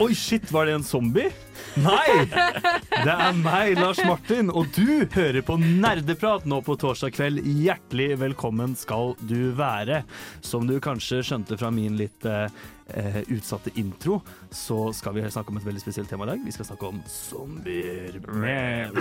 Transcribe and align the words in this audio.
Oi, 0.00 0.14
shit, 0.16 0.48
var 0.52 0.64
det 0.64 0.72
en 0.78 0.84
zombie? 0.84 1.28
Nei! 1.76 2.22
Det 2.24 3.12
er 3.12 3.34
meg, 3.36 3.74
Lars 3.76 3.98
Martin, 4.08 4.48
og 4.48 4.70
du 4.72 5.02
hører 5.12 5.42
på 5.44 5.58
Nerdeprat 5.60 6.46
nå 6.48 6.62
på 6.64 6.72
torsdag 6.80 7.12
kveld. 7.18 7.42
Hjertelig 7.44 8.14
velkommen 8.22 8.72
skal 8.80 9.12
du 9.28 9.52
være. 9.58 10.00
Som 10.40 10.64
du 10.70 10.78
kanskje 10.80 11.20
skjønte 11.28 11.60
fra 11.60 11.68
min 11.74 12.00
litt 12.00 12.24
eh, 12.24 12.48
eh, 12.96 13.20
utsatte 13.28 13.74
intro, 13.76 14.22
så 14.48 14.88
skal 14.96 15.18
vi 15.18 15.28
snakke 15.28 15.52
om 15.52 15.60
et 15.60 15.68
veldig 15.68 15.84
spesielt 15.84 16.08
tema 16.08 16.24
i 16.24 16.32
dag. 16.32 16.48
Vi 16.48 16.56
skal 16.56 16.70
snakke 16.72 16.94
om 16.94 17.04
zombier. 17.04 18.16
Med, 18.40 18.96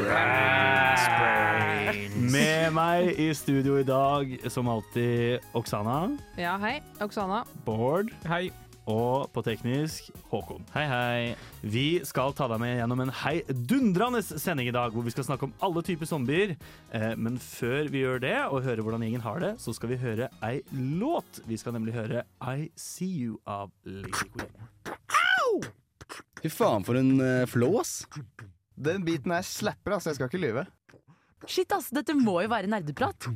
med 2.28 2.74
meg 2.76 3.14
i 3.16 3.32
studio 3.40 3.80
i 3.80 3.88
dag, 3.88 4.36
som 4.52 4.68
alltid, 4.68 5.48
Oksana, 5.56 6.10
Ja, 6.36 6.60
hei. 6.60 6.82
Oksana. 7.00 7.46
Bård 7.64 8.12
Hei. 8.28 8.50
Og 8.90 9.30
på 9.34 9.44
teknisk 9.46 10.10
Håkon. 10.32 10.64
Hei, 10.74 10.86
hei. 10.90 11.36
Vi 11.62 12.02
skal 12.08 12.34
ta 12.38 12.48
deg 12.52 12.62
med 12.62 12.78
gjennom 12.78 13.04
en 13.04 13.14
heidundrende 13.24 14.22
sending 14.24 14.70
i 14.70 14.76
dag, 14.76 14.94
hvor 14.94 15.06
vi 15.06 15.14
skal 15.14 15.28
snakke 15.28 15.50
om 15.50 15.56
alle 15.66 15.84
typer 15.86 16.10
zombier. 16.10 16.56
Eh, 16.96 17.14
men 17.20 17.40
før 17.42 17.90
vi 17.92 18.04
gjør 18.06 18.24
det, 18.24 18.36
og 18.48 18.64
hører 18.66 18.84
hvordan 18.86 19.06
gjengen 19.06 19.26
har 19.26 19.44
det, 19.44 19.54
så 19.64 19.74
skal 19.76 19.94
vi 19.94 20.00
høre 20.02 20.30
ei 20.46 20.62
låt. 20.72 21.42
Vi 21.50 21.60
skal 21.60 21.76
nemlig 21.76 21.98
høre 21.98 22.26
I 22.40 22.70
See 22.80 23.26
You 23.26 23.40
av 23.50 23.74
Lady 23.84 24.32
Queen. 24.34 24.70
Fy 26.40 26.50
faen, 26.52 26.86
for 26.88 26.96
en 26.96 27.18
uh, 27.20 27.46
flow, 27.52 27.80
ass. 27.82 28.06
Den 28.80 29.04
biten 29.08 29.34
her 29.36 29.44
slapper, 29.44 29.98
altså. 29.98 30.14
Jeg 30.14 30.20
skal 30.20 30.30
ikke 30.32 30.42
lyve. 30.46 30.66
Shit, 31.46 31.72
ass, 31.76 31.90
dette 31.96 32.16
må 32.16 32.40
jo 32.46 32.52
være 32.52 32.72
nerdeprat. 32.72 33.28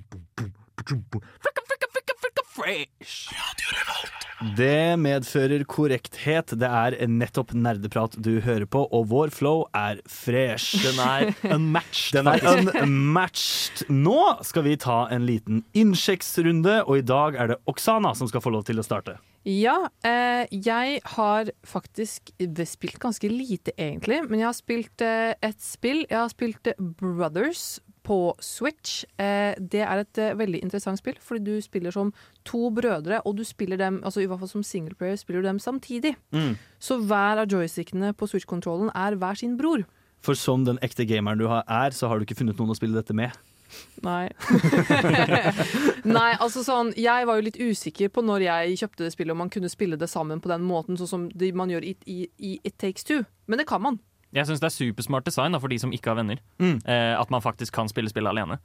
Det 4.58 5.00
medfører 5.00 5.64
korrekthet. 5.70 6.54
Det 6.60 6.68
er 6.68 6.98
nettopp 7.10 7.54
nerdeprat 7.56 8.18
du 8.22 8.38
hører 8.44 8.68
på, 8.70 8.84
og 8.92 9.08
vår 9.12 9.34
flow 9.34 9.64
er 9.78 10.02
fresh. 10.10 10.78
Den 10.84 11.00
er 11.02 11.32
unmatched. 11.56 12.20
Den 12.20 12.30
er 12.30 12.84
unmatched. 12.84 13.86
Nå 13.90 14.20
skal 14.46 14.68
vi 14.68 14.76
ta 14.82 15.06
en 15.14 15.26
liten 15.30 15.64
innsjekksrunde, 15.78 16.82
og 16.84 17.00
i 17.00 17.06
dag 17.08 17.40
er 17.40 17.54
det 17.54 17.62
Oksana 17.70 18.14
som 18.18 18.30
skal 18.30 18.44
få 18.44 18.54
lov 18.54 18.68
til 18.68 18.82
å 18.82 18.86
starte. 18.86 19.18
Ja, 19.44 19.90
eh, 20.08 20.46
jeg 20.52 21.02
har 21.18 21.50
faktisk 21.68 22.32
spilt 22.68 23.00
ganske 23.00 23.28
lite, 23.28 23.74
egentlig. 23.76 24.22
Men 24.30 24.40
jeg 24.40 24.48
har 24.48 24.56
spilt 24.56 25.04
eh, 25.04 25.34
et 25.44 25.60
spill. 25.64 26.06
Jeg 26.10 26.20
har 26.20 26.32
spilt 26.32 26.68
eh, 26.72 26.80
Brothers 26.80 27.82
på 28.04 28.18
Switch. 28.44 29.04
Eh, 29.18 29.56
det 29.60 29.82
er 29.86 30.04
et 30.04 30.20
eh, 30.22 30.36
veldig 30.38 30.62
interessant 30.64 31.00
spill, 31.00 31.18
fordi 31.24 31.44
du 31.48 31.64
spiller 31.64 31.94
som 31.96 32.12
to 32.48 32.70
brødre, 32.76 33.22
og 33.24 33.38
du 33.38 33.44
spiller 33.48 33.80
dem, 33.80 34.02
altså 34.04 34.24
i 34.24 34.28
hvert 34.30 34.44
fall 34.44 34.52
som 34.52 34.66
singleplayer, 34.68 35.16
spiller 35.20 35.44
du 35.44 35.48
dem 35.48 35.62
samtidig. 35.64 36.16
Mm. 36.36 36.56
Så 36.80 37.00
hver 37.00 37.44
av 37.44 37.50
joystickene 37.52 38.14
på 38.18 38.30
Switch-kontrollen 38.30 38.92
er 38.96 39.18
hver 39.20 39.40
sin 39.40 39.58
bror. 39.58 39.86
For 40.24 40.40
som 40.40 40.64
den 40.68 40.80
ekte 40.84 41.08
gameren 41.08 41.42
du 41.42 41.50
har 41.52 41.66
er, 41.68 41.96
så 41.96 42.08
har 42.08 42.20
du 42.20 42.28
ikke 42.28 42.40
funnet 42.40 42.60
noen 42.60 42.72
å 42.72 42.78
spille 42.80 42.96
dette 42.96 43.16
med. 43.16 43.34
Nei. 44.06 44.28
Nei, 46.18 46.32
altså 46.38 46.62
sånn 46.62 46.92
Jeg 47.00 47.26
var 47.26 47.40
jo 47.40 47.46
litt 47.48 47.58
usikker 47.58 48.12
på 48.14 48.22
når 48.22 48.46
jeg 48.46 48.80
kjøpte 48.84 49.06
det 49.06 49.14
spillet, 49.16 49.34
om 49.34 49.42
man 49.42 49.52
kunne 49.54 49.72
spille 49.72 49.98
det 50.00 50.10
sammen 50.12 50.44
på 50.44 50.52
den 50.52 50.66
måten, 50.68 51.00
sånn 51.00 51.10
som 51.10 51.28
det 51.34 51.54
man 51.58 51.72
gjør 51.74 51.88
i, 51.88 51.96
i, 52.06 52.20
i 52.38 52.52
It 52.62 52.78
Takes 52.82 53.08
Two. 53.08 53.24
Men 53.50 53.62
det 53.62 53.68
kan 53.70 53.82
man. 53.84 53.98
Jeg 54.34 54.48
syns 54.50 54.62
det 54.64 54.68
er 54.70 54.74
supersmart 54.74 55.28
design 55.28 55.54
da, 55.54 55.60
for 55.62 55.70
de 55.70 55.78
som 55.82 55.92
ikke 55.94 56.10
har 56.10 56.18
venner. 56.18 56.40
Mm. 56.58 56.80
Eh, 56.90 57.14
at 57.20 57.30
man 57.34 57.44
faktisk 57.44 57.76
kan 57.76 57.90
spille 57.92 58.10
spillet 58.10 58.32
alene. 58.34 58.58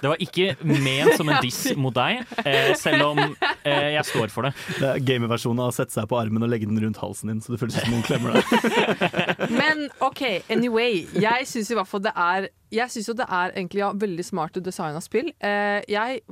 Det 0.00 0.10
var 0.10 0.18
ikke 0.22 0.56
ment 0.66 1.14
som 1.18 1.30
en 1.30 1.38
diss 1.44 1.60
mot 1.84 1.94
deg, 1.94 2.24
eh, 2.42 2.72
selv 2.78 3.12
om 3.12 3.20
eh, 3.22 3.92
jeg 3.94 4.04
står 4.10 4.34
for 4.34 4.48
det. 4.48 4.52
Det 4.80 4.90
er 4.90 5.04
Gamerversjonen 5.06 5.62
av 5.62 5.70
å 5.70 5.76
sette 5.76 5.94
seg 5.94 6.10
på 6.10 6.18
armen 6.18 6.42
og 6.42 6.50
legge 6.50 6.66
den 6.68 6.80
rundt 6.82 6.98
halsen 7.02 7.30
din, 7.30 7.42
så 7.44 7.54
det 7.54 7.62
føles 7.62 7.78
som 7.78 7.94
noen 7.94 8.06
klemmer 8.06 8.36
deg. 8.36 9.50
Men 9.60 9.86
OK, 10.02 10.22
anyway. 10.50 11.04
Jeg 11.14 11.46
syns 11.50 11.70
i 11.70 11.78
hvert 11.78 11.90
fall 11.90 12.02
det 12.06 12.14
er 12.16 12.50
jeg 12.74 12.90
syns 12.90 13.06
jo 13.06 13.14
det 13.14 13.26
er 13.30 13.52
egentlig 13.54 13.78
ja, 13.78 13.90
veldig 13.94 14.24
smart 14.26 14.56
design 14.64 14.96
av 14.98 15.04
spill. 15.04 15.28
Eh, 15.38 15.84
jeg, 15.90 16.22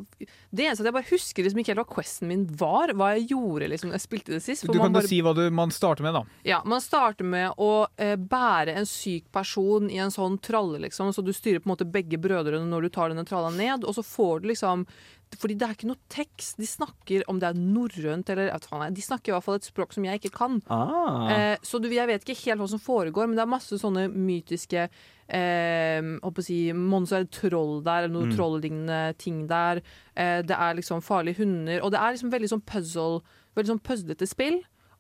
det 0.51 0.65
eneste 0.67 0.83
at 0.83 0.89
jeg 0.89 0.97
bare 0.97 1.09
husker 1.13 1.47
liksom 1.47 1.61
ikke 1.63 1.71
helt 1.73 1.83
hva 1.85 1.95
questen 1.95 2.31
min 2.31 2.43
var, 2.59 2.91
hva 2.99 3.13
jeg 3.15 3.29
gjorde 3.31 3.69
liksom 3.71 3.93
jeg 3.95 4.03
spilte 4.03 4.35
det 4.35 4.43
sist. 4.43 4.65
for 4.67 4.75
Du 4.75 4.81
kan 4.83 4.91
jo 4.91 4.99
bare- 4.99 5.11
si 5.11 5.21
hva 5.23 5.35
du, 5.37 5.45
man 5.55 5.71
starter 5.75 6.03
med, 6.03 6.15
da. 6.19 6.25
Ja, 6.49 6.61
Man 6.65 6.81
starter 6.83 7.25
med 7.25 7.55
å 7.61 7.87
eh, 7.97 8.17
bære 8.17 8.64
en 8.73 8.87
syk 8.87 9.31
person 9.33 9.91
i 9.91 9.99
en 10.01 10.11
sånn 10.11 10.39
tralle, 10.41 10.79
liksom. 10.81 11.13
Så 11.13 11.23
du 11.23 11.33
styrer 11.33 11.61
på 11.61 11.69
en 11.69 11.77
måte 11.77 11.85
begge 11.91 12.17
brødrene 12.19 12.65
når 12.71 12.83
du 12.83 12.89
tar 12.89 13.09
denne 13.11 13.25
tralla 13.29 13.51
ned, 13.51 13.85
og 13.85 13.95
så 13.95 14.03
får 14.03 14.41
du 14.43 14.49
liksom 14.49 14.87
fordi 15.35 15.57
det 15.59 15.67
er 15.67 15.73
ikke 15.75 15.89
noe 15.89 15.99
tekst. 16.09 16.57
De 16.59 16.67
snakker 16.67 17.25
om 17.27 17.41
det 17.41 17.49
er 17.49 17.55
norrønt 17.59 18.29
eller 18.31 18.53
De 18.95 19.03
snakker 19.03 19.33
i 19.33 19.35
hvert 19.35 19.43
fall 19.43 19.57
et 19.57 19.65
språk 19.67 19.93
som 19.93 20.05
jeg 20.05 20.21
ikke 20.21 20.31
kan. 20.37 20.61
Ah. 20.71 21.27
Eh, 21.33 21.57
så 21.61 21.81
du, 21.83 21.89
jeg 21.91 22.07
vet 22.07 22.23
ikke 22.23 22.37
helt 22.53 22.61
hva 22.61 22.69
som 22.71 22.79
foregår, 22.79 23.27
men 23.27 23.35
det 23.35 23.43
er 23.43 23.51
masse 23.51 23.75
sånne 23.81 24.07
mytiske 24.15 24.85
eh, 25.29 26.03
holdt 26.23 26.39
å 26.39 26.45
si, 26.45 26.59
Monster 26.73 27.23
er 27.23 27.25
det 27.27 27.35
troll 27.35 27.83
der, 27.83 28.05
eller 28.05 28.15
noe 28.15 28.29
Mm. 28.31 28.37
trolllignende 28.37 29.19
ting 29.19 29.47
der. 29.49 29.83
Eh, 30.15 30.43
det 30.43 30.55
er 30.55 30.75
liksom 30.79 31.03
farlige 31.03 31.39
hunder. 31.43 31.83
Og 31.83 31.91
det 31.91 31.99
er 31.99 32.13
liksom 32.15 32.31
veldig 32.31 32.49
sånn 32.55 32.65
puzzle 32.65 33.23
Veldig 33.55 33.71
sånn 33.71 33.85
puzzlete 33.87 34.27
spill. 34.27 34.57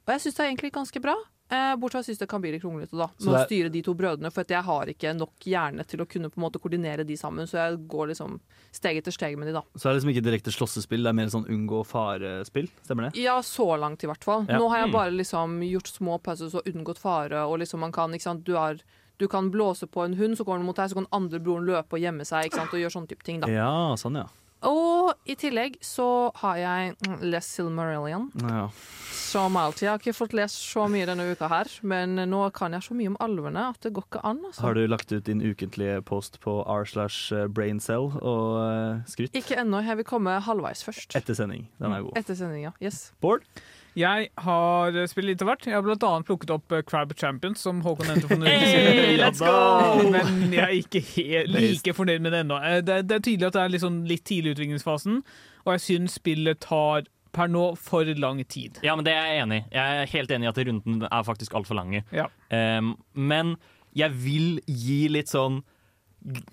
Og 0.07 0.13
jeg 0.15 0.21
syns 0.21 0.35
det 0.37 0.43
er 0.45 0.51
egentlig 0.53 0.73
ganske 0.73 1.01
bra. 1.03 1.15
Eh, 1.55 1.77
bortsett 1.79 1.93
fra 1.95 2.03
jeg 2.03 2.09
syns 2.11 2.19
det 2.25 2.29
kan 2.29 2.43
bli 2.43 2.51
litt 2.55 2.63
kronglete, 2.65 2.97
da. 2.99 3.07
Med 3.21 3.31
å 3.35 3.39
er- 3.41 3.47
styre 3.47 3.71
de 3.71 3.83
to 3.87 3.95
brødrene. 3.95 4.33
For 4.35 4.45
jeg 4.45 4.63
har 4.67 4.87
ikke 4.93 5.13
nok 5.17 5.47
hjerne 5.47 5.87
til 5.87 6.01
å 6.03 6.07
kunne 6.11 6.31
på 6.33 6.39
en 6.39 6.45
måte 6.47 6.61
koordinere 6.61 7.07
de 7.07 7.15
sammen, 7.17 7.47
så 7.47 7.61
jeg 7.63 7.87
går 7.89 8.09
liksom 8.13 8.41
steg 8.73 8.97
etter 8.99 9.13
steg 9.15 9.39
med 9.39 9.47
de, 9.49 9.53
da. 9.55 9.63
Så 9.79 9.87
er 9.89 9.95
det 9.95 10.03
liksom 10.03 10.13
ikke 10.15 10.25
direkte 10.27 10.53
slåssespill, 10.55 11.03
det 11.05 11.11
er 11.13 11.19
mer 11.21 11.27
sånn 11.31 11.47
unngå 11.49 11.85
fare-spill. 11.87 12.69
Stemmer 12.85 13.11
det? 13.13 13.23
Ja, 13.23 13.39
så 13.41 13.67
langt 13.79 14.03
i 14.03 14.07
hvert 14.11 14.25
fall. 14.25 14.47
Ja. 14.49 14.59
Nå 14.59 14.69
har 14.71 14.79
jeg 14.83 14.89
Mm. 14.89 14.93
bare 14.93 15.11
liksom 15.13 15.61
gjort 15.71 15.87
små 15.89 16.19
puzzles 16.23 16.55
og 16.55 16.65
unngått 16.67 16.99
fare, 16.99 17.47
og 17.49 17.59
liksom 17.61 17.79
man 17.81 17.93
kan, 17.93 18.11
ikke 18.13 18.23
sant, 18.23 18.45
du 18.45 18.55
har 18.55 18.79
du 19.17 19.29
kan 19.29 19.49
blåse 19.49 19.87
på 19.87 20.05
en 20.05 20.15
hund, 20.17 20.37
så 20.37 20.45
går 20.45 20.57
den 20.59 20.67
mot 20.67 20.75
deg, 20.75 20.91
så 20.91 20.95
kan 20.95 21.07
andre 21.13 21.39
broren 21.39 21.65
løpe 21.65 21.93
og 21.95 22.01
gjemme 22.01 22.23
seg 22.27 22.47
ikke 22.51 22.57
sant, 22.57 22.75
og 22.75 22.81
gjøre 22.81 22.93
sånne 22.93 23.09
type 23.09 23.23
ting. 23.23 23.39
da. 23.41 23.47
Ja, 23.47 23.95
sånn 23.95 24.17
ja. 24.17 24.27
Og 24.65 25.13
i 25.29 25.37
tillegg 25.39 25.77
så 25.85 26.07
har 26.41 26.59
jeg 26.61 27.19
lest 27.25 27.57
Silmarillion, 27.57 28.31
ja. 28.41 28.67
som 29.13 29.59
alltid. 29.61 29.87
Jeg 29.87 29.93
har 29.93 30.03
ikke 30.03 30.17
fått 30.17 30.37
lest 30.37 30.61
så 30.63 30.87
mye 30.91 31.07
denne 31.09 31.27
uka 31.35 31.51
her, 31.53 31.71
men 31.87 32.17
nå 32.31 32.43
kan 32.57 32.77
jeg 32.77 32.87
så 32.87 32.97
mye 32.97 33.13
om 33.13 33.19
alvene 33.25 33.69
at 33.75 33.81
det 33.85 33.95
går 33.97 34.09
ikke 34.09 34.25
an. 34.25 34.43
altså. 34.49 34.65
Har 34.65 34.79
du 34.79 34.85
lagt 34.89 35.13
ut 35.13 35.25
din 35.29 35.45
ukentlige 35.45 36.01
post 36.09 36.41
på 36.45 36.59
r 36.65 36.89
slash 36.89 37.47
braincell 37.53 38.11
og 38.21 38.59
uh, 38.61 39.05
skrytt? 39.11 39.37
Ikke 39.37 39.61
ennå. 39.61 39.83
Jeg 39.85 40.01
vil 40.01 40.09
komme 40.09 40.39
halvveis 40.45 40.85
først. 40.87 41.15
Etter 41.19 41.37
sending. 41.37 41.69
Den 41.83 41.93
er 41.93 42.07
god. 42.07 42.21
Etter 42.21 42.59
ja, 42.59 42.73
Yes. 42.83 43.11
Bård? 43.21 43.45
Jeg 43.95 44.29
har 44.43 44.97
spilt 45.07 45.29
litt 45.29 45.43
av 45.45 45.49
hvert. 45.53 45.67
Jeg 45.71 45.77
har 45.77 45.87
annet 45.87 46.27
plukket 46.27 46.51
opp 46.51 46.73
eh, 46.75 46.83
Crab 46.83 47.13
Champions, 47.19 47.61
som 47.63 47.81
Håkon 47.85 48.09
nevnte 48.11 48.27
for 48.31 48.41
noen 48.41 48.49
uker 48.51 48.65
Hey, 48.65 49.17
siden. 49.17 49.21
let's 49.23 49.43
go! 49.43 50.11
Men 50.11 50.55
jeg 50.57 50.65
er 50.65 50.77
ikke 50.81 51.03
helt 51.15 51.53
like 51.55 51.95
fornøyd 51.95 52.25
med 52.25 52.35
det 52.35 52.41
ennå. 52.45 52.59
Eh, 52.59 52.81
Det, 52.83 53.01
det 53.09 53.19
er 53.21 53.25
tydelig 53.29 53.51
at 53.53 53.59
det 53.59 53.63
er 53.63 53.85
sånn 53.85 54.01
litt 54.11 54.25
tidlig 54.27 54.51
i 54.51 54.57
utviklingsfasen, 54.57 55.21
og 55.65 55.71
jeg 55.77 55.85
syns 55.87 56.17
spillet 56.19 56.59
tar 56.65 57.07
per 57.35 57.51
nå 57.51 57.63
for 57.79 58.07
lang 58.19 58.43
tid. 58.47 58.81
Ja, 58.87 58.95
men 58.99 59.07
det 59.07 59.15
er 59.15 59.31
jeg 59.31 59.45
enig 59.45 59.61
i. 59.61 59.65
Jeg 59.75 60.01
er 60.03 60.11
helt 60.17 60.35
enig 60.37 60.47
i 60.47 60.51
at 60.53 60.61
runden 60.69 61.07
er 61.11 61.25
faktisk 61.27 61.55
altfor 61.59 61.79
lange. 61.79 62.03
Ja. 62.15 62.27
Um, 62.51 62.97
men 63.15 63.57
jeg 63.95 64.11
vil 64.25 64.59
gi 64.67 65.05
litt 65.11 65.31
sånn 65.31 65.63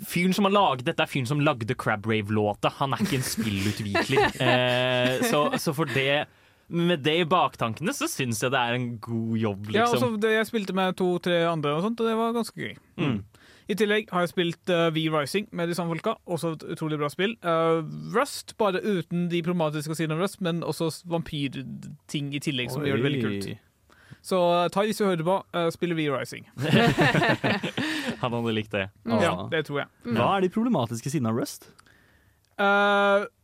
Fyren 0.04 0.34
som 0.36 0.44
har 0.44 0.52
laget 0.52 0.84
dette, 0.84 1.00
er 1.00 1.08
fyren 1.08 1.30
som 1.30 1.40
lagde 1.40 1.78
Crab 1.80 2.04
Rave-låta. 2.04 2.74
Han 2.82 2.92
er 2.92 3.06
ikke 3.06 3.22
en 3.22 3.24
spillutvikler. 3.24 4.26
uh, 4.36 5.22
så, 5.32 5.46
så 5.64 5.72
for 5.78 5.88
det 5.96 6.26
med 6.72 7.04
det 7.04 7.18
i 7.22 7.28
baktankene 7.28 7.94
så 7.96 8.08
syns 8.10 8.42
jeg 8.44 8.54
det 8.54 8.60
er 8.60 8.78
en 8.78 8.88
god 9.04 9.36
jobb, 9.38 9.70
Ja, 9.74 9.86
altså, 9.86 10.00
liksom. 10.00 10.20
det, 10.24 10.32
Jeg 10.38 10.48
spilte 10.48 10.76
med 10.78 10.96
to-tre 11.00 11.42
andre, 11.50 11.76
og 11.76 11.86
sånt, 11.86 12.00
og 12.00 12.08
det 12.08 12.16
var 12.18 12.36
ganske 12.36 12.56
gøy. 12.56 12.76
Mm. 13.02 13.18
I 13.72 13.76
tillegg 13.80 14.10
har 14.12 14.26
jeg 14.26 14.32
spilt 14.34 14.72
uh, 14.74 14.88
V-Rising 14.92 15.50
med 15.56 15.70
de 15.70 15.76
samme 15.78 15.94
folka. 15.94 16.18
Også 16.28 16.56
et 16.58 16.64
utrolig 16.74 16.98
bra 17.00 17.08
spill. 17.12 17.38
Uh, 17.46 17.84
Rust, 18.16 18.56
bare 18.60 18.82
uten 18.84 19.30
de 19.32 19.44
problematiske 19.46 19.96
sidene 19.96 20.18
av 20.18 20.24
Rust, 20.26 20.42
men 20.44 20.64
også 20.64 20.90
vampyrting 21.12 22.34
i 22.36 22.42
tillegg, 22.44 22.72
som 22.74 22.84
gjør 22.88 23.00
det 23.00 23.08
veldig 23.08 23.22
kult. 23.28 23.52
Så 24.26 24.38
uh, 24.38 24.66
ta 24.74 24.84
hvis 24.86 25.00
du 25.00 25.06
hører 25.08 25.24
på, 25.26 25.38
uh, 25.56 25.70
spiller 25.74 25.96
V-Rising. 25.98 26.50
Han 28.22 28.36
hadde 28.36 28.58
likt 28.58 28.76
det. 28.76 28.90
Mm. 29.06 29.20
Ja, 29.24 29.36
det 29.54 29.66
tror 29.70 29.84
jeg. 29.84 29.92
Hva 30.10 30.34
er 30.36 30.46
de 30.46 30.52
problematiske 30.54 31.14
sidene 31.14 31.32
av 31.32 31.40
Rust? 31.40 31.72
Eh, 32.62 33.24
f 33.24 33.41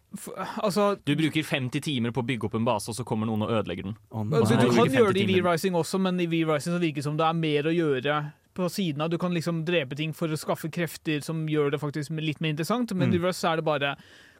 altså, 0.63 0.95
Du 1.05 1.15
bruker 1.15 1.43
50 1.43 1.81
timer 1.83 2.11
på 2.15 2.23
å 2.23 2.27
bygge 2.27 2.47
opp 2.47 2.55
en 2.55 2.65
base, 2.67 2.89
og 2.91 2.95
så 2.97 3.05
kommer 3.07 3.27
noen 3.29 3.43
og 3.45 3.51
ødelegger 3.59 3.89
den. 3.89 3.97
Å, 4.11 4.23
du, 4.23 4.37
du 4.55 4.69
kan 4.75 4.91
gjøre 4.93 5.13
det 5.17 5.25
i. 5.27 5.37
V-Rising 5.37 5.75
også, 5.77 5.99
men 6.01 6.19
i 6.23 6.27
V-Rising 6.31 6.75
så 6.77 6.81
virker 6.81 7.01
det 7.01 7.07
som 7.09 7.17
det 7.19 7.27
er 7.27 7.33
mer 7.37 7.67
å 7.69 7.75
gjøre 7.75 8.19
på 8.57 8.69
siden 8.73 9.03
av. 9.05 9.11
Du 9.13 9.19
kan 9.21 9.35
liksom 9.35 9.63
drepe 9.67 9.95
ting 9.99 10.13
for 10.17 10.31
å 10.33 10.39
skaffe 10.39 10.69
krefter 10.73 11.21
som 11.25 11.43
gjør 11.51 11.75
det 11.75 11.81
faktisk 11.83 12.15
litt 12.17 12.39
mer 12.41 12.55
interessant, 12.55 12.93
men 12.95 13.11
Mm. 13.11 13.15
i 13.19 13.27
Rust 13.27 13.43
så 13.43 13.51
er 13.51 13.55
det 13.61 13.65
bare 13.67 13.95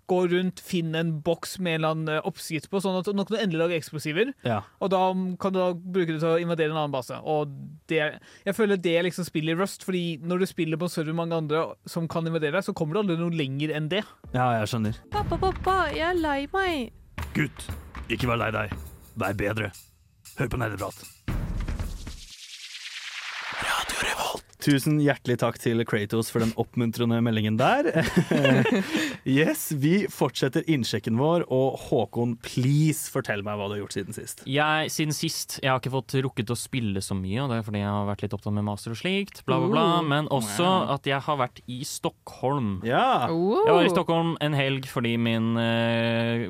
gå 0.07 0.19
rundt, 0.31 0.61
finne 0.63 1.01
en 1.03 1.13
boks 1.23 1.57
med 1.59 1.75
en 1.75 1.79
eller 1.79 1.95
annen 1.95 2.11
eh, 2.15 2.27
oppskrift 2.27 2.69
på, 2.71 2.81
sånn 2.83 2.99
at 2.99 3.09
nå 3.11 3.25
kan 3.27 3.35
du 3.35 3.41
endelig 3.41 3.61
lage 3.61 3.79
eksplosiver. 3.79 4.31
Ja. 4.47 4.61
Og 4.83 4.91
da 4.93 5.01
kan 5.41 5.55
du 5.55 5.59
da 5.59 5.69
bruke 5.75 6.13
det 6.13 6.21
til 6.21 6.29
å 6.31 6.37
invadere 6.41 6.71
en 6.71 6.79
annen 6.79 6.95
base. 6.95 7.19
Og 7.27 7.51
det, 7.91 8.01
jeg 8.47 8.57
føler 8.57 8.79
det 8.81 8.95
er 8.99 9.07
liksom 9.07 9.27
spillet 9.27 9.55
i 9.55 9.59
Rust, 9.59 9.83
fordi 9.87 10.05
når 10.23 10.43
du 10.43 10.49
spiller 10.49 10.79
på 10.79 10.87
en 10.89 10.93
server 10.93 11.11
med 11.13 11.21
mange 11.25 11.41
andre 11.43 11.65
som 11.89 12.07
kan 12.11 12.27
invadere 12.27 12.55
deg, 12.57 12.67
så 12.67 12.75
kommer 12.77 12.97
du 12.97 13.03
aldri 13.03 13.19
noe 13.19 13.35
lenger 13.35 13.75
enn 13.77 13.91
det. 13.91 14.03
ja, 14.33 14.47
jeg 14.59 14.71
skjønner. 14.73 15.03
Pappa, 15.13 15.39
pappa, 15.41 15.77
jeg 15.95 16.07
er 16.13 16.21
lei 16.21 16.39
meg. 16.53 16.95
Gutt, 17.35 17.67
ikke 18.11 18.31
vær 18.31 18.43
lei 18.45 18.51
deg. 18.55 18.73
Vær 19.17 19.37
bedre. 19.37 19.71
Hør 20.37 20.51
på 20.53 20.59
nerdeprat. 20.61 21.16
Tusen 24.57 24.95
hjertelig 25.03 25.35
takk 25.37 25.59
til 25.61 25.83
Kratos 25.85 26.31
for 26.33 26.41
den 26.41 26.49
oppmuntrende 26.57 27.19
meldingen 27.21 27.59
der. 27.59 27.91
yes, 29.27 29.67
Vi 29.77 30.07
fortsetter 30.09 30.65
innsjekken 30.65 31.19
vår, 31.19 31.45
og 31.53 31.75
Håkon, 31.87 32.33
please 32.41 33.05
fortell 33.13 33.43
meg 33.45 33.59
hva 33.59 33.67
du 33.69 33.75
har 33.75 33.81
gjort 33.83 33.93
siden 33.99 34.17
sist. 34.17 34.41
Jeg, 34.49 34.89
siden 34.93 35.13
sist, 35.13 35.59
jeg 35.61 35.69
har 35.69 35.77
ikke 35.81 35.93
fått 35.93 36.17
rukket 36.25 36.53
å 36.53 36.57
spille 36.57 37.03
så 37.05 37.13
mye, 37.17 37.43
og 37.45 37.53
det 37.53 37.59
er 37.61 37.67
fordi 37.69 37.83
jeg 37.83 37.91
har 37.93 38.09
vært 38.09 38.25
litt 38.25 38.35
opptatt 38.39 38.57
med 38.57 38.65
master 38.67 38.95
og 38.95 39.01
slikt, 39.03 39.43
bla, 39.45 39.59
bla, 39.61 39.69
bla, 39.75 39.85
men 40.09 40.29
også 40.33 40.71
at 40.97 41.09
jeg 41.13 41.21
har 41.29 41.39
vært 41.45 41.61
i 41.69 41.79
Stockholm. 41.87 42.79
Ja, 42.87 43.27
Jeg 43.29 43.77
var 43.77 43.85
i 43.85 43.93
Stockholm 43.93 44.35
en 44.41 44.57
helg 44.57 44.89
fordi 44.89 45.13
min 45.21 45.53
eh, 45.61 46.47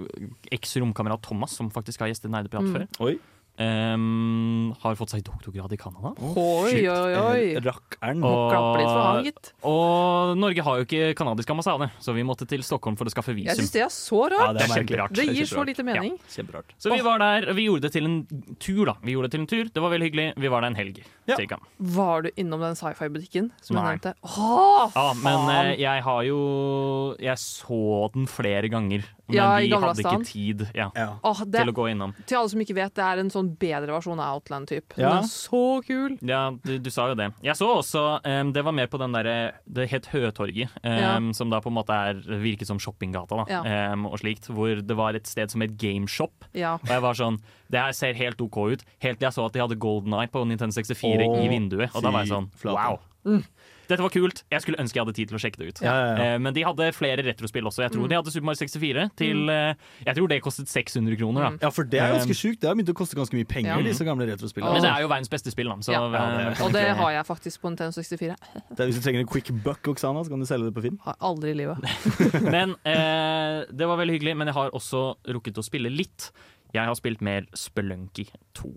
eks-romkamerat 0.55 1.27
Thomas, 1.27 1.59
som 1.59 1.71
faktisk 1.75 2.05
har 2.05 2.13
gjestet 2.13 2.31
Nerdeprat 2.33 2.63
Mm. 2.67 2.71
før, 2.73 2.87
Oi. 3.05 3.17
Ehm, 3.57 4.73
har 4.81 4.95
fått 4.99 5.13
seg 5.15 5.23
doktorgrad 5.25 5.73
i 5.73 5.77
Canada. 5.79 6.13
Oi, 6.21 6.83
oi, 6.87 7.13
oi. 7.17 7.43
eh, 7.55 7.61
Rakkeren. 7.65 8.21
Og-. 8.23 9.41
Og 9.67 10.37
Norge 10.37 10.63
har 10.65 10.79
jo 10.81 10.85
ikke 10.87 11.13
kanadisk 11.17 11.49
ambassade, 11.53 11.89
så 12.03 12.13
vi 12.15 12.23
måtte 12.27 12.47
til 12.49 12.63
Stockholm 12.65 12.97
for 12.99 13.09
å 13.09 13.13
skaffe 13.13 13.33
visum. 13.35 13.47
Jeg 13.49 13.57
synes 13.59 13.67
syns 13.67 13.75
det 13.77 13.83
er 13.85 13.93
så 13.93 14.21
Ja, 14.31 14.37
rart. 14.37 14.57
det 14.57 14.63
er 14.67 14.83
Det 14.83 14.91
er 14.97 15.01
rart. 15.01 15.13
Det 15.17 15.27
gir 15.35 15.45
så 15.49 15.65
lite 15.65 15.83
mening. 15.83 16.17
Ja, 16.37 16.61
Så 16.77 16.91
vi 16.93 17.01
var 17.01 17.19
der, 17.19 17.53
vi 17.53 17.65
gjorde 17.67 17.81
det 17.87 17.91
til 17.93 18.05
en 18.05 18.17
tur, 18.59 18.85
da. 18.85 18.95
Vi 19.03 19.13
gjorde 19.13 19.29
det 19.29 19.31
til 19.31 19.41
en 19.41 19.47
tur, 19.47 19.63
Det 19.73 19.81
var 19.81 19.89
veldig 19.91 20.11
hyggelig. 20.11 20.33
Vi 20.37 20.47
var 20.47 20.61
der 20.61 20.67
en 20.67 20.75
helg, 20.75 21.03
Ja. 21.27 21.35
Var 21.79 22.21
du 22.21 22.29
innom 22.37 22.61
den 22.61 22.75
sci-fi-butikken 22.75 23.51
som 23.61 23.75
Nei. 23.75 23.83
jeg 23.83 23.99
nevnte? 23.99 24.13
Åh, 24.23 24.91
Ja, 24.95 25.13
men 25.13 25.49
eh, 25.49 25.75
jeg 25.77 26.03
har 26.03 26.21
jo 26.23 27.15
Jeg 27.19 27.35
så 27.37 28.11
den 28.13 28.27
flere 28.27 28.69
ganger, 28.69 29.03
men 29.27 29.35
Ja, 29.35 29.57
vi 29.59 29.69
hadde 29.69 30.03
ikke 30.03 30.25
tid 30.25 30.67
ja, 30.73 30.89
Ja. 30.95 31.17
Åh, 31.23 31.43
det, 31.45 31.59
til 31.65 31.73
å 31.73 31.75
gå 31.75 31.89
innom. 31.91 32.13
til 32.25 32.37
alle 32.37 32.49
som 32.49 32.59
ikke 32.61 32.75
vet, 32.75 32.93
det 32.95 33.03
er 33.03 33.19
en 33.19 33.29
sånn 33.29 33.46
bedre 33.59 33.93
versjon 33.95 34.19
av 34.19 34.35
Outland-typ. 34.37 34.95
Den 34.95 35.03
Ja. 35.05 35.17
er 35.19 35.27
så 35.29 35.81
kul! 35.85 36.17
Ja, 36.21 36.51
du, 36.63 36.77
du 36.79 36.89
sa 36.91 37.07
jo 37.09 37.15
det. 37.15 37.31
Jeg 37.43 37.55
så 37.55 37.67
også 37.77 38.03
um, 38.25 38.51
Det 38.53 38.63
var 38.65 38.71
mer 38.75 38.87
på 38.87 38.99
den 38.99 39.11
derre 39.15 39.53
Det 39.67 39.89
het 39.89 40.07
Høtorget, 40.11 40.69
ja. 40.83 41.13
som 41.33 41.49
da 41.49 41.59
på 41.63 41.69
en 41.71 41.77
måte 41.77 41.93
er 41.95 42.21
virket 42.41 42.67
som 42.67 42.79
shoppinggata, 42.79 43.43
da, 43.43 43.45
Ja. 43.49 43.93
um, 43.93 44.05
og 44.07 44.19
slikt. 44.19 44.47
Hvor 44.51 44.81
det 44.81 44.95
var 44.97 45.15
et 45.15 45.27
sted 45.27 45.49
som 45.51 45.61
het 45.61 45.77
Gameshop. 45.77 46.45
Ja. 46.53 46.75
Og 46.81 46.87
jeg 46.87 47.01
var 47.01 47.13
sånn 47.13 47.39
Det 47.71 47.79
her 47.79 47.91
ser 47.91 48.13
helt 48.13 48.39
OK 48.41 48.57
ut. 48.73 48.83
Helt 49.03 49.19
til 49.19 49.27
jeg 49.27 49.33
så 49.33 49.45
at 49.45 49.53
de 49.53 49.59
hadde 49.59 49.75
Golden 49.79 50.13
Eye 50.13 50.27
på 50.31 50.45
Nintendo 50.47 50.71
64 50.73 51.27
oh, 51.27 51.39
i 51.43 51.47
vinduet. 51.51 51.91
Og 51.95 52.03
da 52.03 52.11
var 52.11 52.23
jeg 52.23 52.31
sånn 52.31 52.49
wow! 52.63 52.99
flate. 52.99 53.43
Dette 53.87 54.01
var 54.03 54.09
kult. 54.11 54.43
Jeg 54.51 54.61
skulle 54.61 54.77
ønske 54.81 54.95
jeg 54.99 55.05
hadde 55.05 55.15
tid 55.15 55.27
til 55.29 55.37
å 55.37 55.41
sjekke 55.41 55.57
det 55.61 55.67
ut. 55.69 55.81
Ja, 55.81 55.93
ja, 55.93 56.07
ja. 56.17 56.23
Eh, 56.35 56.37
Men 56.39 56.53
de 56.53 56.63
hadde 56.63 56.91
flere 56.93 57.23
retrospill 57.23 57.63
også. 57.69 57.83
Jeg 57.85 57.91
tror 57.93 58.03
Mm. 58.03 58.09
de 58.09 58.15
hadde 58.15 58.31
Super 58.33 58.45
Mario 58.45 58.59
64 58.59 59.09
til 59.15 59.49
eh, 59.49 59.73
Jeg 60.05 60.15
tror 60.15 60.27
det 60.27 60.41
kostet 60.43 60.67
600 60.67 61.15
kroner. 61.17 61.41
da 61.41 61.49
Mm. 61.51 61.59
ja, 61.61 61.69
for 61.69 61.83
det 61.83 61.99
er 62.01 62.13
ganske 62.17 62.27
Um, 62.35 62.41
sjukt. 62.41 62.59
Det 62.59 62.67
har 62.67 62.75
begynt 62.75 62.89
å 62.89 62.97
koste 62.97 63.15
ganske 63.15 63.33
mye 63.33 63.47
penger, 63.47 63.77
Ja. 63.77 63.81
disse 63.83 64.03
gamle 64.05 64.27
retrospillene. 64.27 64.73
Men 64.73 64.81
det 64.81 64.91
er 64.91 65.01
jo 65.01 65.07
verdens 65.07 65.29
beste 65.29 65.51
spill, 65.51 65.69
da. 65.69 65.75
Så, 65.79 65.91
Ja. 65.93 66.05
eh, 66.05 66.11
Ja, 66.11 66.49
det 66.51 66.61
Og 66.61 66.71
det 66.73 66.87
har 66.97 67.11
jeg 67.11 67.25
faktisk 67.25 67.61
på 67.61 67.69
Nintendo 67.69 67.91
64. 67.91 68.35
Det 68.75 68.79
er 68.79 68.85
hvis 68.91 68.95
du 68.95 69.01
trenger 69.01 69.19
en 69.21 69.27
quick 69.27 69.51
buck, 69.63 69.81
Oksana, 69.87 70.23
så 70.25 70.29
kan 70.29 70.39
du 70.39 70.45
selge 70.45 70.65
det 70.65 70.73
på 70.75 70.81
Finn. 70.83 70.99
Har 71.03 71.15
aldri 71.21 71.51
i 71.51 71.53
livet. 71.53 71.77
Men 72.51 72.75
eh, 72.85 73.65
det 73.71 73.87
var 73.87 73.97
veldig 73.97 74.19
hyggelig. 74.19 74.35
Men 74.37 74.47
jeg 74.47 74.53
har 74.55 74.69
også 74.71 75.15
rukket 75.27 75.57
å 75.57 75.63
spille 75.63 75.89
litt. 75.89 76.31
Jeg 76.77 76.85
har 76.91 76.97
spilt 76.99 77.21
mer 77.25 77.45
Spelunky 77.57 78.27
2. 78.57 78.69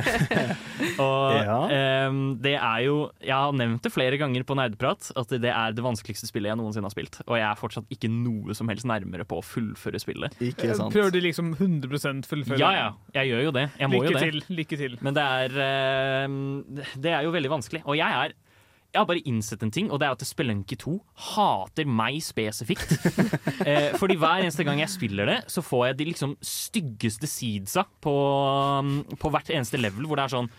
og 1.00 1.36
Ja. 1.40 2.08
um, 2.08 2.20
det 2.42 2.54
er 2.56 2.80
jo 2.86 2.96
Jeg 3.22 3.34
har 3.34 3.52
nevnt 3.56 3.82
det 3.84 3.92
flere 3.92 4.18
ganger 4.20 4.44
på 4.48 4.56
Nerdprat 4.58 5.10
at 5.16 5.32
det 5.40 5.50
er 5.52 5.72
det 5.76 5.84
vanskeligste 5.84 6.28
spillet 6.28 6.50
jeg 6.52 6.58
noensinne 6.60 6.88
har 6.88 6.94
spilt. 6.94 7.20
Og 7.26 7.36
jeg 7.38 7.46
er 7.48 7.58
fortsatt 7.60 7.90
ikke 7.94 8.10
noe 8.12 8.54
som 8.56 8.68
helst 8.72 8.86
nærmere 8.88 9.26
på 9.28 9.38
å 9.40 9.44
fullføre 9.44 10.00
spillet. 10.02 10.36
Ikke 10.40 10.74
sant? 10.78 10.92
Prøver 10.94 11.14
du 11.14 11.20
liksom 11.24 11.52
100% 11.56 12.28
fullføre? 12.30 12.60
Ja 12.60 12.72
ja, 12.76 12.88
jeg 13.20 13.32
gjør 13.32 13.46
jo 13.48 13.54
det. 13.60 13.66
Jeg 13.80 13.90
må 13.92 14.00
Lykke 14.00 14.12
jo 14.12 14.18
det. 14.18 14.24
til. 14.30 14.56
Lykke 14.60 14.80
til. 14.80 14.98
Men 15.04 15.16
det 15.16 15.24
er 15.24 16.26
um, 16.26 16.38
Det 16.96 17.12
er 17.16 17.26
jo 17.26 17.34
veldig 17.34 17.52
vanskelig. 17.58 17.82
Og 17.86 17.96
jeg 18.00 18.24
er 18.24 18.36
jeg 18.90 18.98
har 18.98 19.06
bare 19.06 19.22
innsett 19.28 19.62
en 19.62 19.70
ting, 19.70 19.90
og 19.90 20.00
det 20.02 20.08
er 20.08 20.16
at 20.16 20.24
Spelunky 20.26 20.74
2 20.80 20.96
hater 21.30 21.86
meg 21.86 22.18
spesifikt. 22.26 22.96
eh, 23.68 23.92
fordi 24.00 24.16
hver 24.18 24.42
eneste 24.42 24.66
gang 24.66 24.82
jeg 24.82 24.90
spiller 24.90 25.30
det, 25.30 25.38
så 25.52 25.62
får 25.62 25.86
jeg 25.90 25.98
de 26.00 26.08
liksom 26.10 26.34
styggeste 26.42 27.30
seedsa 27.30 27.84
på, 28.02 28.14
um, 28.82 29.00
på 29.14 29.30
hvert 29.30 29.52
eneste 29.54 29.78
level, 29.78 30.08
hvor 30.10 30.18
det 30.20 30.26
er 30.26 30.36
sånn 30.38 30.50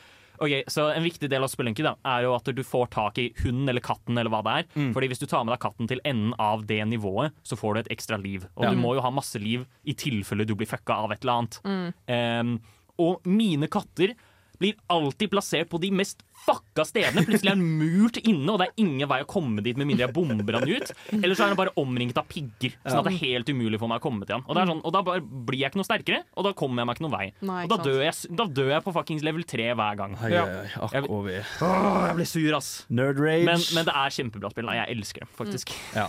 Ok, 0.42 0.56
så 0.74 0.88
En 0.90 1.04
viktig 1.06 1.28
del 1.30 1.44
av 1.46 1.52
Spelunky 1.54 1.84
da, 1.86 1.92
er 2.16 2.24
jo 2.26 2.32
at 2.34 2.48
du 2.50 2.64
får 2.66 2.88
tak 2.96 3.20
i 3.22 3.28
hunden 3.44 3.70
eller 3.70 3.84
katten. 3.86 4.18
eller 4.18 4.32
hva 4.34 4.40
det 4.42 4.54
er. 4.58 4.64
Mm. 4.74 4.88
Fordi 4.96 5.10
Hvis 5.12 5.22
du 5.22 5.28
tar 5.30 5.44
med 5.46 5.54
deg 5.54 5.62
katten 5.62 5.90
til 5.92 6.02
enden 6.02 6.34
av 6.42 6.64
det 6.66 6.80
nivået, 6.90 7.36
så 7.46 7.54
får 7.60 7.76
du 7.76 7.80
et 7.84 7.92
ekstra 7.94 8.18
liv. 8.18 8.48
Og 8.56 8.64
Ja. 8.66 8.72
du 8.72 8.78
må 8.82 8.96
jo 8.96 9.04
ha 9.06 9.12
masse 9.14 9.38
liv 9.38 9.68
i 9.86 9.94
tilfelle 9.94 10.48
du 10.50 10.56
blir 10.56 10.66
fucka 10.66 10.98
av 11.04 11.12
et 11.14 11.22
eller 11.22 11.44
annet. 11.44 11.60
Mm. 11.62 11.94
Um, 12.10 12.62
og 12.98 13.22
mine 13.30 13.70
katter 13.70 14.16
blir 14.62 14.78
alltid 14.94 15.32
plassert 15.34 15.70
på 15.72 15.80
de 15.82 15.90
mest 15.98 16.22
fucka 16.42 16.82
stedene. 16.88 17.22
Plutselig 17.28 17.52
er 17.52 17.58
han 17.58 17.66
murt 17.78 18.18
inne, 18.24 18.50
og 18.50 18.58
det 18.62 18.68
er 18.70 18.82
ingen 18.82 19.10
vei 19.12 19.20
å 19.22 19.28
komme 19.30 19.62
dit 19.66 19.78
med 19.78 19.86
mindre 19.90 20.08
jeg 20.08 20.14
bomber 20.16 20.58
han 20.58 20.66
ut. 20.70 20.94
Eller 21.14 21.36
så 21.38 21.44
er 21.46 21.52
han 21.54 21.60
bare 21.60 21.74
omringet 21.78 22.18
av 22.18 22.26
pigger, 22.32 22.74
sånn 22.82 22.98
at 23.02 23.10
det 23.10 23.14
er 23.14 23.22
helt 23.28 23.52
umulig 23.54 23.78
for 23.82 23.92
meg 23.92 24.02
å 24.02 24.06
komme 24.08 24.26
til 24.26 24.40
han. 24.40 24.46
Og, 24.48 24.56
det 24.58 24.64
er 24.64 24.72
sånn, 24.72 24.82
og 24.88 24.96
da 24.96 25.04
bare 25.06 25.22
blir 25.22 25.62
jeg 25.62 25.70
ikke 25.74 25.82
noe 25.84 25.90
sterkere, 25.90 26.24
og 26.34 26.48
da 26.48 26.54
kommer 26.58 26.82
jeg 26.82 26.90
meg 26.90 26.98
ikke 26.98 27.06
noen 27.06 27.18
vei. 27.18 27.28
Nei, 27.52 27.60
Og 27.68 27.70
da 27.76 27.78
dør 27.86 28.02
jeg, 28.08 28.34
da 28.42 28.48
dør 28.62 28.72
jeg 28.74 28.86
på 28.88 28.96
fuckings 28.98 29.28
level 29.28 29.46
3 29.54 29.70
hver 29.78 30.00
gang. 30.02 30.18
Hei, 30.24 30.32
Ja. 30.34 30.46
akk 30.82 30.98
Jeg- 30.98 31.10
og 31.12 31.30
jeg 31.30 32.16
blir 32.18 32.26
sur, 32.26 32.56
ass. 32.58 32.86
Nerd 32.90 33.20
rage. 33.22 33.46
Men, 33.46 33.62
men 33.76 33.86
det 33.86 33.94
er 33.94 34.10
kjempebra 34.18 34.50
spill. 34.52 34.66
da. 34.66 34.80
Jeg 34.82 34.98
elsker 34.98 35.26
det, 35.26 35.30
faktisk. 35.38 35.74
Ja. 35.96 36.08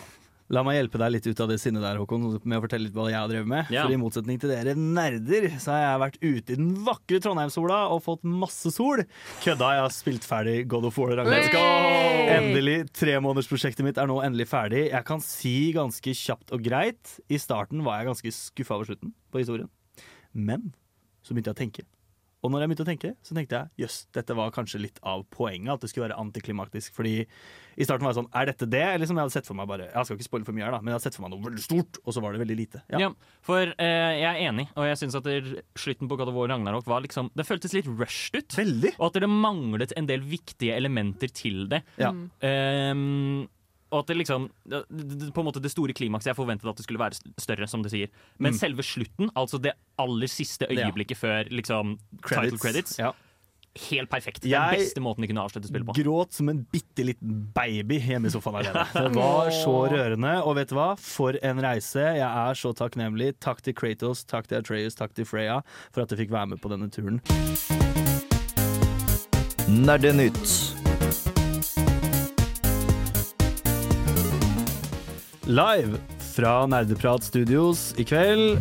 La 0.52 0.60
meg 0.60 0.74
hjelpe 0.76 0.98
deg 1.00 1.14
litt 1.14 1.26
ut 1.30 1.38
av 1.40 1.48
det 1.48 1.56
sinnet 1.62 1.80
der, 1.80 1.96
Håkon, 1.96 2.26
med 2.44 2.58
å 2.58 2.62
fortelle 2.66 2.84
litt 2.84 2.96
hva 2.96 3.06
jeg 3.08 3.16
har 3.16 3.30
drevet 3.30 3.48
med. 3.48 3.70
Ja. 3.72 3.86
For 3.86 3.94
i 3.94 4.00
motsetning 4.00 4.36
til 4.42 4.50
dere 4.52 4.74
nerder, 4.76 5.46
så 5.56 5.72
har 5.72 5.80
jeg 5.80 6.02
vært 6.02 6.18
ute 6.20 6.52
i 6.52 6.58
den 6.58 6.74
vakre 6.84 7.20
Trondheimssola 7.24 7.78
og 7.94 8.02
fått 8.04 8.26
masse 8.28 8.68
sol. 8.74 9.00
Kødda, 9.40 9.70
jeg 9.78 9.84
har 9.86 9.94
spilt 9.96 10.28
ferdig 10.28 10.58
God 10.68 10.90
of 10.90 10.98
War. 11.00 11.14
Let's 11.24 11.48
go! 11.54 11.62
Endelig. 12.34 12.76
Tremånedersprosjektet 13.00 13.86
mitt 13.86 13.96
er 14.02 14.10
nå 14.12 14.18
endelig 14.26 14.50
ferdig. 14.52 14.84
Jeg 14.90 15.08
kan 15.08 15.24
si 15.24 15.54
ganske 15.72 16.16
kjapt 16.20 16.52
og 16.52 16.68
greit. 16.68 17.16
I 17.32 17.40
starten 17.40 17.80
var 17.86 18.02
jeg 18.02 18.12
ganske 18.12 18.36
skuffa 18.42 18.76
over 18.76 18.92
slutten 18.92 19.16
på 19.32 19.40
historien. 19.40 19.72
Men 20.36 20.74
så 21.24 21.32
begynte 21.32 21.54
jeg 21.54 21.56
å 21.56 21.62
tenke. 21.64 21.88
Og 22.42 22.50
når 22.50 22.64
jeg 22.64 22.70
begynte 22.72 22.84
å 22.84 22.88
tenke, 22.88 23.10
så 23.22 23.36
tenkte 23.36 23.58
jeg 23.58 23.84
jøss, 23.84 23.96
dette 24.16 24.34
var 24.34 24.50
kanskje 24.54 24.80
litt 24.82 24.96
av 25.06 25.22
poenget. 25.30 25.76
At 25.76 25.84
det 25.84 25.92
skulle 25.92 26.08
være 26.08 26.18
antiklimaktisk. 26.18 26.94
Fordi 26.96 27.14
i 27.22 27.86
starten 27.86 28.04
var 28.04 28.12
jeg 28.12 28.18
sånn 28.18 28.30
Er 28.36 28.48
dette 28.50 28.66
det? 28.68 28.82
Eller 28.82 29.08
som 29.08 29.16
jeg 29.16 29.24
hadde 29.24 29.34
sett 29.36 29.46
for 29.48 29.56
meg 29.56 29.68
bare 29.70 29.86
Jeg 29.88 30.04
skal 30.04 30.18
ikke 30.18 30.26
spoile 30.26 30.48
for 30.48 30.56
mye 30.56 30.66
her, 30.66 30.74
da, 30.74 30.80
men 30.82 30.92
jeg 30.92 30.98
hadde 30.98 31.06
sett 31.06 31.16
for 31.16 31.24
meg 31.24 31.32
noe 31.32 31.46
veldig 31.46 31.64
stort, 31.64 32.00
og 32.02 32.16
så 32.16 32.24
var 32.24 32.34
det 32.34 32.42
veldig 32.42 32.58
lite. 32.58 32.82
Ja. 32.92 33.00
Ja, 33.06 33.10
for 33.46 33.72
eh, 33.72 34.12
jeg 34.18 34.28
er 34.28 34.42
enig, 34.50 34.66
og 34.74 34.90
jeg 34.90 35.00
syns 35.00 35.16
at 35.18 35.30
det, 35.30 35.62
slutten 35.78 36.10
på 36.10 36.18
God 36.20 36.32
of 36.32 36.36
War 36.36 36.50
Ragnarok 36.52 36.90
var 36.90 37.06
liksom 37.06 37.30
Det 37.38 37.46
føltes 37.48 37.76
litt 37.78 37.88
rushed 37.88 38.36
ut. 38.36 38.58
Veldig. 38.58 38.94
Og 38.98 39.08
at 39.08 39.22
det 39.22 39.30
manglet 39.32 39.96
en 39.96 40.10
del 40.10 40.26
viktige 40.26 40.76
elementer 40.76 41.30
til 41.32 41.64
det. 41.70 41.84
Ja. 42.02 42.10
Ehm, 42.44 43.46
og 43.92 43.98
at 44.02 44.06
det 44.08 44.16
liksom 44.22 44.48
På 45.36 45.42
en 45.42 45.46
måte 45.46 45.60
det 45.62 45.70
store 45.70 45.92
klimakset 45.92 46.32
jeg 46.32 46.36
forventet 46.38 46.68
at 46.70 46.76
det 46.80 46.84
skulle 46.86 46.98
være 47.02 47.18
større, 47.38 47.68
som 47.68 47.82
du 47.84 47.88
sier. 47.92 48.08
Men 48.38 48.52
Mm. 48.54 48.58
selve 48.58 48.82
slutten, 48.82 49.30
altså 49.36 49.60
det 49.60 49.72
aller 49.98 50.26
siste 50.26 50.66
Ja. 50.70 50.88
øyeblikket 50.88 51.16
før 51.16 51.48
liksom 51.50 51.98
title 52.26 52.58
credits, 52.58 52.98
Ja. 52.98 53.12
helt 53.88 54.10
perfekt. 54.10 54.40
Den 54.42 54.50
Jeg 54.50 54.78
beste 54.78 55.00
måten 55.00 55.22
de 55.22 55.28
kunne 55.28 55.40
avslutte 55.44 55.68
spillet 55.68 55.86
på. 55.86 55.94
Jeg 55.96 56.04
Gråt 56.04 56.32
som 56.32 56.48
en 56.48 56.66
bitte 56.72 57.04
liten 57.04 57.52
baby 57.54 57.98
hjemme 58.00 58.26
i 58.26 58.30
sofaen 58.30 58.56
alene. 58.60 58.86
Det 58.92 59.14
var 59.14 59.48
så 59.50 59.88
rørende. 59.88 60.44
Og 60.46 60.56
vet 60.56 60.68
du 60.68 60.74
hva? 60.74 60.96
For 60.98 61.32
en 61.42 61.58
reise. 61.60 62.00
Jeg 62.16 62.20
er 62.20 62.52
så 62.54 62.74
takknemlig. 62.74 63.34
Takk 63.40 63.62
til 63.62 63.72
Kratos, 63.74 64.24
takk 64.24 64.46
til 64.48 64.58
Atreus, 64.58 64.94
takk 64.94 65.14
til 65.14 65.24
Freya 65.24 65.62
for 65.90 66.02
at 66.02 66.10
jeg 66.10 66.18
fikk 66.26 66.30
være 66.30 66.48
med 66.48 66.60
på 66.60 66.68
denne 66.68 66.90
turen. 66.90 67.20
Nerdenytt. 69.68 70.81
Live 75.46 75.98
fra 76.34 76.66
Nerdeprat 76.70 77.24
Studios 77.26 77.90
i 77.98 78.04
kveld. 78.06 78.60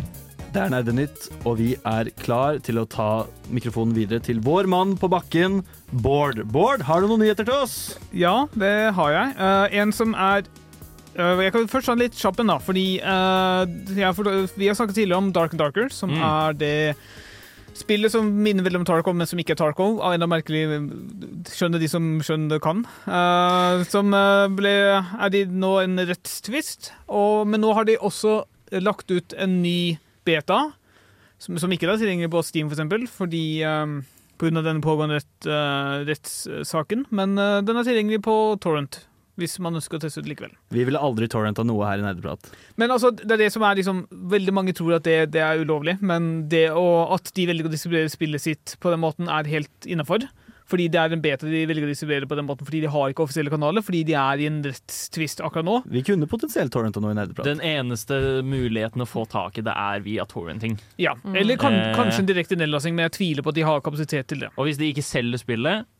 Det 0.52 0.60
er 0.60 0.72
Nerdenytt, 0.72 1.28
og 1.48 1.56
vi 1.62 1.70
er 1.88 2.10
klar 2.20 2.58
til 2.64 2.80
å 2.82 2.84
ta 2.90 3.24
mikrofonen 3.54 3.94
videre 3.96 4.20
til 4.20 4.42
vår 4.44 4.66
mann 4.68 4.96
på 5.00 5.08
bakken, 5.08 5.62
Bård. 6.04 6.42
Bård, 6.52 6.82
har 6.88 7.00
du 7.00 7.08
noen 7.08 7.22
nyheter 7.24 7.46
til 7.48 7.54
oss? 7.62 7.76
Ja, 8.12 8.48
det 8.58 8.92
har 8.98 9.14
jeg. 9.14 9.32
Uh, 9.38 9.78
en 9.80 9.94
som 9.96 10.12
er 10.18 10.44
uh, 11.16 11.40
jeg 11.40 11.54
kan 11.54 11.70
først 11.72 11.88
ta 11.88 11.94
den 11.96 12.04
litt 12.04 12.18
kjapp 12.18 12.42
en, 12.42 12.52
da. 12.52 12.58
Fordi 12.60 12.86
uh, 13.00 13.62
jeg, 13.96 14.12
for, 14.18 14.32
vi 14.58 14.68
har 14.68 14.76
snakket 14.76 14.98
tidligere 15.00 15.22
om 15.22 15.32
Dark 15.32 15.54
and 15.56 15.62
Darker, 15.62 15.88
som 15.94 16.12
Mm. 16.12 16.20
er 16.28 16.58
det 16.60 16.74
spillet 17.78 18.12
som 18.12 18.28
minner 18.44 18.64
veldig 18.66 18.82
om 18.82 18.86
Tarkov, 18.88 19.16
men 19.16 19.28
som 19.28 19.40
ikke 19.40 19.54
er 19.56 19.60
Tarkov. 19.60 19.98
Av 20.04 20.14
enda 20.14 20.28
merkelig 20.30 20.64
Skjønner 21.52 21.82
de 21.82 21.88
som 21.90 22.06
skjønner 22.24 22.56
det 22.56 22.62
kan. 22.64 22.84
Uh, 23.06 23.82
som 23.90 24.12
øh, 24.16 24.46
ble 24.54 24.74
Er 25.00 25.32
de 25.32 25.44
nå 25.50 25.74
en 25.82 26.00
rettstvist, 26.08 26.92
men 27.08 27.62
nå 27.62 27.72
har 27.76 27.88
de 27.88 27.98
også 27.98 28.42
lagt 28.80 29.10
ut 29.12 29.34
en 29.36 29.60
ny 29.62 29.98
beta, 30.24 30.70
som, 31.42 31.58
som 31.60 31.72
ikke 31.74 31.88
er 31.90 32.00
tilgjengelig 32.00 32.30
på 32.32 32.42
Steam, 32.46 32.70
for 32.70 32.78
eksempel, 32.78 33.04
fordi 33.10 33.62
um, 33.66 33.98
pga. 34.40 34.62
den 34.62 34.80
pågående 34.84 35.18
rett, 35.18 35.48
uh, 35.48 36.04
rettssaken. 36.08 37.06
Men 37.10 37.36
uh, 37.38 37.60
den 37.66 37.76
er 37.76 37.88
tilgjengelig 37.88 38.22
på 38.24 38.36
Torrent, 38.62 39.02
hvis 39.40 39.56
man 39.64 39.78
ønsker 39.78 39.98
å 39.98 40.02
teste 40.02 40.22
ut 40.22 40.28
likevel. 40.28 40.52
Vi 40.74 40.84
ville 40.86 41.00
aldri 41.00 41.28
torrenta 41.30 41.64
noe 41.64 41.86
her 41.88 42.02
i 42.02 42.04
Nerdeprat. 42.04 42.52
Men 42.80 42.92
altså, 42.94 43.12
det 43.16 43.30
er 43.36 43.44
det 43.46 43.52
som 43.54 43.64
er 43.66 43.78
liksom 43.78 44.04
Veldig 44.32 44.52
mange 44.54 44.74
tror 44.76 44.96
at 44.96 45.06
det, 45.06 45.32
det 45.34 45.40
er 45.44 45.60
ulovlig, 45.62 45.96
men 46.04 46.46
det 46.52 46.66
å, 46.76 46.86
at 47.14 47.30
de 47.36 47.46
velger 47.48 47.68
å 47.68 47.72
distribuere 47.72 48.12
spillet 48.12 48.44
sitt 48.44 48.74
på 48.82 48.92
den 48.92 49.02
måten, 49.02 49.30
er 49.32 49.48
helt 49.50 49.88
innafor. 49.88 50.24
Fordi 50.72 50.86
det 50.92 51.00
er 51.00 51.12
en 51.12 51.22
beta 51.22 51.48
de 51.48 51.64
velger 51.68 51.84
å 51.84 51.90
distribuere 51.90 52.28
på 52.28 52.36
den 52.38 52.46
måten, 52.48 52.66
fordi 52.68 52.82
de 52.84 52.90
har 52.92 53.12
ikke 53.12 53.26
offisielle 53.26 53.52
kanaler, 53.52 53.84
fordi 53.84 54.02
de 54.08 54.16
er 54.16 54.40
i 54.40 54.48
en 54.48 54.60
rettstvist 54.64 55.42
akkurat 55.44 55.66
nå. 55.68 55.78
Vi 55.92 56.04
kunne 56.06 56.28
potensielt 56.30 56.72
torrenta 56.72 57.02
noe 57.02 57.12
i 57.12 57.18
Nerdeprat. 57.18 57.48
Den 57.48 57.62
eneste 57.66 58.40
muligheten 58.46 59.04
å 59.04 59.08
få 59.08 59.26
tak 59.30 59.58
i 59.60 59.66
det 59.66 59.74
er 59.76 60.04
via 60.06 60.26
torrenting. 60.28 60.78
Ja, 61.02 61.16
Eller 61.34 61.60
kan, 61.60 61.76
mm. 61.76 61.96
kanskje 61.98 62.22
en 62.24 62.30
direkte 62.30 62.58
nedlasting, 62.60 62.96
men 62.96 63.08
jeg 63.10 63.18
tviler 63.18 63.44
på 63.44 63.52
at 63.52 63.58
de 63.58 63.66
har 63.68 63.84
kapasitet 63.84 64.30
til 64.32 64.46
det. 64.46 64.52
Og 64.56 64.68
hvis 64.68 64.80
de 64.80 64.88
ikke 64.92 65.04
selger 65.04 65.42
spillet, 65.42 65.90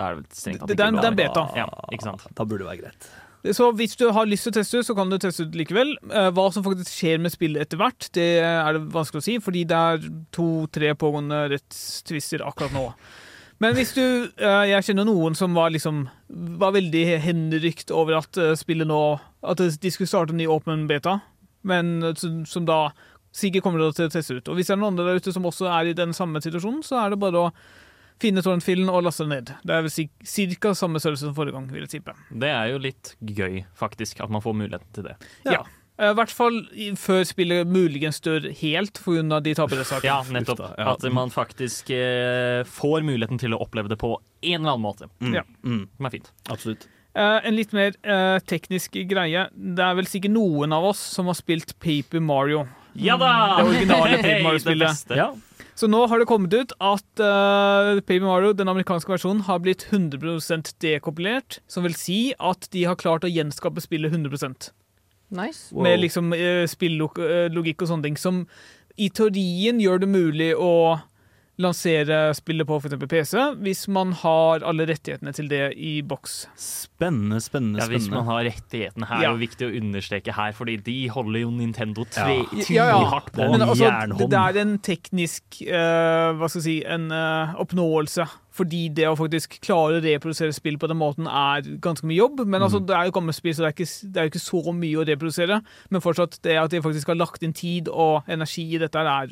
da 0.00 0.06
er 0.10 0.14
det 0.16 0.22
vel 0.22 0.38
strengt 0.40 0.62
tatt 0.64 0.68
Det- 0.70 0.76
ikke 0.76 0.80
det 0.80 0.86
er 0.86 0.94
en- 0.94 1.00
det 1.00 1.04
er 1.04 1.12
en 1.14 1.20
beta. 1.20 1.44
Ja, 1.60 1.66
ikke 1.92 2.08
sant? 2.08 2.24
Da 2.34 2.44
burde 2.48 2.64
det 2.64 2.70
være 2.72 2.82
greit. 2.86 3.10
Så 3.56 3.70
hvis 3.72 3.94
du 3.96 4.02
har 4.12 4.26
lyst 4.28 4.44
til 4.44 4.52
å 4.52 4.56
teste 4.58 4.78
ut, 4.82 4.84
så 4.84 4.94
kan 4.96 5.08
du 5.08 5.16
teste 5.16 5.46
ut 5.46 5.54
likevel. 5.56 5.94
Eh, 6.10 6.30
Hva 6.36 6.50
som 6.52 6.62
faktisk 6.64 6.90
skjer 6.92 7.20
med 7.24 7.32
spillet 7.32 7.62
etter 7.64 7.78
hvert, 7.80 8.10
det 8.12 8.26
er 8.44 8.74
det 8.76 8.82
vanskelig 8.92 9.22
å 9.22 9.24
si, 9.24 9.38
fordi 9.40 9.62
det 9.66 9.78
er 9.80 10.10
to-tre 10.36 10.90
pågående 10.94 11.38
rettstvister 11.54 12.44
akkurat 12.44 12.74
nå. 12.76 12.82
Men 13.60 13.74
hvis 13.76 13.92
du 13.94 14.02
eh, 14.40 14.66
Jeg 14.72 14.84
kjenner 14.88 15.04
noen 15.04 15.34
som 15.36 15.52
var 15.52 15.68
liksom 15.70 16.08
Var 16.30 16.72
veldig 16.72 17.02
henrykt 17.20 17.90
over 17.92 18.16
at 18.16 18.38
eh, 18.40 18.54
spillet 18.56 18.86
nå 18.88 19.00
At 19.44 19.58
de 19.60 19.90
skulle 19.92 20.08
starte 20.08 20.30
en 20.32 20.38
ny 20.40 20.46
åpen 20.48 20.86
beta, 20.88 21.18
men 21.64 22.02
eh, 22.02 22.14
som, 22.16 22.44
som 22.48 22.64
da 22.64 22.90
sikkert 23.32 23.62
kommer 23.62 23.92
til 23.92 24.06
å 24.08 24.10
teste 24.10 24.36
ut. 24.36 24.48
Og 24.48 24.56
hvis 24.56 24.66
det 24.66 24.74
er 24.74 24.80
noen 24.80 24.94
andre 24.96 25.04
der 25.12 25.20
ute 25.20 25.32
som 25.32 25.44
også 25.46 25.68
er 25.70 25.90
i 25.90 25.92
den 25.94 26.12
samme 26.16 26.40
situasjonen, 26.42 26.80
så 26.82 26.98
er 27.04 27.10
det 27.12 27.20
bare 27.20 27.44
å 27.46 27.52
finne 28.20 28.42
torrentfilen 28.44 28.90
og 28.92 29.04
laste 29.06 29.24
den 29.26 29.34
ned. 29.34 29.52
Det 29.64 29.74
er 29.76 29.84
vel 29.86 29.92
si- 29.92 30.56
ca. 30.60 30.74
samme 30.76 31.00
størrelse 31.02 31.26
som 31.28 31.34
forrige 31.36 31.56
gang, 31.56 31.68
vil 31.72 31.86
jeg 31.86 31.94
tippe. 31.98 32.14
Det 32.30 32.48
er 32.52 32.72
jo 32.74 32.78
litt 32.78 33.14
gøy, 33.24 33.64
faktisk, 33.78 34.20
at 34.24 34.30
man 34.30 34.42
får 34.44 34.56
muligheten 34.60 34.92
til 34.96 35.08
det. 35.10 35.16
Ja. 35.48 35.62
Eh, 36.00 36.10
I 36.12 36.16
hvert 36.16 36.32
fall 36.32 36.62
før 36.96 37.24
spillet 37.28 37.68
muligens 37.68 38.20
dør 38.24 38.46
helt 38.62 39.02
pga. 39.04 39.40
de 39.44 39.54
tapere-sakene. 39.54 40.04
Ja, 40.08 40.22
nettopp. 40.32 40.62
At 40.78 41.04
man 41.12 41.30
faktisk 41.30 41.90
eh, 41.90 42.62
får 42.64 43.04
muligheten 43.04 43.38
til 43.38 43.52
å 43.52 43.60
oppleve 43.60 43.88
det 43.92 43.98
på 44.00 44.14
en 44.16 44.60
eller 44.62 44.72
annen 44.76 44.86
måte. 44.86 45.10
Mm. 45.20 45.34
Ja. 45.34 45.42
Mm. 45.64 45.84
Som 45.96 46.06
er 46.06 46.10
fint. 46.16 46.32
Absolutt. 46.48 46.88
Uh, 47.10 47.40
en 47.42 47.56
litt 47.56 47.72
mer 47.74 47.90
uh, 48.06 48.38
teknisk 48.46 48.94
greie. 49.10 49.48
Det 49.50 49.82
er 49.82 49.96
vel 49.98 50.06
sikkert 50.06 50.30
noen 50.30 50.72
av 50.72 50.84
oss 50.92 51.00
som 51.16 51.26
har 51.26 51.34
spilt 51.34 51.74
Paper 51.82 52.22
Mario. 52.22 52.68
Ja 52.94 53.16
da! 53.18 53.32
Det 53.58 53.66
originale 53.66 54.20
Paper 54.22 54.42
Mario-spillet. 54.46 55.16
Ja. 55.18 55.32
Så 55.80 55.88
nå 55.88 56.02
har 56.10 56.20
det 56.20 56.28
kommet 56.28 56.52
ut 56.52 56.74
at 56.84 57.22
uh, 57.22 58.00
Paper 58.04 58.26
Mario, 58.26 58.52
den 58.52 58.68
amerikanske 58.68 59.14
versjonen, 59.14 59.46
har 59.46 59.62
blitt 59.64 59.86
100% 59.88 60.74
dekompilert. 60.84 61.62
Som 61.72 61.86
vil 61.88 61.96
si 61.96 62.18
at 62.36 62.68
de 62.74 62.84
har 62.84 62.98
klart 63.00 63.24
å 63.24 63.30
gjenskape 63.30 63.80
spillet 63.80 64.12
100 64.12 64.52
Nice. 65.30 65.70
Wow. 65.72 65.86
Med 65.86 66.02
liksom 66.02 66.34
uh, 66.34 66.66
spillogikk 66.68 67.80
og 67.80 67.88
sånne 67.88 68.10
ting. 68.10 68.18
Som 68.20 68.44
i 69.00 69.08
teorien 69.08 69.80
gjør 69.80 70.02
det 70.02 70.10
mulig 70.12 70.50
å 70.52 71.00
lansere 71.60 72.18
spillet 72.36 72.66
på 72.68 72.78
f.eks. 72.80 72.96
PC, 73.10 73.34
hvis 73.60 73.82
man 73.92 74.14
har 74.22 74.64
alle 74.66 74.86
rettighetene 74.88 75.32
til 75.36 75.48
det 75.50 75.62
i 75.76 76.00
boks. 76.06 76.46
Spennende, 76.56 77.40
spennende, 77.44 77.80
Ja, 77.82 77.88
Hvis 77.90 78.08
man 78.10 78.24
har 78.28 78.44
rettighetene 78.48 79.06
her, 79.08 79.22
Ja. 79.22 79.30
er 79.30 79.38
det 79.38 79.48
viktig 79.48 79.68
å 79.68 79.76
understreke 79.80 80.34
her, 80.36 80.52
fordi 80.56 80.76
de 80.82 81.08
holder 81.08 81.40
jo 81.44 81.50
Nintendo 81.50 82.04
tre, 82.04 82.44
Ja. 82.70 82.90
Ja, 82.90 83.04
hardt 83.04 83.32
på. 83.32 83.50
Men 83.50 83.60
altså, 83.60 83.84
jernhånd. 83.84 84.30
det 84.30 84.38
er 84.40 84.60
en 84.60 84.78
teknisk 84.78 85.42
uh, 85.68 86.32
hva 86.38 86.48
skal 86.48 86.60
jeg 86.60 86.68
si, 86.68 86.84
en 86.86 87.10
uh, 87.12 87.54
oppnåelse. 87.60 88.26
Fordi 88.50 88.88
det 88.92 89.06
å 89.06 89.14
faktisk 89.16 89.60
klare 89.62 90.00
å 90.00 90.02
reprodusere 90.02 90.52
spill 90.52 90.76
på 90.76 90.88
den 90.90 90.98
måten 90.98 91.28
er 91.30 91.62
ganske 91.80 92.04
mye 92.04 92.18
jobb. 92.18 92.42
Men 92.46 92.62
altså, 92.66 92.80
det 92.84 92.96
er 92.96 93.06
jo 93.06 93.14
gammelt 93.20 93.36
spill, 93.38 93.54
så 93.54 93.62
det 93.62 93.68
er, 93.70 93.76
ikke, 93.76 94.10
det 94.10 94.16
er 94.20 94.26
jo 94.26 94.32
ikke 94.32 94.42
så 94.42 94.74
mye 94.74 94.98
å 94.98 95.06
reprodusere. 95.06 95.60
Men 95.90 96.02
fortsatt, 96.04 96.40
det 96.42 96.58
at 96.58 96.70
de 96.74 96.82
faktisk 96.82 97.12
har 97.12 97.20
lagt 97.20 97.42
inn 97.46 97.54
tid 97.56 97.88
og 97.88 98.26
energi 98.28 98.66
i 98.74 98.80
dette, 98.82 98.98
er 98.98 99.30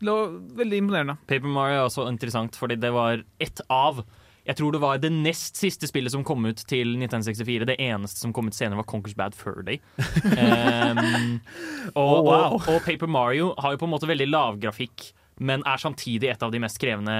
veldig 0.00 0.78
imponerende. 0.82 1.16
Paper 1.26 1.48
Mario 1.48 1.80
er 1.80 1.88
også 1.88 2.08
interessant, 2.10 2.56
fordi 2.56 2.76
det 2.80 2.92
var 2.94 3.24
ett 3.40 3.60
av 3.72 4.04
jeg 4.46 4.60
tror 4.60 4.76
det 4.76 4.78
var 4.78 5.00
det 5.02 5.10
nest 5.10 5.58
siste 5.58 5.88
spillet 5.90 6.12
som 6.14 6.22
kom 6.26 6.44
ut 6.46 6.60
til 6.70 6.92
1964. 6.94 7.66
Det 7.66 7.74
eneste 7.82 8.22
som 8.22 8.30
kom 8.34 8.46
ut 8.46 8.54
senere, 8.54 8.78
var 8.78 8.86
Conquers 8.86 9.16
Bad 9.18 9.34
Fur 9.34 9.58
Day. 9.66 9.80
Um, 9.98 11.40
og, 11.98 12.12
Oh, 12.16 12.22
wow. 12.22 12.54
og, 12.54 12.68
og 12.70 12.82
Paper 12.86 13.10
Mario 13.10 13.52
har 13.58 13.74
jo 13.74 13.80
på 13.82 13.88
en 13.88 13.94
måte 13.96 14.06
veldig 14.06 14.28
lav 14.30 14.60
grafikk, 14.62 15.08
men 15.42 15.66
er 15.68 15.82
samtidig 15.82 16.30
et 16.30 16.44
av 16.46 16.52
de 16.54 16.60
mest 16.62 16.78
krevende 16.80 17.12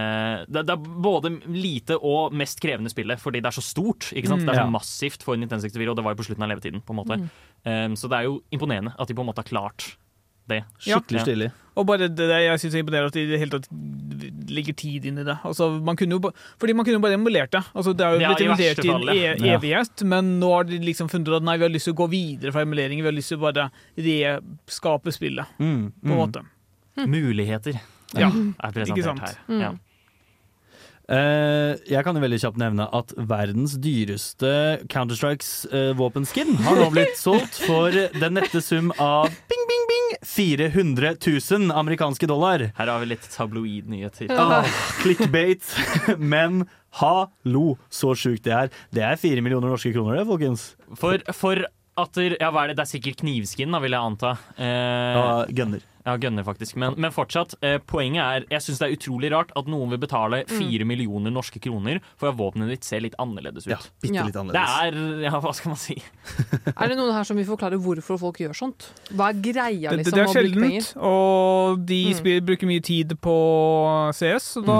Det, 0.48 0.62
det 0.64 0.72
er 0.72 0.86
både 1.04 1.34
lite 1.52 1.98
og 1.98 2.32
mest 2.32 2.62
krevende 2.62 2.88
spillet, 2.94 3.20
fordi 3.20 3.42
det 3.42 3.50
er 3.50 3.58
så 3.58 3.64
stort. 3.64 4.12
ikke 4.14 4.30
sant? 4.30 4.46
Mm. 4.46 4.46
Det 4.46 4.54
er 4.54 4.62
så 4.62 4.70
massivt 4.78 5.26
for 5.26 5.34
1964, 5.34 5.90
og 5.90 5.98
det 5.98 6.06
var 6.06 6.14
jo 6.14 6.22
på 6.22 6.28
slutten 6.30 6.46
av 6.46 6.54
levetiden. 6.54 6.86
på 6.86 6.94
en 6.94 7.02
måte. 7.02 7.18
Um, 7.66 7.98
så 7.98 8.08
det 8.12 8.22
er 8.22 8.30
jo 8.30 8.38
imponerende 8.54 8.94
at 8.94 9.10
de 9.10 9.18
på 9.18 9.26
en 9.26 9.32
måte 9.34 9.42
har 9.42 9.50
klart 9.50 9.96
det. 10.48 10.64
Skikkelig 10.78 11.18
Ja. 11.20 11.24
stilig. 11.24 11.52
Og 11.76 11.84
bare 11.86 12.08
det 12.08 12.16
det 12.16 12.26
jeg 12.40 12.58
synes 12.58 12.72
det 12.72 12.78
er 12.78 12.84
imponerende 12.84 13.06
at 13.06 13.12
de 13.12 13.20
i 13.20 13.26
det 13.30 13.38
hele 13.38 13.50
tatt 13.50 13.66
legger 14.48 14.74
tid 14.76 15.04
inn 15.04 15.18
i 15.18 15.24
det. 15.24 15.34
Altså, 15.44 15.66
man 15.84 15.94
kunne 15.96 16.12
jo, 16.16 16.18
ba- 16.24 16.32
fordi 16.58 16.72
man 16.72 16.86
kunne 16.86 16.96
jo 16.96 17.02
bare 17.04 17.18
emulert 17.18 17.50
det. 17.52 17.60
Altså, 17.74 17.92
det 17.92 18.00
er 18.06 18.12
jo 18.14 18.18
blitt 18.22 18.40
ja, 18.40 18.46
emulert 18.46 18.84
i 18.84 18.88
en 18.88 19.02
ja. 19.02 19.12
e 19.12 19.46
Ja. 19.50 19.58
evighet, 19.58 20.02
men 20.08 20.38
nå 20.40 20.52
har 20.54 20.64
de 20.64 20.78
liksom 20.78 21.10
funnet 21.12 21.28
ut 21.28 21.36
at 21.36 21.42
nei, 21.42 21.56
vi 21.58 21.64
har 21.64 21.70
lyst 21.74 21.84
til 21.84 21.92
å 21.92 22.00
gå 22.00 22.08
videre 22.08 22.52
fra 22.52 22.62
emuleringen. 22.64 23.02
Vi 23.04 23.10
har 23.10 23.12
lyst 23.18 23.28
til 23.28 23.36
å 23.38 23.52
bare 23.52 23.70
reskape 23.98 25.12
spillet, 25.12 25.46
Mm, 25.60 25.92
på 26.02 26.08
en 26.08 26.16
mm. 26.16 26.16
måte. 26.16 26.44
Muligheter 27.06 27.78
Ja. 28.16 28.28
er 28.30 28.72
presentert 28.72 29.04
sant? 29.04 29.20
her. 29.20 29.36
Mm. 29.48 29.78
Eh, 31.06 31.76
jeg 31.86 32.02
kan 32.02 32.16
jo 32.18 32.22
veldig 32.24 32.38
kjapt 32.42 32.58
nevne 32.58 32.88
at 32.98 33.12
verdens 33.30 33.76
dyreste 33.78 34.48
Counter-Strikes 34.90 35.50
eh, 35.70 35.92
våpenskin 35.94 36.56
har 36.66 36.80
nå 36.80 36.88
blitt 36.90 37.14
solgt 37.20 37.60
for 37.62 37.94
den 37.94 38.34
nette 38.34 38.58
sum 38.64 38.90
av 38.98 39.28
bing, 39.46 39.62
bing, 39.70 39.84
bing 39.92 40.16
400 40.26 41.14
000 41.22 41.70
amerikanske 41.78 42.26
dollar. 42.30 42.66
Her 42.74 42.90
har 42.90 43.04
vi 43.04 43.12
litt 43.12 43.28
tabloid-nyheter. 43.36 44.34
Ah, 44.34 44.66
clickbait. 45.04 45.62
Men 46.18 46.64
hallo, 46.98 47.76
så 47.92 48.14
sjukt 48.18 48.42
det 48.48 48.54
er. 48.58 48.74
Det 48.90 49.06
er 49.06 49.18
fire 49.20 49.42
millioner 49.46 49.70
norske 49.70 49.94
kroner, 49.94 50.18
det, 50.18 50.26
folkens. 50.26 50.72
For, 50.98 51.22
for 51.38 51.62
at 51.96 52.18
der, 52.18 52.34
ja, 52.40 52.50
hva 52.52 52.66
er 52.66 52.72
det? 52.72 52.80
det 52.80 52.86
er 52.88 52.94
sikkert 52.96 53.22
knivskinn, 53.22 53.70
da, 53.72 53.78
vil 53.84 53.94
jeg 53.94 54.10
anta. 54.10 54.34
Eh, 54.58 55.12
Ja, 55.16 55.28
gunner. 55.62 55.86
Ja, 56.06 56.14
gønner 56.22 56.44
faktisk. 56.46 56.76
Men, 56.78 56.94
men 56.96 57.10
fortsatt, 57.12 57.56
eh, 57.66 57.78
poenget 57.84 58.22
er 58.22 58.44
Jeg 58.50 58.62
syns 58.62 58.78
det 58.78 58.86
er 58.88 58.94
utrolig 58.96 59.30
rart 59.34 59.50
at 59.58 59.66
noen 59.66 59.90
vil 59.90 59.98
betale 59.98 60.44
fire 60.46 60.84
millioner 60.86 61.30
norske 61.34 61.58
kroner 61.60 61.98
for 62.16 62.30
at 62.30 62.36
våpenet 62.38 62.68
ditt 62.70 62.84
ser 62.86 63.00
litt 63.02 63.16
annerledes 63.18 63.66
ut. 63.66 63.72
Ja, 63.74 63.78
bitte 64.00 64.14
Ja. 64.14 64.24
litt 64.24 64.32
Det 64.34 64.40
annerledes. 64.40 64.76
er 64.86 65.22
Ja, 65.26 65.40
hva 65.40 65.52
skal 65.54 65.70
man 65.74 65.76
si? 65.82 65.96
Er 66.76 66.88
det 66.88 66.96
noen 66.96 67.12
her 67.12 67.24
som 67.24 67.36
vil 67.36 67.44
forklare 67.48 67.76
hvorfor 67.82 68.18
folk 68.22 68.38
gjør 68.38 68.54
sånt? 68.54 68.88
Hva 69.12 69.28
er 69.32 69.40
greia 69.42 69.90
Det, 69.90 69.98
liksom, 70.04 70.14
det 70.14 70.22
er 70.22 70.30
å 70.30 70.34
bruke 70.34 70.60
penger? 70.62 70.82
sjeldent, 70.86 71.02
og 71.02 71.86
de 71.86 72.00
Mm. 72.06 72.14
spil, 72.14 72.40
bruker 72.46 72.66
mye 72.70 72.82
tid 72.82 73.16
på 73.20 73.36
CS, 74.14 74.54
så 74.56 74.64
da 74.64 74.78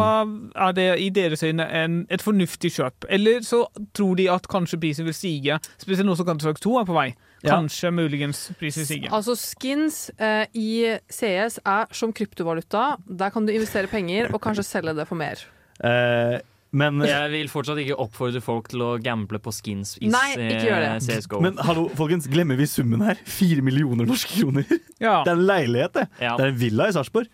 er 0.68 0.72
det 0.76 0.88
i 1.00 1.08
deres 1.10 1.42
øyne 1.42 1.66
en, 1.72 2.06
et 2.10 2.22
fornuftig 2.22 2.70
kjøp. 2.76 3.06
Eller 3.10 3.40
så 3.40 3.66
tror 3.94 4.14
de 4.16 4.28
at 4.30 4.46
kanskje 4.48 4.78
prisen 4.80 5.04
vil 5.04 5.14
stige, 5.16 5.58
spesielt 5.78 6.06
nå 6.06 6.16
som 6.16 6.26
Counter-Strike 6.26 6.60
2 6.62 6.80
er 6.80 6.84
på 6.88 6.94
vei. 6.96 7.08
Ja. 7.44 7.52
Kanskje, 7.58 7.90
muligens, 7.92 8.46
prisen 8.58 8.82
vil 8.82 8.88
stige. 8.88 9.10
Altså 9.12 9.36
Skins 9.36 10.10
eh, 10.16 10.46
i 10.56 10.96
CS 11.12 11.60
er 11.64 11.90
som 11.94 12.12
kryptovaluta. 12.16 12.96
Der 13.06 13.30
kan 13.34 13.46
du 13.46 13.52
investere 13.52 13.90
penger 13.92 14.32
og 14.32 14.40
kanskje 14.42 14.64
selge 14.66 14.94
det 14.96 15.06
for 15.08 15.20
mer. 15.20 15.42
Eh, 15.84 16.38
men, 16.76 17.00
Jeg 17.06 17.30
vil 17.32 17.48
fortsatt 17.48 17.78
ikke 17.80 17.96
oppfordre 18.02 18.40
folk 18.44 18.68
til 18.72 18.82
å 18.84 18.88
gamble 19.00 19.38
på 19.40 19.52
skins 19.54 19.94
i 20.00 20.10
Nei, 20.12 20.32
ikke 20.34 20.64
gjør 20.66 20.82
det. 20.82 20.90
CSGO. 21.06 21.40
men 21.44 21.60
hallo, 21.64 21.86
folkens, 21.96 22.26
glemmer 22.28 22.58
vi 22.58 22.66
summen 22.68 23.04
her? 23.06 23.20
Fire 23.24 23.62
millioner 23.64 24.08
norske 24.08 24.40
kroner. 24.42 24.66
Ja. 25.00 25.20
Det 25.24 25.32
er 25.32 25.36
en 25.36 25.46
leilighet, 25.46 25.92
det. 25.96 26.06
ja. 26.20 26.34
Det 26.36 26.48
er 26.48 26.52
en 26.54 26.60
villa 26.60 26.88
i 26.90 26.96
Sarpsborg. 26.96 27.30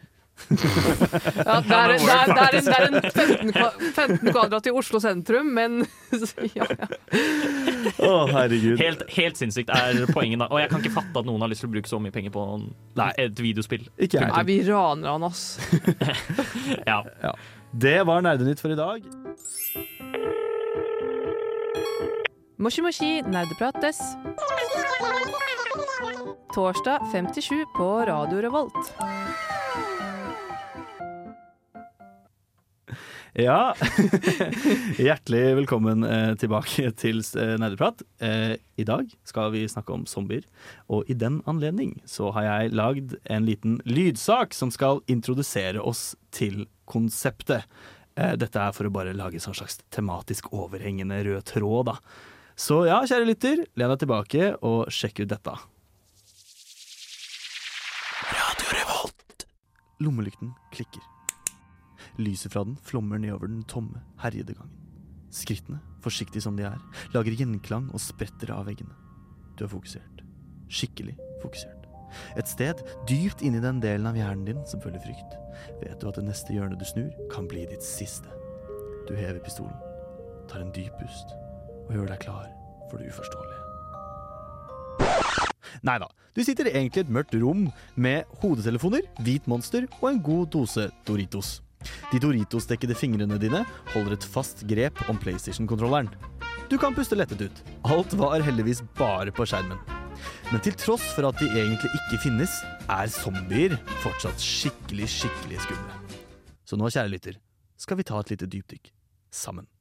Ja, 0.53 1.61
det, 1.63 1.77
er, 1.77 1.93
det, 1.93 2.13
er, 2.13 2.27
det, 2.27 2.41
er 2.43 2.57
en, 2.57 2.65
det 2.65 2.75
er 2.75 2.87
en 2.89 2.97
15, 3.13 3.53
kva- 3.55 3.77
15 3.95 4.33
kvadrat 4.33 4.67
i 4.67 4.73
Oslo 4.75 4.99
sentrum, 5.01 5.53
men 5.55 5.77
ja, 6.59 6.67
ja. 6.67 6.89
Å, 8.03 8.11
herregud. 8.33 8.81
Helt, 8.81 9.05
helt 9.15 9.39
sinnssykt 9.39 9.71
er 9.73 10.03
poenget, 10.11 10.41
da. 10.43 10.49
Og 10.51 10.59
jeg 10.63 10.73
kan 10.73 10.83
ikke 10.83 10.95
fatte 10.97 11.23
at 11.23 11.29
noen 11.29 11.45
har 11.45 11.53
lyst 11.53 11.63
til 11.65 11.71
å 11.71 11.75
bruke 11.77 11.89
så 11.91 12.01
mye 12.03 12.15
penger 12.15 12.35
på 12.35 12.43
en- 12.57 12.67
Nei. 12.99 13.11
et 13.23 13.39
videospill. 13.45 13.87
Ikke 14.03 14.25
Nei, 14.25 14.43
vi 14.49 14.59
raner 14.69 15.15
han, 15.15 15.29
ass. 15.31 15.45
Ja. 16.91 17.03
Det 17.73 17.99
var 18.09 18.25
Nerdenytt 18.27 18.61
for 18.61 18.75
i 18.75 18.77
dag. 18.77 19.07
Moshi 22.63 22.83
moshi, 22.85 23.13
nerdeprates. 23.27 23.99
Torsdag 26.55 27.09
57 27.15 27.65
på 27.79 27.89
Radio 28.07 28.43
Revolt. 28.45 28.93
Ja, 33.33 33.73
hjertelig 35.01 35.55
velkommen 35.57 36.05
eh, 36.05 36.35
tilbake 36.37 36.91
til 37.01 37.23
eh, 37.41 37.55
Nerdeprat. 37.57 38.03
Eh, 38.21 38.59
I 38.77 38.85
dag 38.85 39.09
skal 39.25 39.55
vi 39.55 39.63
snakke 39.73 39.95
om 39.95 40.03
zombier, 40.05 40.45
og 40.93 41.09
i 41.09 41.17
den 41.17 41.39
anledning 41.49 41.95
så 42.05 42.29
har 42.37 42.45
jeg 42.45 42.75
lagd 42.77 43.15
en 43.33 43.47
liten 43.49 43.79
lydsak 43.89 44.53
som 44.53 44.69
skal 44.75 45.01
introdusere 45.09 45.81
oss 45.81 46.11
til 46.29 46.67
konseptet. 46.85 47.65
Eh, 48.21 48.35
dette 48.37 48.61
er 48.61 48.77
for 48.77 48.91
å 48.91 48.93
bare 48.93 49.17
lage 49.17 49.41
en 49.41 49.57
slags 49.57 49.81
tematisk 49.89 50.51
overhengende 50.53 51.23
rød 51.25 51.47
tråd, 51.55 51.89
da. 51.89 51.97
Så 52.53 52.83
ja, 52.85 53.01
kjære 53.09 53.31
lytter, 53.31 53.63
len 53.81 53.95
deg 53.95 54.03
tilbake 54.05 54.51
og 54.61 54.93
sjekk 54.93 55.25
ut 55.25 55.33
dette. 55.33 55.57
Radio 58.29 58.77
Revolt. 58.77 59.49
Lommelykten 60.05 60.53
klikker. 60.77 61.12
Lyset 62.21 62.53
fra 62.53 62.65
den 62.67 62.77
flommer 62.85 63.21
nedover 63.21 63.49
den 63.49 63.63
tomme, 63.69 64.03
herjede 64.21 64.57
gangen. 64.59 64.79
Skrittene, 65.33 65.81
forsiktige 66.05 66.45
som 66.45 66.59
de 66.59 66.67
er, 66.69 66.81
lager 67.15 67.37
gjenklang 67.39 67.89
og 67.93 68.03
spretter 68.03 68.53
av 68.53 68.67
veggene. 68.69 68.93
Du 69.57 69.65
er 69.65 69.73
fokusert. 69.73 70.21
Skikkelig 70.73 71.17
fokusert. 71.43 71.89
Et 72.37 72.49
sted 72.49 72.83
dypt 73.09 73.41
inni 73.45 73.63
den 73.65 73.81
delen 73.81 74.09
av 74.11 74.19
hjernen 74.19 74.45
din 74.45 74.61
som 74.69 74.83
føler 74.85 75.01
frykt, 75.01 75.39
vet 75.81 75.97
du 76.01 76.09
at 76.11 76.19
det 76.21 76.27
neste 76.27 76.53
hjørnet 76.53 76.81
du 76.81 76.87
snur, 76.89 77.09
kan 77.33 77.49
bli 77.49 77.65
ditt 77.71 77.85
siste. 77.85 78.29
Du 79.09 79.15
hever 79.17 79.41
pistolen, 79.45 79.77
tar 80.51 80.61
en 80.61 80.75
dyp 80.77 80.93
pust 81.01 81.33
og 81.89 81.97
gjør 81.97 82.13
deg 82.13 82.23
klar 82.23 82.49
for 82.91 83.01
det 83.01 83.09
uforståelige. 83.13 83.61
Nei 85.83 85.97
da, 85.99 86.07
du 86.37 86.43
sitter 86.45 86.69
egentlig 86.69 87.03
i 87.03 87.05
et 87.07 87.13
mørkt 87.13 87.35
rom 87.41 87.67
med 87.97 88.29
hodetelefoner, 88.43 89.09
hvit 89.25 89.49
monster 89.51 89.89
og 90.03 90.09
en 90.13 90.23
god 90.23 90.51
dose 90.55 90.91
Doritos. 91.09 91.63
De 92.13 92.21
Doritos-dekkede 92.23 92.97
fingrene 92.99 93.39
dine 93.41 93.65
holder 93.95 94.17
et 94.17 94.29
fast 94.35 94.65
grep 94.71 95.01
om 95.09 95.19
PlayStation-kontrolleren. 95.23 96.11
Du 96.71 96.79
kan 96.81 96.95
puste 96.97 97.19
lettet 97.19 97.43
ut. 97.45 97.65
Alt 97.85 98.15
var 98.21 98.45
heldigvis 98.45 98.85
bare 98.99 99.35
på 99.35 99.47
skjermen. 99.49 99.81
Men 100.53 100.63
til 100.65 100.77
tross 100.79 101.05
for 101.17 101.27
at 101.29 101.41
de 101.41 101.49
egentlig 101.51 101.91
ikke 101.99 102.21
finnes, 102.27 102.59
er 102.89 103.13
zombier 103.13 103.79
fortsatt 104.05 104.41
skikkelig, 104.41 105.09
skikkelig 105.11 105.63
skumle. 105.67 106.01
Så 106.69 106.79
nå, 106.79 106.89
kjære 106.93 107.13
lytter, 107.13 107.39
skal 107.81 107.99
vi 108.01 108.07
ta 108.09 108.21
et 108.23 108.35
lite 108.35 108.49
dypdykk 108.49 108.93
sammen. 109.33 109.72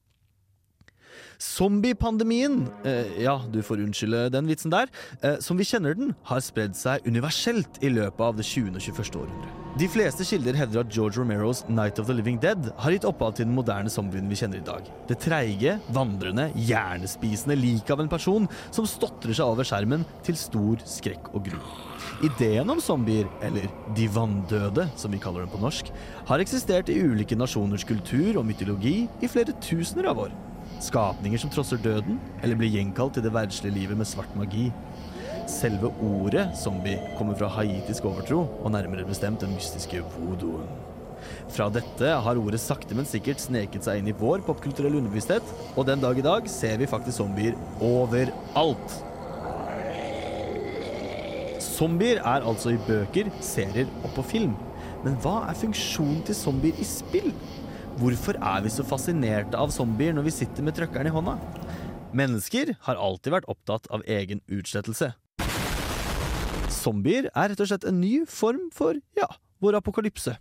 Zombiepandemien, 1.41 2.67
eh, 2.85 3.23
ja, 3.23 3.39
du 3.51 3.61
får 3.65 3.83
unnskylde 3.85 4.29
den 4.33 4.47
vitsen 4.49 4.73
der, 4.73 4.91
eh, 5.21 5.39
som 5.39 5.57
vi 5.57 5.67
kjenner 5.67 5.97
den, 5.97 6.15
har 6.29 6.39
spredd 6.39 6.75
seg 6.75 7.05
universelt 7.07 7.81
i 7.81 7.89
løpet 7.89 8.21
av 8.21 8.37
det 8.37 8.45
20. 8.45 8.75
og 8.75 8.81
21. 8.81 9.19
århundre. 9.23 9.57
De 9.79 9.87
fleste 9.87 10.25
kilder 10.27 10.57
hevder 10.59 10.81
at 10.81 10.91
George 10.91 11.15
Romeros 11.15 11.61
Night 11.69 11.99
of 12.01 12.09
the 12.09 12.13
Living 12.13 12.35
Dead 12.43 12.73
har 12.83 12.91
gitt 12.91 13.05
opphav 13.07 13.37
til 13.37 13.47
den 13.47 13.55
moderne 13.55 13.89
zombien 13.89 14.27
vi 14.27 14.35
kjenner 14.35 14.59
i 14.59 14.65
dag. 14.67 14.89
Det 15.07 15.15
treige, 15.23 15.77
vandrende, 15.95 16.49
hjernespisende 16.67 17.55
liket 17.55 17.93
av 17.95 18.03
en 18.03 18.11
person 18.11 18.49
som 18.67 18.89
stotrer 18.89 19.31
seg 19.31 19.47
over 19.47 19.63
skjermen 19.63 20.03
til 20.27 20.35
stor 20.35 20.83
skrekk 20.83 21.31
og 21.31 21.47
gru. 21.47 21.57
Ideen 22.27 22.69
om 22.69 22.83
zombier, 22.83 23.31
eller 23.41 23.71
de 23.95 24.11
vanndøde, 24.11 24.89
som 24.99 25.15
vi 25.15 25.23
kaller 25.23 25.45
dem 25.45 25.55
på 25.55 25.63
norsk, 25.63 25.87
har 26.27 26.43
eksistert 26.43 26.91
i 26.91 26.99
ulike 26.99 27.39
nasjoners 27.39 27.87
kultur 27.87 28.41
og 28.41 28.45
mytologi 28.51 29.05
i 29.23 29.31
flere 29.31 29.55
tusener 29.63 30.11
av 30.11 30.25
år. 30.27 30.35
Skapninger 30.81 31.37
som 31.37 31.51
trosser 31.53 31.77
døden, 31.81 32.17
eller 32.41 32.57
blir 32.57 32.71
gjenkalt 32.73 33.13
til 33.17 33.25
det 33.25 33.33
verdslige 33.35 33.75
livet 33.75 33.99
med 33.99 34.09
svart 34.09 34.31
magi. 34.37 34.71
Selve 35.49 35.91
ordet 36.01 36.47
zombie 36.57 36.97
kommer 37.17 37.37
fra 37.37 37.51
haitisk 37.59 38.07
overtro, 38.09 38.47
og 38.63 38.73
nærmere 38.73 39.05
bestemt 39.05 39.43
den 39.43 39.53
mystiske 39.53 40.01
voodooen. 40.15 40.65
Fra 41.53 41.67
dette 41.69 42.15
har 42.25 42.39
ordet 42.41 42.61
sakte, 42.63 42.97
men 42.97 43.05
sikkert 43.05 43.43
sneket 43.43 43.85
seg 43.85 44.01
inn 44.01 44.09
i 44.09 44.17
vår 44.17 44.41
popkulturelle 44.47 44.97
underbevissthet, 44.97 45.53
og 45.75 45.85
den 45.85 46.01
dag 46.01 46.17
i 46.17 46.25
dag 46.25 46.49
ser 46.49 46.81
vi 46.81 46.89
faktisk 46.89 47.21
zombier 47.21 47.57
overalt. 47.77 48.97
Zombier 51.61 52.21
er 52.25 52.45
altså 52.45 52.73
i 52.73 52.81
bøker, 52.87 53.29
serier 53.41 53.89
og 54.01 54.11
på 54.17 54.25
film. 54.33 54.57
Men 55.05 55.15
hva 55.21 55.43
er 55.49 55.57
funksjonen 55.57 56.21
til 56.25 56.37
zombier 56.37 56.77
i 56.81 56.85
spill? 56.85 57.31
Hvorfor 58.01 58.33
er 58.41 58.63
vi 58.65 58.69
så 58.73 58.81
fascinerte 58.81 59.59
av 59.61 59.69
zombier 59.69 60.15
når 60.17 60.25
vi 60.25 60.31
sitter 60.33 60.65
med 60.65 60.73
trøkkeren 60.73 61.05
i 61.05 61.11
hånda? 61.13 61.35
Mennesker 62.17 62.71
har 62.87 62.97
alltid 62.97 63.35
vært 63.35 63.49
opptatt 63.51 63.85
av 63.93 64.01
egen 64.09 64.41
utslettelse. 64.49 65.11
Zombier 66.73 67.27
er 67.29 67.51
rett 67.51 67.61
og 67.61 67.69
slett 67.69 67.85
en 67.85 67.99
ny 68.01 68.23
form 68.25 68.71
for, 68.73 68.97
ja, 69.19 69.27
vår 69.61 69.77
apokalypse. 69.83 70.33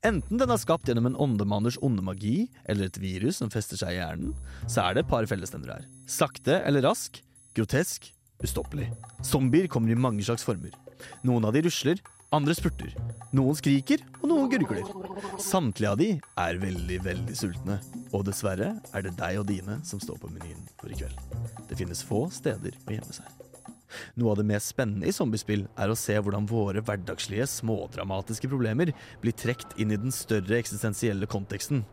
Enten 0.00 0.40
den 0.40 0.54
er 0.54 0.62
skapt 0.62 0.88
gjennom 0.88 1.10
en 1.10 1.20
åndemanners 1.26 1.76
onde 1.84 2.00
magi, 2.06 2.48
eller 2.64 2.88
et 2.88 3.00
virus 3.02 3.42
som 3.42 3.52
fester 3.52 3.76
seg 3.82 3.98
i 3.98 4.00
hjernen, 4.00 4.32
så 4.64 4.86
er 4.86 4.96
det 4.96 5.04
et 5.04 5.12
par 5.12 5.28
fellesnevnere 5.28 5.82
her. 5.82 5.86
Sakte 6.08 6.62
eller 6.64 6.88
rask, 6.88 7.20
grotesk, 7.52 8.08
ustoppelig. 8.40 8.88
Zombier 9.20 9.68
kommer 9.68 9.92
i 9.92 10.00
mange 10.08 10.24
slags 10.24 10.46
former. 10.48 10.72
Noen 11.20 11.44
av 11.44 11.52
de 11.52 11.66
rusler, 11.68 12.00
andre 12.34 12.54
spurter. 12.56 12.94
Noen 13.34 13.56
skriker, 13.58 14.02
og 14.20 14.28
noen 14.30 14.50
gurgler. 14.50 14.86
Samtlige 15.42 15.90
av 15.90 15.98
de 16.00 16.10
er 16.18 16.60
veldig, 16.62 16.98
veldig 17.04 17.36
sultne. 17.38 17.78
Og 18.14 18.26
dessverre 18.28 18.74
er 18.94 19.06
det 19.06 19.16
deg 19.18 19.40
og 19.40 19.48
dine 19.50 19.80
som 19.86 20.02
står 20.02 20.20
på 20.22 20.30
menyen 20.34 20.62
for 20.80 20.90
i 20.90 20.98
kveld. 20.98 21.18
Det 21.70 21.78
finnes 21.78 22.04
få 22.06 22.26
steder 22.34 22.78
å 22.86 22.94
gjemme 22.94 23.16
seg. 23.16 23.53
Noe 24.20 24.32
av 24.32 24.40
det 24.40 24.46
mest 24.48 24.72
spennende 24.72 25.08
i 25.08 25.14
zombiespill 25.14 25.66
er 25.80 25.90
å 25.90 25.98
se 25.98 26.16
hvordan 26.18 26.48
våre 26.50 26.82
hverdagslige, 26.84 27.46
smådramatiske 27.50 28.50
problemer 28.50 28.94
blir 29.22 29.36
trukket 29.36 29.76
inn 29.80 29.94
i 29.94 30.00
den 30.00 30.14
større 30.14 30.58
eksistensielle 30.60 31.28
konteksten. 31.30 31.84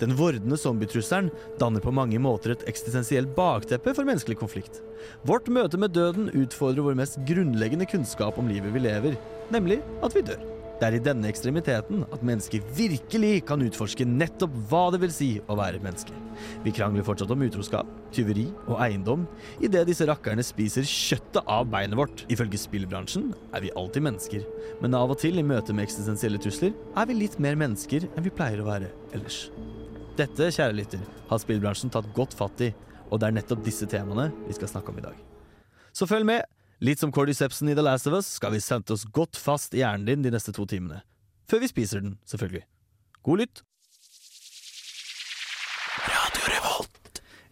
Den 0.00 0.16
vordende 0.16 0.56
zombietrusselen 0.60 1.30
danner 1.60 1.84
på 1.84 1.94
mange 1.94 2.20
måter 2.22 2.54
et 2.54 2.66
eksistensielt 2.70 3.34
bakteppe 3.36 3.92
for 3.96 4.08
menneskelig 4.08 4.40
konflikt. 4.40 4.80
Vårt 5.28 5.50
møte 5.52 5.80
med 5.80 5.94
døden 5.96 6.30
utfordrer 6.32 6.86
vår 6.86 7.00
mest 7.02 7.20
grunnleggende 7.28 7.88
kunnskap 7.90 8.40
om 8.40 8.50
livet 8.50 8.72
vi 8.74 8.86
lever, 8.88 9.18
nemlig 9.52 9.82
at 10.02 10.16
vi 10.16 10.24
dør. 10.26 10.55
Det 10.76 10.84
er 10.84 10.94
i 10.98 11.00
denne 11.00 11.28
ekstremiteten 11.30 12.02
at 12.12 12.24
mennesker 12.26 12.64
virkelig 12.76 13.46
kan 13.48 13.62
utforske 13.64 14.04
nettopp 14.04 14.52
hva 14.68 14.82
det 14.92 15.00
vil 15.00 15.12
si 15.14 15.28
å 15.48 15.56
være 15.56 15.80
menneske. 15.80 16.12
Vi 16.66 16.72
krangler 16.76 17.06
fortsatt 17.06 17.30
om 17.32 17.44
utroskap, 17.46 17.88
tyveri 18.12 18.44
og 18.66 18.82
eiendom 18.84 19.24
idet 19.64 19.86
disse 19.88 20.04
rakkerne 20.08 20.44
spiser 20.44 20.84
kjøttet 20.84 21.40
av 21.48 21.64
beinet 21.72 21.96
vårt. 21.96 22.26
Ifølge 22.28 22.60
spillbransjen 22.60 23.30
er 23.56 23.64
vi 23.64 23.72
alltid 23.72 24.04
mennesker, 24.04 24.44
men 24.82 24.98
av 24.98 25.14
og 25.14 25.20
til 25.22 25.40
i 25.40 25.46
møte 25.46 25.72
med 25.72 25.86
eksistensielle 25.88 26.40
trusler 26.44 26.76
er 26.76 27.08
vi 27.08 27.16
litt 27.22 27.38
mer 27.40 27.56
mennesker 27.56 28.04
enn 28.10 28.26
vi 28.26 28.34
pleier 28.36 28.60
å 28.60 28.68
være 28.68 28.92
ellers. 29.16 29.46
Dette, 30.16 30.50
kjære 30.52 30.76
lytter, 30.76 31.00
har 31.30 31.40
spillbransjen 31.40 31.92
tatt 31.92 32.12
godt 32.16 32.36
fatt 32.36 32.68
i, 32.68 32.70
og 33.08 33.20
det 33.20 33.30
er 33.30 33.38
nettopp 33.38 33.64
disse 33.64 33.88
temaene 33.88 34.28
vi 34.44 34.56
skal 34.56 34.74
snakke 34.74 34.92
om 34.92 35.00
i 35.00 35.08
dag. 35.08 35.16
Så 35.96 36.08
følg 36.08 36.28
med! 36.28 36.55
Litt 36.84 37.00
som 37.00 37.08
Cordycepsen 37.08 37.70
i 37.72 37.74
The 37.74 37.80
Last 37.80 38.06
of 38.06 38.12
Us 38.18 38.26
skal 38.36 38.52
vi 38.52 38.58
sette 38.60 38.92
oss 38.92 39.06
godt 39.08 39.38
fast 39.40 39.72
i 39.72 39.80
hjernen 39.80 40.04
din 40.04 40.24
de 40.26 40.32
neste 40.34 40.52
to 40.52 40.66
timene. 40.68 41.00
Før 41.48 41.62
vi 41.62 41.70
spiser 41.70 42.02
den, 42.04 42.18
selvfølgelig. 42.28 42.66
God 43.24 43.40
lytt! 43.40 43.62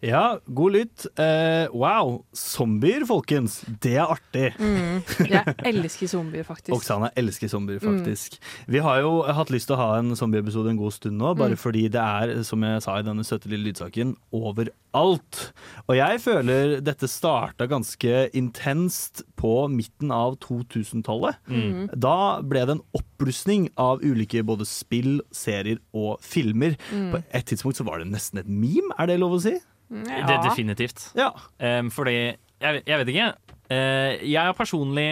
Ja, 0.05 0.37
god 0.45 0.75
lytt. 0.75 1.05
Uh, 1.17 1.65
wow, 1.73 2.11
zombier, 2.37 3.01
folkens. 3.09 3.55
Det 3.81 3.95
er 3.97 4.11
artig. 4.13 4.51
Mm. 4.61 4.99
Jeg 5.31 5.55
elsker 5.71 6.09
zombier, 6.11 6.45
faktisk. 6.45 6.73
Oksana 6.77 7.09
elsker 7.17 7.49
zombier, 7.49 7.79
faktisk. 7.81 8.37
Vi 8.69 8.83
har 8.85 8.99
jo 9.01 9.15
hatt 9.33 9.49
lyst 9.53 9.65
til 9.71 9.77
å 9.77 9.81
ha 9.81 9.87
en 9.97 10.13
zombieepisode 10.19 10.69
en 10.75 10.77
god 10.77 10.93
stund 10.93 11.17
nå, 11.21 11.33
bare 11.39 11.55
Mm. 11.55 11.61
fordi 11.61 11.83
det 11.89 12.01
er, 12.01 12.35
som 12.45 12.61
jeg 12.65 12.83
sa 12.85 12.99
i 12.99 13.05
denne 13.07 13.25
søte 13.25 13.49
lille 13.49 13.71
lydsaken, 13.71 14.13
overalt. 14.35 15.41
Og 15.87 15.95
jeg 15.97 16.21
føler 16.23 16.77
dette 16.85 17.09
starta 17.09 17.65
ganske 17.71 18.29
intenst 18.37 19.23
på 19.41 19.55
midten 19.73 20.11
av 20.13 20.37
2000-tallet. 20.45 21.37
Mm. 21.49 21.85
Da 21.97 22.15
ble 22.45 22.65
det 22.67 22.77
en 22.77 22.85
oppblussing 22.97 23.71
av 23.81 24.03
ulike 24.05 24.43
både 24.45 24.67
spill, 24.69 25.21
serier 25.33 25.79
og 25.97 26.19
filmer. 26.25 26.77
Mm. 26.93 27.09
På 27.15 27.23
et 27.31 27.45
tidspunkt 27.49 27.79
så 27.81 27.87
var 27.87 28.03
det 28.03 28.11
nesten 28.13 28.43
et 28.43 28.49
meme, 28.49 28.93
er 28.99 29.09
det 29.09 29.19
lov 29.23 29.39
å 29.39 29.41
si? 29.49 29.57
Det, 29.89 30.37
definitivt. 30.43 31.11
Ja. 31.15 31.29
Um, 31.59 31.91
fordi 31.93 32.15
jeg, 32.15 32.83
jeg 32.85 32.99
vet 33.01 33.11
ikke. 33.13 33.27
Uh, 33.69 34.11
jeg 34.25 34.41
har 34.41 34.53
personlig 34.57 35.07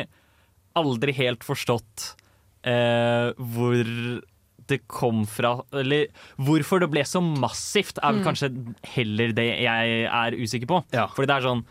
aldri 0.76 1.14
helt 1.14 1.44
forstått 1.46 2.16
uh, 2.66 3.34
hvor 3.38 3.86
det 4.64 4.80
kom 4.88 5.26
fra 5.28 5.58
Eller 5.76 6.08
hvorfor 6.40 6.80
det 6.80 6.88
ble 6.94 7.02
så 7.06 7.20
massivt, 7.22 7.98
er 8.00 8.14
vel 8.16 8.22
Mm. 8.22 8.28
kanskje 8.30 8.50
heller 8.96 9.34
det 9.36 9.48
jeg 9.60 10.04
er 10.08 10.38
usikker 10.40 10.70
på. 10.70 10.78
Fordi 11.14 11.28
det 11.28 11.36
er 11.36 11.48
sånn 11.50 11.66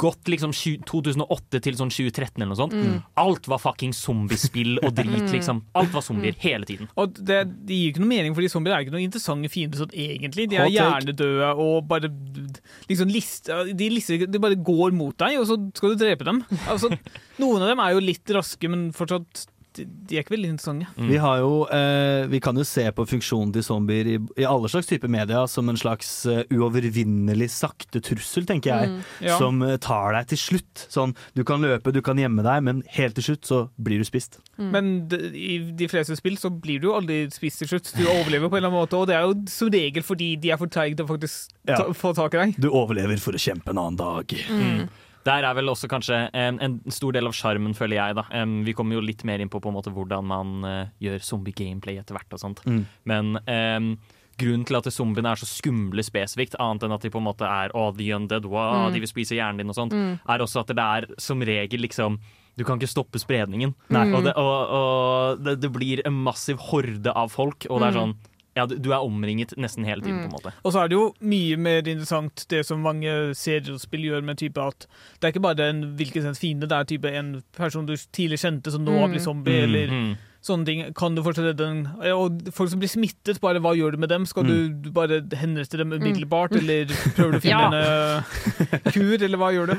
gått 0.00 0.28
liksom 0.30 0.52
2008 0.86 1.60
til 1.62 1.76
sånn 1.78 1.92
2013 1.92 2.40
eller 2.42 2.50
noe 2.52 2.58
sånt. 2.58 2.74
Mm. 2.76 2.96
Alt 3.22 3.46
var 3.50 3.60
fucking 3.62 3.94
zombiespill 3.96 4.78
og 4.82 4.94
drit, 4.96 5.06
Mm. 5.16 5.32
liksom. 5.32 5.62
Alt 5.78 5.92
var 5.94 6.02
zombier 6.02 6.34
hele 6.42 6.66
tiden. 6.66 6.88
Og 6.96 7.14
det, 7.14 7.38
det 7.66 7.74
gir 7.78 7.92
ikke 7.92 8.02
noe 8.02 8.10
mening, 8.10 8.34
fordi 8.34 8.50
zombier 8.50 8.74
er 8.76 8.84
ikke 8.84 8.94
noen 8.96 9.06
interessante 9.06 9.50
fiender 9.52 9.78
sånn 9.78 9.94
egentlig. 9.94 10.48
De 10.50 10.56
er 10.56 10.72
hjernedøde 10.74 11.52
og 11.56 11.86
bare 11.88 12.10
liksom 12.90 13.10
list, 13.12 13.46
de, 13.76 13.90
lister, 13.90 14.26
de 14.26 14.42
bare 14.42 14.58
går 14.58 14.92
mot 14.96 15.16
deg, 15.16 15.38
og 15.40 15.46
så 15.46 15.58
skal 15.76 15.94
du 15.94 16.02
drepe 16.04 16.26
dem. 16.26 16.42
Altså, 16.66 16.90
noen 17.42 17.62
av 17.62 17.70
dem 17.72 17.80
er 17.84 17.94
jo 17.96 18.00
litt 18.04 18.34
raske, 18.36 18.68
men 18.68 18.90
fortsatt 18.96 19.46
de, 19.76 20.16
er 20.16 20.22
ikke 20.24 20.34
veldig 20.36 20.48
interessante. 20.54 20.86
Vi, 21.10 21.16
har 21.20 21.38
jo, 21.42 21.50
eh, 21.72 22.24
vi 22.32 22.40
kan 22.40 22.56
jo 22.56 22.64
se 22.66 22.84
på 22.96 23.04
funksjonen 23.10 23.52
til 23.54 23.64
zombier 23.66 24.08
i, 24.14 24.16
i 24.40 24.46
alle 24.48 24.70
slags 24.72 24.88
typer 24.90 25.10
media 25.12 25.42
som 25.50 25.68
en 25.68 25.76
slags 25.80 26.08
uh, 26.30 26.40
uovervinnelig 26.52 27.48
sakte 27.52 28.00
trussel, 28.04 28.46
tenker 28.48 28.72
jeg. 28.72 28.90
Mm, 28.94 29.00
ja. 29.28 29.36
Som 29.40 29.62
eh, 29.66 29.76
tar 29.82 30.14
deg 30.16 30.30
til 30.32 30.40
slutt. 30.40 30.86
Sånn, 30.92 31.14
du 31.36 31.42
kan 31.48 31.60
løpe, 31.64 31.92
du 31.94 32.00
kan 32.04 32.18
gjemme 32.20 32.44
deg, 32.46 32.64
men 32.66 32.82
helt 32.96 33.16
til 33.18 33.28
slutt 33.30 33.48
så 33.48 33.60
blir 33.76 34.00
du 34.02 34.06
spist. 34.08 34.40
Men 34.56 35.06
d- 35.10 35.30
i 35.36 35.58
de 35.76 35.88
fleste 35.92 36.16
spill 36.18 36.38
så 36.40 36.50
blir 36.52 36.80
du 36.82 36.88
jo 36.90 36.96
aldri 36.98 37.24
spist 37.34 37.62
til 37.64 37.72
slutt. 37.74 37.92
Du 37.96 38.04
overlever 38.08 38.48
på 38.48 38.56
en 38.58 38.64
eller 38.64 38.72
annen 38.72 38.82
måte, 38.86 38.96
og 39.00 39.08
det 39.10 39.16
er 39.18 39.26
jo 39.28 39.36
som 39.52 39.72
regel 39.74 40.04
fordi 40.06 40.32
de 40.40 40.52
er 40.54 40.60
for 40.60 40.70
treige 40.72 40.96
til 40.98 41.06
å 41.08 41.10
faktisk 41.14 41.50
ta, 41.66 41.80
Ja. 41.82 41.92
få 41.96 42.14
tak 42.16 42.34
i 42.36 42.44
deg. 42.44 42.60
Du 42.62 42.70
overlever 42.70 43.18
for 43.20 43.36
å 43.36 43.40
kjempe 43.42 43.72
en 43.74 43.80
annen 43.82 43.98
dag. 44.00 44.32
Mm. 44.50 44.86
Der 45.26 45.42
er 45.48 45.54
vel 45.58 45.66
også 45.72 45.88
kanskje 45.90 46.20
en, 46.32 46.60
en 46.62 46.76
stor 46.94 47.12
del 47.16 47.26
av 47.26 47.34
sjarmen, 47.34 47.74
føler 47.74 47.98
jeg. 47.98 48.14
da 48.14 48.24
Vi 48.66 48.72
kommer 48.78 48.94
jo 48.94 49.02
litt 49.04 49.24
mer 49.26 49.42
inn 49.42 49.50
på, 49.50 49.58
på 49.60 49.72
en 49.72 49.74
måte, 49.74 49.90
hvordan 49.94 50.24
man 50.30 50.52
eh, 50.64 50.86
gjør 51.02 51.18
zombie-gameplay 51.26 51.98
etter 51.98 52.14
hvert. 52.14 52.32
og 52.32 52.42
sånt 52.44 52.62
Mm. 52.66 52.84
Men 53.04 53.32
um, 53.46 53.88
grunnen 54.38 54.66
til 54.68 54.76
at 54.76 54.84
zombiene 54.92 55.30
er 55.32 55.40
så 55.40 55.46
skumle 55.48 56.02
spesifikt, 56.04 56.54
annet 56.60 56.82
enn 56.84 56.92
at 56.92 57.02
de 57.02 57.10
på 57.10 57.18
en 57.18 57.24
måte 57.26 57.46
er 57.48 57.72
oh, 57.74 57.90
the 57.96 58.10
undead, 58.14 58.44
wow, 58.44 58.86
Mm. 58.86 58.92
de 58.94 59.00
vil 59.00 59.08
spise 59.08 59.34
hjernen 59.38 59.58
din 59.62 59.68
og 59.72 59.74
sånt, 59.78 59.92
Mm. 59.96 60.18
er 60.28 60.38
også 60.44 60.60
at 60.60 60.68
det 60.76 60.78
er 60.78 61.06
som 61.18 61.40
regel 61.40 61.80
liksom 61.80 62.18
du 62.56 62.64
kan 62.64 62.78
ikke 62.78 62.88
stoppe 62.88 63.18
spredningen. 63.20 63.74
Mm. 63.90 64.14
Og, 64.14 64.22
det, 64.24 64.32
og, 64.36 64.70
og 64.72 65.42
det, 65.44 65.60
det 65.60 65.70
blir 65.72 66.00
en 66.06 66.14
massiv 66.24 66.56
horde 66.70 67.12
av 67.12 67.28
folk, 67.30 67.66
og 67.68 67.80
det 67.82 67.88
er 67.88 67.92
Mm. 67.92 68.00
sånn 68.00 68.14
ja, 68.56 68.64
du 68.66 68.90
er 68.92 69.04
omringet 69.04 69.52
nesten 69.60 69.84
hele 69.84 70.00
tiden, 70.00 70.22
på 70.24 70.30
en 70.30 70.32
måte. 70.38 70.52
Og 70.64 70.72
så 70.72 70.80
er 70.84 70.88
det 70.88 70.96
jo 70.96 71.14
mye 71.20 71.56
mer 71.60 71.82
interessant 71.86 72.46
det 72.48 72.64
som 72.66 72.80
mange 72.80 73.34
serier 73.36 73.74
og 73.74 73.80
spill 73.80 74.00
gjør 74.08 74.24
med 74.24 74.38
type 74.40 74.56
at 74.58 74.86
det 75.20 75.24
er 75.28 75.32
ikke 75.34 75.42
bare 75.44 75.68
en 75.70 75.82
hvilken 75.96 76.22
som 76.24 76.30
helst 76.32 76.40
fiende, 76.40 76.66
det 76.70 76.72
er 76.78 76.84
type 76.84 77.12
en 77.12 77.42
person 77.56 77.86
du 77.86 77.94
tidligere 77.96 78.40
kjente 78.46 78.72
som 78.72 78.84
nå 78.84 78.92
Mm. 78.96 79.00
har 79.00 79.08
blitt 79.12 79.22
zombie, 79.28 79.60
Mm. 79.60 79.64
eller 79.68 79.86
Mm. 79.92 80.16
Sånne 80.46 80.66
ting. 80.68 80.82
Kan 80.96 81.16
du 81.16 81.22
fortsatt 81.26 81.48
redde 81.50 81.66
den? 81.66 81.80
Og 82.14 82.50
folk 82.54 82.70
som 82.72 82.80
blir 82.82 82.90
smittet, 82.92 83.40
bare 83.42 83.60
hva 83.64 83.72
gjør 83.76 83.96
du 83.96 84.02
med 84.04 84.12
dem? 84.12 84.26
Skal 84.30 84.46
du 84.48 84.54
du 84.70 84.88
bare 84.94 85.20
henrette 85.38 85.78
dem 85.80 85.92
umiddelbart, 85.96 86.54
eller 86.58 86.86
prøver 87.16 87.36
du 87.36 87.38
å 87.38 87.42
finne 87.44 87.80
Ja. 87.82 88.22
en 88.22 88.70
eh, 88.70 88.90
kur, 88.94 89.16
eller 89.26 89.40
hva 89.42 89.50
gjør 89.54 89.72
du? 89.74 89.76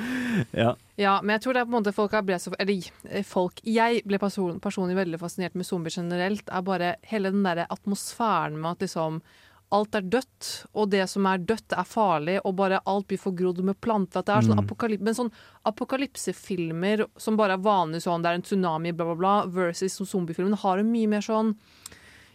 Ja. 0.58 0.74
Ja, 0.98 1.16
men 1.24 1.36
jeg 1.36 1.44
tror 1.46 1.54
det 1.58 1.62
er 1.64 1.68
på 1.70 1.74
en 1.74 1.78
måte 1.80 1.94
folk 1.94 2.14
har 2.18 2.24
ble 2.26 2.38
så 2.42 2.52
Eller 2.60 2.88
eh, 3.10 3.24
folk 3.26 3.60
Jeg 3.66 4.02
ble 4.10 4.18
person, 4.22 4.60
personlig 4.62 4.98
veldig 4.98 5.20
fascinert 5.22 5.56
med 5.58 5.66
zombier 5.68 5.94
generelt. 6.00 6.48
Er 6.50 6.66
bare 6.66 6.96
hele 7.10 7.32
den 7.34 7.44
der 7.46 7.66
atmosfæren 7.70 8.58
med 8.62 8.76
at 8.78 8.88
liksom 8.88 9.22
Alt 9.70 9.96
er 9.96 10.02
dødt, 10.02 10.66
og 10.74 10.90
det 10.92 11.10
som 11.10 11.26
er 11.28 11.38
dødt, 11.44 11.74
er 11.76 11.84
farlig, 11.84 12.38
og 12.46 12.56
bare 12.56 12.80
alt 12.88 13.08
blir 13.10 13.20
forgrodd 13.20 13.60
med 13.68 13.76
planter. 13.84 14.20
At 14.20 14.26
det 14.26 14.36
er 14.36 14.42
sånn 14.48 14.56
Mm. 14.56 14.64
apokalyp 14.64 15.02
men 15.02 15.14
sånn 15.14 15.32
apokalypsefilmer 15.66 17.06
som 17.18 17.38
bare 17.38 17.54
er 17.58 17.64
vanlig 17.64 18.02
sånn, 18.06 18.22
det 18.24 18.30
er 18.32 18.36
en 18.40 18.42
tsunami, 18.48 18.94
bla, 18.96 19.06
bla, 19.14 19.16
bla, 19.16 19.46
versus 19.46 19.94
som 19.94 20.06
zombiefilmen, 20.06 20.56
har 20.58 20.80
en 20.80 20.92
mye 20.92 21.08
mer 21.08 21.22
sånn 21.22 21.56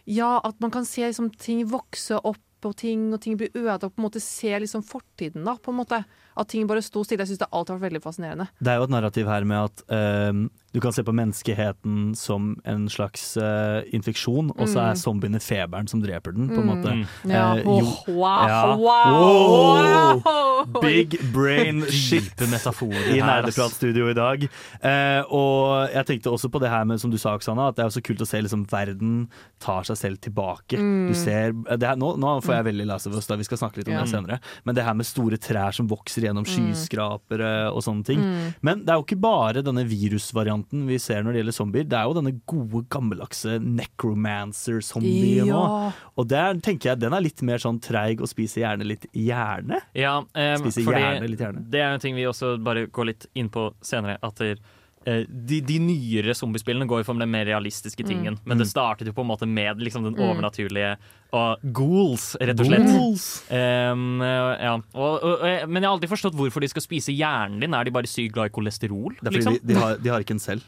Ja, 0.05 0.41
at 0.43 0.59
man 0.59 0.69
kan 0.69 0.83
se 0.83 1.01
liksom, 1.07 1.29
ting 1.37 1.65
vokse 1.65 2.19
opp, 2.25 2.37
og 2.65 2.75
ting, 2.75 3.13
og 3.13 3.21
ting 3.21 3.37
blir 3.37 3.49
ødelagt, 3.55 3.95
på 3.95 3.99
en 4.03 4.09
måte 4.09 4.21
se 4.21 4.49
liksom 4.59 4.83
fortiden, 4.83 5.45
da, 5.45 5.55
på 5.55 5.71
en 5.71 5.77
måte. 5.79 6.05
At 6.37 6.47
ting 6.49 6.65
bare 6.67 6.81
sto 6.81 7.03
stille. 7.03 7.19
Jeg 7.25 7.33
syns 7.33 7.43
det 7.43 7.49
alltid 7.51 7.73
har 7.75 7.79
vært 7.79 7.91
veldig 7.91 8.03
fascinerende. 8.03 8.47
Det 8.59 8.71
er 8.73 8.77
jo 8.81 8.83
et 8.87 8.89
narrativ 8.95 9.27
her 9.27 9.43
med 9.45 9.69
at 9.69 9.83
uh, 9.93 10.49
du 10.73 10.79
kan 10.81 10.91
se 10.95 11.03
på 11.05 11.13
menneskeheten 11.13 12.15
som 12.17 12.55
en 12.65 12.87
slags 12.89 13.37
uh, 13.37 13.83
infeksjon, 13.93 14.51
og 14.57 14.67
så 14.67 14.79
er 14.81 14.93
Mm. 14.93 15.01
zombiene 15.03 15.39
feberen 15.41 15.87
som 15.89 16.01
dreper 16.01 16.33
den, 16.35 16.49
på 16.49 16.59
en 16.61 16.67
Mm. 16.67 16.71
måte. 16.73 17.07
Ja. 17.29 17.53
Uh, 17.53 17.81
jo- 17.81 18.13
wow, 18.17 18.47
Ja. 18.47 18.75
wow, 18.75 20.21
Wow! 20.23 20.81
Big 20.81 21.17
brain 21.33 21.81
shit 21.89 22.33
i. 22.41 23.19
Nerdepratstudio 23.21 24.09
i 24.09 24.13
dag. 24.17 24.45
Eh, 24.81 25.21
og 25.33 25.89
jeg 25.93 26.05
tenkte 26.09 26.31
også 26.33 26.49
på 26.53 26.59
det 26.63 26.69
her 26.71 26.85
med, 26.85 26.99
som 27.01 27.11
du 27.11 27.17
sa, 27.21 27.33
Oksana, 27.37 27.69
at 27.71 27.75
det 27.79 27.85
er 27.85 27.93
så 27.95 28.03
kult 28.05 28.21
å 28.23 28.27
se 28.27 28.41
liksom 28.43 28.65
verden 28.71 29.27
tar 29.63 29.83
seg 29.87 29.97
selv 29.99 30.21
tilbake. 30.23 30.77
Mm. 30.79 31.07
Du 31.11 31.13
ser, 31.17 31.53
det 31.77 31.87
her, 31.87 31.95
nå, 31.99 32.13
nå 32.21 32.35
får 32.43 32.57
jeg 32.59 32.67
veldig 32.71 32.87
Last 32.89 33.07
of 33.09 33.15
Us, 33.17 33.27
da 33.29 33.37
vi 33.39 33.43
skal 33.47 33.57
snakke 33.61 33.77
litt 33.81 33.91
om 33.91 33.97
det 33.99 34.09
senere, 34.11 34.39
men 34.65 34.75
det 34.77 34.85
her 34.87 34.93
med 34.97 35.05
store 35.09 35.37
trær 35.41 35.73
som 35.75 35.87
vokser 35.91 36.22
gjennom 36.27 36.45
Mm. 36.45 36.73
skyskrapere 36.73 37.71
og 37.73 37.81
sånne 37.83 38.05
ting. 38.05 38.19
Mm. 38.19 38.53
Men 38.61 38.79
det 38.85 38.89
er 38.93 38.99
jo 38.99 39.05
ikke 39.05 39.19
bare 39.21 39.63
denne 39.63 39.83
virusvarianten 39.87 40.85
vi 40.87 40.97
ser 40.97 41.23
når 41.23 41.33
det 41.33 41.41
gjelder 41.43 41.57
zombier, 41.59 41.87
det 41.89 41.97
er 41.99 42.03
jo 42.09 42.13
denne 42.17 42.33
gode, 42.47 42.83
gammeldagse 42.89 43.59
necromancer-zombien 43.61 45.47
Ja. 45.47 45.53
òg. 45.55 45.93
Og 46.17 46.27
der 46.27 46.53
tenker 46.55 46.89
jeg 46.91 46.99
den 46.99 47.13
er 47.13 47.21
litt 47.21 47.41
mer 47.41 47.57
sånn 47.57 47.79
treig 47.81 48.21
og 48.21 48.27
spiser 48.27 48.61
gjerne 48.63 48.85
litt 48.87 49.05
hjerne. 49.13 49.81
Ja, 49.95 50.19
um, 50.19 50.25
Spiser 50.33 50.83
fordi 50.85 51.01
gjerne 51.01 51.29
litt 51.29 51.39
hjerne. 51.39 51.69
Det 51.69 51.79
er 51.81 51.93
en 51.93 51.99
ting 51.99 52.15
vi 52.15 52.23
også 52.29 52.57
bare 52.63 52.87
går 52.87 53.05
litt 53.05 53.25
inn 53.35 53.49
på 53.49 53.73
senere. 53.81 54.17
At 54.23 54.35
det, 54.35 54.59
de, 55.05 55.59
de 55.61 55.77
nyere 55.83 56.33
zombiespillene 56.37 56.87
går 56.87 57.01
jo 57.01 57.07
for 57.09 57.19
den 57.19 57.31
mer 57.31 57.45
realistiske 57.49 58.05
tingen. 58.07 58.37
Men 58.45 58.57
det 58.61 58.67
startet 58.69 59.07
jo 59.09 59.13
på 59.13 59.21
en 59.25 59.31
måte 59.33 59.47
med 59.49 59.81
liksom 59.83 60.03
den 60.07 60.13
Mm. 60.15 60.21
overnaturlige 60.29 60.93
og 61.33 61.59
ghouls, 61.73 62.35
rett 62.39 62.59
og 62.59 62.67
slett. 62.69 63.49
Em, 63.51 64.21
ja. 64.21 64.75
og, 64.93 65.23
og, 65.23 65.41
og, 65.41 65.69
men 65.69 65.81
jeg 65.81 65.89
har 65.89 65.95
alltid 65.97 66.11
forstått 66.13 66.37
hvorfor 66.37 66.61
de 66.61 66.69
skal 66.69 66.85
spise 66.85 67.11
hjernen 67.15 67.59
din. 67.59 67.73
Er 67.73 67.83
de 67.83 67.91
bare 67.95 68.07
sykt 68.07 68.33
glad 68.35 68.51
i 68.51 68.53
kolesterol? 68.53 69.15
Det 69.19 69.27
er 69.27 69.31
fordi 69.31 69.41
liksom? 69.41 69.59
de, 69.59 69.73
de, 69.73 69.79
har, 69.79 69.97
de 69.97 70.09
har 70.13 70.23
ikke 70.23 70.37
en 70.37 70.43
selv. 70.43 70.61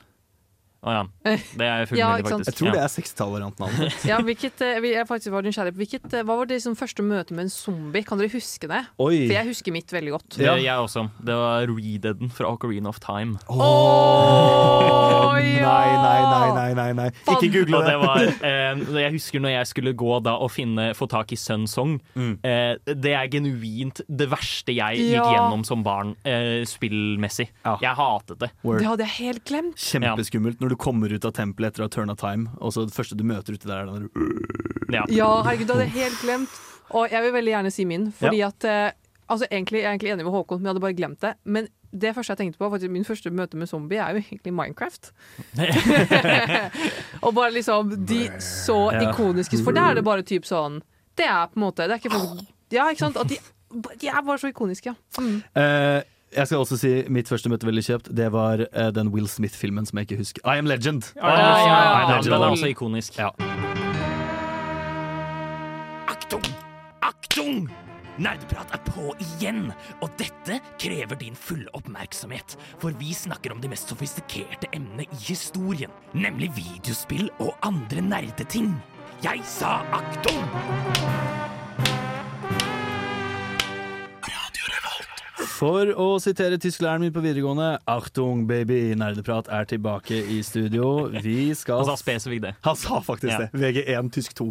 Å 0.85 0.93
ja. 0.97 1.03
Det 1.25 1.65
er 1.65 1.83
jeg 1.83 1.99
Ja, 1.99 2.11
faktisk. 2.21 2.51
Jeg 2.51 2.57
tror 2.59 2.75
det 2.75 2.81
er 2.83 2.91
60-tallet. 2.99 4.05
Ja, 4.05 4.19
hvilket, 4.25 4.61
eh, 4.61 4.87
jeg 4.91 5.07
faktisk 5.09 5.33
var 5.33 5.45
nysgjerrig 5.45 5.73
på 5.75 5.81
hvilket, 5.83 6.05
eh, 6.13 6.25
Hva 6.27 6.37
var 6.41 6.49
det 6.51 6.61
som 6.63 6.77
første 6.77 7.05
møte 7.05 7.33
med 7.35 7.47
en 7.47 7.53
zombie? 7.53 8.05
Kan 8.05 8.21
dere 8.21 8.29
huske 8.33 8.69
det? 8.69 8.83
Oi. 9.01 9.25
For 9.25 9.35
jeg 9.39 9.49
husker 9.49 9.75
mitt 9.75 9.93
veldig 9.95 10.15
godt. 10.15 10.37
Det, 10.37 10.45
jeg 10.45 10.77
også. 10.77 11.07
Det 11.25 11.39
var 11.41 11.65
Redeaden 11.71 12.31
fra 12.33 12.51
Ocarina 12.53 12.91
of 12.93 13.01
Time. 13.03 13.39
Åh, 13.49 15.15
Nei, 15.65 15.87
nei, 15.97 16.21
nei, 16.29 16.49
nei, 16.55 16.69
nei, 16.77 16.89
nei. 16.97 17.07
Ikke 17.33 17.49
google 17.53 17.81
det 17.85 17.93
det. 17.93 17.97
var, 18.01 18.23
eh, 18.49 19.01
jeg 19.01 19.13
husker 19.15 19.41
når 19.43 19.55
jeg 19.55 19.69
skulle 19.71 19.93
gå 19.97 20.19
da 20.25 20.35
og 20.41 20.51
finne, 20.53 20.89
få 20.97 21.07
tak 21.11 21.33
i 21.33 21.39
Sun 21.39 21.65
Song. 21.69 21.97
Mm. 22.13 22.35
Eh, 22.45 22.93
det 22.93 23.15
er 23.17 23.29
genuint 23.33 24.01
det 24.05 24.29
verste 24.31 24.75
jeg 24.75 25.01
gikk 25.01 25.25
gjennom 25.33 25.65
som 25.67 25.83
barn, 25.85 26.13
eh, 26.27 26.61
spillmessig. 26.69 27.49
Jeg 27.81 27.97
hatet 27.97 28.41
det. 28.45 28.51
Word. 28.65 28.81
Det 28.83 28.89
hadde 28.91 29.07
jeg 29.07 29.15
helt 29.25 29.45
glemt. 29.49 29.81
Kjempeskummelt 29.81 30.61
når 30.63 30.74
du 30.74 30.74
kommer 30.79 31.11
ut 31.13 31.25
av 31.25 31.31
tempelet 31.37 31.73
etter 31.73 31.83
å 31.83 31.87
ha 31.89 31.93
turna 31.93 32.15
time, 32.19 32.49
og 32.59 32.73
så 32.73 32.85
det 32.87 32.95
første 32.95 33.17
du 33.17 33.23
møter 33.27 33.53
uti 33.55 33.67
der, 33.67 33.83
er 33.83 33.85
den 33.85 34.09
der 34.91 35.09
Ja, 35.13 35.41
herregud, 35.43 35.67
det 35.67 35.75
hadde 35.75 35.87
jeg 35.89 35.97
helt 35.97 36.21
glemt. 36.21 36.61
Og 36.95 37.09
jeg 37.09 37.23
vil 37.25 37.33
veldig 37.33 37.51
gjerne 37.55 37.71
si 37.73 37.85
min, 37.89 38.11
fordi 38.13 38.41
at 38.45 38.63
eh, 38.69 38.91
Altså, 39.25 39.47
egentlig, 39.49 39.79
Jeg 39.81 39.85
er 39.87 39.93
egentlig 39.95 40.11
enig 40.13 40.25
med 40.27 40.33
Håkon, 40.35 40.59
men 40.59 40.67
jeg 40.67 40.69
hadde 40.75 40.81
bare 40.83 40.93
glemt 40.93 41.21
det. 41.25 41.31
Men 41.49 41.67
det 41.89 42.11
første 42.13 42.35
jeg 42.35 42.37
tenkte 42.37 42.59
på, 42.61 42.67
faktisk 42.69 42.91
min 42.93 43.05
første 43.07 43.31
møte 43.33 43.57
med 43.57 43.67
zombie, 43.67 43.97
er 43.97 44.13
jo 44.13 44.21
egentlig 44.21 44.53
Minecraft. 44.53 45.09
og 47.25 47.33
bare 47.33 47.51
liksom 47.55 47.95
De 48.05 48.27
så 48.39 48.91
Ja. 48.93 49.09
ikoniske 49.09 49.57
For 49.63 49.73
der 49.73 49.89
er 49.89 49.97
det 49.97 50.03
bare 50.05 50.21
typ 50.21 50.45
sånn 50.45 50.81
Det 51.17 51.25
er 51.25 51.47
på 51.47 51.57
en 51.57 51.63
måte 51.65 51.87
Det 51.87 51.95
er 51.95 52.03
ikke 52.03 52.45
Ja, 52.75 52.89
ikke 52.91 52.99
sant? 52.99 53.17
At 53.17 53.29
de, 53.31 53.39
de 54.01 54.07
er 54.11 54.21
bare 54.21 54.37
så 54.41 54.49
ikoniske, 54.51 54.93
ja. 54.93 55.21
Mm. 55.21 55.41
Eh, 55.55 56.03
jeg 56.35 56.47
skal 56.49 56.57
også 56.61 56.77
si 56.79 56.91
mitt 57.11 57.29
første 57.31 57.49
møte 57.51 57.67
veldig 57.67 57.83
kjøpt. 57.87 58.09
Det 58.17 58.27
var 58.33 58.65
eh, 58.67 58.91
den 58.95 59.09
Will 59.13 59.27
Smith-filmen 59.31 59.85
som 59.87 59.99
jeg 60.01 60.09
ikke 60.09 60.19
husker. 60.21 60.43
I 60.45 60.59
Am 60.61 60.67
Legend. 60.69 61.11
Ja, 61.15 61.29
ja, 61.31 61.39
ja, 61.39 61.47
ja. 61.47 61.55
I 61.63 62.03
Am 62.17 62.23
Den 62.23 62.33
er 62.33 62.37
Legend. 62.37 62.51
også 62.51 62.71
ikonisk. 62.73 63.17
Ja. 63.21 63.31
Aktung! 66.11 66.45
Aktung! 67.05 67.67
Nerdeprat 68.15 68.71
er 68.71 68.79
på 68.87 69.09
igjen, 69.19 69.65
og 69.99 70.13
dette 70.19 70.61
krever 70.79 71.17
din 71.19 71.35
fulle 71.35 71.67
oppmerksomhet. 71.75 72.55
For 72.79 72.95
vi 72.95 73.11
snakker 73.15 73.51
om 73.51 73.59
de 73.63 73.67
mest 73.73 73.91
sofistikerte 73.91 74.69
emnene 74.71 75.03
i 75.09 75.19
historien, 75.27 75.91
nemlig 76.15 76.53
videospill 76.55 77.27
og 77.43 77.51
andre 77.67 78.05
nerdeting. 78.05 78.71
Jeg 79.25 79.43
sa 79.47 79.81
aktung! 79.95 80.39
For 85.55 85.87
å 85.95 86.05
sitere 86.19 86.57
tysklæreren 86.59 87.05
min 87.05 87.13
på 87.15 87.21
videregående, 87.23 87.77
Achtung, 87.87 88.41
baby, 88.49 88.89
nerdeprat 88.99 89.47
er 89.55 89.67
tilbake 89.69 90.17
i 90.33 90.41
studio. 90.43 91.07
Vi 91.23 91.53
skal 91.55 91.79
Han 91.83 91.87
sa 91.93 91.95
spesifikt 92.01 92.43
det. 92.43 92.51
Han 92.67 92.75
sa 92.75 92.99
faktisk 92.99 93.31
Ja. 93.31 93.37
det. 93.45 93.51
VG1 93.53 94.09
tysk 94.11 94.33
2. 94.35 94.49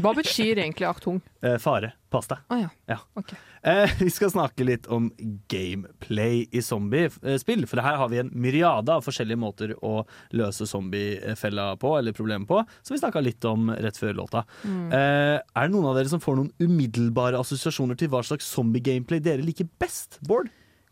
Hva 0.00 0.14
betyr 0.16 0.56
egentlig 0.62 0.88
Achtung? 0.88 1.20
Eh, 1.42 1.58
fare. 1.60 1.92
Pass 2.10 2.26
deg. 2.30 2.38
Ah, 2.48 2.62
ja. 2.62 2.68
Ja. 2.88 2.96
Ok. 3.20 3.34
Eh, 3.68 3.90
vi 3.98 4.10
skal 4.10 4.30
snakke 4.32 4.64
litt 4.64 4.86
om 4.92 5.10
gameplay 5.50 6.46
i 6.52 6.62
zombiespill. 6.64 7.66
For 7.68 7.82
her 7.84 7.98
har 8.00 8.10
vi 8.12 8.20
en 8.22 8.30
myriade 8.32 8.94
av 8.94 9.04
forskjellige 9.04 9.40
måter 9.40 9.74
å 9.84 10.04
løse 10.36 10.68
zombiefella 10.68 11.70
på, 11.80 11.92
eller 11.98 12.16
problemet 12.16 12.48
på, 12.48 12.62
som 12.82 12.94
vi 12.96 13.02
snakka 13.02 13.22
litt 13.24 13.44
om 13.48 13.68
rett 13.74 14.00
før 14.00 14.16
låta. 14.22 14.44
Mm. 14.62 14.86
Eh, 14.88 15.34
er 15.42 15.68
det 15.68 15.74
noen 15.74 15.90
av 15.90 15.98
dere 15.98 16.12
som 16.12 16.22
får 16.22 16.38
noen 16.38 16.54
umiddelbare 16.62 17.40
assosiasjoner 17.42 17.98
til 17.98 18.12
hva 18.12 18.22
slags 18.24 18.48
zombie-gameplay 18.56 19.20
dere 19.24 19.44
liker 19.44 19.68
best? 19.82 20.20
Bård? 20.28 20.48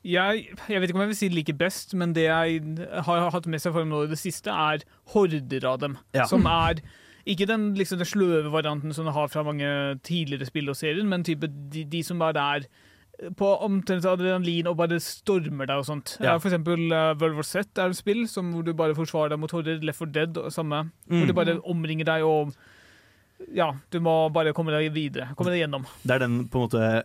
Jeg, 0.06 0.44
jeg 0.70 0.78
vet 0.78 0.90
ikke 0.90 1.00
om 1.00 1.02
jeg 1.02 1.14
vil 1.14 1.18
si 1.18 1.30
liker 1.32 1.56
best, 1.58 1.96
men 1.98 2.12
det 2.14 2.28
jeg 2.28 2.60
har 3.08 3.32
hatt 3.34 3.48
mest 3.50 3.66
erfaring 3.66 3.88
med 3.90 3.96
nå 3.96 4.04
i 4.06 4.12
det 4.12 4.20
siste, 4.20 4.52
er 4.52 4.84
horder 5.14 5.66
av 5.66 5.80
dem. 5.82 5.96
Ja. 6.14 6.28
Som 6.30 6.46
er 6.50 6.84
ikke 7.26 7.46
den, 7.50 7.74
liksom, 7.74 7.98
den 7.98 8.06
sløve 8.06 8.50
varianten 8.52 8.92
som 8.94 9.04
du 9.08 9.10
har 9.12 9.28
fra 9.32 9.42
mange 9.42 9.66
tidligere 10.06 10.46
spill 10.46 10.68
og 10.70 10.76
serier, 10.78 11.04
men 11.04 11.24
type 11.26 11.48
de, 11.72 11.84
de 11.84 12.02
som 12.06 12.18
bare 12.22 12.36
er 12.56 12.66
på 13.34 13.48
omtrent 13.64 14.04
adrenalin 14.04 14.66
og 14.68 14.76
bare 14.76 14.98
stormer 15.00 15.66
deg 15.66 15.78
og 15.80 15.86
sånt. 15.88 16.18
Ja. 16.20 16.34
Eh, 16.34 16.38
For 16.38 16.50
eksempel 16.50 16.86
uh, 16.92 17.14
World 17.16 17.34
War 17.38 17.46
Z 17.48 17.64
er 17.80 17.88
et 17.90 17.96
spill 17.96 18.26
som, 18.28 18.50
hvor 18.52 18.62
du 18.66 18.74
bare 18.76 18.94
forsvarer 18.94 19.32
deg 19.32 19.40
mot 19.40 19.50
horder. 19.56 19.80
Left 19.80 19.98
4 20.02 20.12
Dead 20.12 20.36
og 20.42 20.52
samme. 20.52 20.82
Hvor 21.08 21.22
Mm. 21.24 21.26
du 21.26 21.32
bare 21.32 21.54
omringer 21.64 22.04
deg 22.04 22.22
og 22.28 22.52
Ja, 23.52 23.70
du 23.92 23.98
må 24.00 24.30
bare 24.32 24.52
komme 24.56 24.72
deg 24.72 24.92
videre. 24.94 25.30
Komme 25.36 25.50
deg 25.52 25.60
gjennom. 25.64 25.84
Det 26.04 26.14
er 26.14 26.18
den 26.24 26.48
på 26.48 26.56
en 26.60 26.68
måte 26.68 27.04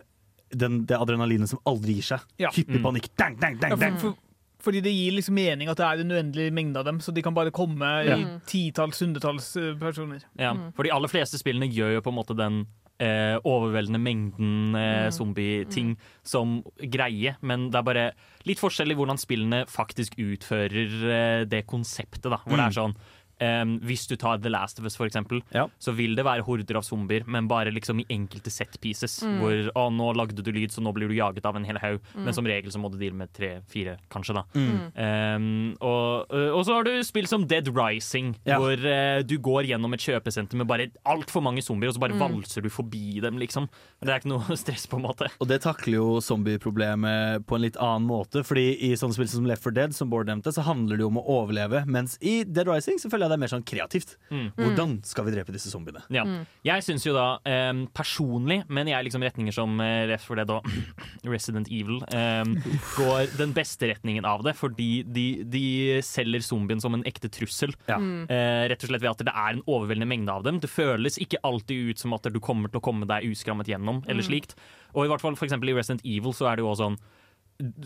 den, 0.52 0.84
det 0.88 0.96
adrenalinet 1.00 1.48
som 1.48 1.58
aldri 1.68 1.94
gir 1.98 2.06
seg. 2.12 2.20
Ja. 2.40 2.50
Hyppig 2.52 2.78
Mm. 2.80 2.82
panikk. 2.84 3.08
Dang, 3.16 3.36
dang, 3.40 3.56
dang, 3.60 3.70
Ja, 3.70 3.76
dang. 3.76 3.98
for, 3.98 4.12
for, 4.12 4.16
fordi 4.62 4.80
det 4.84 4.92
gir 4.94 5.16
liksom 5.16 5.34
mening 5.34 5.68
at 5.72 5.76
det 5.80 5.86
er 5.88 6.02
en 6.04 6.14
uendelig 6.14 6.52
mengde 6.54 6.78
av 6.78 6.86
dem, 6.86 7.00
så 7.02 7.12
de 7.14 7.22
kan 7.22 7.34
bare 7.34 7.50
komme 7.54 7.88
Ja. 8.06 8.16
i 8.16 8.26
titalls, 8.46 9.00
hundretalls 9.02 9.56
eh, 9.56 9.74
personer. 9.80 10.22
Ja, 10.38 10.54
for 10.76 10.84
de 10.86 10.92
aller 10.94 11.08
fleste 11.10 11.38
spillene 11.40 11.68
gjør 11.72 11.96
jo 11.96 12.00
på 12.06 12.12
en 12.12 12.18
måte 12.20 12.36
den 12.38 12.62
eh, 13.02 13.34
overveldende 13.42 13.98
mengden 13.98 14.76
eh, 14.78 15.08
zombie-ting 15.10 15.96
som 16.22 16.60
greie, 16.78 17.34
men 17.42 17.70
det 17.72 17.80
er 17.80 17.86
bare 17.88 18.04
litt 18.46 18.60
forskjell 18.62 18.92
i 18.92 18.94
hvordan 18.98 19.18
spillene 19.18 19.64
faktisk 19.66 20.14
utfører 20.22 21.10
eh, 21.10 21.44
det 21.50 21.64
konseptet. 21.66 22.30
da, 22.30 22.38
Hvor 22.46 22.56
det 22.56 22.68
er 22.68 22.76
sånn 22.78 22.94
eh, 23.42 23.64
Hvis 23.82 24.06
du 24.08 24.14
tar 24.16 24.38
The 24.42 24.52
Last 24.52 24.78
of 24.78 24.86
Us, 24.86 24.96
for 24.96 25.06
eksempel, 25.10 25.42
Ja. 25.52 25.66
så 25.82 25.92
vil 25.98 26.14
det 26.14 26.24
være 26.24 26.44
horder 26.46 26.78
av 26.78 26.86
zombier, 26.86 27.26
men 27.26 27.48
bare 27.50 27.72
liksom 27.74 28.00
i 28.00 28.06
enkelte 28.14 28.50
set 28.54 28.78
pieces. 28.80 29.18
Mm. 29.26 29.38
Hvor 29.42 29.72
å, 29.82 29.86
nå 29.92 30.12
lagde 30.16 30.42
du 30.42 30.52
lyd, 30.54 30.70
så 30.70 30.80
nå 30.84 30.92
blir 30.94 31.08
du 31.10 31.14
jaget 31.18 31.44
av 31.48 31.56
en 31.58 31.64
hel 31.68 31.78
haug. 31.82 32.00
Men 32.14 32.32
som 32.36 32.46
regel 32.46 32.70
så 32.70 32.78
må 32.80 32.90
du 32.92 32.98
deale 33.00 33.18
med 33.18 33.32
tre-fire, 33.34 33.98
kanskje. 34.12 34.34
da 34.38 34.44
Mm. 34.54 34.78
Um, 34.96 35.76
og, 35.80 36.30
og 36.30 36.62
så 36.66 36.74
har 36.76 36.84
du 36.84 36.92
spill 37.06 37.26
som 37.26 37.46
Dead 37.48 37.68
Rising, 37.74 38.34
Ja. 38.46 38.58
hvor 38.60 38.76
uh, 38.78 39.22
du 39.22 39.36
går 39.38 39.66
gjennom 39.70 39.92
et 39.94 40.00
kjøpesenter 40.04 40.54
med 40.60 40.66
bare 40.70 40.90
altfor 41.06 41.42
mange 41.42 41.62
zombier, 41.64 41.88
og 41.90 41.96
så 41.96 42.00
bare 42.00 42.12
Mm. 42.12 42.20
valser 42.20 42.62
du 42.62 42.68
forbi 42.68 43.20
dem, 43.20 43.38
liksom. 43.40 43.68
Det 44.02 44.08
er 44.12 44.20
ikke 44.20 44.28
noe 44.32 44.56
stress, 44.62 44.86
på 44.86 44.96
en 45.00 45.06
måte. 45.08 45.28
Og 45.40 45.48
det 45.48 45.62
takler 45.64 45.94
jo 45.98 46.20
zombieproblemet 46.20 47.44
på 47.46 47.56
en 47.56 47.62
litt 47.64 47.76
annen 47.80 48.06
måte. 48.08 48.42
Fordi 48.46 48.76
i 48.82 48.92
sånne 48.98 49.14
spill 49.16 49.28
som 49.28 49.46
Left 49.48 49.62
4 49.64 49.74
Dead, 49.74 49.94
som 49.96 50.10
Bård 50.12 50.28
nevnte, 50.30 50.52
så 50.54 50.62
handler 50.66 50.96
det 50.98 51.04
jo 51.06 51.10
om 51.12 51.18
å 51.22 51.24
overleve. 51.42 51.84
Mens 51.86 52.18
i 52.20 52.42
Dead 52.44 52.68
Rising 52.68 52.98
så 53.02 53.10
føler 53.10 53.28
jeg 53.28 53.31
det 53.32 53.38
er 53.38 53.42
mer 53.42 53.52
sånn 53.52 53.64
kreativt. 53.66 54.16
Mm. 54.30 54.48
Hvordan 54.58 54.94
skal 55.08 55.26
vi 55.26 55.34
drepe 55.34 55.54
disse 55.54 55.72
zombiene? 55.72 56.04
Ja. 56.12 56.24
Jeg 56.66 56.84
syns 56.86 57.06
jo 57.06 57.14
da, 57.16 57.26
um, 57.72 57.84
personlig, 57.94 58.60
men 58.72 58.90
jeg 58.90 59.08
liksom 59.08 59.24
retninger 59.24 59.54
som 59.56 59.80
uh, 59.80 60.04
Left 60.10 60.28
for 60.28 60.38
Dead 60.38 60.52
og 60.52 60.68
Resident 61.32 61.70
Evil 61.72 62.02
um, 62.04 62.54
går 62.96 63.32
den 63.38 63.54
beste 63.56 63.90
retningen 63.90 64.28
av 64.28 64.44
det, 64.46 64.54
fordi 64.58 64.90
de, 65.08 65.26
de 65.48 65.64
selger 66.06 66.44
zombien 66.44 66.82
som 66.82 66.96
en 66.96 67.06
ekte 67.08 67.30
trussel. 67.32 67.74
Ja. 67.88 67.98
Uh, 67.98 68.68
rett 68.72 68.84
og 68.84 68.92
slett 68.92 69.04
ved 69.04 69.14
at 69.14 69.24
det 69.26 69.34
er 69.34 69.56
en 69.56 69.64
overveldende 69.66 70.10
mengde 70.10 70.36
av 70.36 70.46
dem. 70.46 70.60
Det 70.62 70.70
føles 70.70 71.18
ikke 71.22 71.42
alltid 71.46 71.92
ut 71.92 72.04
som 72.04 72.14
at 72.16 72.28
du 72.28 72.40
kommer 72.42 72.72
til 72.72 72.82
å 72.82 72.84
komme 72.84 73.08
deg 73.08 73.26
uskrammet 73.32 73.72
gjennom, 73.72 74.04
eller 74.06 74.26
slikt. 74.26 74.56
Og 74.92 75.06
i 75.06 75.10
hvert 75.10 75.24
fall 75.24 75.36
for 75.38 75.48
eksempel 75.48 75.72
i 75.72 75.76
Resident 75.76 76.04
Evil 76.04 76.34
så 76.36 76.50
er 76.50 76.58
det 76.58 76.66
jo 76.66 76.72
også 76.72 76.90
sånn 76.90 77.00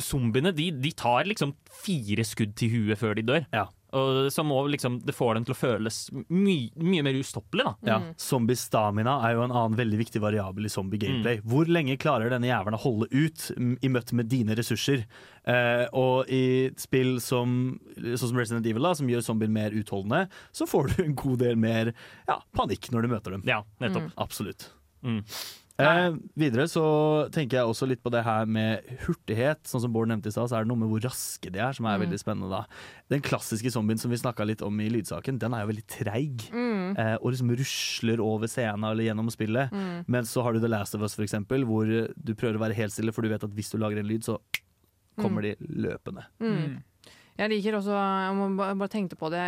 Zombiene 0.01 0.53
de, 0.57 0.71
de 0.81 0.93
tar 0.97 1.27
liksom 1.29 1.57
fire 1.85 2.25
skudd 2.25 2.55
til 2.57 2.73
huet 2.73 3.01
før 3.01 3.19
de 3.19 3.27
dør. 3.27 3.49
Ja. 3.53 3.67
Og 3.97 4.33
så 4.33 4.43
må 4.45 4.59
liksom, 4.67 4.99
Det 5.07 5.15
får 5.15 5.37
dem 5.37 5.45
til 5.47 5.55
å 5.55 5.59
føles 5.59 5.99
my, 6.13 6.57
mye 6.75 7.05
mer 7.07 7.19
ustoppelig. 7.21 7.65
da 7.65 7.93
Ja, 7.93 7.99
Zombie 8.21 8.59
stamina 8.59 9.19
er 9.27 9.37
jo 9.37 9.45
en 9.45 9.55
annen 9.55 9.77
veldig 9.79 10.01
viktig 10.01 10.23
variabel 10.23 10.67
i 10.67 10.73
zombie 10.73 11.01
gameplay. 11.01 11.41
Hvor 11.47 11.71
lenge 11.71 11.99
klarer 12.01 12.33
denne 12.33 12.51
jævelen 12.51 12.79
å 12.79 12.83
holde 12.83 13.09
ut 13.13 13.47
mm, 13.57 13.77
i 13.87 13.93
møte 13.93 14.19
med 14.19 14.31
dine 14.33 14.57
ressurser? 14.59 15.07
Eh, 15.47 15.85
og 15.97 16.31
i 16.33 16.73
spill 16.81 17.21
som, 17.23 17.77
sånn 17.97 18.33
som 18.33 18.41
Resident 18.41 18.67
Evil, 18.67 18.89
da, 18.89 18.97
som 18.99 19.11
gjør 19.11 19.25
zombien 19.25 19.55
mer 19.55 19.77
utholdende, 19.77 20.27
så 20.57 20.67
får 20.69 20.91
du 20.93 21.05
en 21.05 21.15
god 21.17 21.45
del 21.45 21.61
mer 21.61 21.95
ja, 22.27 22.41
panikk 22.59 22.91
når 22.93 23.07
du 23.07 23.15
møter 23.15 23.39
dem. 23.39 23.47
Ja, 23.49 23.63
nettopp. 23.83 24.11
Absolutt. 24.27 24.71
Mm. 25.07 25.23
Eh, 25.77 26.15
videre 26.41 26.65
så 26.73 26.83
tenker 27.35 27.59
jeg 27.59 27.69
også 27.69 27.89
litt 27.89 28.01
på 28.05 28.11
det 28.13 28.23
her 28.25 28.49
med 28.49 28.87
hurtighet. 29.05 29.61
Sånn 29.69 29.83
som 29.85 29.93
Bård 29.93 30.09
nevnte 30.09 30.31
i 30.31 30.35
stad, 30.35 30.49
så 30.49 30.57
er 30.57 30.65
det 30.65 30.71
noe 30.71 30.81
med 30.81 30.89
hvor 30.89 31.05
raske 31.05 31.53
de 31.53 31.61
er, 31.61 31.77
som 31.77 31.89
er 31.91 32.01
veldig 32.01 32.21
spennende. 32.23 32.49
da. 32.49 32.63
Den 33.13 33.25
klassiske 33.25 33.73
zombien 33.75 34.01
som 34.01 34.13
vi 34.13 34.21
snakka 34.21 34.47
litt 34.49 34.65
om 34.65 34.81
i 34.81 34.89
lydsaken, 34.93 35.41
den 35.43 35.57
er 35.57 35.65
jo 35.65 35.73
veldig 35.75 35.87
treig. 35.93 36.49
Mm. 36.49 36.97
Eh, 36.97 37.15
og 37.21 37.31
liksom 37.35 37.53
rusler 37.61 38.23
over 38.25 38.49
scenen 38.49 38.89
eller 38.89 39.11
gjennom 39.11 39.29
spillet. 39.33 39.73
Mm. 39.73 40.05
Men 40.09 40.29
så 40.29 40.47
har 40.47 40.57
du 40.57 40.63
The 40.65 40.73
Last 40.73 40.97
of 40.97 41.05
Us, 41.05 41.17
for 41.19 41.27
eksempel, 41.27 41.69
hvor 41.69 41.85
du 41.87 42.35
prøver 42.35 42.57
å 42.57 42.65
være 42.65 42.81
helt 42.81 42.97
stille, 42.97 43.13
for 43.13 43.27
du 43.27 43.33
vet 43.33 43.45
at 43.45 43.53
hvis 43.53 43.73
du 43.75 43.79
lager 43.83 44.01
en 44.01 44.09
lyd, 44.09 44.25
så 44.25 44.41
kommer 45.21 45.45
de 45.45 45.57
løpende. 45.61 46.25
Mm. 46.41 46.81
Jeg 47.37 47.53
liker 47.53 47.77
også 47.77 47.93
Jeg 47.93 48.33
må 48.37 48.47
bare 48.57 48.89
tenkte 48.89 49.17
på 49.21 49.29
det 49.29 49.45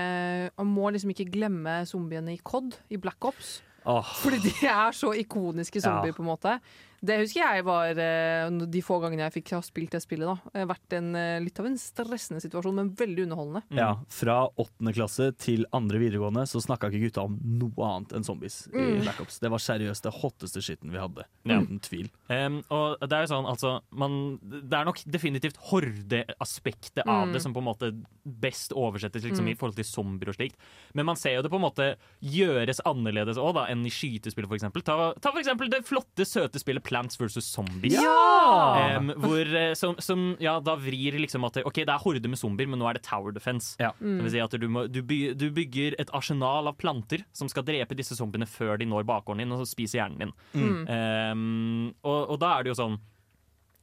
Man 0.59 0.69
må 0.69 0.91
liksom 0.93 1.09
ikke 1.14 1.31
glemme 1.33 1.79
zombiene 1.88 2.35
i 2.35 2.43
COD, 2.45 2.77
i 2.93 3.01
Black 3.01 3.25
Ops. 3.25 3.62
Åh, 3.87 4.05
Fordi 4.23 4.37
de 4.38 4.67
er 4.67 4.91
så 4.93 5.12
ikoniske 5.12 5.81
zombier, 5.81 6.07
Ja. 6.07 6.12
på 6.12 6.23
en 6.23 6.27
måte. 6.27 6.59
Det 7.01 7.17
husker 7.21 7.41
jeg 7.45 7.65
var 7.65 7.99
eh, 8.03 8.51
de 8.67 8.81
få 8.83 8.97
gangene 9.01 9.23
jeg 9.29 9.37
fikk 9.43 9.53
ha 9.55 9.61
spilt 9.63 9.91
det 9.95 10.01
spillet. 10.03 10.27
da. 10.27 10.35
Det 10.53 10.63
har 10.65 10.71
vært 10.75 10.97
en, 10.99 11.15
eh, 11.15 11.39
litt 11.41 11.59
av 11.61 11.67
en 11.67 11.77
stressende 11.79 12.41
situasjon, 12.43 12.75
men 12.75 12.91
veldig 12.99 13.27
underholdende. 13.29 13.63
Ja, 13.79 13.93
Fra 14.09 14.49
åttende 14.59 14.93
klasse 14.97 15.31
til 15.39 15.65
andre 15.73 15.99
videregående 16.03 16.43
så 16.51 16.59
snakka 16.65 16.91
ikke 16.91 17.05
gutta 17.07 17.25
om 17.29 17.39
noe 17.45 17.87
annet 17.87 18.13
enn 18.19 18.25
zombies 18.27 18.67
i 18.73 18.79
Mm. 18.79 19.03
Black 19.05 19.21
Ops. 19.21 19.39
Det 19.39 19.51
var 19.51 19.59
seriøst 19.59 20.03
det 20.03 20.13
hotteste 20.15 20.61
skitten 20.61 20.91
vi 20.91 20.99
hadde. 20.99 21.25
Ja. 21.45 21.61
Uten 21.61 21.79
tvil. 21.81 22.11
Um, 22.29 22.65
og 22.71 22.99
det 23.01 23.13
er 23.13 23.27
jo 23.27 23.33
sånn, 23.35 23.47
altså 23.47 23.81
man, 23.93 24.39
Det 24.43 24.73
er 24.75 24.85
nok 24.85 24.99
definitivt 25.07 25.57
hordeaspektet 25.71 27.07
av 27.07 27.29
Mm. 27.29 27.33
det 27.33 27.43
som 27.43 27.53
på 27.55 27.59
en 27.59 27.65
måte 27.65 28.05
best 28.27 28.73
oversettes 28.73 29.23
liksom, 29.23 29.45
Mm. 29.47 29.51
i 29.51 29.55
forhold 29.55 29.77
til 29.77 29.85
zombier 29.85 30.29
og 30.29 30.35
slikt. 30.37 30.57
Men 30.95 31.07
man 31.07 31.17
ser 31.17 31.37
jo 31.37 31.43
det 31.43 31.51
på 31.51 31.57
en 31.57 31.63
måte 31.71 31.97
gjøres 32.23 32.81
annerledes 32.85 33.37
også, 33.39 33.55
da, 33.55 33.67
enn 33.67 33.87
i 33.87 33.91
skytespill, 33.91 34.47
for 34.47 34.57
eksempel. 34.57 34.83
Ta, 34.83 35.13
ta 35.15 35.31
for 35.33 35.41
eksempel 35.41 35.69
det 35.71 35.85
flotte, 35.87 36.25
søte 36.27 36.59
spillet 36.59 36.83
Plants 36.88 37.18
vs. 37.20 37.44
Zombies. 37.44 37.98
Ja! 37.98 38.96
Um, 38.98 39.12
hvor, 39.20 39.44
eh, 39.61 39.74
som, 39.79 39.98
som 40.03 40.31
ja, 40.42 40.57
da 40.64 40.74
vrir 40.81 41.18
liksom 41.20 41.44
at 41.48 41.61
det, 41.61 41.66
OK, 41.68 41.83
det 41.85 41.92
er 41.92 42.03
horde 42.03 42.31
med 42.33 42.40
zombier, 42.40 42.70
men 42.70 42.81
nå 42.81 42.88
er 42.88 42.98
det 42.98 43.05
tower 43.07 43.35
defense. 43.37 43.77
Ja. 43.83 43.92
Det 44.01 44.24
vil 44.24 44.33
si 44.35 44.42
at 44.44 44.57
du, 44.59 44.68
må, 44.72 44.87
du, 44.88 45.03
by, 45.07 45.20
du 45.38 45.48
bygger 45.55 45.98
et 46.01 46.12
arsenal 46.16 46.70
av 46.70 46.79
planter 46.81 47.27
som 47.37 47.51
skal 47.53 47.66
drepe 47.68 47.98
disse 47.98 48.16
zombiene 48.18 48.48
før 48.48 48.81
de 48.81 48.88
når 48.88 49.07
bakgården 49.09 49.44
din 49.44 49.55
og 49.55 49.62
så 49.62 49.68
spiser 49.74 50.03
hjernen 50.03 50.24
din. 50.24 50.35
Mm. 50.57 50.83
Um, 50.88 51.94
og, 52.03 52.35
og 52.35 52.42
da 52.42 52.57
er 52.57 52.66
det 52.66 52.74
jo 52.74 52.81
sånn 52.81 52.98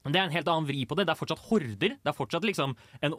det 0.06 0.20
er 0.20 0.28
en 0.28 0.36
helt 0.36 0.50
annen 0.52 0.68
vri 0.70 0.84
på 0.86 0.94
det. 0.98 1.08
Det 1.08 1.16
er 1.16 1.18
fortsatt 1.18 1.48
horder. 1.48 1.96
Det 1.98 2.12
er 2.12 2.14
fortsatt 2.14 2.46
liksom 2.46 2.76
en 3.02 3.16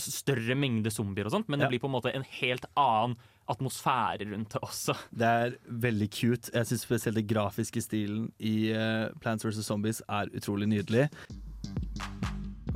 større 0.00 0.56
mengde 0.56 0.88
zombier, 0.88 1.28
og 1.28 1.34
sånt 1.34 1.50
men 1.52 1.60
Ja. 1.60 1.66
det 1.66 1.74
blir 1.74 1.82
på 1.82 1.90
en 1.90 1.96
måte 1.98 2.14
en 2.16 2.24
helt 2.40 2.64
annen 2.80 3.18
atmosfære 3.50 4.30
rundt 4.32 4.54
det 4.54 4.62
også. 4.62 4.96
Det 5.10 5.26
er 5.26 5.56
veldig 5.66 6.08
cute. 6.14 6.50
Jeg 6.54 6.66
syns 6.66 6.86
spesielt 6.86 7.18
den 7.18 7.28
grafiske 7.28 7.82
stilen 7.82 8.30
i 8.38 8.72
uh, 8.72 9.10
Plants 9.20 9.46
vs. 9.46 9.64
Zombies 9.66 10.02
er 10.08 10.30
utrolig 10.36 10.70
nydelig. 10.70 11.08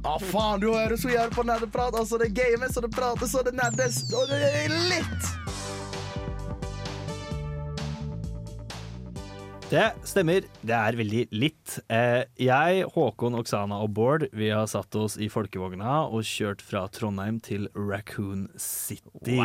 Å, 0.04 0.18
faen, 0.20 0.60
du 0.60 0.68
hører 0.68 0.98
så 1.00 1.08
jævlig 1.08 1.32
på 1.32 1.46
nerdeprat. 1.48 1.96
Altså, 1.96 2.18
det 2.20 2.34
games, 2.36 2.76
og 2.76 2.84
det 2.84 2.92
prates, 2.92 3.34
og 3.38 3.46
det 3.48 3.54
nerdes, 3.56 4.02
og 4.12 4.28
det 4.28 4.42
er 4.44 4.74
litt. 4.90 5.32
Det 9.70 9.84
stemmer. 10.06 10.44
Det 10.60 10.74
er 10.76 10.96
veldig 10.98 11.22
litt. 11.34 11.78
Eh, 11.88 12.26
jeg, 12.38 12.82
Håkon, 12.94 13.34
Oksana 13.40 13.78
og 13.82 13.94
Bård 13.96 14.26
vi 14.36 14.50
har 14.52 14.66
satt 14.70 14.92
oss 15.00 15.16
i 15.16 15.30
folkevogna 15.32 16.02
og 16.04 16.20
kjørt 16.28 16.60
fra 16.62 16.84
Trondheim 16.92 17.38
til 17.42 17.64
Raccoon 17.72 18.46
City. 18.60 19.38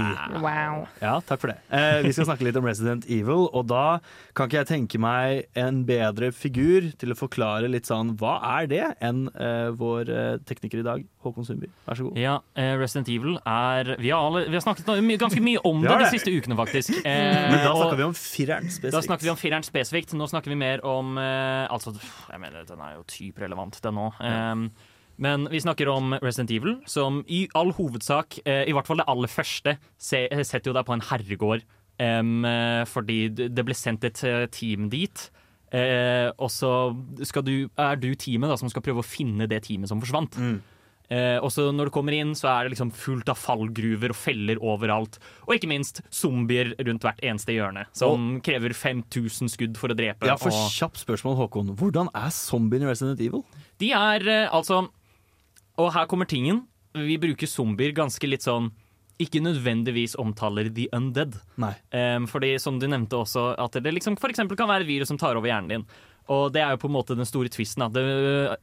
Wow. 0.43 0.83
Ja, 0.99 1.15
takk 1.25 1.41
for 1.41 1.53
det. 1.53 1.57
Eh, 1.71 2.01
vi 2.03 2.11
skal 2.13 2.27
snakke 2.27 2.45
litt 2.45 2.59
om 2.59 2.67
Resident 2.67 3.07
Evil, 3.07 3.47
og 3.47 3.69
da 3.71 4.01
kan 4.37 4.51
ikke 4.51 4.59
jeg 4.61 4.69
tenke 4.73 5.01
meg 5.01 5.47
en 5.57 5.81
bedre 5.87 6.33
figur 6.35 6.91
til 6.99 7.15
å 7.15 7.17
forklare 7.17 7.71
litt 7.71 7.87
sånn 7.89 8.13
hva 8.19 8.35
er 8.59 8.69
det, 8.69 8.83
enn 8.99 9.25
eh, 9.33 9.71
vår 9.79 10.11
tekniker 10.49 10.83
i 10.83 10.85
dag, 10.85 11.07
Håkon 11.23 11.47
Sundby. 11.47 11.71
Vær 11.87 11.99
så 11.99 12.09
god. 12.09 12.19
Ja, 12.19 12.35
Resident 12.79 13.09
Evil 13.11 13.39
er 13.47 13.95
Vi 13.99 14.11
har, 14.11 14.23
alle, 14.23 14.45
vi 14.47 14.55
har 14.55 14.63
snakket 14.63 14.87
ganske 15.19 15.41
mye 15.43 15.63
om 15.67 15.81
det, 15.83 15.89
det 15.91 16.05
de 16.05 16.11
siste 16.17 16.31
ukene, 16.35 16.59
faktisk. 16.59 16.93
Eh, 17.01 17.39
Men 17.51 17.59
da 17.63 17.73
snakker 17.73 17.99
vi 17.99 18.07
om 18.11 18.15
fireren 18.19 18.67
spesifikt. 18.69 18.95
Da 18.99 19.03
snakker 19.07 19.27
vi 19.27 19.33
om 19.33 19.39
fireren 19.39 19.65
spesifikt. 19.67 20.08
Nå 20.17 20.27
snakker 20.29 20.53
vi 20.53 20.59
mer 20.59 20.83
om 20.87 21.17
eh, 21.21 21.65
Altså, 21.69 21.93
jeg 22.29 22.41
mener, 22.41 22.65
den 22.67 22.81
er 22.81 22.95
jo 22.97 23.03
typ 23.09 23.41
relevant, 23.43 23.79
den 23.83 23.99
òg. 24.01 24.21
men 25.19 25.49
vi 25.51 25.59
snakker 25.59 25.89
om 25.91 26.13
Resident 26.23 26.51
Evil, 26.55 26.77
som 26.87 27.23
i 27.27 27.41
all 27.59 27.73
hovedsak, 27.75 28.39
eh, 28.45 28.63
i 28.69 28.75
hvert 28.75 28.87
fall 28.87 29.01
det 29.01 29.07
aller 29.11 29.27
første, 29.27 29.75
se, 29.99 30.21
setter 30.47 30.71
jo 30.71 30.77
deg 30.77 30.87
på 30.87 30.95
en 30.95 31.03
herregård. 31.09 31.67
em, 31.99 32.45
eh, 32.45 32.85
fordi 32.87 33.27
det 33.35 33.65
ble 33.67 33.75
sendt 33.75 34.05
et 34.07 34.23
eh, 34.23 34.45
team 34.47 34.87
dit. 34.89 35.29
Eh, 35.75 36.31
og 36.39 36.49
så 36.49 36.95
er 37.77 37.99
du 37.99 38.15
teamet 38.15 38.49
da, 38.49 38.55
som 38.55 38.69
skal 38.71 38.81
prøve 38.85 39.03
å 39.03 39.05
finne 39.05 39.49
det 39.51 39.65
teamet 39.67 39.91
som 39.91 39.99
forsvant. 39.99 40.37
Mm. 40.39 40.61
Eh, 41.09 41.37
og 41.41 41.49
så 41.53 41.69
når 41.73 41.89
du 41.89 41.93
kommer 41.95 42.13
inn, 42.15 42.35
så 42.37 42.51
er 42.51 42.67
det 42.67 42.75
liksom 42.75 42.91
fullt 42.93 43.31
av 43.33 43.39
fallgruver 43.41 44.13
og 44.13 44.19
feller 44.19 44.61
overalt. 44.61 45.17
Og 45.47 45.55
ikke 45.55 45.71
minst 45.71 46.03
zombier 46.13 46.75
rundt 46.77 47.05
hvert 47.05 47.23
eneste 47.25 47.55
hjørne, 47.55 47.87
som 47.97 48.35
krever 48.45 48.75
5000 48.77 49.49
skudd 49.55 49.79
for 49.81 49.93
å 49.93 49.97
drepe. 49.97 50.29
Ja, 50.29 50.37
for 50.39 50.53
og 50.53 50.69
kjapt 50.75 51.01
spørsmål, 51.01 51.39
Håkon. 51.43 51.73
Hvordan 51.79 52.11
er 52.13 52.29
zombiene 52.35 52.87
i 52.87 52.93
Resident 52.93 53.21
Evil? 53.25 53.43
de 53.79 53.93
er 53.95 54.25
eh, 54.27 54.49
altså 54.51 54.89
og 55.79 55.93
her 55.95 56.07
kommer 56.11 56.27
tingen. 56.27 56.65
Vi 56.97 57.17
bruker 57.21 57.47
zombier 57.47 57.95
ganske 57.95 58.27
litt 58.27 58.43
sånn 58.45 58.71
ikke 59.19 59.41
nødvendigvis 59.43 60.15
omtaler 60.19 60.69
the 60.71 60.87
undead. 60.95 61.35
Nei. 61.59 61.73
Um, 61.91 62.25
fordi 62.31 62.53
som 62.61 62.77
du 62.79 62.87
nevnte 62.87 63.19
også, 63.19 63.49
at 63.59 63.75
det 63.83 63.91
liksom 63.95 64.15
eksempel 64.15 64.59
kan 64.59 64.69
være 64.69 64.85
et 64.85 64.91
virus 64.91 65.11
som 65.11 65.19
tar 65.19 65.35
over 65.35 65.51
hjernen 65.51 65.73
din. 65.73 65.83
Og 66.29 66.51
det 66.53 66.61
er 66.61 66.75
jo 66.75 66.81
på 66.83 66.89
en 66.91 66.93
måte 66.93 67.15
den 67.17 67.25
store 67.25 67.49
tvisten. 67.49 67.87
Det 67.93 68.03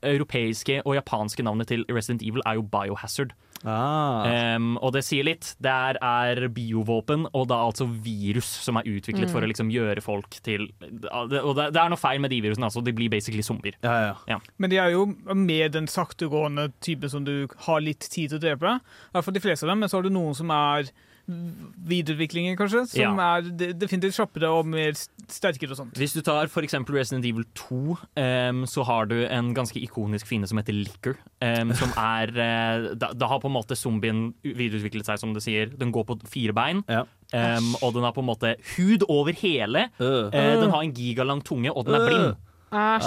europeiske 0.06 0.80
og 0.86 0.94
japanske 0.98 1.42
navnet 1.46 1.66
til 1.72 1.82
Resident 1.90 2.22
Evil 2.22 2.44
er 2.46 2.60
jo 2.60 2.62
Biohazard. 2.62 3.32
Ah. 3.66 4.54
Um, 4.56 4.76
og 4.84 4.92
det 4.94 5.00
sier 5.06 5.24
litt. 5.26 5.54
Der 5.64 5.96
er 6.04 6.42
biovåpen, 6.52 7.24
og 7.34 7.48
da 7.50 7.56
altså 7.64 7.86
virus 7.88 8.46
som 8.62 8.76
er 8.78 8.86
utviklet 8.86 9.26
Mm. 9.26 9.32
for 9.32 9.40
å 9.42 9.48
liksom 9.48 9.70
gjøre 9.72 10.02
folk 10.04 10.30
til 10.44 10.68
Og 11.10 11.30
det, 11.30 11.72
det 11.72 11.80
er 11.80 11.88
noe 11.88 11.98
feil 11.98 12.20
med 12.20 12.30
de 12.30 12.40
virusene, 12.44 12.68
altså. 12.68 12.84
De 12.84 12.92
blir 12.92 13.10
basically 13.10 13.42
zombier. 13.42 13.74
Ja, 13.82 13.96
ja. 14.10 14.14
Ja. 14.28 14.38
Men 14.58 14.70
de 14.70 14.76
er 14.78 14.90
jo 14.92 15.06
med 15.34 15.72
den 15.72 15.86
saktegående 15.86 16.68
typen 16.80 17.10
som 17.10 17.24
du 17.24 17.48
har 17.66 17.80
litt 17.80 18.00
tid 18.00 18.30
til 18.30 18.38
å 18.38 18.44
drepe. 18.44 18.76
I 18.78 19.12
hvert 19.16 19.24
fall 19.24 19.34
de 19.34 19.40
fleste 19.40 19.64
av 19.66 19.72
dem, 19.72 19.80
men 19.80 19.88
så 19.88 19.98
har 19.98 20.02
du 20.06 20.10
noen 20.10 20.34
som 20.36 20.50
er 20.50 20.92
videreutviklinger, 21.26 22.56
kanskje. 22.56 22.86
Som 22.88 23.18
Ja. 23.18 23.38
er 23.38 23.42
definitivt 23.74 24.14
kjappere 24.14 24.48
og 24.48 24.66
mer 24.66 24.92
sterkere 24.92 25.70
og 25.70 25.76
sånt. 25.76 25.94
Hvis 25.94 26.14
du 26.14 26.22
tar 26.22 26.46
eksempel 26.46 26.94
Resident 26.94 27.24
Evil 27.24 27.44
2, 27.54 27.98
um, 28.16 28.64
så 28.66 28.84
har 28.84 29.06
du 29.06 29.26
en 29.26 29.54
ganske 29.54 29.80
ikonisk 29.80 30.26
fiende 30.26 30.46
som 30.48 30.58
heter 30.58 30.72
Licker. 30.72 31.16
Um, 31.40 31.72
som 31.74 31.90
er 31.96 32.30
uh, 32.30 32.94
da, 32.94 33.12
da 33.12 33.26
har 33.26 33.40
på 33.40 33.48
en 33.50 33.56
måte 33.56 33.76
zombien 33.76 34.34
videreutviklet 34.42 35.06
seg, 35.06 35.18
som 35.18 35.34
det 35.34 35.42
sier. 35.42 35.66
Den 35.66 35.92
går 35.92 36.04
på 36.06 36.20
fire 36.26 36.52
bein. 36.52 36.84
Ja. 36.88 37.04
Um, 37.34 37.74
og 37.82 37.94
den 37.94 38.02
har 38.06 38.12
på 38.12 38.22
en 38.22 38.30
måte 38.30 38.54
hud 38.76 39.02
over 39.08 39.32
hele. 39.32 39.88
Uh. 40.00 40.30
Uh, 40.30 40.60
den 40.62 40.70
har 40.70 40.82
en 40.82 40.94
gigalang 40.94 41.42
tunge, 41.42 41.72
og 41.74 41.86
den 41.86 41.94
er 41.94 42.06
blind. 42.06 42.36
Æsj. 42.76 43.06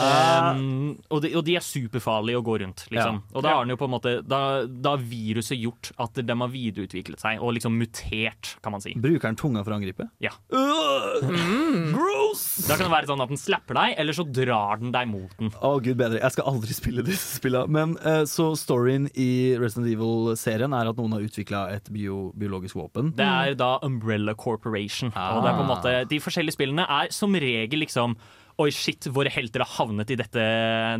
Um, 0.60 0.98
og, 1.10 1.22
de, 1.24 1.32
og 1.38 1.46
de 1.46 1.56
er 1.60 1.64
superfarlige 1.66 2.40
å 2.40 2.46
gå 2.46 2.58
rundt, 2.64 2.86
liksom. 2.92 3.22
Og 3.34 3.46
da 3.46 3.54
har 3.56 3.66
den 3.66 3.74
jo 3.76 3.80
på 3.80 3.88
en 3.90 3.94
måte 3.94 4.14
Da, 4.26 4.40
da 4.66 4.96
har 4.96 5.04
viruset 5.04 5.60
gjort 5.60 5.92
at 6.02 6.20
de 6.26 6.38
har 6.42 6.52
videreutviklet 6.54 7.22
seg, 7.22 7.44
og 7.44 7.54
liksom 7.58 7.78
mutert, 7.80 8.56
kan 8.64 8.76
man 8.76 8.84
si. 8.84 8.96
Bruker 9.00 9.30
den 9.30 9.40
tunga 9.40 9.64
for 9.66 9.76
å 9.76 9.80
angripe? 9.80 10.10
Ja. 10.24 10.34
Øh. 10.50 11.30
Gross! 11.94 12.46
Da 12.68 12.78
kan 12.78 12.88
det 12.88 12.94
være 12.94 13.10
sånn 13.12 13.24
at 13.24 13.32
den 13.32 13.42
slapper 13.42 13.78
deg, 13.80 13.96
eller 14.02 14.18
så 14.18 14.26
drar 14.26 14.82
den 14.82 14.94
deg 14.96 15.10
mot 15.12 15.34
den. 15.40 15.54
Å, 15.56 15.76
gud 15.84 16.00
bedre. 16.00 16.22
Jeg 16.22 16.36
skal 16.36 16.50
aldri 16.54 16.78
spille 16.82 17.06
disse 17.06 17.40
spillene. 17.40 17.70
Men 17.80 17.96
uh, 18.04 18.24
så 18.30 18.52
storyen 18.60 19.10
i 19.20 19.30
Resident 19.60 19.90
Evil-serien 19.92 20.76
er 20.76 20.92
at 20.92 21.00
noen 21.00 21.18
har 21.18 21.26
utvikla 21.26 21.66
et 21.76 21.90
bio, 21.94 22.30
biologisk 22.40 22.80
våpen. 22.80 23.14
Det 23.18 23.28
er 23.28 23.56
da 23.60 23.76
Umbrella 23.86 24.36
Corporation. 24.40 25.14
Og 25.14 25.44
det 25.44 25.52
er 25.52 25.58
på 25.58 25.66
en 25.66 25.74
måte, 25.74 25.96
de 26.10 26.22
forskjellige 26.24 26.58
spillene 26.58 26.86
er 26.90 27.14
som 27.16 27.36
regel 27.40 27.84
liksom 27.86 28.18
Oi, 28.60 28.70
shit, 28.76 29.08
våre 29.16 29.32
helter 29.32 29.64
har 29.64 29.72
havnet 29.78 30.10
i 30.12 30.18
dette, 30.20 30.46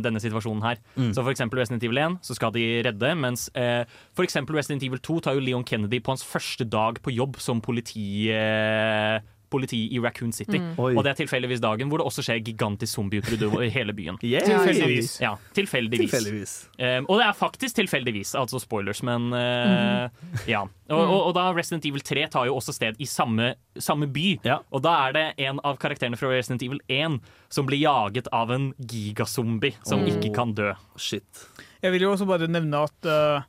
denne 0.00 0.20
situasjonen 0.22 0.64
her. 0.64 0.78
Mm. 0.96 1.10
Så 1.12 1.20
for 1.20 1.32
eksempel 1.32 1.60
Resident 1.60 1.84
Evil 1.84 2.00
1 2.00 2.16
så 2.24 2.36
skal 2.38 2.54
de 2.54 2.64
redde, 2.86 3.10
mens 3.20 3.50
eh, 3.58 3.82
for 4.16 4.24
eksempel 4.24 4.56
Resident 4.56 4.86
Evil 4.86 5.02
2 5.04 5.18
tar 5.26 5.36
jo 5.36 5.44
Leon 5.44 5.66
Kennedy 5.68 6.00
på 6.00 6.14
hans 6.14 6.24
første 6.24 6.64
dag 6.64 7.02
på 7.04 7.12
jobb 7.12 7.36
som 7.42 7.60
politi, 7.60 8.30
eh, 8.32 9.20
politi 9.50 9.82
i 9.94 9.98
Raccoon 10.02 10.32
City. 10.32 10.58
Mm. 10.58 10.74
Og 10.78 11.00
det 11.04 11.12
er 11.12 11.18
tilfeldigvis 11.24 11.60
dagen 11.62 11.90
hvor 11.90 12.00
det 12.00 12.06
også 12.06 12.22
skjer 12.26 12.40
gigantisk 12.46 12.94
zombieutbrudd 12.96 13.42
over 13.50 13.66
hele 13.70 13.94
byen. 13.96 14.18
Yeah. 14.30 14.44
Tilfeldigvis. 14.46 15.16
Ja, 15.22 15.32
tilfeldigvis. 15.56 16.10
Tilfeldigvis. 16.10 16.52
Um, 16.78 17.06
og 17.10 17.18
det 17.18 17.24
er 17.26 17.34
faktisk 17.34 17.76
tilfeldigvis, 17.80 18.34
altså 18.38 18.60
spoilers, 18.62 19.00
men 19.06 19.32
uh, 19.34 20.06
ja. 20.46 20.60
Og, 20.90 21.00
og, 21.00 21.18
og 21.30 21.34
da 21.34 21.48
Resident 21.56 21.86
Evil 21.88 22.04
3 22.06 22.28
tar 22.30 22.46
jo 22.46 22.54
også 22.60 22.74
sted 22.76 22.98
i 23.02 23.08
samme, 23.10 23.52
samme 23.78 24.06
by. 24.12 24.26
Ja. 24.46 24.60
Og 24.70 24.84
da 24.86 24.94
er 25.08 25.16
det 25.16 25.24
en 25.48 25.58
av 25.66 25.78
karakterene 25.82 26.18
fra 26.20 26.30
Resident 26.30 26.62
Evil 26.66 26.78
1 26.90 27.18
som 27.50 27.66
blir 27.66 27.82
jaget 27.82 28.30
av 28.34 28.52
en 28.54 28.70
gigazombie 28.78 29.74
som 29.82 30.00
Oh. 30.00 30.08
ikke 30.08 30.30
kan 30.34 30.54
dø. 30.56 30.70
Shit. 30.96 31.46
Jeg 31.82 31.92
vil 31.92 32.06
jo 32.06 32.12
også 32.14 32.26
bare 32.28 32.48
nevne 32.48 32.84
at 32.86 33.08
eh, 33.08 33.42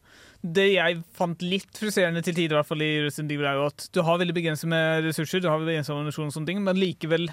det 0.43 0.73
jeg 0.73 1.03
fant 1.13 1.41
litt 1.45 1.69
frustrerende 1.77 2.23
til 2.25 2.33
tider, 2.33 2.55
i 2.55 2.59
hvert 2.61 2.67
fall 2.71 2.81
i 2.81 2.91
Resident 3.05 3.31
Evil, 3.31 3.45
er 3.45 3.59
jo 3.59 3.65
at 3.69 3.89
du 3.93 4.01
har 4.07 4.17
veldig 4.17 4.33
begrenset 4.35 4.67
med 4.71 5.03
ressurser, 5.05 5.41
du 5.43 5.49
har 5.49 5.59
begrenset 5.61 5.93
ammunisjon 5.93 6.27
og 6.31 6.33
sånne 6.33 6.47
ting, 6.49 6.63
men 6.63 6.75
likevel 6.81 7.29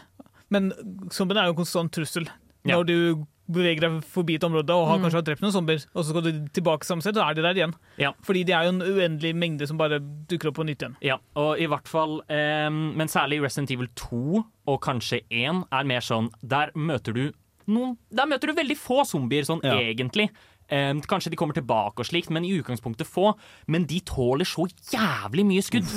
Men 0.50 0.70
zombiene 1.12 1.42
er 1.42 1.50
jo 1.50 1.52
en 1.52 1.58
konstant 1.62 1.92
trussel. 1.92 2.24
Ja. 2.64 2.78
Når 2.78 2.86
du 2.88 3.26
beveger 3.52 3.80
deg 3.80 3.98
forbi 4.04 4.34
et 4.36 4.44
område 4.44 4.70
og 4.72 4.86
har 4.88 4.96
Mm. 4.98 5.02
kanskje 5.04 5.18
har 5.20 5.22
drept 5.26 5.40
noen 5.42 5.52
zombier, 5.52 5.84
og 5.94 6.04
så 6.04 6.10
skal 6.10 6.22
du 6.22 6.48
tilbake 6.52 6.84
samme 6.84 7.00
sted, 7.04 7.14
så 7.16 7.24
er 7.28 7.34
de 7.34 7.42
der 7.42 7.54
igjen. 7.54 7.74
Ja. 7.98 8.12
Fordi 8.24 8.44
det 8.44 8.54
er 8.54 8.64
jo 8.64 8.72
en 8.72 8.80
uendelig 8.82 9.34
mengde 9.36 9.66
som 9.68 9.76
bare 9.76 9.98
dukker 10.00 10.48
opp 10.48 10.56
på 10.56 10.64
nytt 10.64 10.80
igjen. 10.82 10.96
Ja, 11.02 11.16
og 11.36 11.58
i 11.60 11.66
hvert 11.66 11.86
fall 11.88 12.20
eh, 12.28 12.68
Men 12.70 13.08
særlig 13.08 13.42
Resident 13.42 13.70
Evil 13.70 13.88
2 13.94 14.44
og 14.66 14.80
kanskje 14.80 15.22
1 15.30 15.64
er 15.72 15.84
mer 15.84 16.00
sånn 16.00 16.30
Der 16.42 16.70
møter 16.74 17.12
du 17.14 17.32
noen 17.68 17.96
Der 18.10 18.24
møter 18.26 18.48
du 18.48 18.54
veldig 18.54 18.76
få 18.76 19.04
zombier, 19.04 19.44
sånn 19.44 19.60
Ja. 19.62 19.76
egentlig. 19.78 20.30
Um, 20.68 21.00
kanskje 21.08 21.32
de 21.32 21.38
kommer 21.40 21.56
tilbake 21.56 22.02
og 22.02 22.08
slikt, 22.08 22.32
men 22.34 22.44
i 22.44 22.52
utgangspunktet 22.58 23.08
få. 23.08 23.32
Men 23.72 23.86
de 23.88 24.02
tåler 24.04 24.48
så 24.48 24.66
jævlig 24.92 25.46
mye 25.48 25.64
skudd. 25.64 25.90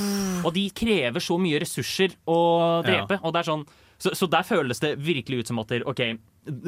Og 0.46 0.54
de 0.56 0.70
krever 0.76 1.24
så 1.24 1.38
mye 1.42 1.60
ressurser 1.62 2.16
å 2.30 2.40
drepe. 2.88 3.20
Og 3.22 3.36
det 3.36 3.44
er 3.44 3.52
sånn 3.52 3.66
så, 4.02 4.16
så 4.18 4.26
der 4.32 4.46
føles 4.48 4.82
det 4.82 4.96
virkelig 4.98 5.44
ut 5.44 5.52
som 5.52 5.60
at 5.62 5.74
OK, 5.86 6.00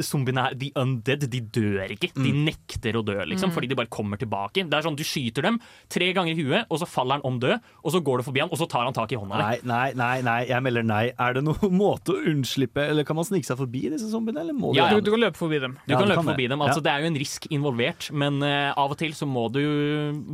zombiene 0.06 0.44
er 0.52 0.56
de 0.60 0.72
undead. 0.78 1.24
De 1.32 1.40
dør 1.42 1.90
ikke. 1.96 2.12
De 2.14 2.32
nekter 2.32 2.94
å 3.00 3.04
dø, 3.06 3.16
liksom, 3.26 3.52
fordi 3.56 3.68
de 3.72 3.76
bare 3.80 3.90
kommer 3.90 4.18
tilbake. 4.22 4.64
Det 4.70 4.74
er 4.78 4.82
sånn, 4.86 4.96
Du 4.96 5.04
skyter 5.04 5.42
dem 5.42 5.60
tre 5.90 6.12
ganger 6.14 6.38
i 6.38 6.44
huet, 6.46 6.66
og 6.70 6.80
så 6.80 6.86
faller 6.88 7.18
han 7.18 7.26
om 7.26 7.40
død. 7.42 7.60
Og 7.84 7.92
så 7.96 8.02
går 8.04 8.18
du 8.22 8.24
forbi 8.28 8.40
han, 8.44 8.50
og 8.54 8.58
så 8.62 8.68
tar 8.70 8.86
han 8.86 8.94
tak 8.94 9.12
i 9.12 9.16
hånda 9.18 9.36
di. 9.38 9.44
Nei, 9.44 9.58
nei, 9.66 9.94
nei, 9.98 10.22
nei, 10.22 10.38
jeg 10.52 10.62
melder 10.62 10.84
nei. 10.84 11.04
Er 11.18 11.34
det 11.34 11.44
noen 11.44 11.74
måte 11.84 12.14
å 12.14 12.22
unnslippe 12.34 12.86
Eller 12.90 13.04
kan 13.04 13.16
man 13.18 13.26
snike 13.26 13.46
seg 13.50 13.58
forbi 13.58 13.90
disse 13.90 14.10
zombiene? 14.14 14.42
Eller 14.46 14.54
må 14.54 14.76
Ja, 14.76 14.90
du- 14.90 15.02
Du, 15.02 15.10
du 15.10 15.12
kan 15.18 15.22
løpe 15.26 15.38
forbi 15.42 15.60
dem. 15.60 15.74
Du 15.88 15.94
Ja, 15.94 15.98
kan 16.00 16.08
du 16.08 16.14
løpe 16.14 16.24
kan 16.24 16.38
det. 16.38 16.50
dem, 16.50 16.60
altså 16.62 16.78
Ja. 16.78 16.88
Det 16.88 16.92
er 16.94 17.00
jo 17.02 17.08
en 17.08 17.20
risk 17.20 17.48
involvert, 17.50 18.12
men 18.14 18.42
uh, 18.44 18.74
av 18.78 18.92
og 18.92 18.98
til 18.98 19.12
så 19.18 19.26
må 19.28 19.50
du 19.52 19.62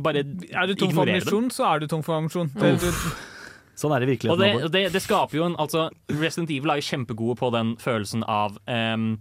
bare 0.02 0.20
ignorere 0.20 0.50
dem. 0.50 0.60
Er 0.60 0.66
du 0.66 0.74
tom 0.74 0.92
for 0.92 1.06
ammunisjon, 1.06 1.50
så 1.50 1.64
er 1.74 1.78
du 1.80 1.86
tom 1.86 2.02
for 2.02 2.18
ammunisjon. 2.18 2.50
Sånn 3.80 3.96
er 3.96 4.04
det 4.04 4.10
virkelig. 4.12 4.32
Og 4.34 4.40
det, 4.40 4.52
det, 4.74 4.86
det 4.92 5.00
skaper 5.02 5.40
jo 5.40 5.48
en 5.48 5.58
altså, 5.60 5.88
Resident 6.12 6.52
Evil 6.52 6.74
er 6.74 6.82
jo 6.82 6.88
kjempegode 6.90 7.38
på 7.40 7.52
den 7.54 7.74
følelsen 7.80 8.26
av 8.28 8.58
um, 8.68 9.14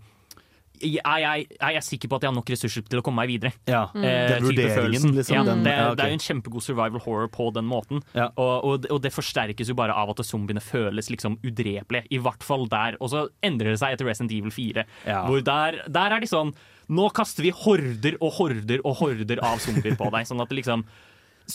er, 0.80 1.20
jeg, 1.20 1.46
er 1.60 1.74
jeg 1.76 1.86
sikker 1.86 2.10
på 2.10 2.18
at 2.18 2.24
jeg 2.26 2.32
har 2.32 2.36
nok 2.38 2.50
ressurser 2.54 2.86
til 2.88 3.02
å 3.02 3.04
komme 3.06 3.22
meg 3.22 3.32
videre? 3.34 3.52
Ja. 3.70 3.82
Eh, 3.96 4.30
Den 4.32 4.46
vurderingen, 4.48 5.16
liksom, 5.18 5.36
Ja, 5.36 5.44
den- 5.44 5.64
det, 5.64 5.74
ja, 5.74 5.86
okay. 5.90 5.96
det 5.96 6.06
er 6.06 6.10
jo 6.14 6.18
en 6.20 6.26
kjempegod 6.28 6.64
survival 6.64 7.04
horror 7.04 7.28
på 7.28 7.50
den 7.54 7.66
måten. 7.66 8.04
Ja. 8.14 8.30
Og, 8.38 8.64
og, 8.64 8.88
og 8.90 9.02
det 9.04 9.12
forsterkes 9.14 9.70
jo 9.70 9.76
bare 9.76 9.94
av 9.94 10.10
at 10.14 10.24
zombiene 10.26 10.64
føles 10.64 11.10
liksom 11.12 11.40
udrepelige. 11.44 12.08
I 12.12 12.20
hvert 12.24 12.44
fall 12.44 12.68
der. 12.72 12.98
Og 13.00 13.12
så 13.12 13.28
endrer 13.44 13.74
det 13.74 13.80
seg 13.82 13.96
etter 13.96 14.08
Resident 14.08 14.32
Evil 14.32 14.52
4. 14.56 14.86
Ja. 15.06 15.26
Hvor 15.28 15.44
der, 15.44 15.82
der 15.88 16.16
er 16.18 16.20
de 16.20 16.30
sånn 16.30 16.54
Nå 16.90 17.04
kaster 17.14 17.46
vi 17.46 17.52
horder 17.54 18.16
og 18.18 18.32
horder 18.40 18.80
og 18.82 18.96
horder 18.98 19.38
av 19.46 19.60
zombier 19.62 19.94
på 19.94 20.08
deg. 20.10 20.26
Sånn 20.26 20.42
at 20.42 20.50
det 20.50 20.58
liksom 20.58 20.88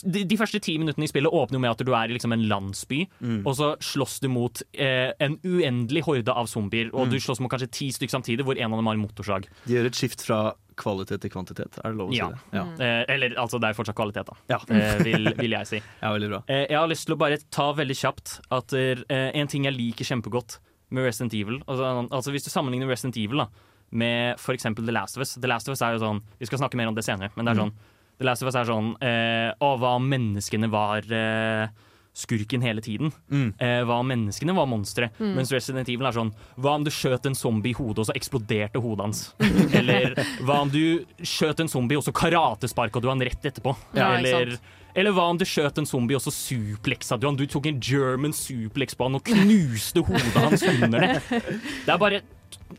de, 0.02 0.24
de 0.24 0.36
første 0.36 0.60
ti 0.60 0.76
minuttene 0.78 1.04
i 1.04 1.10
spillet 1.10 1.30
åpner 1.32 1.58
jo 1.58 1.60
med 1.60 1.70
at 1.70 1.84
du 1.86 1.92
er 1.94 2.08
i 2.10 2.14
liksom 2.16 2.32
en 2.32 2.48
landsby, 2.48 3.06
Mm. 3.20 3.42
og 3.46 3.54
så 3.56 3.76
slåss 3.78 4.20
du 4.20 4.28
mot 4.28 4.62
eh, 4.74 5.12
en 5.20 5.38
uendelig 5.44 6.02
horde 6.04 6.28
av 6.32 6.46
zombier. 6.46 6.90
Og 6.92 7.06
Mm. 7.06 7.10
du 7.12 7.16
slåss 7.20 7.40
mot 7.40 7.50
kanskje 7.50 7.70
ti 7.70 7.88
stykker 7.92 8.10
samtidig, 8.10 8.44
hvor 8.44 8.58
en 8.58 8.72
av 8.72 8.78
dem 8.78 8.86
har 8.86 8.96
motorsag. 8.96 9.46
De 9.66 9.74
gjør 9.74 9.86
et 9.86 9.94
skift 9.94 10.22
fra 10.26 10.54
kvalitet 10.76 11.20
til 11.20 11.30
kvantitet. 11.30 11.78
Er 11.84 11.90
det 11.92 11.96
lov 11.98 12.10
å 12.10 12.14
Ja. 12.14 12.28
si 12.28 12.34
det? 12.34 12.58
Ja. 12.58 12.64
Eh, 12.84 13.04
eller 13.14 13.34
altså, 13.38 13.60
det 13.60 13.68
er 13.70 13.74
fortsatt 13.74 13.94
kvalitet, 13.94 14.26
da. 14.26 14.34
Ja. 14.50 14.58
Eh, 14.68 14.98
vil, 15.04 15.34
vil 15.38 15.50
jeg 15.50 15.66
si. 15.66 15.76
ja, 16.02 16.10
veldig 16.12 16.30
bra. 16.30 16.42
Eh, 16.48 16.66
jeg 16.68 16.76
har 16.78 16.88
lyst 16.88 17.06
til 17.06 17.14
å 17.14 17.18
bare 17.18 17.38
ta 17.50 17.72
veldig 17.72 17.94
kjapt 17.96 18.40
at 18.50 18.72
eh, 18.72 19.30
en 19.34 19.46
ting 19.46 19.64
jeg 19.64 19.74
liker 19.76 20.04
kjempegodt 20.04 20.58
med 20.90 21.04
Resident 21.04 21.32
Evil 21.34 21.60
Altså, 21.66 22.08
altså 22.10 22.30
Hvis 22.30 22.44
du 22.44 22.50
sammenligner 22.50 22.86
Resident 22.88 23.16
Evil 23.16 23.38
da 23.38 23.48
med 23.90 24.34
f.eks. 24.38 24.62
The 24.74 24.92
Last 24.92 25.16
of 25.16 25.20
Us 25.22 25.34
The 25.34 25.46
Last 25.48 25.68
of 25.68 25.72
Us 25.72 25.82
er 25.82 25.92
jo 25.94 26.00
sånn 26.02 26.20
Vi 26.40 26.46
skal 26.46 26.58
snakke 26.58 26.74
mer 26.76 26.88
om 26.88 26.94
det 26.94 27.04
senere, 27.04 27.30
men 27.36 27.44
det 27.46 27.56
er 27.56 27.62
Mm. 27.64 27.72
The 28.18 28.28
Last 28.28 28.44
of 28.44 28.50
Us 28.50 28.58
er 28.58 28.68
sånn 28.68 28.92
eh, 29.02 29.50
Å, 29.58 29.72
hva 29.80 29.96
om 29.98 30.06
menneskene 30.10 30.68
var 30.72 31.06
eh, 31.10 31.66
skurken 32.14 32.62
hele 32.62 32.82
tiden? 32.84 33.10
Mm. 33.26 33.48
Eh, 33.58 33.80
hva 33.88 33.98
om 34.02 34.10
menneskene 34.12 34.54
var 34.54 34.68
monstre? 34.70 35.10
Mens 35.18 35.50
Resident 35.54 35.90
Evil 35.90 36.06
er 36.06 36.14
sånn 36.14 36.30
Hva 36.54 36.76
om 36.78 36.86
du 36.86 36.92
skjøt 36.94 37.26
en 37.30 37.38
zombie 37.38 37.74
i 37.74 37.78
hodet, 37.78 38.04
og 38.04 38.10
så 38.10 38.16
eksploderte 38.18 38.82
hodet 38.82 39.08
hans? 39.08 39.24
Eller 39.80 40.14
hva 40.46 40.60
om 40.62 40.70
du 40.72 41.02
skjøt 41.26 41.64
en 41.64 41.72
zombie, 41.72 41.98
og 41.98 42.06
så 42.06 42.14
karatesparka 42.14 43.02
du 43.02 43.10
han 43.10 43.24
rett 43.24 43.50
etterpå? 43.50 43.74
Ja, 43.98 44.14
Eller 44.20 44.56
eller 44.94 45.10
hva 45.10 45.24
om 45.32 45.38
du 45.38 45.42
skjøt 45.42 45.80
en 45.80 45.88
zombie 45.90 46.14
og 46.14 46.22
så 46.22 46.30
supleksa 46.30 47.16
du 47.18 47.26
han? 47.26 47.34
Du 47.34 47.48
tok 47.50 47.66
en 47.66 47.80
German 47.82 48.34
suplex 48.36 48.94
på 48.94 49.08
han 49.08 49.18
og 49.18 49.26
knuste 49.26 50.04
hodet 50.06 50.36
hans 50.38 50.62
under 50.70 51.02
det. 51.02 51.40
Det 51.86 51.90
er 51.90 51.98
bare 51.98 52.20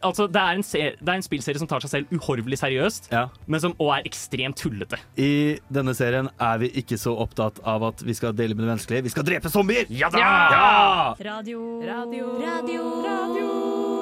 Altså, 0.01 0.27
det 0.27 0.41
er 0.41 0.57
en, 0.59 0.63
ser, 0.63 0.95
det 0.99 1.09
er 1.09 1.19
en 1.19 1.25
spillserie 1.25 1.59
som 1.61 1.67
tar 1.71 1.79
seg 1.85 1.89
selv 1.93 2.13
uhorvelig 2.17 2.57
seriøst, 2.59 3.09
Ja. 3.11 3.27
men 3.47 3.59
som 3.63 3.73
òg 3.79 3.93
er 3.99 4.07
ekstremt 4.09 4.57
tullete. 4.59 4.99
I 5.17 5.57
denne 5.71 5.95
serien 5.95 6.29
er 6.39 6.57
vi 6.61 6.69
ikke 6.81 6.97
så 6.99 7.15
opptatt 7.17 7.59
av 7.63 7.83
at 7.83 8.03
vi 8.05 8.13
skal 8.13 8.33
dele 8.35 8.55
med 8.55 8.65
det 8.65 8.71
menneskelige. 8.75 9.03
Vi 9.03 9.09
skal 9.15 9.23
drepe 9.27 9.49
zombier! 9.49 9.85
Ja 9.89 10.09
da! 10.09 10.19
Ja! 10.19 11.15
Radio. 11.31 11.59
Radio. 11.87 12.31
Radio. 12.43 12.83
Radio. 13.07 13.94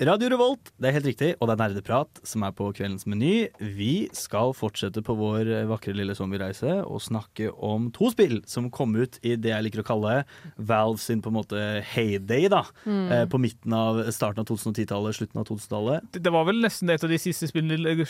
Radio 0.00 0.30
Revolt, 0.32 0.70
det 0.80 0.88
er 0.88 0.94
helt 0.96 1.08
riktig, 1.10 1.26
og 1.36 1.50
det 1.50 1.52
er 1.52 1.60
nerdeprat 1.60 2.20
som 2.24 2.44
er 2.46 2.54
på 2.56 2.70
kveldens 2.72 3.04
meny. 3.04 3.50
Vi 3.60 4.08
skal 4.16 4.54
fortsette 4.56 5.02
på 5.04 5.12
vår 5.18 5.50
vakre 5.68 5.92
lille 5.92 6.14
zombiereise 6.16 6.78
og 6.86 7.02
snakke 7.04 7.50
om 7.52 7.90
to 7.92 8.08
spill 8.14 8.38
som 8.48 8.70
kom 8.72 8.96
ut 8.96 9.18
i 9.20 9.34
det 9.36 9.52
jeg 9.52 9.66
liker 9.66 9.82
å 9.82 9.86
kalle 9.90 10.14
Valve 10.56 11.02
sin 11.04 11.20
på 11.20 11.28
en 11.28 11.36
måte 11.36 11.60
heyday, 11.92 12.48
da. 12.48 12.62
Mm. 12.86 13.12
Eh, 13.12 13.26
på 13.28 13.42
midten 13.44 13.76
av 13.76 14.00
starten 14.08 14.40
av 14.40 14.48
2010-tallet, 14.48 15.20
slutten 15.20 15.44
av 15.44 15.48
2000-tallet. 15.52 16.08
Det, 16.16 16.24
det 16.24 16.32
var 16.32 16.48
vel 16.48 16.64
nesten 16.64 16.96
et 16.96 17.04
av 17.04 17.12
de 17.12 17.20
siste 17.20 17.52
spillene 17.52 17.76
de 18.00 18.08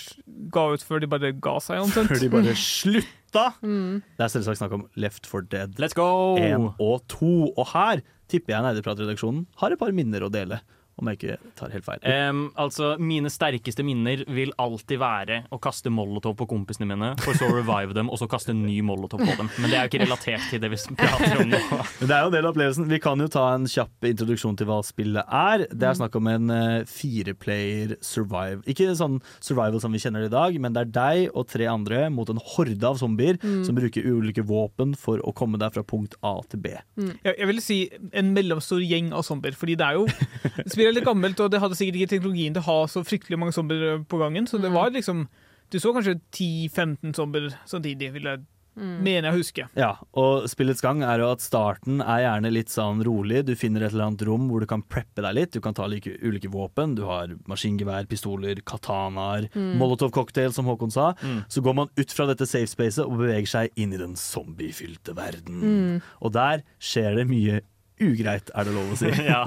ga 0.55 0.69
ut 0.71 0.87
før 0.87 1.03
de 1.03 1.11
bare 1.11 1.35
ga 1.43 1.59
seg, 1.59 1.83
omtrent. 1.83 2.15
Før 2.15 2.23
de 2.23 2.33
bare 2.39 2.55
slutta. 2.55 3.49
Mm. 3.67 3.99
Det 4.15 4.29
er 4.29 4.37
selvsagt 4.39 4.63
snakk 4.63 4.79
om 4.79 4.87
Left 4.95 5.27
for 5.27 5.43
Dead 5.43 5.75
Let's 5.83 5.99
go! 5.99 6.39
1 6.39 6.71
og 6.79 7.01
2. 7.11 7.35
Og 7.51 7.65
her 7.75 8.07
tipper 8.31 8.61
jeg 8.61 8.71
Nerdeprat-redaksjonen 8.71 9.49
har 9.59 9.75
et 9.75 9.83
par 9.83 9.91
minner 9.91 10.23
å 10.23 10.31
dele, 10.31 10.63
om 11.01 11.11
jeg 11.11 11.19
ikke 11.19 11.37
tar 11.59 11.73
helt 11.75 11.87
feil. 11.87 12.05
Um, 12.05 12.43
altså, 12.61 12.93
Mine 13.01 13.31
sterkeste 13.33 13.85
minner 13.87 14.23
vil 14.29 14.53
alltid 14.61 15.01
være 15.01 15.41
å 15.53 15.59
kaste 15.63 15.91
molotov 15.93 16.37
på 16.39 16.47
kompisene 16.51 16.89
mine, 16.91 17.13
for 17.25 17.37
så 17.39 17.49
å 17.51 17.57
revive 17.59 17.97
dem, 17.97 18.11
og 18.13 18.21
så 18.21 18.29
kaste 18.31 18.53
en 18.55 18.63
ny 18.67 18.79
molotov 18.87 19.23
på 19.25 19.37
dem. 19.41 19.51
Men 19.59 19.73
det 19.73 19.79
er 19.79 19.87
jo 19.87 19.93
ikke 19.93 20.03
relatert 20.05 20.47
til 20.53 20.63
det 20.63 20.71
vi 20.75 20.81
prater 21.01 21.41
om 21.43 21.51
nå. 21.51 21.61
Men 22.01 22.11
det 22.11 22.17
er 22.17 22.25
jo 22.25 22.31
en 22.31 22.37
del 22.37 22.45
av 22.49 22.53
opplevelsen. 22.55 22.89
Vi 22.91 23.01
kan 23.03 23.25
jo 23.25 23.29
ta 23.33 23.47
en 23.57 23.67
kjapp 23.71 24.09
introduksjon 24.11 24.59
til 24.61 24.69
hva 24.71 24.81
spillet 24.87 25.25
er. 25.41 25.67
Det 25.73 25.89
er 25.91 25.99
snakk 26.01 26.17
om 26.21 26.31
en 26.31 26.53
uh, 26.53 26.85
fireplayer 26.91 27.97
survive. 28.05 28.63
Ikke 28.71 28.91
sånn 28.99 29.19
survival 29.43 29.81
som 29.83 29.93
vi 29.95 30.01
kjenner 30.03 30.25
det 30.25 30.31
i 30.31 30.35
dag, 30.37 30.57
men 30.63 30.75
det 30.77 30.85
er 30.87 30.93
deg 30.95 31.35
og 31.37 31.49
tre 31.51 31.67
andre 31.71 32.07
mot 32.13 32.29
en 32.33 32.41
horde 32.55 32.87
av 32.87 32.99
zombier 33.01 33.39
Mm. 33.41 33.63
som 33.65 33.77
bruker 33.77 34.05
ulike 34.05 34.43
våpen 34.45 34.93
for 34.99 35.21
å 35.25 35.33
komme 35.37 35.57
deg 35.61 35.73
fra 35.73 35.83
punkt 35.87 36.15
A 36.27 36.33
til 36.51 36.61
B. 36.65 36.73
Jeg, 36.99 37.35
jeg 37.39 37.47
vil 37.49 37.61
si 37.63 37.77
en 38.17 38.33
mellomstor 38.37 38.83
gjeng 38.85 39.13
av 39.17 39.25
zombier. 39.27 39.55
Fordi 39.57 39.77
det 39.81 39.87
er 39.87 39.97
jo 39.97 40.05
Spillet 40.91 40.97
er 40.97 41.01
litt 41.01 41.09
gammelt, 41.09 41.41
og 41.41 41.51
det 41.55 41.61
hadde 41.63 41.77
sikkert 41.79 42.01
ikke 42.01 42.13
teknologien 42.17 42.55
til 42.57 42.63
å 42.65 42.67
ha 42.67 42.79
så 42.91 43.03
fryktelig 43.07 43.39
mange 43.39 43.55
zombier 43.55 44.03
på 44.11 44.19
gangen. 44.19 44.47
Så 44.51 44.61
det 44.61 44.73
var 44.75 44.91
liksom 44.91 45.29
Du 45.71 45.79
så 45.79 45.93
kanskje 45.95 46.17
10-15 46.35 47.15
zombier 47.15 47.53
samtidig, 47.65 48.13
vil 48.13 48.25
jeg 48.27 48.41
mene 48.81 49.29
jeg 49.29 49.35
husker. 49.37 49.67
Ja, 49.77 49.97
og 50.17 50.47
spillets 50.49 50.81
gang 50.81 51.03
er 51.05 51.19
jo 51.21 51.29
at 51.35 51.43
starten 51.43 52.01
er 52.01 52.23
gjerne 52.25 52.51
litt 52.51 52.71
sånn 52.73 53.03
rolig. 53.05 53.45
Du 53.45 53.53
finner 53.59 53.83
et 53.85 53.93
eller 53.93 54.07
annet 54.09 54.23
rom 54.27 54.49
hvor 54.49 54.61
du 54.63 54.67
kan 54.67 54.81
preppe 54.83 55.21
deg 55.23 55.35
litt. 55.37 55.53
Du 55.53 55.61
kan 55.61 55.75
ta 55.75 55.87
like, 55.91 56.11
ulike 56.23 56.49
våpen. 56.51 56.95
Du 56.97 57.03
har 57.05 57.29
maskingevær, 57.51 58.07
pistoler, 58.09 58.63
katanaer, 58.65 59.49
Mm. 59.55 59.77
molotov-cocktail, 59.79 60.53
som 60.53 60.65
Håkon 60.67 60.91
sa. 60.91 61.13
Mm. 61.23 61.45
Så 61.49 61.61
går 61.63 61.75
man 61.75 61.91
ut 61.97 62.11
fra 62.13 62.27
dette 62.27 62.47
safe 62.47 62.67
spacet 62.71 63.05
og 63.05 63.19
beveger 63.19 63.47
seg 63.47 63.71
inn 63.77 63.93
i 63.93 63.97
den 64.01 64.15
zombiefylte 64.17 65.15
verden. 65.15 65.61
Mm. 65.61 66.03
Og 66.23 66.33
der 66.33 66.63
skjer 66.81 67.17
det 67.17 67.29
mye 67.29 67.61
ugreit, 68.05 68.51
er 68.55 68.67
det 68.67 68.75
lov 68.75 68.93
å 68.95 68.99
si. 68.99 69.11
ja. 69.31 69.43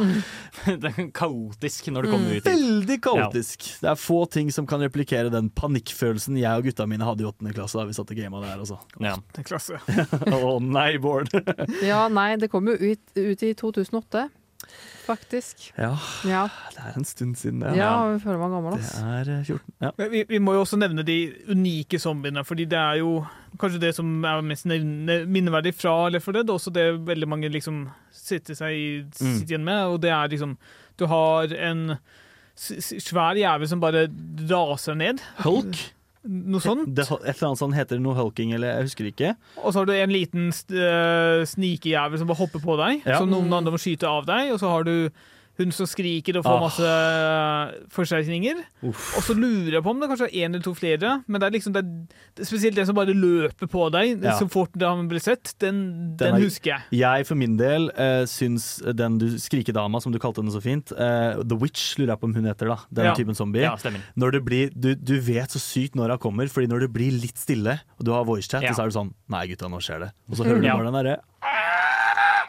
Det 0.66 0.92
er 0.92 1.10
kaotisk 1.16 1.90
når 1.94 2.08
det 2.08 2.14
kommer 2.14 2.38
ut. 2.38 2.48
Veldig 2.48 2.98
kaotisk. 3.04 3.68
Det 3.82 3.90
er 3.92 4.00
få 4.00 4.20
ting 4.34 4.52
som 4.54 4.68
kan 4.70 4.84
replikere 4.84 5.34
den 5.34 5.50
panikkfølelsen 5.54 6.38
jeg 6.40 6.62
og 6.62 6.70
gutta 6.70 6.88
mine 6.90 7.08
hadde 7.08 7.26
i 7.26 7.30
åttende 7.30 7.56
klasse 7.56 7.80
da 7.80 7.88
vi 7.90 7.98
satt 7.98 8.14
og 8.14 8.22
gama 8.22 8.44
der. 8.44 8.62
Altså. 8.64 8.80
Ja. 9.04 9.16
Det 9.36 9.46
klasse. 9.48 9.82
Å 10.38 10.56
nei, 10.64 10.92
Bård. 11.04 11.34
Ja, 11.84 12.06
nei, 12.12 12.34
det 12.40 12.50
kom 12.52 12.68
jo 12.70 12.76
ut, 12.78 13.02
ut 13.18 13.44
i 13.44 13.52
2008, 13.58 14.28
faktisk. 15.06 15.72
ja, 15.78 15.92
Ja, 16.26 16.48
det 16.74 16.80
er 16.88 16.98
en 16.98 17.06
stund 17.06 17.36
siden 17.38 17.60
det. 17.64 17.76
ja 17.78 17.92
vi 18.14 18.20
føler 18.24 18.40
meg 18.42 18.52
gammel, 18.56 18.78
Det 18.80 19.04
er 19.04 19.32
eh, 19.40 19.44
14. 19.44 19.74
Ja. 19.82 19.92
Vi, 20.10 20.24
vi 20.30 20.40
må 20.40 20.54
jo 20.56 20.62
også 20.66 20.78
nevne 20.80 21.04
de 21.06 21.18
unike 21.52 22.00
zombiene, 22.00 22.44
fordi 22.46 22.66
det 22.66 22.80
er 22.80 23.00
jo 23.02 23.26
kanskje 23.60 23.80
det 23.84 23.94
som 23.96 24.24
er 24.26 24.42
mest 24.42 24.66
minneverdig 24.66 25.74
fra 25.78 26.10
Left 26.10 26.26
4 26.26 26.34
Dead. 26.42 26.50
Også 26.50 26.72
det 26.74 26.88
veldig 27.06 27.28
mange 27.30 27.50
liksom 27.54 27.90
sitter, 28.12 28.54
seg, 28.56 28.72
i- 28.74 29.04
Mm. 29.04 29.38
sitter 29.40 29.54
igjen 29.56 29.64
med. 29.66 29.84
Og 29.94 30.02
det 30.02 30.10
er 30.12 30.28
liksom 30.28 30.58
Du 30.98 31.06
har 31.08 31.44
en 31.54 31.98
svær 32.56 33.34
jævel 33.36 33.68
som 33.68 33.80
bare 33.80 34.08
raser 34.50 34.94
ned. 34.96 35.20
Hulk? 35.44 35.76
Noe 36.24 36.62
sånt. 36.64 36.88
Det, 36.96 37.04
et 37.04 37.34
eller 37.34 37.50
annet 37.50 37.60
sånt 37.60 37.76
heter 37.76 37.98
det 38.00 38.04
noe 38.06 38.16
hulking, 38.16 38.54
eller 38.56 38.78
jeg 38.78 38.88
husker 38.88 39.10
ikke. 39.10 39.32
Og 39.60 39.74
så 39.74 39.82
har 39.82 39.90
du 39.90 39.94
en 39.98 40.14
liten 40.14 40.46
uh, 40.54 41.44
snikejævel 41.52 42.22
som 42.22 42.30
bare 42.30 42.40
hopper 42.40 42.64
på 42.64 42.78
deg, 42.80 43.02
Ja. 43.06 43.18
som 43.20 43.28
noen 43.34 43.52
andre 43.52 43.74
må 43.76 43.80
skyte 43.82 44.08
av 44.08 44.24
deg. 44.30 44.54
Og 44.56 44.62
så 44.64 44.72
har 44.72 44.88
du 44.88 45.10
hun 45.60 45.72
som 45.72 45.86
skriker 45.86 46.38
og 46.40 46.44
får 46.46 46.56
Ah. 46.58 46.64
masse 46.64 47.84
forsterkninger. 47.94 48.62
Uff. 48.90 49.04
Og 49.18 49.24
så 49.28 49.36
lurer 49.38 49.78
jeg 49.78 49.84
på 49.86 49.92
om 49.94 50.00
det 50.02 50.10
kanskje 50.12 50.28
er 50.30 50.36
én 50.48 50.54
eller 50.56 50.64
to 50.66 50.74
flere, 50.78 51.12
men 51.28 51.40
det 51.42 51.48
er 51.48 51.54
liksom 51.58 51.74
det 51.76 51.84
er, 51.84 52.46
spesielt 52.48 52.76
den 52.80 52.88
som 52.90 52.96
bare 52.98 53.14
løper 53.14 53.70
på 53.70 53.86
deg 53.94 54.24
Ja. 54.24 54.38
så 54.40 54.48
fort 54.50 54.72
det 54.74 54.88
har 54.88 54.98
blitt 55.10 55.24
sett. 55.24 55.54
Den, 55.60 56.16
den, 56.18 56.36
er- 56.36 56.42
husker 56.42 56.72
jeg. 56.74 56.82
Jeg 57.04 57.28
for 57.28 57.36
min 57.36 57.58
del 57.58 57.90
uh, 57.98 58.26
syns 58.26 58.82
den 58.96 59.18
du, 59.22 59.28
skrikedama, 59.38 60.02
som 60.02 60.12
du 60.12 60.20
kalte 60.20 60.42
henne 60.42 60.52
så 60.54 60.62
fint, 60.64 60.92
uh, 60.94 61.42
The 61.44 61.56
Witch, 61.60 61.98
lurer 62.00 62.14
jeg 62.16 62.20
på 62.20 62.30
om 62.30 62.34
hun 62.36 62.46
heter, 62.50 62.68
da. 62.74 62.78
Den 62.92 63.06
Ja. 63.06 63.14
typen 63.16 63.36
zombie. 63.36 63.62
Ja. 63.62 63.76
Når 64.18 64.32
det 64.32 64.44
blir, 64.46 64.70
du, 64.74 64.96
du 64.96 65.20
vet 65.20 65.50
så 65.54 65.60
sykt 65.62 65.96
når 65.96 66.10
hun 66.18 66.18
kommer, 66.20 66.50
Fordi 66.54 66.68
når 66.68 66.80
det 66.88 66.94
blir 66.94 67.12
litt 67.12 67.38
stille, 67.38 67.80
og 68.00 68.06
du 68.06 68.12
har 68.12 68.26
voicechat, 68.26 68.62
Ja. 68.64 68.74
så 68.74 68.84
er 68.84 68.90
du 68.90 68.98
sånn 68.98 69.14
Nei, 69.30 69.48
gutta, 69.48 69.68
nå 69.70 69.80
skjer 69.82 70.00
det. 70.02 70.12
Og 70.30 70.36
så 70.38 70.44
hører 70.46 70.62
du 70.62 70.68
Ja. 70.68 70.76
bare 70.78 70.92
den 70.92 70.94
derre 70.94 71.20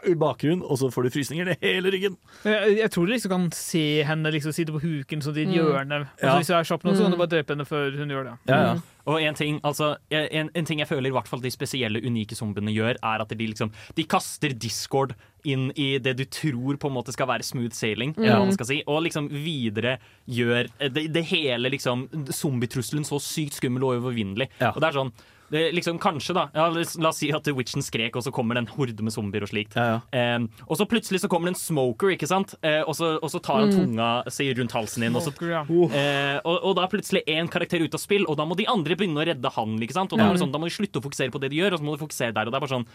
i 0.07 0.15
bakgrunnen, 0.15 0.63
og 0.63 0.79
så 0.79 0.91
får 0.93 1.03
du 1.05 1.11
frysninger 1.11 1.45
ned 1.47 1.57
hele 1.63 1.91
ryggen. 1.91 2.17
Jeg, 2.45 2.77
jeg 2.79 2.91
tror 2.91 3.07
du 3.07 3.13
liksom 3.13 3.31
kan 3.31 3.51
se 3.53 4.03
henne 4.05 4.33
liksom 4.33 4.53
sitte 4.53 4.73
på 4.75 4.81
huken 4.83 5.23
sånn 5.25 5.37
i 5.39 5.43
et 5.43 5.49
Mm. 5.49 5.55
hjørne. 5.59 6.09
Ja. 6.23 6.37
hvis 6.39 6.47
du 6.49 6.55
er 6.55 6.65
kjapp 6.65 6.85
nok, 6.85 6.95
så 6.97 7.03
kan 7.03 7.11
du 7.11 7.17
Mm. 7.17 7.23
bare 7.25 7.33
drepe 7.37 7.55
henne 7.55 7.67
før 7.67 7.97
hun 7.97 8.09
gjør 8.11 8.25
det. 8.25 8.39
Ja, 8.49 8.61
ja. 8.75 8.75
Og 9.07 9.21
en 9.21 9.35
ting, 9.35 9.61
altså, 9.63 9.97
en, 10.11 10.49
en 10.55 10.65
ting 10.65 10.79
jeg 10.81 10.89
føler 10.89 11.09
i 11.09 11.13
hvert 11.13 11.29
fall 11.29 11.41
de 11.41 11.51
spesielle, 11.51 12.01
unike 12.01 12.33
zombiene 12.35 12.73
gjør, 12.73 12.97
er 13.03 13.21
at 13.21 13.29
de 13.29 13.47
liksom 13.47 13.71
De 13.95 14.05
kaster 14.05 14.49
discord 14.59 15.15
inn 15.45 15.71
i 15.77 15.99
det 15.99 16.17
du 16.17 16.25
tror 16.25 16.79
på 16.81 16.89
en 16.89 16.95
måte 16.97 17.13
skal 17.13 17.27
være 17.29 17.45
smooth 17.45 17.75
sailing, 17.77 18.15
eller 18.17 18.31
hva 18.33 18.41
Mm. 18.41 18.47
man 18.49 18.53
skal 18.57 18.67
si, 18.67 18.83
og 18.89 19.03
liksom 19.05 19.29
videre 19.29 19.99
gjør 20.27 20.71
det, 20.81 21.13
det 21.13 21.25
hele 21.27 21.69
liksom 21.69 22.09
zombietrusselen 22.33 23.05
så 23.05 23.21
sykt 23.21 23.59
skummel 23.61 23.85
og 23.85 23.99
uovervinnelig. 24.01 24.49
Og 24.61 24.81
det 24.81 24.89
er 24.89 24.99
sånn 24.99 25.13
det 25.55 25.63
liksom 25.77 25.99
Kanskje, 26.03 26.35
da. 26.37 26.49
Ja, 26.55 26.67
la 26.69 27.09
oss- 27.09 27.17
si 27.21 27.31
at 27.33 27.47
Witchen 27.55 27.81
skrek, 27.87 28.17
og 28.19 28.25
så 28.27 28.33
kommer 28.35 28.59
det 28.59 28.65
en 28.65 28.73
horde 28.75 29.01
med 29.07 29.15
zombier 29.15 29.47
og 29.47 29.49
slikt. 29.53 29.77
Eh, 29.79 30.39
og 30.67 30.77
så 30.77 30.85
plutselig 30.91 31.23
så 31.23 31.29
kommer 31.31 31.47
det 31.49 31.55
en 31.55 31.63
smoker, 31.63 32.11
ikke 32.17 32.27
sant? 32.29 32.57
Uh, 32.65 32.83
og, 32.89 32.95
så, 32.99 33.13
og 33.23 33.31
så 33.31 33.41
tar 33.41 33.61
han 33.63 33.71
Mm. 33.71 33.79
tunga 33.95 34.09
si 34.35 34.51
rundt 34.53 34.73
halsen 34.75 35.07
din, 35.07 35.15
og 35.17 35.23
så 35.23 35.31
uh. 35.33 35.95
Eh, 35.95 36.41
og, 36.45 36.59
og 36.65 36.77
da 36.77 36.83
er 36.85 36.93
plutselig 36.93 37.23
én 37.31 37.49
karakter 37.49 37.81
ute 37.81 37.95
av 37.95 38.01
spill, 38.03 38.27
og 38.29 38.37
da 38.37 38.45
må 38.45 38.57
de 38.59 38.67
andre 38.67 38.97
begynne 38.99 39.23
å 39.23 39.27
redde 39.27 39.51
han. 39.55 39.79
Ikke 39.81 39.95
sant? 39.97 40.13
Og 40.13 40.19
da, 40.19 40.25
Ja. 40.25 40.31
er 40.31 40.35
det 40.37 40.43
sånn, 40.43 40.53
da 40.53 40.59
må 40.59 40.69
de 40.69 40.75
slutte 40.75 40.99
å 41.01 41.05
fokusere 41.07 41.31
på 41.31 41.41
det 41.41 41.51
de 41.55 41.63
gjør, 41.63 41.73
og 41.75 41.81
så 41.81 41.85
må 41.87 41.97
de 41.97 42.05
fokusere 42.05 42.35
der. 42.35 42.47
Og 42.47 42.53
det 42.53 42.59
er 42.59 42.67
bare 42.67 42.75
sånn 42.81 42.87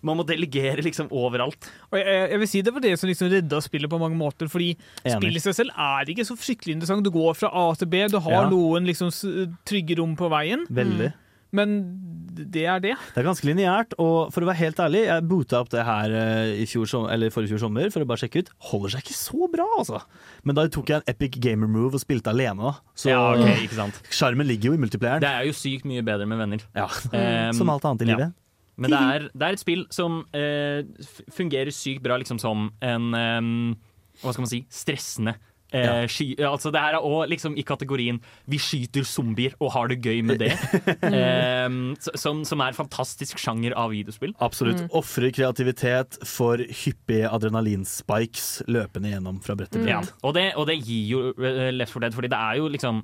Man 0.00 0.16
må 0.16 0.22
delegere 0.24 0.78
liksom 0.80 1.08
overalt. 1.10 1.58
Og 1.90 1.98
jeg, 1.98 2.30
jeg 2.30 2.38
vil 2.38 2.46
si 2.46 2.60
Det 2.62 2.72
var 2.72 2.80
det 2.84 2.92
som 3.00 3.08
liksom 3.10 3.32
redda 3.32 3.58
spillet 3.60 3.90
på 3.90 3.98
mange 3.98 4.14
måter. 4.14 4.46
Fordi 4.46 4.76
Enig. 5.04 5.16
spillet 5.16 5.36
i 5.40 5.42
seg 5.42 5.54
selv 5.58 5.70
er 5.74 6.04
ikke 6.06 6.22
så 6.28 6.36
fryktelig 6.38 6.76
interessant. 6.76 7.02
Du 7.02 7.10
går 7.10 7.34
fra 7.34 7.50
A 7.50 7.74
til 7.74 7.88
B, 7.90 8.06
du 8.06 8.20
har 8.20 8.30
Ja. 8.44 8.48
noen 8.48 8.86
liksom 8.86 9.10
trygge 9.66 9.98
rom 9.98 10.14
på 10.14 10.30
veien. 10.30 10.66
Veldig. 10.70 11.12
Men 11.50 11.78
det 12.38 12.64
er 12.68 12.80
det. 12.84 12.92
Det 13.14 13.22
er 13.22 13.26
ganske 13.26 13.46
lineært, 13.48 13.94
og 13.98 14.32
for 14.34 14.44
å 14.44 14.48
være 14.50 14.60
helt 14.60 14.80
ærlig, 14.84 15.00
jeg 15.08 15.24
boota 15.30 15.60
opp 15.62 15.70
det 15.72 15.84
her 15.86 16.12
eh, 16.14 16.50
i 16.62 16.66
fjor, 16.68 16.86
som- 16.86 17.06
eller 17.10 17.32
forrige 17.34 17.54
fjor 17.54 17.62
sommer 17.64 17.88
for 17.90 18.04
å 18.04 18.06
bare 18.06 18.20
sjekke 18.20 18.42
ut. 18.44 18.50
Holder 18.70 18.92
seg 18.94 19.02
ikke 19.06 19.16
så 19.16 19.48
bra, 19.50 19.66
altså. 19.78 20.02
Men 20.44 20.54
da 20.58 20.66
tok 20.68 20.92
jeg 20.92 21.00
en 21.00 21.08
epic 21.14 21.38
gamer 21.40 21.66
move 21.66 21.94
og 21.96 22.00
spilte 22.04 22.28
alene. 22.30 22.74
Så 22.94 23.10
Ja, 23.10 23.32
okay, 23.32 23.64
ikke 23.66 23.74
sant. 23.80 24.02
sjarmen 24.12 24.46
ligger 24.46 24.70
jo 24.70 24.74
i 24.74 24.82
multiplayeren. 24.84 25.20
Det 25.24 25.28
er 25.32 25.48
jo 25.48 25.56
sykt 25.56 25.88
mye 25.88 26.04
bedre 26.04 26.28
med 26.28 26.38
venner. 26.38 26.60
Mm. 26.76 27.54
Som 27.56 27.70
alt 27.70 27.82
annet 27.88 28.02
i 28.02 28.10
livet. 28.12 28.34
Men 28.78 28.90
det 28.92 28.98
er, 29.00 29.24
det 29.34 29.42
er 29.48 29.52
et 29.56 29.58
spill 29.64 29.86
som 29.90 30.20
uh, 30.36 30.82
fungerer 31.34 31.72
sykt 31.74 32.02
bra 32.04 32.14
liksom 32.20 32.38
som 32.38 32.68
en 32.80 33.08
um, 33.14 33.76
Hva 34.22 34.30
skal 34.32 34.44
man 34.44 34.50
si? 34.52 34.60
Stressende. 34.70 35.34
Eh, 35.68 36.06
sky, 36.08 36.30
altså 36.40 36.70
det 36.72 36.80
her 36.80 36.96
er 36.96 37.04
også 37.04 37.28
liksom 37.28 37.56
i 37.60 37.62
kategorien 37.62 38.20
'vi 38.48 38.56
skyter 38.56 39.04
zombier 39.04 39.52
og 39.60 39.72
har 39.74 39.88
det 39.88 40.00
gøy 40.00 40.22
med 40.24 40.40
det'. 40.40 40.56
eh, 41.18 41.68
som, 42.16 42.44
som 42.44 42.60
er 42.60 42.72
en 42.72 42.78
fantastisk 42.78 43.38
sjanger 43.38 43.76
av 43.76 43.92
videospill. 43.92 44.34
Absolutt. 44.40 44.80
Mm. 44.80 44.90
Ofrer 44.96 45.30
kreativitet 45.30 46.18
for 46.24 46.56
hyppige 46.56 47.28
adrenalinspikes 47.28 48.64
løpende 48.68 49.12
gjennom 49.12 49.42
fra 49.44 49.58
brett 49.58 49.72
til 49.72 49.84
brett. 49.84 50.08
Ja, 50.08 50.18
og 50.22 50.34
det, 50.34 50.52
og 50.56 50.68
det 50.70 50.80
gir 50.80 51.04
jo 51.12 51.22
eh, 51.36 51.68
Left 51.74 51.92
4 51.92 52.06
Dead, 52.06 52.16
fordi 52.16 52.32
det 52.32 52.40
er 52.40 52.60
jo 52.62 52.68
liksom 52.72 53.02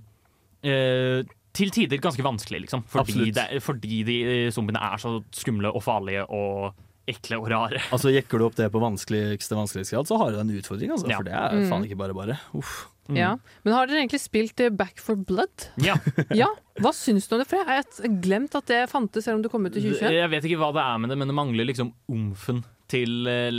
eh, 0.65 1.21
til 1.55 1.71
tider 1.71 2.01
ganske 2.03 2.25
vanskelig, 2.25 2.65
liksom. 2.65 2.83
Fordi, 2.91 3.31
det, 3.31 3.63
fordi 3.63 4.03
de 4.07 4.17
eh, 4.25 4.51
zombiene 4.53 4.83
er 4.83 4.99
så 4.99 5.19
skumle 5.35 5.71
og 5.71 5.85
farlige 5.85 6.25
og 6.27 6.73
ekle 7.11 7.39
og 7.41 7.51
rare. 7.53 7.81
Altså 7.95 8.13
Jekker 8.15 8.41
du 8.41 8.47
opp 8.49 8.57
det 8.57 8.71
på 8.73 8.81
vanskeligste 8.83 9.57
vanskelighetsgrad, 9.59 10.09
så 10.09 10.19
har 10.21 10.33
du 10.35 10.41
en 10.41 10.51
utfordring, 10.57 10.91
altså. 10.95 11.09
Ja. 11.11 11.19
For 11.21 11.29
det 11.29 11.35
er 11.37 11.55
Mm. 11.61 11.69
faen 11.71 11.85
ikke 11.89 11.99
bare 12.01 12.15
bare. 12.17 12.39
Uff. 12.57 12.87
Ja. 13.13 13.35
Men 13.67 13.75
har 13.77 13.87
dere 13.87 14.01
egentlig 14.01 14.23
spilt 14.23 14.61
eh, 14.65 14.71
Back 14.73 14.97
for 15.05 15.15
Blood? 15.17 15.67
Ja. 15.85 15.99
Ja, 16.35 16.47
Hva 16.81 16.91
syns 16.97 17.29
du 17.29 17.35
om 17.37 17.43
det? 17.43 17.49
For 17.51 17.61
jeg 17.61 17.67
har 17.69 18.15
glemt 18.25 18.55
at 18.57 18.65
det 18.71 18.79
fantes, 18.91 19.27
selv 19.27 19.37
om 19.39 19.43
det 19.45 19.51
kom 19.53 19.67
ut 19.69 19.77
i 19.77 19.83
2021. 19.85 20.15
Jeg 20.17 20.31
vet 20.33 20.47
ikke 20.49 20.61
hva 20.63 20.71
det 20.73 20.85
er 20.87 21.03
med 21.05 21.13
det, 21.13 21.19
men 21.21 21.29
det 21.29 21.37
mangler 21.37 21.69
liksom 21.69 21.93
omfen 22.09 22.63
til 22.89 23.29
eh, 23.29 23.51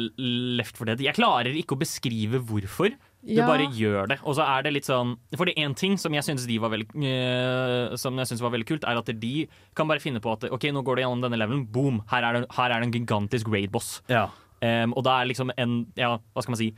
Left 0.57 0.77
4 0.81 0.95
Dead. 0.95 1.05
Jeg 1.11 1.17
klarer 1.17 1.53
ikke 1.57 1.77
å 1.77 1.81
beskrive 1.81 2.41
hvorfor. 2.41 2.89
Du 3.25 3.33
Ja. 3.33 3.47
bare 3.47 3.65
gjør 3.73 4.07
det. 4.07 4.19
Og 4.23 4.35
så 4.37 4.43
er 4.45 4.61
det 4.63 4.73
litt 4.73 4.85
sånn 4.85 5.15
For 5.35 5.45
det 5.45 5.55
én 5.57 5.73
ting 5.75 5.97
som 5.97 6.13
jeg 6.13 6.21
syns 6.23 6.45
var 6.61 6.69
veldig 6.69 6.87
eh, 7.03 7.95
Som 7.97 8.17
jeg 8.21 8.27
synes 8.27 8.41
var 8.41 8.51
veldig 8.53 8.67
kult, 8.69 8.83
er 8.85 8.97
at 9.01 9.05
de 9.19 9.47
kan 9.75 9.87
bare 9.87 9.99
finne 9.99 10.19
på 10.21 10.31
at 10.33 10.43
OK, 10.51 10.61
nå 10.71 10.83
går 10.85 10.95
det 10.97 11.03
gjennom 11.05 11.21
denne 11.25 11.39
levelen. 11.41 11.65
Boom! 11.71 12.03
Her 12.11 12.23
er 12.23 12.33
det, 12.41 12.51
her 12.55 12.69
er 12.71 12.79
det 12.83 12.87
en 12.93 12.93
gigantisk 13.05 13.47
raid-boss. 13.49 14.01
Ja. 14.09 14.27
Um, 14.61 14.93
og 14.95 15.03
da 15.03 15.21
er 15.21 15.25
liksom 15.27 15.51
en 15.57 15.87
Ja, 15.97 16.17
hva 16.35 16.41
skal 16.43 16.51
man 16.53 16.57
si? 16.61 16.73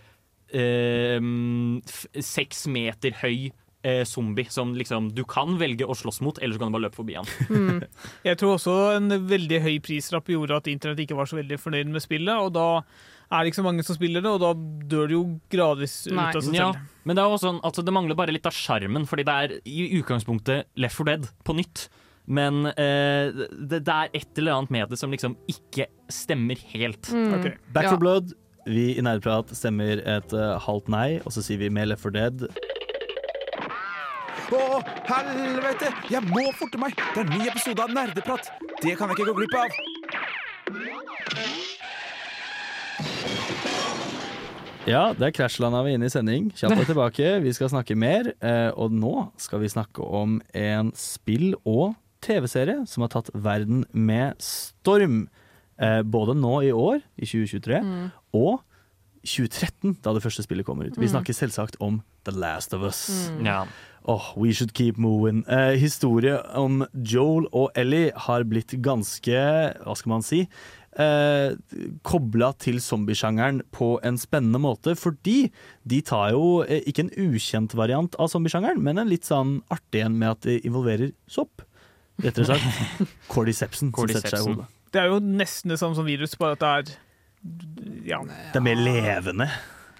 Um, 0.55 1.81
f- 1.85 2.07
seks 2.23 2.65
meter 2.71 3.11
høy 3.21 3.51
eh, 3.87 4.03
zombie 4.09 4.47
som 4.51 4.73
liksom 4.77 5.11
du 5.15 5.23
kan 5.29 5.55
velge 5.61 5.87
å 5.87 5.95
slåss 5.95 6.19
mot, 6.25 6.39
eller 6.43 6.57
så 6.57 6.61
kan 6.63 6.71
du 6.71 6.75
bare 6.77 6.85
løpe 6.89 6.99
forbi 6.99 7.15
han. 7.19 7.29
Mm. 7.47 7.83
Jeg 8.27 8.37
tror 8.41 8.57
også 8.57 8.73
en 8.97 9.13
veldig 9.29 9.61
høy 9.63 9.75
prislapp 9.85 10.27
gjorde 10.33 10.57
at 10.59 10.67
internett 10.71 10.99
ikke 11.05 11.15
var 11.17 11.29
så 11.31 11.39
veldig 11.39 11.57
fornøyd 11.61 11.93
med 11.95 12.03
spillet. 12.03 12.35
Og 12.43 12.51
da 12.57 12.67
er 13.27 13.43
det 13.43 13.51
ikke 13.51 13.59
så 13.61 13.65
mange 13.67 13.83
som 13.87 13.97
spiller 13.97 14.23
det, 14.23 14.31
og 14.31 14.39
da 14.43 14.51
dør 14.91 15.09
det 15.09 15.15
jo 15.17 15.23
gradvis 15.51 15.95
ut 16.07 16.15
Nei. 16.15 16.27
av 16.31 16.43
seg 16.45 16.55
Ja, 16.55 16.67
selv. 16.71 16.91
men 17.07 17.17
det 17.17 17.23
er 17.23 17.33
også 17.33 17.47
sånn, 17.49 17.61
altså 17.67 17.83
det 17.87 17.95
mangler 17.95 18.15
bare 18.19 18.31
litt 18.35 18.47
av 18.47 18.55
sjarmen, 18.55 19.07
fordi 19.09 19.25
det 19.27 19.35
er 19.43 19.55
i 19.67 19.87
utgangspunktet 19.99 20.69
Left 20.79 20.95
4 20.99 21.09
Dead 21.11 21.27
på 21.47 21.55
nytt. 21.57 21.87
Men 22.27 22.65
eh, 22.73 23.31
det, 23.55 23.81
det 23.87 23.93
er 23.93 24.09
et 24.19 24.39
eller 24.41 24.57
annet 24.57 24.71
med 24.75 24.89
det 24.91 24.97
som 24.99 25.11
liksom 25.15 25.35
ikke 25.51 25.85
stemmer 26.11 26.59
helt. 26.73 27.07
Mm. 27.15 27.29
Okay. 27.39 27.53
Back 27.75 27.87
Ja. 27.87 27.93
for 27.95 28.03
blood. 28.03 28.33
Vi 28.67 28.89
i 28.99 29.03
Nerdprat 29.03 29.53
stemmer 29.55 30.01
et 30.03 30.33
uh, 30.35 30.57
halvt 30.59 30.89
nei, 30.91 31.21
og 31.23 31.31
så 31.31 31.39
sier 31.45 31.61
vi 31.61 31.69
med 31.71 31.87
Left 31.87 32.03
4 32.03 32.15
Dead. 32.17 32.47
Å, 34.47 34.79
helvete! 35.09 35.89
Jeg 36.13 36.23
må 36.29 36.43
forte 36.57 36.79
meg! 36.79 36.95
Det 37.13 37.23
er 37.23 37.25
en 37.25 37.33
ny 37.41 37.47
episode 37.49 37.83
av 37.83 37.91
Nerdeprat. 37.95 38.49
Det 38.83 38.93
kan 38.99 39.09
jeg 39.11 39.17
ikke 39.17 39.31
gå 39.31 39.35
glipp 39.41 39.55
av. 39.59 39.69
Ja, 44.87 45.01
det 45.17 45.25
er 45.27 45.33
Crashlanda 45.35 45.81
vi 45.83 45.91
er 45.91 45.99
inne 45.99 46.07
i 46.07 46.13
sending. 46.13 46.45
Kjapt 46.55 46.79
og 46.79 46.87
tilbake. 46.87 47.31
Vi 47.43 47.51
skal 47.57 47.71
snakke 47.73 47.97
mer, 47.99 48.29
eh, 48.39 48.69
og 48.79 48.93
nå 48.95 49.27
skal 49.41 49.59
vi 49.59 49.67
snakke 49.73 49.99
om 50.05 50.37
en 50.55 50.93
spill- 50.95 51.57
og 51.67 51.97
TV-serie 52.23 52.85
som 52.87 53.03
har 53.03 53.11
tatt 53.11 53.29
verden 53.35 53.83
med 53.91 54.39
storm. 54.39 55.25
Eh, 55.77 56.01
både 56.07 56.33
nå 56.39 56.61
i 56.65 56.71
år, 56.71 57.01
i 57.19 57.25
2023, 57.27 57.81
Mm. 57.83 58.11
og 58.33 58.61
2013, 59.27 59.97
da 60.01 60.13
det 60.13 60.23
første 60.23 60.41
spillet 60.47 60.65
kommer 60.65 60.87
ut. 60.87 60.95
Vi 60.97 61.05
snakker 61.07 61.35
selvsagt 61.35 61.75
om 61.81 62.01
The 62.23 62.31
Last 62.31 62.73
of 62.73 62.81
Us. 62.81 63.29
Mm. 63.29 63.45
Ja. 63.45 63.65
Åh, 64.07 64.33
we 64.39 64.53
should 64.55 64.71
keep 64.73 64.97
moving. 64.97 65.43
Eh, 65.51 65.75
historie 65.79 66.37
om 66.55 66.85
Joel 66.93 67.47
og 67.51 67.75
Ellie 67.75 68.13
har 68.15 68.45
blitt 68.47 68.71
ganske, 68.79 69.41
hva 69.83 69.95
skal 69.99 70.13
man 70.13 70.23
si, 70.23 70.45
eh, 70.95 71.57
kobla 72.07 72.53
til 72.57 72.79
zombiesjangeren 72.79 73.61
på 73.75 73.97
en 74.07 74.17
spennende 74.17 74.61
måte, 74.63 74.95
fordi 74.95 75.51
de 75.83 76.01
tar 76.07 76.31
jo 76.31 76.63
eh, 76.63 76.81
ikke 76.87 77.03
en 77.03 77.13
ukjent 77.33 77.75
variant 77.75 78.15
av 78.15 78.31
zombiesjangeren, 78.31 78.79
men 78.81 78.97
en 78.97 79.11
litt 79.11 79.27
sånn 79.27 79.57
artig 79.75 80.05
en 80.05 80.17
med 80.17 80.37
at 80.37 80.47
det 80.47 80.61
involverer 80.63 81.11
sopp. 81.27 81.65
Rettere 82.23 82.47
sagt 82.47 83.03
cordycepsen 83.33 83.91
som 83.91 84.07
setter 84.07 84.37
seg 84.37 84.39
i 84.39 84.53
hodet. 84.53 84.73
Det 84.95 85.03
er 85.03 85.11
jo 85.11 85.19
nesten 85.19 85.73
det 85.73 85.81
samme 85.83 85.99
som 85.99 86.07
virus, 86.07 86.39
bare 86.39 86.55
at 86.55 86.63
det 86.63 86.75
er 86.77 86.95
Ja. 88.07 88.23
Det 88.23 88.55
er 88.55 88.63
mer 88.63 88.79
levende. 88.79 89.51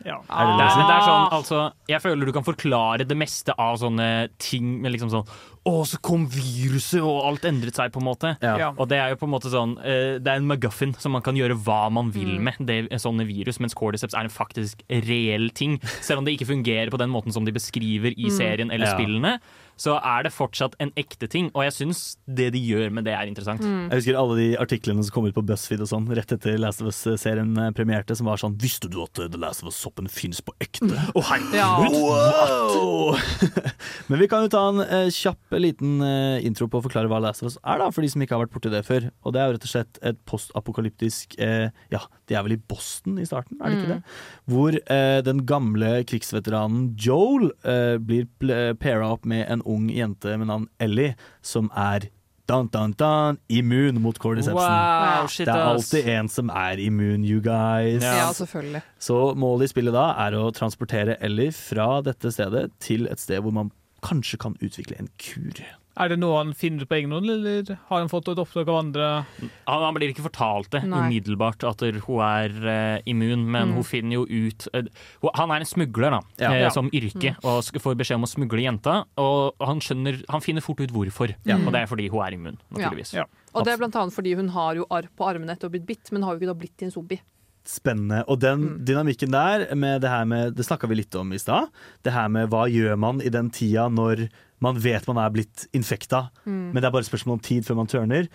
Ja. 0.08 0.18
Er 0.32 0.48
det 0.48 0.56
Det 0.58 0.64
det 0.64 0.72
er, 0.72 0.88
det 0.88 0.96
er 0.96 1.06
sånn, 1.06 1.28
altså, 1.36 1.60
jeg 1.92 2.02
føler 2.02 2.26
du 2.26 2.32
kan 2.34 2.46
forklare 2.48 3.06
det 3.08 3.18
meste 3.20 3.54
av 3.60 3.78
sånne 3.82 4.30
ting 4.40 4.78
med 4.82 4.94
liksom 4.96 5.12
sånn 5.12 5.28
Å, 5.68 5.82
så 5.84 5.98
kom 6.00 6.22
viruset, 6.32 7.02
og 7.04 7.26
alt 7.28 7.44
endret 7.44 7.76
seg, 7.76 7.92
på 7.92 8.00
en 8.00 8.06
måte. 8.08 8.30
Ja. 8.40 8.54
Ja. 8.58 8.68
Og 8.80 8.88
det 8.88 9.02
er 9.04 9.10
jo 9.12 9.18
på 9.20 9.28
en 9.28 9.34
måte 9.34 9.50
sånn 9.52 9.74
eh, 9.84 10.16
Det 10.24 10.32
er 10.32 10.40
en 10.40 10.48
McGuffin 10.48 10.94
som 10.96 11.12
man 11.12 11.22
kan 11.26 11.36
gjøre 11.36 11.58
hva 11.60 11.92
man 11.92 12.10
vil 12.16 12.38
Mm. 12.38 12.44
med. 12.48 12.62
Det, 12.70 12.78
sånne 13.04 13.26
virus, 13.28 13.60
Mens 13.60 13.76
cordyceps 13.76 14.16
er 14.16 14.24
en 14.30 14.32
faktisk 14.32 14.80
reell 14.90 15.50
ting. 15.52 15.80
Selv 16.00 16.20
om 16.20 16.26
det 16.26 16.38
ikke 16.40 16.48
fungerer 16.54 16.90
på 16.90 16.98
den 17.02 17.12
måten 17.12 17.34
som 17.36 17.44
de 17.44 17.52
beskriver 17.52 18.16
i 18.16 18.30
Mm. 18.32 18.38
serien 18.38 18.72
eller 18.72 18.88
Ja. 18.88 18.96
spillene, 18.96 19.40
så 19.78 19.96
er 20.02 20.24
det 20.26 20.34
fortsatt 20.34 20.74
en 20.82 20.92
ekte 20.98 21.28
ting. 21.30 21.52
Og 21.54 21.64
jeg 21.68 21.74
syns 21.76 22.00
det 22.26 22.50
de 22.56 22.62
gjør 22.66 22.90
med 22.98 23.06
det, 23.06 23.14
er 23.14 23.30
interessant. 23.30 23.62
Mm. 23.62 23.88
Jeg 23.92 24.02
husker 24.02 24.18
alle 24.20 24.38
de 24.40 24.48
artiklene 24.58 25.04
som 25.06 25.14
kom 25.14 25.28
ut 25.30 25.36
på 25.38 25.44
BuzzFeed 25.46 25.84
og 25.86 25.92
sånn 25.92 26.08
rett 26.18 26.34
etter 26.34 26.58
Last 26.60 26.82
of 26.82 26.90
Us-serien 26.90 27.54
eh, 27.62 27.70
premierte, 27.78 28.16
som 28.18 28.26
var 28.30 28.42
sånn 28.42 28.58
Visste 28.62 28.90
du 28.90 28.98
at 29.04 29.22
eh, 29.22 29.30
The 29.30 29.38
Last 29.42 29.62
of 29.64 29.70
Us-soppen 29.72 30.10
fins 30.12 30.42
på 30.42 30.56
ekte? 30.64 30.90
Å, 31.14 31.24
herregud! 31.30 31.56
Ja. 31.56 31.70
Wow! 31.94 33.18
Men 34.10 34.20
vi 34.22 34.28
kan 34.32 34.46
jo 34.46 34.52
ta 34.54 34.64
en 34.72 34.82
eh, 34.84 35.10
kjapp 35.14 35.58
liten 35.62 36.02
eh, 36.06 36.44
intro 36.48 36.68
på 36.72 36.82
å 36.82 36.86
forklare 36.86 37.10
hva 37.12 37.22
Last 37.24 37.44
of 37.46 37.52
Us 37.52 37.60
er, 37.64 37.82
da, 37.82 37.90
for 37.94 38.02
de 38.06 38.10
som 38.12 38.24
ikke 38.24 38.36
har 38.38 38.44
vært 38.46 38.56
borti 38.56 38.72
det 38.74 38.84
før. 38.88 39.10
Og 39.24 39.36
det 39.36 39.42
er 39.44 39.50
jo 39.52 39.58
rett 39.58 39.68
og 39.68 39.74
slett 39.74 40.02
et 40.12 40.20
postapokalyptisk 40.30 41.38
eh, 41.44 41.70
Ja, 41.94 42.02
de 42.28 42.36
er 42.38 42.44
vel 42.48 42.58
i 42.58 42.60
Boston 42.70 43.20
i 43.22 43.28
starten, 43.28 43.60
er 43.62 43.70
det 43.72 43.78
ikke 43.78 43.86
Mm. 43.88 43.94
det? 44.02 44.16
Hvor 44.52 44.76
eh, 44.92 45.20
den 45.24 45.40
gamle 45.48 45.90
krigsveteranen 46.10 46.90
Joel 47.00 47.52
eh, 47.64 47.96
blir 48.04 48.26
pl- 48.42 48.74
pairet 48.82 49.06
opp 49.08 49.24
med 49.30 49.46
en 49.54 49.62
ung 49.68 49.90
jente 49.94 50.38
med 50.38 50.50
navn 50.50 50.70
Ellie, 50.84 51.16
som 51.46 51.72
er 51.76 52.10
Dun, 52.48 52.70
dun, 52.72 52.94
dun, 52.96 53.36
immun 53.52 53.98
mot 54.00 54.16
cordycepsen. 54.24 54.56
Wow, 54.56 55.26
shit, 55.28 55.50
Det 55.50 55.52
er 55.52 55.66
alltid 55.68 56.06
en 56.14 56.30
som 56.32 56.48
er 56.56 56.80
immun, 56.80 57.26
you 57.28 57.42
guys. 57.44 58.00
Ja. 58.00 58.14
Ja, 58.22 58.30
selvfølgelig. 58.32 58.82
Så 59.04 59.18
målet 59.36 59.68
i 59.68 59.74
spillet 59.74 59.92
da 59.92 60.06
er 60.24 60.38
å 60.40 60.46
transportere 60.56 61.18
Ellie 61.20 61.52
fra 61.52 61.98
dette 62.08 62.32
stedet 62.32 62.70
til 62.80 63.04
et 63.12 63.20
sted 63.20 63.44
hvor 63.44 63.52
man 63.52 63.74
kanskje 64.06 64.40
kan 64.40 64.56
utvikle 64.64 64.96
en 64.96 65.12
kur. 65.20 65.60
Er 66.00 66.10
det 66.10 66.20
noe 66.22 66.38
han 66.38 66.54
finner 66.54 66.84
ut 66.86 66.90
på 66.92 66.96
egen 67.00 67.12
hånd, 67.16 67.26
eller 67.34 67.72
har 67.90 68.00
han 68.04 68.10
fått 68.12 68.28
et 68.30 68.38
oppdrag 68.38 68.70
av 68.70 68.76
andre? 68.84 69.26
Han, 69.66 69.82
han 69.82 69.96
blir 69.98 70.12
ikke 70.14 70.26
fortalt 70.28 70.70
det 70.76 70.84
Nei. 70.86 71.00
umiddelbart 71.08 71.64
at 71.66 71.82
hun 71.82 72.20
er 72.22 72.54
uh, 72.54 73.02
immun, 73.10 73.46
men 73.50 73.70
Mm. 73.72 73.74
hun 73.80 73.84
finner 73.84 74.14
jo 74.20 74.26
ut 74.30 74.68
uh, 74.74 74.84
hun- 75.24 75.32
Han 75.36 75.52
er 75.52 75.56
en 75.66 75.66
smugler 75.66 76.12
da, 76.12 76.20
Ja. 76.40 76.68
uh, 76.68 76.70
som 76.70 76.90
yrke, 76.94 77.36
og 77.44 77.64
får 77.64 77.96
beskjed 77.98 78.16
om 78.22 78.24
å 78.24 78.30
smugle 78.30 78.62
jenta. 78.62 79.06
Og 79.18 79.56
han, 79.60 79.80
skjønner, 79.80 80.22
han 80.30 80.42
finner 80.42 80.62
fort 80.62 80.80
ut 80.80 80.92
hvorfor, 80.94 81.34
Ja. 81.46 81.58
og 81.58 81.72
det 81.74 81.82
er 81.82 81.88
fordi 81.88 82.10
hun 82.10 82.22
er 82.22 82.32
immun. 82.38 82.58
naturligvis. 82.72 83.14
Ja. 83.14 83.26
Og 83.56 83.66
det 83.66 83.74
er 83.74 83.78
blant 83.78 83.96
annet 83.96 84.14
fordi 84.14 84.36
hun 84.36 84.50
har 84.50 84.76
jo 84.76 84.86
arr 84.92 85.08
på 85.18 85.26
armene 85.26 85.50
etter 85.52 85.66
å 85.68 85.72
ha 85.72 85.78
blitt 85.80 85.88
bitt, 85.88 86.12
men 86.12 86.22
har 86.22 86.36
jo 86.38 86.40
ikke 86.46 86.54
da 86.54 86.60
blitt 86.62 86.78
til 86.78 86.86
en 86.86 86.92
zombie. 86.92 87.22
Spennende. 87.68 88.24
Og 88.30 88.40
den 88.40 88.86
dynamikken 88.86 89.32
der, 89.34 89.76
med 89.76 90.00
det 90.02 90.10
her 90.10 90.24
med 90.26 90.56
Det 90.56 90.64
snakka 90.66 90.88
vi 90.88 90.96
litt 91.02 91.14
om 91.20 91.34
i 91.34 91.38
stad. 91.38 91.68
Det 92.04 92.14
her 92.14 92.30
med 92.30 92.50
hva 92.50 92.66
gjør 92.72 92.98
man 92.98 93.20
i 93.20 93.28
den 93.30 93.50
tida 93.50 93.90
når 93.90 94.30
man 94.64 94.80
vet 94.82 95.06
man 95.10 95.20
er 95.22 95.34
blitt 95.34 95.68
infekta, 95.78 96.28
men 96.48 96.78
det 96.78 96.88
er 96.88 96.94
bare 96.96 97.08
spørsmål 97.08 97.38
om 97.38 97.46
tid 97.46 97.68
før 97.68 97.78
man 97.82 97.90
tørner. 97.92 98.30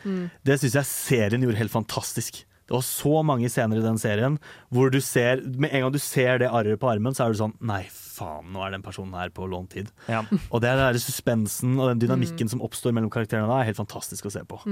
Det 0.46 0.60
syns 0.62 0.78
jeg 0.78 0.90
serien 0.90 1.42
gjorde 1.42 1.58
helt 1.58 1.74
fantastisk. 1.74 2.44
Det 2.72 2.76
var 2.78 2.84
så 2.86 3.22
mange 3.26 3.50
scener 3.52 3.80
i 3.80 3.84
den 3.84 3.98
serien 4.00 4.38
hvor 4.72 4.88
du 4.88 5.00
ser 5.02 5.42
Med 5.44 5.74
en 5.74 5.82
gang 5.84 5.92
du 5.92 5.98
ser 6.00 6.38
det 6.40 6.48
arret 6.48 6.80
på 6.80 6.88
armen, 6.88 7.12
så 7.12 7.26
er 7.26 7.34
du 7.34 7.40
sånn 7.40 7.54
Nei, 7.68 7.82
faen, 7.90 8.52
nå 8.54 8.62
er 8.64 8.72
den 8.72 8.84
personen 8.86 9.16
her 9.18 9.32
på 9.34 9.48
lånt 9.50 9.74
tid. 9.74 9.90
Ja. 10.08 10.22
Og 10.48 10.62
det 10.62 10.70
er 10.70 10.80
den 10.80 11.02
suspensen 11.02 11.74
og 11.76 11.90
den 11.90 12.04
dynamikken 12.04 12.48
som 12.48 12.62
oppstår 12.64 12.94
mellom 12.94 13.10
karakterene 13.12 13.50
da, 13.50 13.58
er 13.60 13.72
helt 13.72 13.80
fantastisk 13.82 14.30
å 14.30 14.32
se 14.32 14.44
på. 14.48 14.62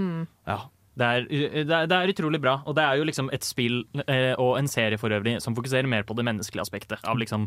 Ja. 0.48 0.62
Det 1.00 1.06
er, 1.06 1.26
det, 1.28 1.66
er, 1.66 1.90
det 1.90 1.96
er 1.96 2.12
utrolig 2.12 2.40
bra, 2.42 2.58
og 2.68 2.74
det 2.76 2.82
er 2.84 2.98
jo 2.98 3.04
liksom 3.08 3.30
et 3.32 3.44
spill 3.46 3.82
eh, 4.06 4.32
og 4.34 4.56
en 4.58 4.68
serie 4.68 4.98
for 5.00 5.12
øvrig 5.14 5.36
som 5.40 5.54
fokuserer 5.56 5.88
mer 5.88 6.04
på 6.04 6.16
det 6.18 6.26
menneskelige 6.26 6.64
aspektet. 6.66 7.04
Av 7.08 7.20
liksom 7.20 7.46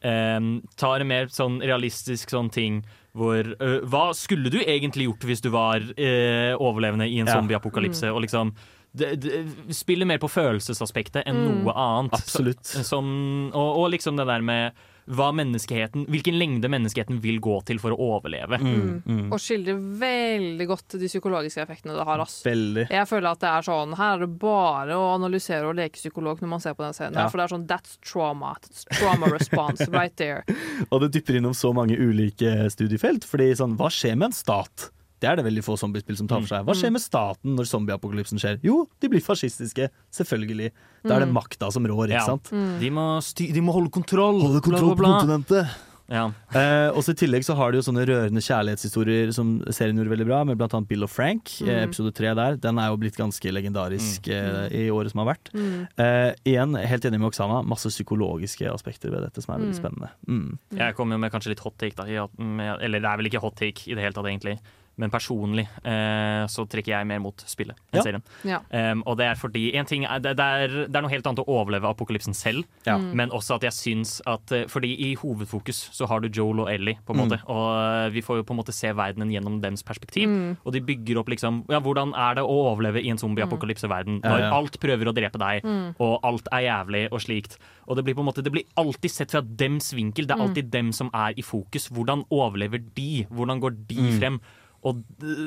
eh, 0.00 0.40
Tar 0.80 1.04
en 1.04 1.12
mer 1.12 1.30
sånn 1.32 1.60
realistisk 1.64 2.32
sånn 2.34 2.50
ting 2.52 2.82
hvor 3.16 3.46
uh, 3.60 3.80
Hva 3.90 4.10
skulle 4.14 4.50
du 4.52 4.58
egentlig 4.62 5.08
gjort 5.08 5.24
hvis 5.26 5.40
du 5.42 5.48
var 5.50 5.80
uh, 5.82 6.52
overlevende 6.62 7.08
i 7.10 7.18
en 7.20 7.26
Ja. 7.26 7.34
zombieapokalypse? 7.40 8.10
Og 8.12 8.22
liksom 8.22 8.54
det, 8.96 9.20
det 9.22 9.44
spiller 9.76 10.06
mer 10.06 10.18
på 10.18 10.28
følelsesaspektet 10.30 11.22
enn 11.26 11.36
Mm. 11.44 11.64
noe 11.64 11.74
annet. 11.78 12.12
Absolutt. 12.14 12.64
Som, 12.66 13.50
og, 13.54 13.76
og 13.84 13.90
liksom 13.94 14.16
det 14.18 14.26
der 14.26 14.40
med 14.42 14.72
hva 15.10 15.30
menneskeheten, 15.34 16.06
hvilken 16.10 16.36
lengde 16.38 16.70
menneskeheten 16.70 17.18
vil 17.22 17.40
gå 17.42 17.56
til 17.68 17.80
for 17.82 17.94
å 17.94 18.08
overleve. 18.16 18.60
Mm, 18.62 19.02
mm. 19.04 19.24
Og 19.34 19.42
skildrer 19.42 19.78
veldig 20.00 20.66
godt 20.70 20.98
de 21.00 21.10
psykologiske 21.10 21.64
effektene 21.64 21.96
det 21.98 22.06
har. 22.06 22.22
Ass. 22.22 22.40
Veldig. 22.46 22.86
Jeg 22.92 23.08
føler 23.10 23.30
at 23.32 23.42
det 23.42 23.50
er 23.50 23.66
sånn 23.66 23.96
Her 23.98 24.14
er 24.16 24.24
det 24.24 24.30
bare 24.42 24.98
å 24.98 25.10
analysere 25.16 25.70
og 25.70 25.76
leke 25.78 25.98
psykolog 25.98 26.42
når 26.42 26.52
man 26.54 26.62
ser 26.62 26.76
på 26.78 26.84
den 26.86 26.96
scenen. 26.96 27.18
Ja. 27.18 27.28
For 27.32 27.40
det 27.40 27.48
er 27.48 27.54
sånn 27.56 27.66
That's 27.70 27.98
trauma. 28.04 28.54
That's 28.62 28.86
trauma 28.98 29.30
response 29.32 29.88
right 29.90 30.14
there. 30.20 30.44
Og 30.92 31.04
det 31.04 31.12
dypper 31.16 31.40
innom 31.40 31.56
så 31.56 31.74
mange 31.76 31.98
ulike 31.98 32.70
studiefelt. 32.72 33.26
Fordi 33.28 33.50
sånn, 33.58 33.76
hva 33.80 33.90
skjer 33.92 34.18
med 34.18 34.30
en 34.30 34.36
stat? 34.36 34.90
Det 35.20 35.28
er 35.28 35.36
det 35.36 35.44
veldig 35.44 35.62
få 35.66 35.76
zombiespill 35.76 36.16
som 36.16 36.26
tar 36.30 36.40
for 36.40 36.48
seg. 36.48 36.64
Hva 36.64 36.74
skjer 36.78 36.92
med 36.94 37.02
staten 37.04 37.52
når 37.58 37.68
zombieapokalypsen 37.68 38.40
skjer? 38.40 38.58
Jo, 38.64 38.86
de 39.00 39.08
blir 39.12 39.20
fascistiske. 39.20 39.90
Selvfølgelig. 40.16 40.70
Da 41.04 41.16
er 41.18 41.26
det 41.26 41.32
makta 41.34 41.68
som 41.72 41.84
rår, 41.84 42.08
ikke 42.08 42.16
Ja. 42.22 42.24
sant? 42.26 42.48
De, 42.80 42.90
må 42.90 43.20
sty 43.22 43.52
de 43.52 43.60
må 43.60 43.72
holde 43.76 43.90
kontroll. 43.92 44.40
Holde 44.40 44.60
kontroll 44.64 44.94
på 44.96 44.96
bla, 44.96 45.20
bla, 45.20 45.20
bla. 45.20 45.44
kontinentet. 45.44 45.86
Ja. 46.10 46.24
Eh, 46.50 46.90
også 46.90 47.12
I 47.12 47.18
tillegg 47.20 47.44
så 47.46 47.54
har 47.54 47.70
de 47.70 47.78
jo 47.78 47.84
sånne 47.86 48.02
rørende 48.02 48.42
kjærlighetshistorier 48.42 49.30
som 49.32 49.60
serien 49.70 49.94
gjorde 49.94 50.10
veldig 50.10 50.26
bra, 50.26 50.40
med 50.44 50.58
blant 50.58 50.72
annet 50.74 50.88
Bill 50.90 51.04
og 51.06 51.10
Frank. 51.12 51.44
Mm. 51.62 51.84
episode 51.84 52.10
tre 52.18 52.32
der. 52.34 52.56
Den 52.56 52.80
er 52.82 52.88
jo 52.90 52.96
blitt 52.98 53.14
ganske 53.14 53.52
legendarisk 53.54 54.26
eh, 54.26 54.66
i 54.74 54.88
året 54.90 55.12
som 55.12 55.22
har 55.22 55.36
vært. 55.36 55.52
Mm. 55.54 55.86
Eh, 56.02 56.32
igjen, 56.50 56.74
helt 56.74 57.04
enig 57.06 57.20
med 57.22 57.28
Oksana, 57.30 57.60
masse 57.62 57.86
psykologiske 57.94 58.66
aspekter 58.72 59.12
ved 59.14 59.22
dette 59.28 59.40
som 59.44 59.54
er 59.54 59.62
veldig 59.62 59.78
spennende. 59.78 60.10
Mm. 60.26 60.58
Jeg 60.80 60.96
kommer 60.96 61.14
jo 61.14 61.18
med 61.18 61.30
kanskje 61.30 61.54
litt 61.54 61.60
hot 61.62 61.78
take, 61.78 61.94
da. 61.94 62.04
i 62.10 62.16
at- 62.18 62.38
med, 62.40 62.80
eller 62.82 62.98
det 62.98 63.06
er 63.12 63.16
vel 63.22 63.26
ikke 63.30 63.40
hot 63.46 63.54
take 63.62 63.86
i 63.86 63.94
det 63.94 64.02
hele 64.02 64.12
tatt, 64.12 64.26
egentlig. 64.26 64.58
Men 64.98 65.08
personlig 65.10 65.66
eh, 65.84 66.44
så 66.46 66.66
trekker 66.68 66.92
jeg 66.92 67.06
mer 67.06 67.20
mot 67.20 67.34
spillet 67.48 67.76
enn 67.92 67.96
Ja. 67.96 68.02
serien. 68.02 68.22
Ja. 68.44 68.58
Um, 68.92 69.02
og 69.06 69.16
det 69.16 69.26
er 69.30 69.34
fordi 69.34 69.74
en 69.74 69.86
ting 69.86 70.04
er, 70.04 70.18
det, 70.20 70.34
er, 70.38 70.68
det 70.88 70.94
er 70.96 71.00
noe 71.02 71.10
helt 71.10 71.24
annet 71.26 71.40
å 71.40 71.46
overleve 71.48 71.88
apokalypsen 71.88 72.34
selv, 72.34 72.64
Ja. 72.84 72.98
Mm. 72.98 73.14
men 73.16 73.30
også 73.30 73.54
at 73.56 73.62
jeg 73.62 73.72
syns 73.72 74.20
at 74.26 74.52
eh, 74.52 74.66
Fordi 74.68 74.90
i 75.10 75.14
hovedfokus 75.16 75.90
så 75.92 76.06
har 76.06 76.20
du 76.20 76.28
Joel 76.28 76.60
og 76.60 76.68
Ellie, 76.70 76.98
på 77.06 77.14
en 77.14 77.20
Mm. 77.20 77.38
Og 77.48 78.06
eh, 78.06 78.10
vi 78.10 78.20
får 78.22 78.36
jo 78.38 78.42
på 78.44 78.50
en 78.52 78.56
måte 78.60 78.72
se 78.74 78.88
verdenen 78.92 79.30
gjennom 79.30 79.60
deres 79.62 79.82
perspektiv. 79.82 80.28
Mm. 80.28 80.56
Og 80.64 80.72
de 80.72 80.80
bygger 80.80 81.18
opp 81.18 81.28
liksom 81.28 81.64
Ja, 81.68 81.80
hvordan 81.80 82.12
er 82.16 82.34
det 82.34 82.42
å 82.44 82.48
overleve 82.74 83.00
i 83.02 83.08
en 83.10 83.16
zombie-apokalypseverden 83.18 84.20
Ja, 84.24 84.30
når 84.30 84.40
ja. 84.40 84.50
alt 84.56 84.78
prøver 84.80 85.08
å 85.10 85.14
drepe 85.14 85.38
deg, 85.38 85.62
Mm. 85.64 85.94
og 86.00 86.20
alt 86.24 86.48
er 86.52 86.60
jævlig 86.66 87.08
og 87.12 87.20
slikt. 87.20 87.56
Og 87.88 87.96
det 87.96 88.04
blir 88.04 88.14
på 88.14 88.20
en 88.20 88.26
måte 88.26 88.42
Det 88.42 88.52
blir 88.52 88.64
alltid 88.76 89.10
sett 89.10 89.30
fra 89.30 89.40
dems 89.42 89.92
vinkel. 89.94 90.26
Det 90.26 90.30
er 90.32 90.36
Mm. 90.40 90.48
alltid 90.48 90.70
dem 90.70 90.92
som 90.92 91.10
er 91.14 91.32
i 91.36 91.42
fokus. 91.42 91.88
Hvordan 91.88 92.24
overlever 92.30 92.78
de? 92.94 93.26
Hvordan 93.30 93.60
går 93.60 93.86
de 93.86 93.96
Mm. 93.96 94.18
frem? 94.18 94.40
Og, 94.82 95.02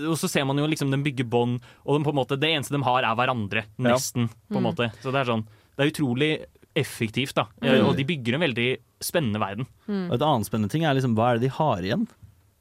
og 0.09 0.17
så 0.21 0.29
ser 0.29 0.45
man 0.45 0.57
jo 0.61 0.67
liksom 0.69 0.91
den 0.93 1.03
bygger 1.03 1.25
bånd, 1.25 1.59
og 1.85 1.97
de, 1.97 2.03
på 2.05 2.11
en 2.13 2.19
måte, 2.19 2.37
det 2.37 2.51
eneste 2.53 2.75
de 2.75 2.83
har, 2.85 3.03
er 3.07 3.15
hverandre. 3.17 3.63
Ja. 3.79 3.87
Nesten, 3.91 4.27
på 4.51 4.59
en 4.59 4.63
Mm. 4.63 4.67
måte. 4.69 4.91
Så 5.01 5.11
det 5.11 5.21
er 5.23 5.31
sånn 5.31 5.45
Det 5.73 5.81
er 5.87 5.89
utrolig 5.91 6.31
effektivt, 6.75 7.33
da. 7.33 7.47
Mm. 7.61 7.85
Og 7.87 7.95
de 7.97 8.03
bygger 8.05 8.35
en 8.37 8.43
veldig 8.45 8.67
spennende 9.01 9.39
verden. 9.41 9.65
Mm. 9.87 10.07
Og 10.09 10.13
et 10.15 10.21
annet 10.25 10.45
spennende 10.49 10.69
ting 10.73 10.85
er 10.85 10.93
liksom, 10.97 11.15
hva 11.17 11.31
er 11.33 11.39
det 11.39 11.47
de 11.49 11.55
har 11.57 11.81
igjen? 11.85 12.07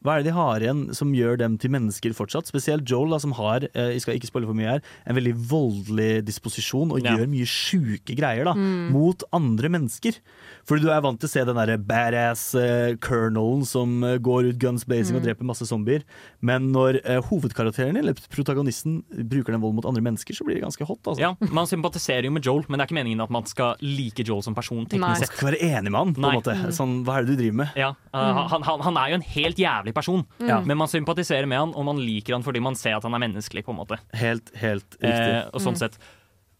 Hva 0.02 0.16
er 0.18 0.22
det 0.22 0.30
de 0.32 0.36
har 0.36 0.60
igjen 0.60 0.80
som 0.94 1.12
gjør 1.14 1.38
dem 1.38 1.56
til 1.62 1.70
mennesker 1.70 2.10
fortsatt? 2.16 2.46
Spesielt 2.50 2.84
Joel, 2.90 3.10
da, 3.14 3.18
som 3.22 3.32
har 3.38 3.62
eh, 3.74 3.92
jeg 3.94 4.00
skal 4.02 4.16
ikke 4.18 4.26
spoile 4.30 4.46
for 4.50 4.54
mye 4.58 4.72
her, 4.76 4.82
en 5.06 5.14
veldig 5.16 5.34
voldelig 5.48 6.24
disposisjon 6.26 6.90
og 6.92 7.02
Ja. 7.04 7.16
gjør 7.16 7.28
mye 7.30 7.46
sjuke 7.46 8.16
greier 8.18 8.44
da, 8.44 8.54
Mm. 8.54 8.90
mot 8.90 9.22
andre 9.32 9.68
mennesker. 9.68 10.18
Fordi 10.66 10.82
du 10.82 10.90
er 10.90 11.00
vant 11.00 11.18
til 11.20 11.28
å 11.28 11.30
se 11.32 11.44
den 11.44 11.56
derre 11.56 11.78
badass 11.78 12.54
eh, 12.54 12.94
colonelen 12.96 13.64
som 13.66 14.02
eh, 14.04 14.18
går 14.18 14.50
ut 14.50 14.58
guns 14.58 14.84
blazing 14.84 15.16
og 15.16 15.22
Mm. 15.22 15.26
dreper 15.28 15.44
masse 15.44 15.66
zombier. 15.66 16.02
Men 16.40 16.72
når 16.72 17.00
eh, 17.04 17.20
hovedkarakteren, 17.22 17.96
eller 17.98 18.14
protagonisten, 18.30 19.02
bruker 19.28 19.52
den 19.52 19.60
volden 19.62 19.76
mot 19.76 19.86
andre 19.86 20.02
mennesker, 20.02 20.34
så 20.34 20.44
blir 20.44 20.56
det 20.58 20.64
ganske 20.64 20.84
hot. 20.86 21.00
Altså. 21.06 21.20
Ja, 21.20 21.34
Man 21.52 21.66
sympatiserer 21.66 22.24
jo 22.24 22.30
med 22.30 22.42
Joel, 22.44 22.64
men 22.68 22.78
det 22.78 22.84
er 22.84 22.90
ikke 22.94 23.00
meningen 23.04 23.22
at 23.22 23.30
man 23.30 23.44
skal 23.46 23.76
like 23.80 24.24
Joel 24.26 24.42
som 24.42 24.54
person. 24.54 24.82
Nei. 24.82 24.88
sett. 24.88 25.00
Man 25.00 25.16
skal 25.16 25.36
ikke 25.36 25.50
være 25.52 25.62
enig 25.78 25.90
med 25.90 25.98
han. 25.98 26.14
på 26.14 26.20
Nei. 26.20 26.30
en 26.34 26.40
måte. 26.42 26.72
Sånn, 26.72 27.04
hva 27.04 27.18
er 27.18 27.24
det 27.24 27.36
du 27.36 27.42
driver 27.42 27.54
med? 27.62 27.70
Ja, 27.76 27.90
uh, 28.14 28.48
han, 28.48 28.62
han, 28.62 28.80
han 28.80 28.96
er 28.96 29.08
jo 29.10 29.14
en 29.14 29.22
helt 29.22 29.56
jævlig 29.56 29.91
person, 29.92 30.24
Ja. 30.40 30.60
men 30.60 30.76
man 30.78 30.88
sympatiserer 30.88 31.46
med 31.46 31.58
han, 31.58 31.74
og 31.74 31.84
man 31.84 31.98
liker 31.98 32.32
han 32.34 32.42
fordi 32.42 32.60
man 32.62 32.74
ser 32.74 32.96
at 32.96 33.02
han 33.02 33.14
er 33.14 33.18
menneskelig. 33.18 33.64
på 33.64 33.70
en 33.70 33.78
måte 33.86 33.98
Helt, 34.14 34.50
helt 34.56 34.96
riktig. 35.00 35.34
eh, 35.34 35.50
og 35.52 35.60
sånn 35.60 35.76
sett 35.76 35.98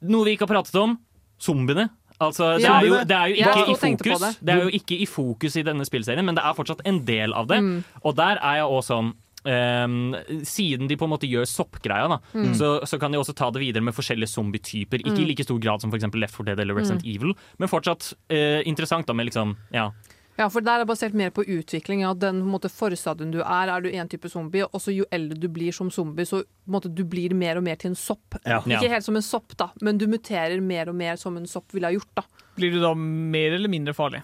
Noe 0.02 0.24
vi 0.24 0.36
ikke 0.36 0.46
har 0.48 0.54
pratet 0.62 0.74
om, 0.80 0.98
zombiene. 1.38 1.88
Altså, 2.20 2.58
det, 2.58 2.66
er 2.70 2.86
jo, 2.86 3.04
det 3.04 3.16
er 3.16 3.28
jo 3.28 3.34
ikke 3.34 3.70
i 3.70 3.74
fokus 3.74 4.20
det. 4.20 4.36
Det 4.46 4.54
er 4.54 4.62
jo 4.62 4.68
ikke 4.78 4.96
i 5.00 5.06
fokus 5.06 5.56
i 5.56 5.62
denne 5.62 5.84
spillserien, 5.86 6.24
men 6.24 6.34
det 6.34 6.42
er 6.44 6.54
fortsatt 6.54 6.80
en 6.84 7.04
del 7.04 7.32
av 7.34 7.46
det. 7.48 7.58
Mm. 7.62 7.84
Og 8.04 8.14
der 8.16 8.36
er 8.42 8.56
jeg 8.62 8.64
også 8.70 8.86
sånn 8.92 9.12
Um, 9.44 10.14
siden 10.46 10.86
de 10.86 10.94
på 10.94 11.02
en 11.02 11.10
måte 11.10 11.26
gjør 11.26 11.42
soppgreia, 11.50 12.06
da, 12.08 12.18
Mm. 12.32 12.54
så, 12.54 12.86
så 12.86 12.96
kan 13.00 13.10
de 13.10 13.18
også 13.18 13.34
ta 13.34 13.50
det 13.50 13.58
videre 13.58 13.82
med 13.82 13.92
forskjellige 13.92 14.28
zombietyper. 14.30 15.00
Ikke 15.02 15.18
i 15.18 15.24
Mm. 15.24 15.26
like 15.26 15.42
stor 15.42 15.58
grad 15.58 15.80
som 15.80 15.90
for 15.90 15.98
Left 15.98 16.32
4 16.36 16.44
Dead 16.44 16.60
eller 16.60 16.74
Resident 16.78 17.02
Evil, 17.04 17.34
men 17.58 17.68
fortsatt 17.68 18.12
uh, 18.30 18.62
interessant 18.64 19.04
da 19.04 19.12
med 19.12 19.26
liksom 19.26 19.56
Ja. 19.72 19.90
Ja, 20.38 20.46
for 20.48 20.64
der 20.64 20.80
er 20.80 20.84
det 20.84 20.88
basert 20.88 21.16
mer 21.18 21.30
på 21.34 21.44
utvikling. 21.44 22.02
Ja. 22.06 22.14
Den 22.16 22.40
på 22.40 22.48
måte, 22.54 22.70
forstadien 22.72 23.32
du 23.34 23.40
er, 23.42 23.68
er 23.68 23.84
du 23.84 23.90
én 23.90 24.08
type 24.10 24.30
zombie, 24.32 24.64
og 24.64 24.80
så 24.80 24.94
jo 24.94 25.04
eldre 25.12 25.36
du 25.38 25.48
blir 25.52 25.74
som 25.76 25.90
zombie, 25.92 26.24
så 26.28 26.42
måte, 26.64 26.88
du 26.88 27.04
blir 27.04 27.34
mer 27.36 27.60
og 27.60 27.66
mer 27.66 27.76
til 27.80 27.92
en 27.92 27.98
sopp. 27.98 28.38
Ja. 28.48 28.62
Ikke 28.64 28.90
helt 28.94 29.04
som 29.06 29.18
en 29.18 29.26
sopp, 29.26 29.56
da, 29.60 29.70
men 29.84 30.00
du 30.00 30.06
muterer 30.10 30.60
mer 30.64 30.88
og 30.92 30.96
mer 30.98 31.20
som 31.20 31.36
en 31.36 31.48
sopp 31.50 31.74
ville 31.76 31.90
ha 31.90 31.96
gjort. 31.96 32.10
da. 32.16 32.24
Blir 32.56 32.72
du 32.72 32.80
da 32.82 32.94
mer 32.96 33.58
eller 33.58 33.72
mindre 33.72 33.94
farlig? 33.96 34.22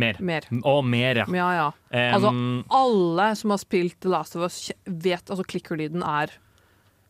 Mer. 0.00 0.16
Mer. 0.22 0.46
Og 0.62 0.84
mer, 0.86 1.18
ja. 1.18 1.26
Ja, 1.34 1.48
ja. 1.56 1.70
Um, 1.90 2.14
Altså, 2.14 2.30
alle 2.78 3.24
som 3.36 3.50
har 3.50 3.58
spilt 3.58 3.98
The 4.00 4.12
Last 4.12 4.36
of 4.38 4.46
Us, 4.46 4.70
vet 4.86 5.28
altså 5.28 5.44
clicker-lyden 5.44 6.04
er 6.06 6.36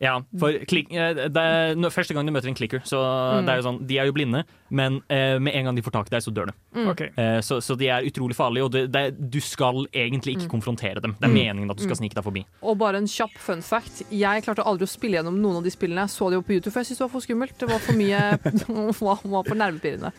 Ja, 0.01 0.15
for 0.41 0.51
klik, 0.65 0.87
eh, 0.97 1.13
det 1.29 1.37
er, 1.37 1.75
Første 1.93 2.15
gang 2.17 2.25
du 2.25 2.31
møter 2.33 2.49
en 2.49 2.55
clicker, 2.57 2.79
så 2.81 2.97
Mm. 2.97 3.45
det 3.45 3.51
er 3.53 3.57
jo 3.61 3.65
sånn, 3.67 3.77
de 3.87 3.97
er 4.01 4.05
jo 4.09 4.13
blinde, 4.13 4.43
men 4.71 4.95
eh, 5.09 5.37
med 5.37 5.53
en 5.53 5.65
gang 5.65 5.75
de 5.77 5.83
får 5.85 5.91
tak 5.93 6.07
i 6.07 6.15
deg, 6.15 6.23
så 6.25 6.33
dør 6.33 6.47
de. 6.49 6.53
Mm. 6.73 6.87
Okay. 6.89 7.09
Eh, 7.15 7.37
så, 7.45 7.59
så 7.61 7.77
de 7.77 7.85
er 7.87 8.01
utrolig 8.09 8.33
farlige, 8.35 8.63
og 8.65 8.71
det, 8.71 8.91
det, 8.91 9.03
du 9.29 9.39
skal 9.39 9.85
egentlig 9.93 10.37
ikke 10.39 10.49
konfrontere 10.49 10.99
dem. 11.01 11.13
Det 11.19 11.27
er 11.29 11.29
Mm. 11.29 11.37
meningen 11.37 11.69
at 11.71 11.77
du 11.77 11.83
skal 11.83 11.95
snike 12.01 12.15
deg 12.17 12.23
forbi. 12.25 12.43
Og 12.63 12.77
bare 12.81 12.97
en 12.97 13.05
kjapp 13.05 13.37
fun 13.37 13.61
fact. 13.61 14.01
Jeg 14.09 14.43
klarte 14.43 14.65
aldri 14.65 14.83
å 14.89 14.89
spille 14.89 15.21
gjennom 15.21 15.37
noen 15.39 15.57
av 15.57 15.63
de 15.63 15.69
spillene. 15.69 16.01
Jeg 16.09 16.17
så 16.17 16.29
det 16.31 16.41
jo 16.41 16.41
på 16.49 16.53
YouTube, 16.57 16.73
for 16.73 16.79
jeg 16.81 16.89
syntes 16.89 16.97
det 16.97 17.05
var 17.05 17.13
for 17.13 17.21
skummelt. 17.27 17.57
Det 17.61 17.69
var 17.69 17.79
for 17.79 17.93
mye 17.93 18.21
var 19.05 19.21
var 19.23 19.43
for 19.45 19.55
nervepirrende. 19.55 20.11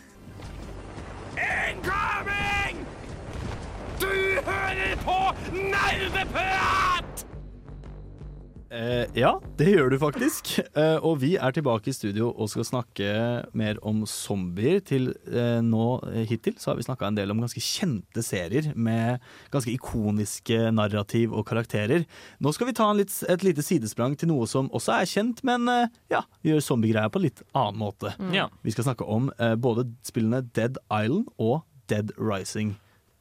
Incoming! 1.42 2.86
Du 3.98 4.06
hører 4.46 4.96
på 5.02 5.18
Nerdeprat! 5.52 7.11
Eh, 8.72 9.04
ja, 9.18 9.34
det 9.60 9.66
gjør 9.68 9.90
du 9.92 9.98
faktisk. 10.00 10.54
Eh, 10.72 10.96
og 11.04 11.18
vi 11.20 11.34
er 11.36 11.52
tilbake 11.52 11.90
i 11.90 11.94
studio 11.94 12.30
og 12.30 12.48
skal 12.48 12.64
snakke 12.64 13.10
mer 13.58 13.76
om 13.84 14.06
zombier. 14.08 14.80
Til 14.80 15.10
eh, 15.28 15.60
nå 15.64 15.88
eh, 16.08 16.22
hittil 16.30 16.56
så 16.60 16.70
har 16.72 16.78
vi 16.80 16.86
snakka 16.86 17.10
en 17.10 17.18
del 17.18 17.34
om 17.34 17.42
ganske 17.42 17.60
kjente 17.60 18.24
serier 18.24 18.70
med 18.72 19.20
ganske 19.52 19.74
ikoniske 19.74 20.72
narrativ 20.72 21.36
og 21.36 21.44
karakterer. 21.50 22.06
Nå 22.40 22.54
skal 22.56 22.70
vi 22.70 22.76
ta 22.78 22.88
en 22.88 23.02
litt, 23.02 23.12
et 23.28 23.44
lite 23.44 23.64
sidesprang 23.66 24.16
til 24.16 24.32
noe 24.32 24.48
som 24.48 24.72
også 24.72 24.96
er 25.02 25.10
kjent, 25.10 25.44
men 25.44 25.68
eh, 25.68 25.92
ja, 26.14 26.24
gjør 26.46 26.64
zombiegreier 26.64 27.12
på 27.12 27.20
en 27.20 27.28
litt 27.28 27.44
annen 27.52 27.80
måte. 27.82 28.16
Ja. 28.32 28.48
Vi 28.64 28.72
skal 28.72 28.88
snakke 28.88 29.04
om 29.04 29.28
eh, 29.36 29.52
både 29.60 29.90
spillene 30.08 30.46
Dead 30.56 30.80
Island 30.88 31.28
og 31.36 31.60
Dead 31.92 32.16
Rising. 32.16 32.78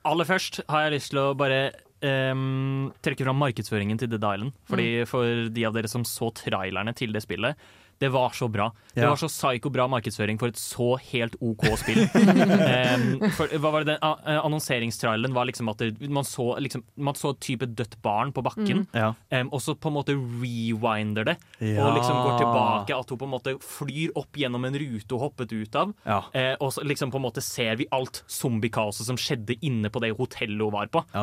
Aller 0.08 0.26
først 0.26 0.64
har 0.72 0.88
jeg 0.88 0.96
lyst 0.96 1.12
til 1.12 1.20
å 1.22 1.32
bare 1.38 1.66
ehm, 2.06 2.92
trekke 3.04 3.26
fram 3.28 3.40
markedsføringen 3.42 4.00
til 4.02 4.10
Dead 4.12 4.24
Island. 4.24 4.54
Fordi 4.70 4.90
For 5.10 5.48
de 5.50 5.66
av 5.68 5.74
dere 5.78 5.92
som 5.92 6.04
så 6.08 6.32
trailerne 6.34 6.94
til 6.98 7.14
det 7.14 7.24
spillet, 7.24 7.56
det 8.02 8.10
var 8.10 8.30
så 8.34 8.48
bra. 8.50 8.72
Det 8.96 9.06
var 9.06 9.20
så 9.22 9.28
psyko 9.30 9.70
bra 9.70 9.86
markedsføring 9.92 10.40
for 10.42 10.50
et 10.50 10.58
så 10.58 10.88
helt 11.12 11.36
OK 11.40 11.68
spill. 11.78 12.00
um, 12.02 13.30
for, 13.38 13.52
hva 13.62 13.72
var 13.76 13.86
det, 13.86 14.00
eh, 14.02 14.40
Annonseringstraileren 14.42 15.36
var 15.36 15.46
liksom 15.46 15.70
at 15.70 15.84
det, 15.84 16.10
man 16.10 16.26
så, 16.26 16.48
liksom, 16.66 16.82
man 16.98 17.14
så 17.20 17.36
et 17.36 17.44
type 17.46 17.70
dødt 17.78 18.00
barn 18.02 18.34
på 18.34 18.42
bakken, 18.42 18.88
Ja. 18.98 19.12
um, 19.38 19.52
og 19.54 19.62
så 19.62 19.78
på 19.78 19.92
en 19.92 19.98
måte 20.00 20.18
rewinder 20.18 21.30
det. 21.30 21.38
Ja. 21.62 21.86
Og 21.86 22.00
liksom 22.00 22.18
går 22.26 22.42
tilbake, 22.42 22.98
at 22.98 23.14
hun 23.14 23.22
på 23.22 23.30
en 23.30 23.36
måte 23.38 23.56
flyr 23.62 24.18
opp 24.18 24.34
gjennom 24.42 24.66
en 24.66 24.82
rute 24.82 25.14
hun 25.14 25.22
hoppet 25.28 25.54
ut 25.54 25.78
av. 25.84 25.94
Ja. 26.02 26.24
Eh, 26.34 26.56
og 26.58 26.74
så 26.74 26.82
liksom 26.82 27.14
på 27.14 27.22
en 27.22 27.28
måte 27.30 27.46
ser 27.46 27.78
vi 27.78 27.86
alt 27.94 28.24
zombiekaoset 28.26 29.06
som 29.14 29.20
skjedde 29.20 29.60
inne 29.62 29.94
på 29.94 30.02
det 30.02 30.16
hotellet 30.18 30.66
hun 30.66 30.74
var 30.74 30.90
på. 30.90 31.06
Ja, 31.14 31.22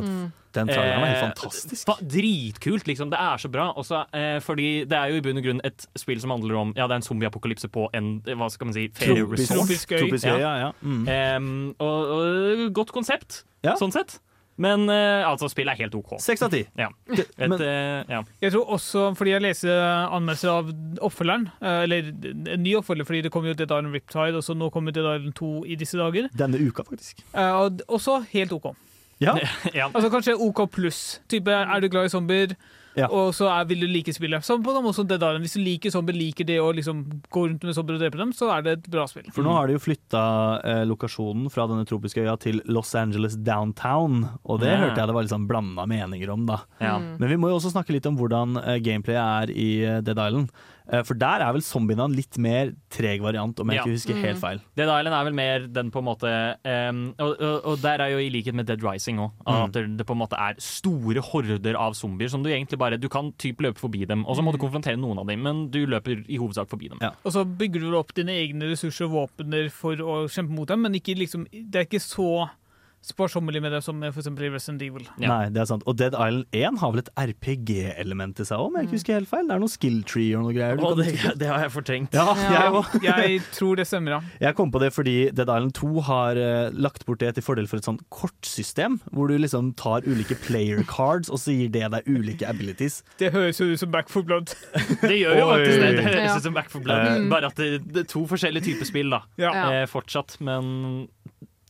Den 0.56 0.66
traileren 0.68 1.00
var 1.00 1.06
helt 1.10 1.18
Eh, 1.18 1.26
fantastisk. 1.28 1.86
fa- 1.88 1.98
Dritkult, 2.00 2.86
liksom. 2.88 3.10
Det 3.10 3.18
er 3.20 3.36
så 3.36 3.50
bra. 3.50 3.72
Også, 3.76 4.04
eh, 4.14 4.38
fordi 4.40 4.84
det 4.88 4.92
er 4.98 5.08
jo 5.12 5.16
i 5.16 5.20
bunn 5.20 5.36
og 5.38 5.44
grunn 5.44 5.60
et 5.64 5.86
spill 5.96 6.20
som 6.20 6.30
handler 6.30 6.56
om 6.56 6.72
Ja, 6.76 6.86
det 6.86 6.92
er 6.92 7.00
en 7.02 7.02
zombieapokalypse 7.02 7.68
på 7.68 7.88
en 7.94 8.20
hva 8.22 8.50
skal 8.50 8.66
man 8.66 8.74
si. 8.74 8.88
Tropisk 8.88 9.92
øy. 9.92 10.08
Ja. 10.22 10.38
ja. 10.38 10.54
ja. 10.58 10.72
Mm. 10.82 11.04
Eh, 11.08 11.74
og, 11.84 12.08
og 12.16 12.72
godt 12.74 12.92
konsept, 12.92 13.44
Ja. 13.64 13.74
sånn 13.76 13.92
sett. 13.92 14.20
Men 14.60 14.88
eh, 14.90 15.22
altså, 15.22 15.46
spillet 15.48 15.70
er 15.76 15.84
helt 15.84 15.94
OK. 15.94 16.16
Seks 16.18 16.42
av 16.42 16.50
ti. 16.50 16.64
Ja. 16.76 16.88
Eh, 17.08 18.02
ja. 18.10 18.22
Jeg 18.42 18.50
tror 18.52 18.66
også, 18.74 19.14
fordi 19.14 19.30
jeg 19.36 19.42
leser 19.44 19.70
anmeldelser 20.10 20.50
av 20.50 20.72
oppfølgeren, 21.06 21.44
eh, 21.62 21.82
eller 21.84 22.08
en 22.10 22.62
ny 22.64 22.72
oppfølger, 22.74 23.06
fordi 23.06 23.22
det 23.22 23.30
kom 23.30 23.46
jo 23.46 23.54
Dead 23.54 23.70
Island 23.70 23.94
Riptide, 23.94 24.34
og 24.34 24.42
så 24.42 24.56
nå 24.58 24.72
kommer 24.74 24.90
Dead 24.92 25.06
Island 25.06 25.34
2 25.38 25.52
i 25.64 25.76
disse 25.78 25.94
dager. 26.00 26.26
Denne 26.34 26.58
uka, 26.58 26.82
faktisk. 26.82 27.22
Eh, 27.34 27.52
Og 27.54 27.78
også 27.88 28.18
helt 28.32 28.52
OK. 28.52 28.74
Ja. 29.22 29.36
ja. 29.74 29.88
Altså 29.92 30.10
Kanskje 30.12 30.36
OK 30.38 30.66
pluss. 30.70 31.20
Type, 31.30 31.50
Er 31.50 31.80
du 31.80 31.88
glad 31.88 32.06
i 32.06 32.12
zombier, 32.12 32.54
Ja. 32.98 33.06
og 33.14 33.30
så 33.34 33.46
er, 33.46 33.66
vil 33.70 33.80
du 33.84 33.86
like 33.86 34.10
spillet. 34.14 34.42
Som 34.44 34.62
på 34.64 34.72
som 34.94 35.06
Dead 35.06 35.22
Island. 35.22 35.44
Hvis 35.44 35.54
du 35.54 35.60
liker 35.62 35.90
zombier, 35.90 36.16
liker 36.18 36.44
det 36.46 36.58
å 36.58 36.72
liksom 36.74 37.04
gå 37.30 37.44
rundt 37.48 37.62
med 37.62 37.74
zombier 37.76 37.94
og 37.98 38.02
drepe 38.02 38.18
dem, 38.18 38.32
så 38.32 38.50
er 38.56 38.62
det 38.62 38.72
et 38.78 38.88
bra 38.90 39.06
spill. 39.06 39.28
For 39.34 39.42
nå 39.46 39.52
har 39.54 39.66
de 39.68 39.76
jo 39.76 39.82
flytta 39.82 40.22
eh, 40.64 40.84
lokasjonen 40.88 41.50
fra 41.50 41.66
denne 41.70 41.86
tropiske 41.86 42.22
øya 42.24 42.36
til 42.42 42.62
Los 42.66 42.94
Angeles 42.98 43.36
downtown, 43.36 44.24
og 44.44 44.60
det 44.60 44.72
Ja. 44.72 44.80
hørte 44.86 44.98
jeg 45.02 45.06
det 45.06 45.14
var 45.14 45.22
litt 45.22 45.34
sånn 45.34 45.46
blanda 45.50 45.86
meninger 45.86 46.30
om, 46.34 46.46
da. 46.46 46.60
Ja. 46.80 46.98
Mm. 46.98 47.18
Men 47.20 47.28
vi 47.28 47.36
må 47.36 47.50
jo 47.52 47.58
også 47.60 47.70
snakke 47.74 47.94
litt 47.94 48.06
om 48.06 48.16
hvordan 48.18 48.56
eh, 48.64 48.78
gameplayet 48.82 49.50
er 49.50 49.54
i 49.54 49.70
eh, 49.84 50.00
Dead 50.00 50.18
Island. 50.18 50.50
Eh, 50.88 51.02
for 51.04 51.14
der 51.20 51.42
er 51.44 51.52
vel 51.52 51.60
zombiene 51.60 52.06
en 52.08 52.14
litt 52.16 52.38
mer 52.40 52.70
treg 52.88 53.20
variant, 53.20 53.58
om 53.60 53.68
jeg 53.68 53.76
Ja. 53.76 53.82
ikke 53.84 53.92
husker 53.98 54.20
helt 54.22 54.38
feil. 54.40 54.60
Dead 54.78 54.88
Island 54.88 55.14
er 55.14 55.24
vel 55.26 55.34
mer 55.36 55.66
den 55.68 55.90
på 55.92 55.98
en 56.00 56.06
måte 56.06 56.30
um, 56.64 57.02
og, 57.18 57.34
og, 57.40 57.64
og 57.72 57.82
der 57.82 58.00
er 58.00 58.08
jo 58.14 58.18
i 58.24 58.30
likhet 58.32 58.54
med 58.56 58.66
Dead 58.70 58.82
Rising 58.82 59.18
òg, 59.20 59.32
at 59.46 59.72
det, 59.76 59.82
det 59.98 60.06
på 60.08 60.16
en 60.16 60.22
måte 60.22 60.38
er 60.40 60.54
store 60.58 61.20
horder 61.20 61.76
av 61.76 61.92
zombier 61.98 62.28
som 62.32 62.42
du 62.42 62.48
egentlig 62.48 62.78
bare 62.80 62.96
Du 62.98 63.08
kan 63.12 63.32
typ 63.36 63.60
løpe 63.60 63.78
forbi 63.82 64.06
dem, 64.08 64.24
og 64.26 64.36
så 64.38 64.42
må 64.42 64.52
du 64.52 64.58
konfrontere 64.58 64.96
noen 64.96 65.18
av 65.20 65.26
dem, 65.28 65.42
men 65.44 65.66
du 65.70 65.84
løper 65.86 66.24
i 66.28 66.38
hovedsak 66.40 66.68
forbi 66.72 66.88
dem. 66.88 66.98
Ja. 67.04 67.12
Og 67.24 67.32
så 67.36 67.44
bygger 67.44 67.80
du 67.84 67.96
opp 67.98 68.14
dine 68.16 68.32
egne 68.32 68.70
ressurser 68.72 69.04
og 69.10 69.12
våpener 69.18 69.68
for 69.70 69.92
å 70.00 70.22
kjempe 70.28 70.56
mot 70.56 70.68
dem, 70.68 70.80
men 70.86 70.96
ikke 70.96 71.14
liksom, 71.18 71.44
det 71.52 71.82
er 71.82 71.84
ikke 71.86 72.00
så 72.00 72.48
sparsommelig 73.04 73.62
med 73.62 73.72
det 73.72 73.80
som 73.84 74.00
for 74.00 74.20
eksempel 74.20 74.48
i 74.48 74.50
Resident 74.52 74.82
Evil. 74.84 75.06
Nei, 75.22 75.48
det 75.54 75.62
er 75.62 75.68
sant. 75.70 75.84
Og 75.88 75.96
Dead 75.98 76.14
Island 76.14 76.46
1 76.56 76.80
har 76.82 76.94
vel 76.94 77.02
et 77.02 77.10
RPG-element 77.16 78.42
i 78.42 78.46
seg 78.48 78.58
òg, 78.58 78.70
om 78.70 78.78
jeg 78.78 78.88
ikke 78.88 78.98
husker 78.98 79.18
helt 79.18 79.30
feil? 79.30 79.48
Det 79.48 79.56
er 79.56 79.62
noe 79.62 79.72
skill 79.72 79.98
tree 80.08 80.32
og 80.38 80.46
noe 80.46 80.56
greier. 80.56 80.80
Kan 80.80 80.98
det, 80.98 81.34
det 81.40 81.50
har 81.50 81.64
jeg 81.64 81.74
fortrengt. 81.74 82.16
Ja, 82.18 82.34
jeg. 82.36 82.84
Jeg 83.08 83.40
tror 83.54 83.78
det 83.78 83.86
stemmer, 83.88 84.18
ja. 84.18 84.18
Jeg 84.42 84.56
kom 84.58 84.70
på 84.72 84.80
det 84.82 84.90
fordi 84.94 85.16
Dead 85.34 85.48
Island 85.48 85.72
2 85.78 86.02
har 86.08 86.38
uh, 86.38 86.74
lagt 86.74 87.04
bort 87.08 87.20
det 87.22 87.32
til 87.36 87.44
fordel 87.44 87.68
for 87.70 87.80
et 87.80 87.86
sånn 87.86 88.00
kortsystem, 88.12 88.98
hvor 89.14 89.30
du 89.30 89.36
liksom 89.40 89.72
tar 89.78 90.06
ulike 90.06 90.36
player 90.44 90.82
cards, 90.88 91.30
og 91.32 91.40
så 91.42 91.54
gir 91.54 91.72
det 91.72 91.86
deg 91.94 92.08
ulike 92.08 92.48
abilities. 92.48 93.00
Det 93.20 93.32
høres 93.34 93.60
jo 93.60 93.70
ut 93.70 93.80
som 93.80 93.92
Back 93.94 94.12
for 94.12 94.26
Blood. 94.26 94.52
Det 95.08 95.16
gjør 95.16 95.38
jo 95.38 95.46
faktisk 95.52 95.80
det. 95.80 95.90
Det 95.98 96.06
høres 96.08 96.38
ut 96.38 96.48
som 96.48 96.56
Back 96.56 96.72
for 96.72 96.84
Blood. 96.84 97.06
Mm. 97.08 97.28
Bare 97.32 97.50
at 97.52 97.60
det, 97.60 97.70
det 97.86 98.04
er 98.04 98.10
to 98.10 98.24
forskjellige 98.28 98.68
typer 98.70 98.88
spill, 98.88 99.12
da. 99.14 99.22
Ja. 99.40 99.52
Eh, 99.72 99.84
fortsatt, 99.90 100.38
men 100.44 101.08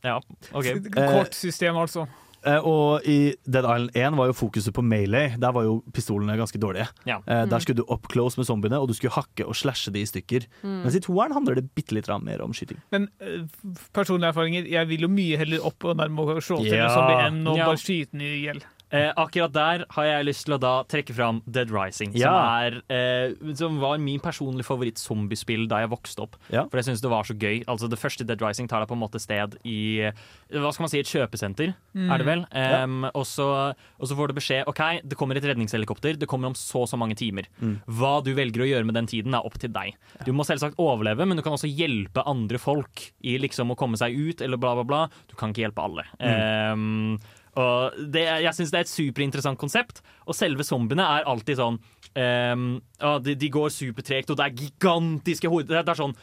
ja, 0.03 0.17
OK. 0.53 0.65
Kortsystem, 0.95 1.75
altså. 1.75 2.07
Eh, 2.47 2.55
og 2.63 3.03
i 3.03 3.33
Dead 3.43 3.65
Island 3.67 3.89
1 3.99 4.15
var 4.15 4.29
jo 4.29 4.33
fokuset 4.39 4.71
på 4.73 4.79
melee. 4.81 5.33
Der 5.43 5.51
var 5.51 5.65
jo 5.67 5.81
pistolene 5.91 6.37
ganske 6.39 6.55
dårlige. 6.61 6.85
Ja. 7.05 7.17
Eh, 7.27 7.41
Mm. 7.43 7.49
Der 7.51 7.59
skulle 7.59 7.81
du 7.81 7.91
up 7.91 8.07
close 8.11 8.39
med 8.39 8.47
zombiene, 8.47 8.79
og 8.79 8.87
du 8.87 8.93
skulle 8.95 9.11
hakke 9.11 9.45
og 9.45 9.55
slashe 9.59 9.91
de 9.91 9.99
i 9.99 10.07
stykker. 10.07 10.45
Mm. 10.63 10.77
Mens 10.85 10.95
i 10.95 11.01
toeren 11.03 11.33
handler 11.35 11.55
det 11.59 11.65
bitte 11.75 11.91
litt 11.97 12.07
mer 12.23 12.41
om 12.41 12.53
skyting. 12.53 12.79
Men 12.91 13.09
eh, 13.19 13.43
personlige 13.91 14.31
erfaringer, 14.31 14.63
jeg 14.71 14.87
vil 14.87 15.01
jo 15.01 15.07
mye 15.11 15.37
heller 15.37 15.65
opp 15.67 15.83
og 15.83 15.97
nærme 15.99 16.19
og 16.19 16.41
slå 16.41 16.61
til 16.63 16.77
Ja. 16.77 16.85
en 16.87 16.95
zombie 16.95 17.27
enn 17.27 17.43
å 17.45 17.57
Ja. 17.57 17.65
bare 17.65 17.77
skyte 17.77 18.11
den 18.15 18.21
i 18.21 18.45
hjel. 18.45 18.63
Eh, 18.91 19.11
akkurat 19.21 19.51
der 19.53 19.83
har 19.93 20.05
jeg 20.07 20.25
lyst 20.25 20.45
til 20.47 20.55
å 20.55 20.59
da 20.59 20.71
trekke 20.89 21.13
fram 21.13 21.41
Dead 21.45 21.69
Rising, 21.69 22.11
Ja. 22.17 22.29
som, 22.31 22.37
er, 22.63 22.81
eh, 22.89 23.53
som 23.55 23.79
var 23.79 23.97
min 24.01 24.19
personlige 24.19 24.65
favoritt-zombiespill 24.65 25.67
da 25.69 25.81
jeg 25.83 25.91
vokste 25.91 26.23
opp. 26.25 26.35
Ja. 26.49 26.63
For 26.65 26.77
jeg 26.81 26.85
synes 26.89 27.01
det 27.01 27.09
var 27.11 27.23
så 27.23 27.37
gøy. 27.37 27.63
Altså 27.67 27.87
Det 27.89 27.99
første 28.01 28.25
Dead 28.25 28.41
Rising 28.41 28.67
tar 28.67 28.81
deg 28.81 28.89
på 28.89 28.97
en 28.97 29.03
måte 29.03 29.21
sted 29.21 29.57
i 29.63 29.99
eh, 30.07 30.11
hva 30.51 30.71
skal 30.73 30.83
man 30.87 30.89
si, 30.89 30.99
et 30.99 31.05
kjøpesenter, 31.05 31.75
Mm. 31.95 32.11
er 32.13 32.17
det 32.19 32.25
vel? 32.27 32.41
Ja. 32.53 32.85
Og, 33.15 33.25
så, 33.25 33.73
og 33.99 34.05
så 34.07 34.15
får 34.15 34.27
du 34.29 34.33
beskjed 34.37 34.67
OK, 34.69 35.01
det 35.03 35.17
kommer 35.17 35.35
et 35.37 35.43
redningshelikopter, 35.43 36.17
det 36.19 36.27
kommer 36.29 36.47
om 36.47 36.53
så 36.53 36.81
og 36.83 36.87
så 36.89 36.97
mange 36.97 37.15
timer. 37.17 37.45
Mm. 37.61 37.81
Hva 37.87 38.23
du 38.23 38.33
velger 38.37 38.61
å 38.61 38.67
gjøre 38.69 38.85
med 38.85 38.93
den 38.95 39.07
tiden, 39.07 39.33
er 39.33 39.41
opp 39.45 39.57
til 39.57 39.69
deg. 39.73 39.95
Du 40.25 40.31
må 40.33 40.45
selvsagt 40.45 40.77
overleve, 40.77 41.25
men 41.27 41.35
du 41.37 41.41
kan 41.43 41.53
også 41.53 41.69
hjelpe 41.69 42.21
andre 42.25 42.57
folk 42.61 43.11
i 43.23 43.37
liksom 43.41 43.71
å 43.73 43.77
komme 43.77 43.97
seg 43.97 44.13
ut, 44.15 44.41
eller 44.41 44.57
bla, 44.57 44.75
bla, 44.75 44.83
bla. 44.83 45.01
Du 45.27 45.35
kan 45.35 45.49
ikke 45.53 45.65
hjelpe 45.67 45.81
alle. 45.83 46.05
Em, 46.21 47.19
og 47.57 47.95
det, 48.13 48.25
jeg 48.45 48.53
syns 48.53 48.71
det 48.71 48.77
er 48.81 48.85
et 48.85 48.91
superinteressant 48.91 49.59
konsept. 49.59 50.03
Og 50.29 50.35
selve 50.37 50.63
zombiene 50.67 51.05
er 51.17 51.25
alltid 51.29 51.57
sånn 51.57 51.79
um, 51.79 52.67
de, 53.25 53.35
de 53.35 53.49
går 53.49 53.69
supertregt, 53.73 54.29
og 54.29 54.37
det 54.37 54.45
er 54.45 54.59
gigantiske 54.65 55.49
hoder. 55.49 55.79
Er- 55.79 55.87
det 55.87 55.95
er 55.95 56.01
sånn 56.03 56.15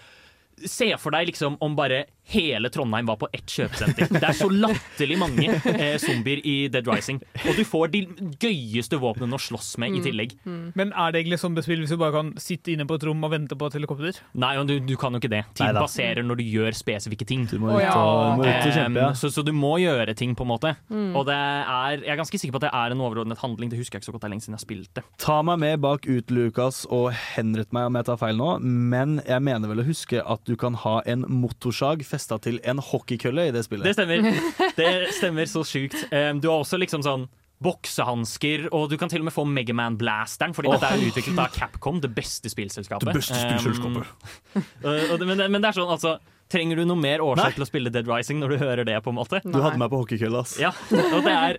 Se 0.65 0.89
for 0.97 1.13
deg 1.13 1.29
liksom 1.29 1.59
om 1.61 1.75
bare 1.77 2.07
hele 2.27 2.67
Trondheim 2.73 3.07
var 3.07 3.19
på 3.21 3.29
ett 3.37 3.45
kjøpesenter. 3.47 4.09
Det 4.11 4.25
er 4.25 4.35
så 4.35 4.49
latterlig 4.51 5.15
mange 5.21 5.45
eh, 5.71 5.95
zombier 6.03 6.41
i 6.49 6.55
Dead 6.73 6.89
Rising. 6.91 7.21
Og 7.47 7.55
du 7.55 7.63
får 7.69 7.93
de 7.93 8.01
gøyeste 8.43 8.99
våpnene 8.99 9.37
å 9.37 9.39
slåss 9.39 9.77
med 9.79 9.95
i 9.95 10.01
tillegg. 10.03 10.33
Men 10.75 10.91
er 10.91 11.13
det 11.15 11.21
egentlig 11.21 11.39
zombiespill 11.39 11.85
hvis 11.85 11.93
du 11.95 11.99
bare 12.01 12.17
kan 12.17 12.33
sitte 12.43 12.73
inne 12.73 12.87
på 12.89 12.97
et 12.99 13.05
rom 13.07 13.23
og 13.23 13.31
vente 13.31 13.55
på 13.61 13.69
et 13.71 13.77
helikopter? 13.79 14.19
Nei, 14.43 14.55
du, 14.67 14.75
du 14.83 14.95
kan 14.99 15.15
jo 15.15 15.21
ikke 15.23 15.31
det. 15.37 15.43
Tid 15.55 15.69
Neida. 15.69 15.85
passerer 15.85 16.27
når 16.27 16.41
du 16.41 16.45
gjør 16.49 16.75
spesifikke 16.81 17.29
ting. 17.31 17.45
Du 17.53 17.61
må 17.63 17.77
ut 17.77 17.85
og- 17.93 18.41
må 18.41 18.49
ut 18.49 18.51
og 18.51 18.75
kjempe, 18.75 19.05
ja. 19.05 19.13
Så, 19.15 19.31
så 19.37 19.45
du 19.47 19.53
må 19.55 19.77
gjøre 19.85 20.17
ting, 20.19 20.35
på 20.35 20.43
en 20.49 20.51
måte. 20.51 20.75
Mm. 20.91 21.13
Og 21.21 21.29
det 21.31 21.37
er, 21.39 22.01
jeg 22.01 22.11
er 22.17 22.21
ganske 22.25 22.41
sikker 22.43 22.57
på 22.57 22.63
at 22.65 22.67
det 22.67 22.73
er 22.81 22.97
en 22.97 23.05
overordnet 23.07 23.39
handling. 23.45 23.71
Det 23.71 23.79
husker 23.85 24.01
jeg 24.01 24.03
ikke 24.03 24.11
så 24.11 24.17
godt, 24.17 24.25
det 24.27 24.31
er 24.33 24.35
lenge 24.35 24.47
siden 24.49 24.59
jeg 24.59 24.65
spilte. 24.67 25.07
Ta 25.23 25.39
meg 25.47 25.63
med 25.63 25.79
bak 25.85 26.11
ut, 26.11 26.35
Lukas, 26.35 26.83
og 26.91 27.13
henrett 27.37 27.71
meg 27.77 27.87
om 27.93 28.01
jeg 28.03 28.11
tar 28.11 28.19
feil 28.25 28.41
nå, 28.43 28.51
men 28.67 29.21
jeg 29.23 29.47
mener 29.47 29.71
vel 29.71 29.85
å 29.85 29.89
huske 29.93 30.25
at 30.27 30.46
du 30.47 30.55
kan 30.57 30.75
ha 30.85 31.01
en 31.11 31.25
motorsag 31.29 32.05
festa 32.07 32.39
til 32.43 32.61
en 32.65 32.79
hockeykølle 32.79 33.49
i 33.49 33.55
det 33.55 33.65
spillet. 33.67 33.85
Det 33.89 33.97
stemmer. 33.99 34.31
Det 34.81 34.93
stemmer 35.17 35.49
så 35.51 35.65
sjukt. 35.67 35.97
Du 36.41 36.49
har 36.51 36.61
også 36.63 36.79
liksom 36.79 37.03
sånn 37.07 37.27
boksehansker, 37.65 38.67
og 38.77 38.91
du 38.93 38.99
kan 39.01 39.09
til 39.09 39.23
og 39.23 39.29
med 39.31 39.35
få 39.35 39.45
Megaman-blasteren, 39.49 40.53
fordi 40.57 40.69
oh. 40.69 40.77
dette 40.77 40.91
er 40.93 41.05
utviklet 41.09 41.39
av 41.41 41.53
Capcom, 41.55 42.01
det 42.05 42.11
beste 42.15 42.51
spillselskapet. 42.53 43.09
Det 43.09 43.17
beste 43.17 43.39
spillselskapet. 43.41 44.07
Det- 44.83 45.27
men, 45.27 45.39
det- 45.41 45.51
men 45.51 45.63
det 45.63 45.71
er 45.73 45.79
sånn, 45.81 45.93
altså 45.93 46.19
Trenger 46.47 46.79
du 46.79 46.85
noe 46.87 46.95
mer 46.95 47.19
årsak 47.25 47.43
Nei. 47.43 47.55
til 47.57 47.65
å 47.65 47.67
spille 47.67 47.91
Dead 47.91 48.07
Rising 48.07 48.39
når 48.39 48.53
du 48.53 48.57
hører 48.61 48.87
det? 48.87 48.95
på 49.03 49.11
en 49.11 49.17
måte? 49.19 49.41
Du 49.43 49.57
hadde 49.59 49.81
meg 49.83 49.91
på 49.91 49.99
hockeykølle, 49.99 50.45
ass. 50.45 50.53
Ja, 50.63 50.69
og 50.95 51.25
det 51.27 51.33
er, 51.35 51.57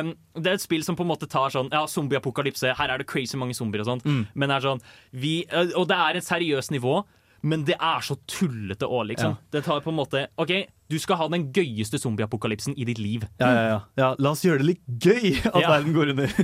um, 0.00 0.08
det 0.34 0.50
er 0.50 0.56
et 0.58 0.64
spill 0.64 0.82
som 0.82 0.96
på 0.98 1.04
en 1.06 1.10
måte 1.12 1.28
tar 1.30 1.52
sånn 1.54 1.68
Ja, 1.70 1.84
zombieapokalypse, 1.86 2.72
her 2.74 2.90
er 2.90 2.98
det 2.98 3.06
crazy 3.06 3.38
mange 3.38 3.54
zombier 3.54 3.84
og 3.84 3.92
sånt, 3.92 4.02
Mm. 4.08 4.24
men 4.34 4.50
det 4.50 4.56
er 4.56 4.66
sånn 4.66 4.82
vi, 5.12 5.34
Og 5.78 5.86
det 5.86 5.94
er 6.08 6.18
et 6.18 6.26
seriøst 6.26 6.74
nivå, 6.74 7.04
men 7.44 7.64
det 7.68 7.74
er 7.76 8.00
så 8.04 8.14
tullete 8.30 8.88
òg, 8.88 9.10
liksom. 9.12 9.34
Ja. 9.36 9.50
Det 9.52 9.60
tar 9.66 9.82
på 9.84 9.92
en 9.92 9.98
måte 9.98 10.22
OK, 10.40 10.52
du 10.88 10.96
skal 11.00 11.18
ha 11.20 11.26
den 11.32 11.46
gøyeste 11.52 11.98
zombieapokalypsen 12.00 12.76
i 12.80 12.86
ditt 12.88 13.00
liv. 13.02 13.26
Ja, 13.40 13.48
ja, 13.52 13.64
ja. 13.68 13.78
ja, 14.00 14.08
la 14.18 14.32
oss 14.32 14.44
gjøre 14.46 14.62
det 14.62 14.68
litt 14.70 14.84
gøy 15.04 15.34
at 15.50 15.58
Ja. 15.60 15.70
verden 15.74 15.92
går 15.96 16.12
under. 16.14 16.34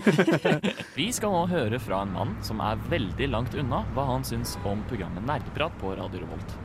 Vi 0.99 1.07
skal 1.17 1.33
nå 1.33 1.43
høre 1.51 1.81
fra 1.81 2.03
en 2.05 2.13
mann 2.17 2.35
som 2.45 2.61
er 2.65 2.81
veldig 2.93 3.31
langt 3.33 3.57
unna 3.57 3.83
hva 3.97 4.05
han 4.13 4.27
syns 4.29 4.57
om 4.69 4.83
programmet 4.91 5.25
Nerdeprat 5.29 5.77
på 5.81 5.95
Radio 5.97 6.21
Revolt. 6.25 6.57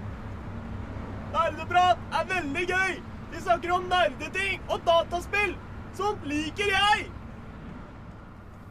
Nerdeprat 1.35 2.03
er 2.19 2.27
veldig 2.31 2.65
gøy! 2.69 2.97
Vi 3.35 3.41
snakker 3.43 3.71
om 3.75 3.87
nerdeting 3.91 4.59
og 4.71 4.83
dataspill! 4.87 5.55
Sånt 5.95 6.23
liker 6.27 6.69
jeg! 6.75 7.07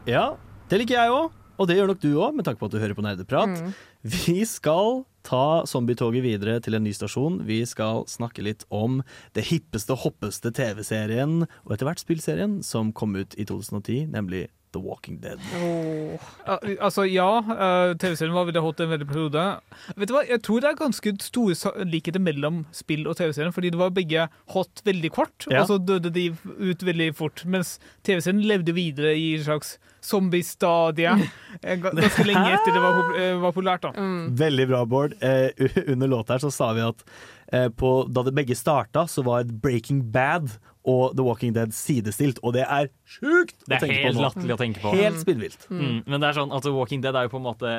Ja, 0.09 0.35
det 0.69 0.79
liker 0.83 0.97
jeg 0.99 1.13
òg. 1.13 1.33
Og 1.55 1.69
det 1.69 1.77
gjør 1.77 1.87
nok 1.93 2.01
du 2.03 2.09
òg, 2.19 2.33
med 2.35 2.43
tanke 2.45 2.59
på 2.59 2.67
at 2.67 2.73
du 2.73 2.81
hører 2.81 2.97
på 2.97 3.03
Nerdeprat. 3.05 3.61
Vi 4.03 4.41
skal 4.49 5.05
ta 5.25 5.63
zombietoget 5.69 6.23
videre 6.25 6.59
til 6.63 6.77
en 6.77 6.85
ny 6.85 6.93
stasjon. 6.95 7.41
Vi 7.47 7.61
skal 7.67 8.05
snakke 8.09 8.45
litt 8.45 8.65
om 8.73 9.01
det 9.37 9.47
hippeste, 9.49 9.97
hoppeste 10.05 10.53
TV-serien, 10.55 11.43
og 11.65 11.75
etter 11.75 11.89
hvert 11.89 12.03
spillserien, 12.03 12.59
som 12.65 12.93
kom 12.95 13.17
ut 13.17 13.35
i 13.37 13.47
2010, 13.47 14.05
nemlig 14.13 14.47
The 14.75 14.81
Walking 14.83 15.17
Dead. 15.23 15.39
Ja, 15.55 16.57
altså, 16.83 17.05
ja. 17.07 17.29
eh, 17.55 17.93
TV-serien 18.01 18.35
var 18.35 18.49
veldig 18.49 18.63
hot 18.65 18.83
en 18.83 18.91
veldig 18.91 19.07
periode. 19.09 19.45
Vet 19.95 20.11
du 20.11 20.15
hva, 20.17 20.25
Jeg 20.27 20.43
tror 20.45 20.61
det 20.65 20.69
er 20.73 20.79
ganske 20.83 21.15
store 21.23 21.85
likheter 21.87 22.21
mellom 22.23 22.63
spill 22.75 23.07
og 23.07 23.15
TV-serien, 23.19 23.55
fordi 23.55 23.71
det 23.73 23.79
var 23.81 23.95
begge 23.95 24.27
hot 24.53 24.83
veldig 24.85 25.11
kort, 25.15 25.47
Ja. 25.49 25.63
og 25.63 25.71
så 25.71 25.79
døde 25.79 26.11
de 26.15 26.27
ut 26.59 26.83
veldig 26.85 27.09
fort. 27.15 27.45
Mens 27.47 27.77
TV-serien 28.03 28.43
levde 28.45 28.75
videre 28.75 29.15
i 29.15 29.35
en 29.39 29.45
slags 29.47 29.77
zombiestadie 30.05 31.09
eh, 31.63 31.79
ganske 31.81 32.25
lenge 32.27 32.51
etter 32.53 32.75
det 32.75 32.81
var, 32.83 32.99
eh, 33.19 33.37
var 33.41 33.55
populært. 33.55 33.87
da. 33.87 34.05
Veldig 34.45 34.67
bra, 34.69 34.83
Bård. 34.85 35.15
Eh, 35.23 35.49
under 35.87 36.07
låta 36.11 36.35
her 36.35 36.43
så 36.45 36.51
sa 36.53 36.73
vi 36.77 36.83
at 36.85 37.01
på, 37.79 37.91
da 38.11 38.23
det 38.27 38.33
begge 38.37 38.55
starta, 38.57 39.05
så 39.11 39.23
var 39.25 39.45
Breaking 39.63 40.03
Bad 40.13 40.55
og 40.85 41.15
The 41.17 41.23
Walking 41.25 41.55
Dead 41.55 41.71
sidestilt, 41.73 42.37
og 42.45 42.53
det 42.53 42.61
er 42.69 42.91
sjukt 43.09 43.55
Det 43.65 43.73
å 43.73 43.77
er 43.79 43.81
tenke 43.87 43.95
på 43.97 44.05
helt 44.09 44.19
nå. 44.19 44.25
latterlig 44.27 44.53
å 44.53 44.59
tenke 44.61 44.83
på. 44.83 44.91
Helt 44.93 45.17
spinnvilt. 45.23 45.65
Mm. 45.73 45.95
Men 46.05 46.21
det 46.21 46.27
er 46.29 46.37
sånn, 46.37 46.53
at 46.53 46.67
The 46.67 46.73
Walking 46.75 47.01
Dead 47.01 47.17
er 47.17 47.25
jo 47.25 47.33
på 47.33 47.41
en 47.41 47.47
måte 47.47 47.71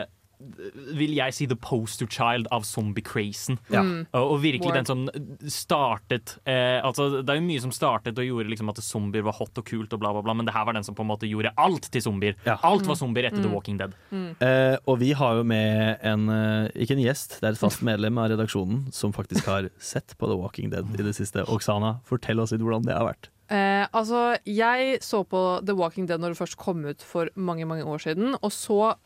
vil 0.96 1.14
jeg 1.16 1.34
si 1.34 1.46
the 1.48 1.56
poster 1.56 2.08
child 2.10 2.48
av 2.52 2.66
zombie-crazen. 2.68 3.58
Ja. 3.72 3.82
Og, 4.12 4.34
og 4.36 4.42
virkelig 4.42 4.68
Word. 4.68 4.78
den 4.80 4.88
som 4.88 5.50
startet 5.50 6.36
eh, 6.44 6.78
altså 6.84 7.22
Det 7.22 7.32
er 7.32 7.38
jo 7.40 7.46
mye 7.46 7.62
som 7.64 7.72
startet 7.74 8.18
og 8.20 8.26
gjorde 8.26 8.50
liksom 8.52 8.70
at 8.72 8.80
zombier 8.84 9.24
var 9.26 9.36
hot 9.38 9.56
og 9.56 9.66
kult, 9.66 9.92
og 9.92 10.02
bla, 10.02 10.12
bla, 10.12 10.24
bla, 10.26 10.34
men 10.36 10.48
det 10.48 10.54
her 10.56 10.66
var 10.68 10.76
den 10.76 10.86
som 10.86 10.96
på 10.96 11.04
en 11.06 11.10
måte 11.10 11.30
gjorde 11.30 11.54
alt 11.60 11.88
til 11.92 12.04
zombier. 12.04 12.36
Alt 12.56 12.88
var 12.88 12.98
zombier 13.00 13.30
etter 13.30 13.42
The 13.44 13.52
Walking 13.52 13.80
Dead. 13.80 13.96
Eh, 14.12 14.76
og 14.84 15.00
vi 15.02 15.12
har 15.16 15.40
jo 15.40 15.46
med 15.48 16.04
en 16.06 16.28
eh, 16.32 16.82
ikke 16.84 16.98
en 16.98 17.04
gjest, 17.06 17.38
det 17.40 17.50
er 17.50 17.56
et 17.56 17.62
fast 17.62 17.84
medlem 17.90 18.20
av 18.20 18.30
redaksjonen 18.34 18.86
som 18.94 19.14
faktisk 19.16 19.48
har 19.50 19.70
sett 19.80 20.16
på 20.20 20.28
The 20.30 20.36
Walking 20.38 20.74
Dead 20.74 20.92
i 20.98 21.08
det 21.08 21.16
siste. 21.16 21.46
Oksana, 21.52 21.96
fortell 22.08 22.42
oss 22.42 22.52
litt 22.54 22.64
hvordan 22.64 22.86
det 22.86 22.96
har 22.96 23.08
vært. 23.08 23.30
Eh, 23.46 23.86
altså, 23.94 24.36
jeg 24.42 24.98
så 25.06 25.22
på 25.22 25.42
The 25.66 25.76
Walking 25.78 26.08
Dead 26.10 26.20
når 26.22 26.34
det 26.34 26.40
først 26.40 26.58
kom 26.58 26.82
ut 26.86 27.02
for 27.06 27.30
mange 27.38 27.66
mange 27.68 27.86
år 27.86 28.02
siden. 28.02 28.34
Og 28.42 28.52
så 28.52 28.96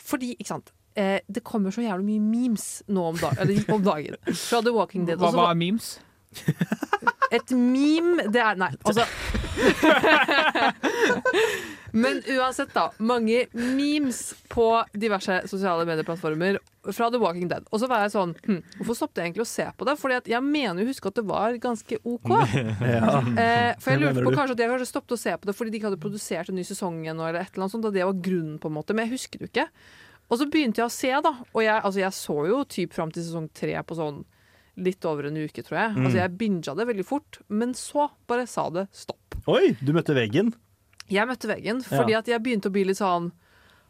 Fordi, 0.00 0.34
ikke 0.38 0.48
sant 0.48 0.70
eh, 1.00 1.16
Det 1.26 1.42
kommer 1.46 1.74
så 1.74 1.82
jævlig 1.84 2.06
mye 2.12 2.28
memes 2.28 2.68
nå 2.92 3.08
om, 3.14 3.18
dag, 3.20 3.40
eller, 3.40 3.64
om 3.72 3.82
dagen 3.84 4.20
fra 4.30 4.62
The 4.62 4.76
Walking 4.76 5.08
Dead. 5.08 5.18
Hva, 5.20 5.32
Og 5.32 5.40
hva 5.40 5.50
er 5.54 5.60
memes? 5.60 5.96
Et 7.34 7.52
meme 7.54 8.28
Det 8.30 8.38
er 8.42 8.58
Nei, 8.58 8.70
altså 8.86 9.02
Men 11.90 12.20
uansett, 12.36 12.70
da. 12.74 12.84
Mange 13.02 13.48
memes 13.50 14.20
på 14.52 14.66
diverse 14.94 15.40
sosiale 15.50 15.82
medieplattformer 15.88 16.60
fra 16.94 17.08
The 17.10 17.18
Walking 17.18 17.48
Dead. 17.50 17.66
Og 17.74 17.82
så 17.82 17.88
var 17.90 18.04
jeg 18.04 18.12
sånn 18.14 18.34
hm, 18.44 18.60
Hvorfor 18.78 18.98
stoppet 19.00 19.18
jeg 19.18 19.30
egentlig 19.30 19.42
å 19.42 19.50
se 19.50 19.66
på 19.74 19.88
det? 19.88 19.96
Fordi 19.98 20.20
jeg 20.30 20.44
mener 20.46 20.78
jo 20.78 20.86
å 20.86 20.92
huske 20.92 21.10
at 21.10 21.18
det 21.18 21.26
var 21.26 21.58
ganske 21.62 21.98
OK. 22.06 22.30
Ja. 22.90 23.16
Eh, 23.20 23.72
for 23.82 23.90
jeg 23.90 24.00
lurte 24.04 24.22
på 24.22 24.34
kanskje 24.36 24.54
at 24.54 24.62
jeg 24.62 24.70
kanskje 24.70 24.88
stoppet 24.92 25.16
å 25.16 25.20
se 25.20 25.34
på 25.34 25.50
det 25.50 25.56
fordi 25.56 25.72
de 25.72 25.80
ikke 25.80 25.90
hadde 25.90 26.02
produsert 26.02 26.50
en 26.50 26.58
ny 26.58 26.64
sesong 26.66 27.02
igjen, 27.02 27.18
eller 27.18 27.40
et 27.42 27.50
eller 27.50 27.66
annet 27.66 27.74
sånt, 27.74 27.90
og 27.90 27.94
det 27.98 28.06
var 28.06 28.22
grunnen, 28.22 28.56
på 28.62 28.70
en 28.70 28.76
måte. 28.78 28.94
Men 28.94 29.08
jeg 29.08 29.16
husker 29.18 29.42
det 29.42 29.48
jo 29.48 29.50
ikke. 29.50 29.66
Og 30.30 30.38
så 30.38 30.46
begynte 30.50 30.78
jeg 30.82 30.86
å 30.86 30.94
se, 30.94 31.10
da. 31.26 31.32
Og 31.52 31.62
jeg, 31.64 31.74
altså, 31.82 32.00
jeg 32.00 32.14
så 32.14 32.36
jo 32.48 32.60
typ 32.70 32.92
fram 32.94 33.10
til 33.10 33.24
sesong 33.26 33.48
tre 33.56 33.74
på 33.82 33.96
sånn 33.98 34.22
litt 34.80 35.04
over 35.04 35.26
en 35.28 35.36
uke, 35.36 35.64
tror 35.66 35.76
jeg. 35.80 35.96
Mm. 35.96 36.04
Altså, 36.06 36.18
jeg 36.22 36.36
binga 36.40 36.74
det 36.78 36.86
veldig 36.88 37.04
fort, 37.08 37.40
men 37.50 37.74
så 37.76 38.06
bare 38.30 38.46
sa 38.48 38.68
det 38.70 38.86
stopp. 38.96 39.34
Oi, 39.50 39.74
du 39.82 39.90
møtte 39.96 40.14
veggen. 40.16 40.52
Jeg 41.10 41.26
møtte 41.26 41.50
veggen 41.50 41.82
fordi 41.82 42.12
Ja. 42.14 42.18
at 42.22 42.28
jeg 42.30 42.42
begynte 42.44 42.70
å 42.70 42.74
bli 42.74 42.84
litt 42.86 43.00
sånn 43.00 43.32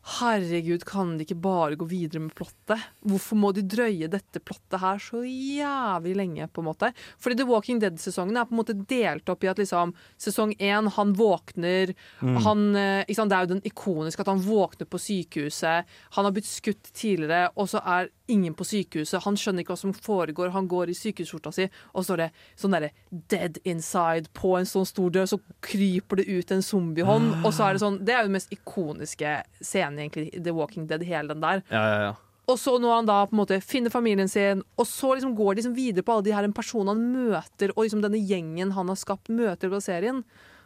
Herregud, 0.00 0.84
kan 0.88 1.18
de 1.18 1.26
ikke 1.26 1.36
bare 1.44 1.76
gå 1.76 1.84
videre 1.84 2.22
med 2.24 2.32
plottet? 2.34 2.80
Hvorfor 3.04 3.36
må 3.36 3.50
de 3.52 3.60
drøye 3.68 4.08
dette 4.08 4.40
plottet 4.40 4.80
her 4.80 4.96
så 5.02 5.20
jævlig 5.26 6.14
lenge, 6.16 6.48
på 6.48 6.62
en 6.62 6.68
måte? 6.70 6.90
Fordi 7.20 7.36
The 7.36 7.46
Walking 7.48 7.82
Dead-sesongen 7.82 8.38
er 8.40 8.48
på 8.48 8.56
en 8.56 8.60
måte 8.62 8.76
delt 8.88 9.28
opp 9.28 9.44
i 9.44 9.50
at 9.52 9.60
liksom 9.60 9.92
sesong 10.20 10.54
én, 10.56 10.88
han 10.96 11.12
våkner 11.14 11.94
Mm. 12.20 12.36
han, 12.42 12.76
eh, 12.76 13.04
sant? 13.14 13.30
Det 13.30 13.36
er 13.36 13.46
jo 13.46 13.54
den 13.54 13.62
ikoniske 13.62 14.20
at 14.20 14.26
han 14.26 14.40
våkner 14.40 14.86
på 14.88 14.98
sykehuset. 14.98 15.84
Han 16.16 16.24
har 16.24 16.32
blitt 16.32 16.48
skutt 16.48 16.92
tidligere, 16.92 17.50
og 17.56 17.68
så 17.68 17.80
er 17.84 18.08
ingen 18.30 18.54
på 18.56 18.66
sykehuset. 18.66 19.22
Han 19.24 19.36
skjønner 19.38 19.64
ikke 19.64 19.74
hva 19.74 19.82
som 19.82 19.94
foregår. 19.96 20.54
Han 20.54 20.68
går 20.70 20.92
i 20.92 20.96
sykehusskjorta 20.98 21.52
si, 21.54 21.68
og 21.92 22.00
så 22.02 22.10
står 22.10 22.22
det 22.22 22.30
sånn 22.60 22.76
derre 22.76 22.90
'dead 23.10 23.60
inside' 23.64 24.30
på 24.36 24.56
en 24.58 24.68
sånn 24.68 24.88
stor 24.88 25.10
dør. 25.10 25.28
Så 25.28 25.40
kryper 25.60 26.22
det 26.22 26.28
ut 26.28 26.50
en 26.50 26.62
zombiehånd, 26.62 27.44
og 27.44 27.52
så 27.52 27.68
er 27.68 27.72
det 27.74 27.84
sånn 27.84 28.00
Det 28.04 28.14
er 28.14 28.22
jo 28.22 28.30
den 28.30 28.38
mest 28.38 28.52
ikoniske 28.52 29.42
scenen 29.60 29.98
egentlig 29.98 30.42
The 30.42 30.52
Walking 30.52 30.86
Dead, 30.86 31.02
hele 31.02 31.34
den 31.34 31.40
der. 31.40 31.62
Ja, 31.70 31.84
ja, 31.84 32.02
ja. 32.08 32.14
Og 32.50 32.58
så 32.58 32.78
når 32.82 32.94
han 32.94 33.06
da 33.06 33.26
på 33.26 33.36
en 33.36 33.42
måte 33.44 33.60
finner 33.62 33.92
familien 33.92 34.28
sin, 34.28 34.62
og 34.76 34.86
så 34.86 35.14
liksom 35.14 35.36
går 35.38 35.54
de 35.54 35.60
liksom 35.60 35.76
videre 35.76 36.02
på 36.02 36.12
alle 36.12 36.26
de 36.26 36.34
her 36.34 36.48
personene 36.50 36.96
han 36.96 37.12
møter, 37.14 37.70
og 37.76 37.84
liksom 37.84 38.02
denne 38.02 38.18
gjengen 38.18 38.72
han 38.72 38.90
har 38.90 38.98
skapt, 38.98 39.30
møter 39.30 39.70
på 39.70 39.82
serien. 39.84 40.24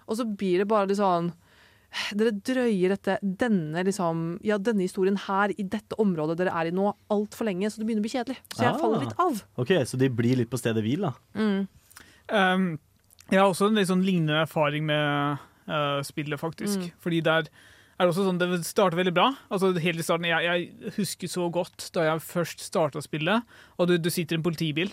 Og 0.09 0.17
så 0.17 0.25
blir 0.25 0.63
det 0.63 0.69
bare 0.71 0.89
litt 0.89 1.01
sånn 1.01 1.33
Dere 2.19 2.33
drøyer 2.35 2.95
dette, 2.97 3.19
denne, 3.23 3.85
liksom, 3.87 4.25
ja, 4.43 4.57
denne 4.59 4.83
historien 4.83 5.17
her 5.29 5.53
i 5.55 5.63
dette 5.63 5.95
området 6.03 6.37
dere 6.41 6.55
er 6.59 6.71
i 6.71 6.75
nå, 6.75 6.89
altfor 7.15 7.47
lenge, 7.47 7.71
så 7.71 7.79
det 7.79 7.87
begynner 7.87 8.03
å 8.03 8.07
bli 8.09 8.15
kjedelig. 8.17 8.39
Så 8.55 8.65
jeg 8.65 8.73
Ah. 8.75 8.79
faller 8.81 9.05
litt 9.05 9.15
av. 9.23 9.45
OK, 9.63 9.71
så 9.87 9.99
de 10.01 10.09
blir 10.11 10.37
litt 10.41 10.51
på 10.51 10.59
stedet 10.59 10.83
hvil, 10.83 11.07
da. 11.07 11.13
Mm. 11.39 11.69
Um, 12.33 12.67
jeg 13.31 13.39
har 13.41 13.47
også 13.49 13.69
en 13.71 13.79
litt 13.79 13.89
sånn 13.89 14.05
lignende 14.05 14.43
erfaring 14.43 14.85
med 14.89 15.39
uh, 15.69 16.03
spillet, 16.03 16.41
faktisk. 16.41 16.81
Mm. 16.83 16.91
Fordi 17.01 17.21
der 17.25 17.47
er 17.95 18.03
det 18.05 18.11
også 18.11 18.27
sånn, 18.27 18.39
det 18.43 18.65
starter 18.67 18.99
veldig 18.99 19.15
bra. 19.15 19.29
Altså 19.55 19.71
helt 19.79 19.99
i 20.03 20.03
starten, 20.05 20.27
Jeg, 20.27 20.43
jeg 20.45 20.93
husker 20.99 21.29
så 21.31 21.47
godt 21.53 21.91
da 21.95 22.09
jeg 22.11 22.25
først 22.27 22.61
starta 22.61 23.01
spillet, 23.01 23.45
og 23.79 23.89
du, 23.89 23.97
du 23.99 24.11
sitter 24.11 24.35
i 24.37 24.39
en 24.41 24.47
politibil. 24.47 24.91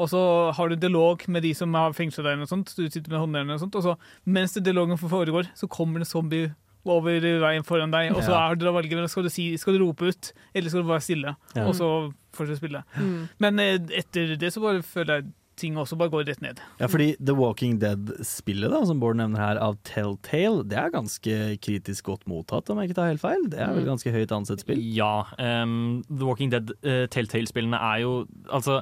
Og 0.00 0.08
så 0.08 0.20
har 0.56 0.72
du 0.72 0.76
dialog 0.80 1.22
med 1.28 1.44
de 1.44 1.52
som 1.54 1.74
har 1.76 1.92
fengsla 1.96 2.24
deg, 2.24 2.40
og 2.40 2.48
sånt. 2.50 2.72
Du 2.76 2.86
sitter 2.88 3.10
med 3.12 3.20
håndjernene 3.20 3.58
og 3.58 3.62
sånt, 3.66 3.76
og 3.76 3.84
så 3.84 3.96
mens 4.26 4.56
det 4.56 4.64
dialogen 4.66 4.96
foregår, 5.00 5.50
så 5.58 5.68
kommer 5.68 6.00
det 6.00 6.08
en 6.08 6.12
zombie 6.14 6.50
over 6.88 7.20
veien 7.42 7.62
foran 7.68 7.92
deg, 7.92 8.14
og 8.16 8.22
så 8.24 8.32
Ja. 8.32 8.46
er 8.50 8.54
det 8.56 8.72
valget 8.72 8.96
mellom 8.96 9.10
skal 9.12 9.26
du, 9.26 9.28
si, 9.28 9.50
skal 9.60 9.76
du 9.76 9.84
rope 9.84 10.08
ut, 10.08 10.32
eller 10.54 10.70
skal 10.72 10.80
du 10.82 10.88
være 10.88 11.04
stille. 11.04 11.36
Ja. 11.54 11.66
Og 11.68 11.74
så 11.76 11.90
fortsette 12.32 12.56
å 12.56 12.62
spille. 12.62 12.80
Mm. 12.96 13.28
Men 13.38 13.58
eh, 13.60 13.76
etter 14.00 14.32
det 14.40 14.48
så 14.54 14.62
bare 14.64 14.80
føler 14.82 15.20
jeg 15.20 15.32
ting 15.60 15.74
også 15.76 15.98
bare 16.00 16.08
går 16.08 16.24
rett 16.24 16.40
ned. 16.40 16.56
Ja, 16.80 16.86
fordi 16.88 17.10
The 17.20 17.34
Walking 17.36 17.74
Dead-spillet 17.82 18.70
da, 18.72 18.78
som 18.88 18.98
Bård 19.02 19.18
nevner 19.20 19.36
her, 19.42 19.58
av 19.60 19.76
Telltale, 19.84 20.62
det 20.66 20.78
er 20.80 20.88
ganske 20.94 21.34
kritisk 21.60 22.04
godt 22.08 22.24
mottatt, 22.30 22.70
om 22.72 22.78
jeg 22.80 22.88
ikke 22.88 22.96
tar 22.96 23.10
helt 23.12 23.20
feil. 23.20 23.44
Det 23.52 23.60
er 23.60 23.74
vel 23.74 23.84
Mm. 23.84 23.90
ganske 23.92 24.10
høyt 24.14 24.32
ansett 24.32 24.60
spill? 24.64 24.80
Ja. 24.80 25.26
Um, 25.38 26.02
The 26.08 26.24
Walking 26.24 26.48
Dead 26.48 26.72
uh, 26.80 27.04
Telltale-spillene 27.12 27.76
er 27.76 28.00
jo 28.06 28.26
Altså 28.50 28.80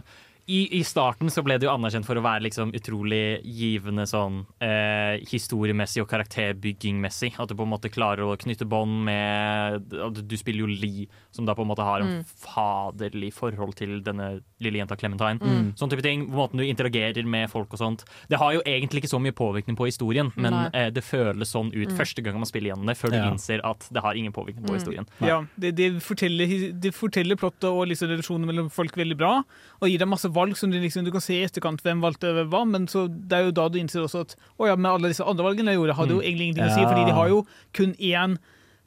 i, 0.48 0.78
I 0.78 0.82
starten 0.84 1.28
så 1.30 1.42
ble 1.44 1.58
det 1.60 1.66
jo 1.68 1.72
anerkjent 1.74 2.06
for 2.08 2.16
å 2.16 2.22
være 2.24 2.46
liksom 2.46 2.70
utrolig 2.72 3.40
givende 3.44 4.06
sånn 4.08 4.46
eh, 4.64 5.20
historiemessig 5.28 6.00
og 6.02 6.08
karakterbyggingmessig. 6.08 7.34
At 7.38 7.50
du 7.50 7.54
på 7.58 7.66
en 7.66 7.72
måte 7.74 7.90
klarer 7.92 8.24
å 8.24 8.36
knytte 8.40 8.64
bånd 8.68 9.04
med 9.04 9.92
at 9.92 10.22
Du 10.28 10.36
spiller 10.40 10.64
jo 10.64 10.70
Lee, 10.72 11.04
som 11.36 11.44
da 11.44 11.52
på 11.54 11.62
en 11.66 11.68
måte 11.68 11.84
har 11.84 12.00
en 12.00 12.08
Mm. 12.08 12.24
faderlig 12.40 13.32
forhold 13.36 13.74
til 13.76 14.00
denne 14.02 14.40
lille 14.64 14.78
jenta 14.80 14.96
Clementine. 14.96 15.38
Mm. 15.38 15.74
Sånn 15.76 15.90
type 15.92 16.02
ting. 16.02 16.24
Måten 16.32 16.56
du 16.56 16.64
interagerer 16.64 17.24
med 17.28 17.50
folk 17.50 17.68
og 17.76 17.78
sånt. 17.78 18.04
Det 18.30 18.38
har 18.40 18.54
jo 18.56 18.62
egentlig 18.64 19.02
ikke 19.04 19.12
så 19.12 19.20
mye 19.20 19.36
påvirkning 19.36 19.76
på 19.76 19.84
historien, 19.90 20.32
men 20.36 20.70
eh, 20.72 20.88
det 20.90 21.04
føles 21.04 21.52
sånn 21.52 21.68
ut 21.74 21.88
Mm. 21.92 21.96
første 21.98 22.22
gang 22.24 22.34
man 22.40 22.46
spiller 22.48 22.70
gjennom 22.72 22.86
det, 22.86 22.96
før 22.96 23.10
du 23.10 23.16
Ja. 23.18 23.30
innser 23.30 23.60
at 23.64 23.86
det 23.92 24.00
har 24.02 24.14
ingen 24.14 24.32
påvirkning 24.32 24.64
på 24.64 24.74
historien. 24.80 25.06
Ja, 25.20 25.44
det, 25.58 25.74
det, 25.76 25.92
forteller, 26.02 26.72
de 26.72 26.90
forteller 26.90 27.36
plottet 27.36 27.64
og 27.68 27.86
liksom 27.88 28.08
relasjonen 28.08 28.46
mellom 28.46 28.70
folk 28.70 28.96
veldig 28.96 29.16
bra, 29.18 29.44
og 29.82 29.88
gir 29.88 29.98
deg 29.98 30.08
masse 30.08 30.24
valg 30.28 30.37
som 30.56 30.70
du, 30.70 30.78
liksom, 30.80 31.04
du 31.04 31.10
kan 31.10 31.20
se 31.20 31.34
i 31.40 31.44
etterkant 31.46 31.82
hvem 31.82 32.00
valgte 32.00 32.46
hva, 32.48 32.64
men 32.66 32.86
så 32.86 33.06
det 33.08 33.32
er 33.32 33.44
jo 33.46 33.50
da 33.52 33.68
du 33.68 33.78
innser 33.78 34.02
også 34.06 34.20
at 34.20 34.36
å 34.58 34.66
ja, 34.68 34.76
med 34.76 34.90
alle 34.90 35.08
disse 35.08 35.24
andre 35.24 35.44
valgene 35.44 35.72
jeg 35.74 35.78
gjorde, 35.80 35.94
hadde 35.96 36.10
jo 36.14 36.20
Mm. 36.20 36.26
egentlig 36.28 36.46
ingenting 36.48 36.64
å 36.70 36.74
si, 36.74 36.80
Ja. 36.80 36.88
fordi 36.88 37.06
de 37.06 37.12
har 37.12 37.28
jo 37.28 37.46
kun 37.72 37.94
én 37.98 38.38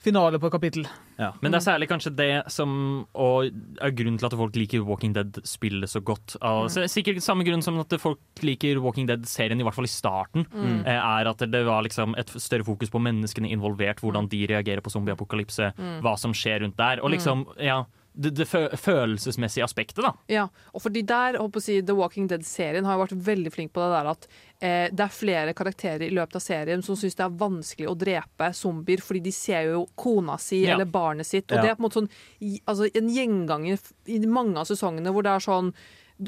finale 0.02 0.40
på 0.40 0.50
kapittel. 0.50 0.88
Men 1.44 1.52
det 1.52 1.62
er 1.62 1.72
særlig 1.78 1.88
kanskje 1.88 2.16
det 2.16 2.52
som 2.52 3.06
og 3.14 3.46
er 3.80 3.92
grunnen 3.92 4.18
til 4.18 4.26
at 4.26 4.34
folk 4.34 4.56
liker 4.56 4.82
Walking 4.84 5.14
Dead-spillet 5.14 5.86
så 5.88 6.02
godt. 6.02 6.36
Altså, 6.42 6.88
sikkert 6.90 7.22
samme 7.22 7.46
grunn 7.46 7.62
som 7.62 7.78
at 7.80 7.94
folk 8.02 8.18
liker 8.42 8.82
Walking 8.82 9.06
Dead-serien, 9.06 9.60
i 9.62 9.64
hvert 9.64 9.76
fall 9.76 9.86
i 9.86 9.88
starten, 9.88 10.48
Mm. 10.50 10.88
eh, 10.88 10.98
er 10.98 11.28
at 11.30 11.38
det 11.38 11.64
var 11.68 11.84
liksom 11.84 12.16
et 12.18 12.26
større 12.42 12.64
fokus 12.66 12.90
på 12.90 13.00
menneskene 13.00 13.52
involvert, 13.52 14.02
hvordan 14.02 14.28
de 14.28 14.48
reagerer 14.48 14.82
på 14.82 14.90
zombieapokalypse, 14.90 15.74
Mm. 15.78 16.02
hva 16.02 16.18
som 16.18 16.34
skjer 16.34 16.62
rundt 16.62 16.76
der. 16.78 17.00
Og 17.04 17.12
liksom, 17.12 17.46
ja, 17.60 17.86
det, 18.14 18.34
det 18.36 18.46
fø 18.50 18.66
følelsesmessige 18.76 19.64
aspektet, 19.64 20.02
da. 20.04 20.12
Ja, 20.28 20.48
og 20.76 20.82
fordi 20.84 21.02
der, 21.08 21.38
på 21.40 21.62
å 21.62 21.64
si, 21.64 21.78
The 21.82 21.96
Walking 21.96 22.28
Dead-serien 22.28 22.86
har 22.86 23.00
vært 23.00 23.14
veldig 23.16 23.52
flink 23.54 23.72
på 23.74 23.80
det 23.84 23.92
der 23.94 24.10
at 24.12 24.28
eh, 24.60 24.88
det 24.92 25.06
er 25.06 25.14
flere 25.16 25.54
karakterer 25.56 26.04
i 26.08 26.12
løpet 26.14 26.36
av 26.36 26.44
serien 26.44 26.84
som 26.84 26.98
syns 27.00 27.16
det 27.16 27.24
er 27.24 27.38
vanskelig 27.40 27.88
å 27.88 27.96
drepe 27.98 28.52
zombier, 28.58 29.02
fordi 29.06 29.24
de 29.30 29.32
ser 29.36 29.70
jo 29.72 29.86
kona 29.96 30.38
si 30.42 30.64
Ja. 30.66 30.76
eller 30.76 30.86
barnet 30.92 31.26
sitt, 31.26 31.48
og 31.52 31.58
Ja. 31.58 31.62
det 31.62 31.72
er 31.72 31.76
på 31.76 31.84
en 31.86 31.90
måte 31.90 32.02
sånn 32.02 32.12
altså, 32.68 32.90
en 32.94 33.10
gjenganger 33.10 33.80
i 34.08 34.20
mange 34.28 34.58
av 34.60 34.68
sesongene 34.68 35.12
hvor 35.14 35.24
det 35.24 35.32
er 35.32 35.40
sånn 35.48 35.74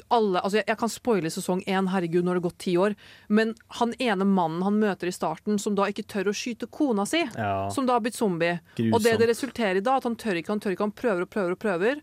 alle, 0.09 0.39
altså 0.41 0.57
jeg, 0.61 0.65
jeg 0.67 0.77
kan 0.81 0.89
spoile 0.91 1.29
sesong 1.33 1.61
én, 1.69 1.89
herregud, 1.91 2.23
når 2.25 2.37
det 2.37 2.41
har 2.41 2.47
gått 2.49 2.57
ti 2.65 2.73
år. 2.81 2.95
Men 3.29 3.53
han 3.79 3.93
ene 3.99 4.25
mannen 4.25 4.63
han 4.65 4.79
møter 4.81 5.07
i 5.11 5.13
starten, 5.15 5.59
som 5.61 5.75
da 5.77 5.85
ikke 5.91 6.05
tør 6.09 6.31
å 6.31 6.35
skyte 6.35 6.69
kona 6.71 7.05
si, 7.09 7.21
Ja. 7.37 7.69
som 7.69 7.85
da 7.85 7.93
har 7.97 8.01
blitt 8.05 8.15
zombie. 8.17 8.59
Grusomt. 8.75 8.93
Og 8.95 9.03
det 9.05 9.17
det 9.19 9.29
resulterer 9.29 9.77
i 9.77 9.85
da, 9.85 9.97
at 9.97 10.03
han 10.09 10.15
tør 10.15 10.39
ikke, 10.41 10.49
han 10.55 10.59
tør 10.63 10.75
ikke, 10.75 10.87
han 10.89 10.97
prøver 11.03 11.21
og 11.27 11.29
prøver 11.29 11.51
og 11.51 11.59
prøver. 11.59 12.01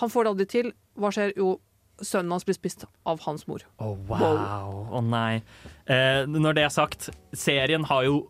Han 0.00 0.08
får 0.12 0.24
det 0.24 0.30
aldri 0.34 0.46
til. 0.52 0.72
Hva 0.96 1.10
skjer? 1.12 1.32
Jo, 1.36 1.58
sønnen 2.04 2.30
hans 2.32 2.44
blir 2.44 2.56
spist 2.56 2.84
av 3.08 3.20
hans 3.24 3.46
mor. 3.48 3.62
Wow. 3.80 4.88
Å 4.92 5.00
nei. 5.04 5.42
Eh, 5.86 6.24
når 6.26 6.56
det 6.58 6.64
er 6.66 6.72
sagt, 6.74 7.10
serien 7.36 7.84
har 7.86 8.02
jo 8.06 8.24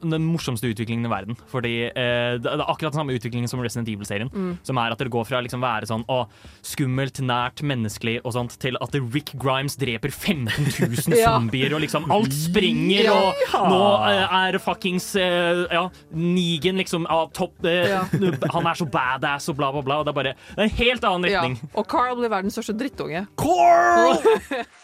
den 0.00 0.24
morsomste 0.24 0.68
utviklingen 0.72 1.04
i 1.04 1.10
verden. 1.12 1.36
Fordi 1.50 1.72
eh, 1.88 2.34
det 2.40 2.48
er 2.48 2.62
akkurat 2.64 2.92
den 2.94 2.98
samme 3.00 3.14
utviklingen 3.16 3.48
som 3.48 3.60
Resident 3.60 3.88
Evil-serien. 3.92 4.30
Mm. 4.32 4.54
Som 4.64 4.80
er 4.80 4.92
at 4.94 5.00
det 5.00 5.10
går 5.12 5.24
fra 5.28 5.38
å 5.40 5.44
liksom 5.44 5.60
være 5.64 5.88
sånn 5.88 6.04
å, 6.12 6.22
skummelt, 6.64 7.20
nært, 7.24 7.60
menneskelig 7.68 8.18
og 8.24 8.34
sånt, 8.36 8.56
til 8.60 8.76
at 8.80 8.96
Rick 9.14 9.32
Grimes 9.40 9.76
dreper 9.80 10.12
15 10.12 10.48
000 10.80 11.16
Ja. 11.20 11.34
zombier, 11.36 11.74
og 11.76 11.82
liksom 11.84 12.08
alt 12.12 12.32
springer, 12.36 13.04
Ja. 13.08 13.16
og 13.60 13.68
nå 13.72 13.80
eh, 14.08 14.36
er 14.40 14.58
fuckings 14.62 15.10
eh, 15.20 15.64
ja, 15.72 15.86
Negan 16.16 16.80
liksom 16.80 17.08
av 17.12 17.30
topp 17.36 17.64
eh, 17.68 17.90
Ja. 17.94 18.04
Han 18.56 18.68
er 18.70 18.76
så 18.80 18.88
badass 18.88 19.48
og 19.52 19.56
bla, 19.60 19.72
bla, 19.76 19.84
bla. 19.84 20.00
Og 20.00 20.08
det 20.08 20.14
er 20.14 20.20
bare 20.20 20.34
det 20.36 20.58
er 20.58 20.68
en 20.68 20.76
helt 20.80 21.04
annen 21.08 21.30
Ja. 21.32 21.42
retning. 21.44 21.60
Og 21.76 21.88
Carl 21.90 22.16
blir 22.20 22.32
verdens 22.32 22.56
største 22.56 22.76
drittunge. 22.80 23.26
Carl! 23.40 24.16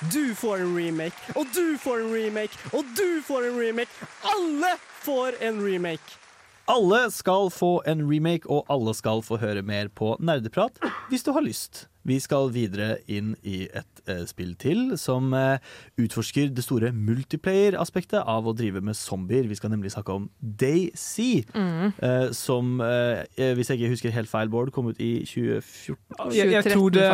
Du 0.00 0.34
får 0.34 0.56
en 0.56 0.76
remake, 0.76 1.32
og 1.36 1.46
du 1.54 1.78
får 1.78 2.00
en 2.00 2.14
remake, 2.14 2.58
og 2.72 2.84
du 2.96 3.22
får 3.26 3.50
en 3.50 3.60
remake. 3.60 3.90
Alle 4.24 4.72
får 5.02 5.32
en 5.40 5.60
remake. 5.66 6.19
Alle 6.68 7.10
skal 7.10 7.48
få 7.50 7.80
en 7.88 8.02
remake, 8.10 8.46
og 8.50 8.66
alle 8.70 8.92
skal 8.94 9.22
få 9.26 9.38
høre 9.42 9.62
mer 9.66 9.88
på 9.88 10.16
Nerdeprat 10.20 10.76
hvis 11.10 11.24
du 11.26 11.32
har 11.32 11.42
lyst. 11.42 11.86
Vi 12.06 12.16
skal 12.22 12.48
videre 12.54 12.94
inn 13.12 13.34
i 13.44 13.66
et 13.76 13.98
eh, 14.08 14.22
spill 14.24 14.54
til 14.56 14.94
som 14.96 15.34
eh, 15.36 15.58
utforsker 16.00 16.48
det 16.56 16.62
store 16.64 16.92
multiplayer-aspektet 16.96 18.22
av 18.24 18.46
å 18.48 18.54
drive 18.56 18.80
med 18.80 18.96
zombier. 18.96 19.44
Vi 19.50 19.58
skal 19.58 19.74
nemlig 19.74 19.92
snakke 19.92 20.14
om 20.16 20.30
DayZ, 20.40 21.18
Mm. 21.52 21.92
eh, 22.00 22.30
som, 22.32 22.80
eh, 22.80 23.52
hvis 23.58 23.68
jeg 23.68 23.80
ikke 23.82 23.90
husker 23.92 24.10
helt 24.16 24.30
feil, 24.32 24.48
Bård, 24.48 24.72
kom 24.72 24.86
ut 24.88 25.00
i 25.00 25.24
2014? 25.28 26.32
Jeg, 26.32 26.52
jeg 26.54 26.64
tror 26.72 26.88
det, 26.94 27.04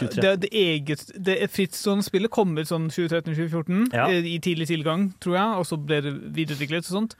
2013. 0.00 0.22
det, 0.24 0.34
det 0.42 0.50
eget 0.52 1.06
Det 1.24 1.38
frittstående 1.54 2.04
spillet 2.08 2.30
kom 2.34 2.56
ut 2.58 2.66
sånn 2.66 2.88
2013-2014, 2.90 3.92
Ja. 3.94 4.08
i 4.10 4.38
tidlig 4.42 4.66
tilgang, 4.72 5.12
tror 5.20 5.36
jeg, 5.38 5.58
og 5.62 5.66
så 5.70 5.78
ble 5.78 6.00
det 6.02 6.14
videreutviklet 6.34 6.88
og 6.90 6.94
sånt. 6.98 7.16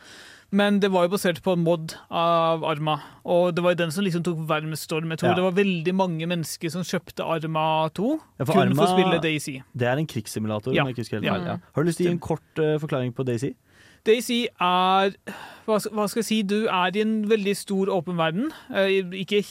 Men 0.54 0.78
det 0.78 0.90
var 0.94 1.08
jo 1.08 1.10
basert 1.16 1.40
på 1.42 1.56
en 1.56 1.64
mod 1.66 1.96
av 2.14 2.62
Arma, 2.68 2.94
og 3.26 3.56
det 3.56 3.64
var 3.64 3.74
jo 3.74 3.80
den 3.82 3.94
som 3.94 4.04
liksom 4.06 4.22
tok 4.26 4.44
verdensstorm. 4.46 5.10
Jeg 5.10 5.18
tror 5.22 5.32
Ja. 5.32 5.34
det 5.40 5.42
var 5.42 5.56
veldig 5.56 5.94
mange 5.98 6.28
mennesker 6.30 6.70
som 6.70 6.86
kjøpte 6.86 7.26
Arma 7.26 7.90
2 7.90 8.12
Ja, 8.38 8.44
for 8.44 8.54
kun 8.54 8.74
for 8.78 8.86
å 8.86 8.92
spille 8.94 9.20
Daisy. 9.24 9.56
Det 9.74 9.88
er 9.90 9.98
en 9.98 10.06
krigssimulator. 10.06 10.74
Ja. 10.74 10.84
Har 10.84 11.82
du 11.82 11.88
lyst 11.90 11.98
til 11.98 12.06
å 12.06 12.10
gi 12.10 12.14
en 12.14 12.22
kort 12.22 12.62
uh, 12.62 12.78
forklaring 12.78 13.12
på 13.12 13.26
Daisy? 13.26 13.54
Daisy 14.04 14.46
er 14.60 15.14
hva, 15.66 15.78
skal- 15.80 15.92
hva 15.96 16.08
skal 16.10 16.20
jeg 16.22 16.28
si? 16.30 16.42
Du 16.42 16.66
er 16.68 16.96
i 16.96 17.00
en 17.04 17.14
veldig 17.30 17.54
stor 17.56 17.86
åpen 17.94 18.16
verden. 18.20 18.50
Eh, 18.74 19.00
ikke, 19.24 19.42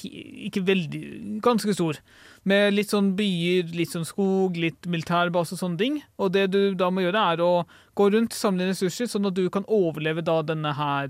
ikke 0.49 0.63
veldig 0.67 1.03
Ganske 1.43 1.73
stor. 1.75 1.97
Med 2.45 2.73
litt 2.75 2.89
sånn 2.91 3.13
byer, 3.15 3.69
litt 3.75 3.91
sånn 3.93 4.05
skog, 4.05 4.57
litt 4.59 4.85
militærbase 4.87 5.55
og 5.55 5.59
sånne 5.61 5.77
ting. 5.79 6.01
Og 6.19 6.31
det 6.35 6.49
du 6.51 6.73
da 6.75 6.89
må 6.91 7.01
gjøre, 7.05 7.21
er 7.33 7.37
å 7.43 7.65
gå 7.95 8.07
rundt, 8.11 8.33
samle 8.35 8.67
ressurser, 8.67 9.07
sånn 9.07 9.27
at 9.29 9.35
du 9.37 9.45
kan 9.53 9.63
overleve 9.71 10.23
da 10.25 10.41
denne 10.41 10.73
her 10.75 11.07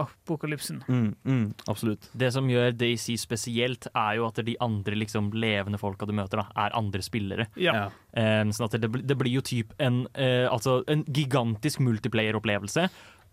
zombie-apokalypsen. 0.00 0.82
Mm, 0.88 1.14
mm, 1.24 1.46
absolutt. 1.68 2.08
Det 2.16 2.32
som 2.32 2.48
gjør 2.48 2.72
Daisy 2.76 3.16
spesielt, 3.20 3.88
er 3.94 4.16
jo 4.20 4.26
at 4.28 4.40
de 4.46 4.56
andre 4.60 4.96
liksom, 4.96 5.30
levende 5.36 5.80
folka 5.80 6.06
du 6.08 6.14
møter, 6.16 6.40
da, 6.42 6.46
er 6.66 6.76
andre 6.78 7.02
spillere. 7.04 7.46
Ja. 7.60 7.88
Um, 8.16 8.52
sånn 8.54 8.68
at 8.70 8.78
det, 8.80 8.90
det 9.06 9.16
blir 9.20 9.36
jo 9.38 9.44
typ 9.46 9.74
en, 9.82 10.04
uh, 10.16 10.48
altså 10.50 10.80
en 10.90 11.04
gigantisk 11.04 11.82
multiplayer-opplevelse. 11.84 12.88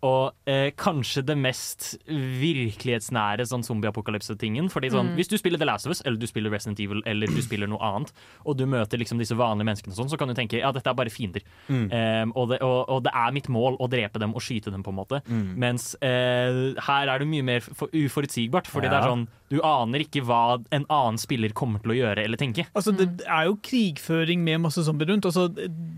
Og 0.06 0.32
eh, 0.46 0.70
kanskje 0.78 1.24
det 1.26 1.34
mest 1.40 1.96
virkelighetsnære 2.06 3.46
sånn 3.50 3.64
zombie-apokalypse-tingen. 3.66 4.68
Fordi 4.70 4.92
sånn, 4.94 5.08
Mm. 5.08 5.14
Hvis 5.16 5.30
du 5.30 5.36
spiller 5.38 5.58
The 5.58 5.64
Last 5.64 5.86
of 5.86 5.90
Us, 5.94 6.02
eller 6.04 6.18
du 6.18 6.26
spiller 6.26 6.50
Resident 6.50 6.78
Evil, 6.80 7.00
eller 7.06 7.26
du 7.26 7.40
spiller 7.42 7.66
noe 7.70 7.80
annet, 7.80 8.12
og 8.44 8.56
du 8.58 8.66
møter 8.66 8.98
liksom 9.00 9.18
disse 9.18 9.34
vanlige 9.38 9.64
menneskene, 9.66 9.94
sånn, 9.96 10.10
så 10.10 10.18
kan 10.18 10.28
du 10.28 10.34
tenke 10.34 10.58
ja, 10.60 10.70
dette 10.74 10.90
er 10.90 10.94
bare 10.98 11.10
fiender. 11.10 11.42
Mm. 11.68 11.88
Em, 11.90 12.32
og, 12.36 12.50
det, 12.50 12.60
og, 12.62 12.88
og 12.88 13.02
det 13.06 13.12
er 13.14 13.32
mitt 13.32 13.48
mål 13.48 13.78
å 13.80 13.88
drepe 13.88 14.18
dem 14.20 14.34
og 14.34 14.42
skyte 14.44 14.70
dem, 14.74 14.82
på 14.82 14.90
en 14.92 14.98
måte. 14.98 15.22
Mm. 15.26 15.54
Mens 15.56 15.94
eh, 16.02 16.74
her 16.86 17.08
er 17.08 17.18
det 17.18 17.28
mye 17.30 17.46
mer 17.46 17.60
for, 17.64 17.88
uforutsigbart. 17.94 18.68
Fordi 18.68 18.90
det 18.90 18.98
er 18.98 19.08
sånn 19.08 19.26
du 19.48 19.60
aner 19.64 20.04
ikke 20.04 20.20
hva 20.28 20.58
en 20.72 20.84
annen 20.92 21.18
spiller 21.18 21.52
kommer 21.56 21.80
til 21.80 21.92
å 21.94 21.96
gjøre 21.96 22.24
eller 22.24 22.36
tenke. 22.36 22.66
Altså, 22.76 22.92
det 22.96 23.08
er 23.26 23.46
jo 23.48 23.56
krigføring 23.64 24.42
med 24.44 24.60
masse 24.60 24.82
zombier 24.84 25.08
rundt. 25.12 25.24
Altså, 25.24 25.48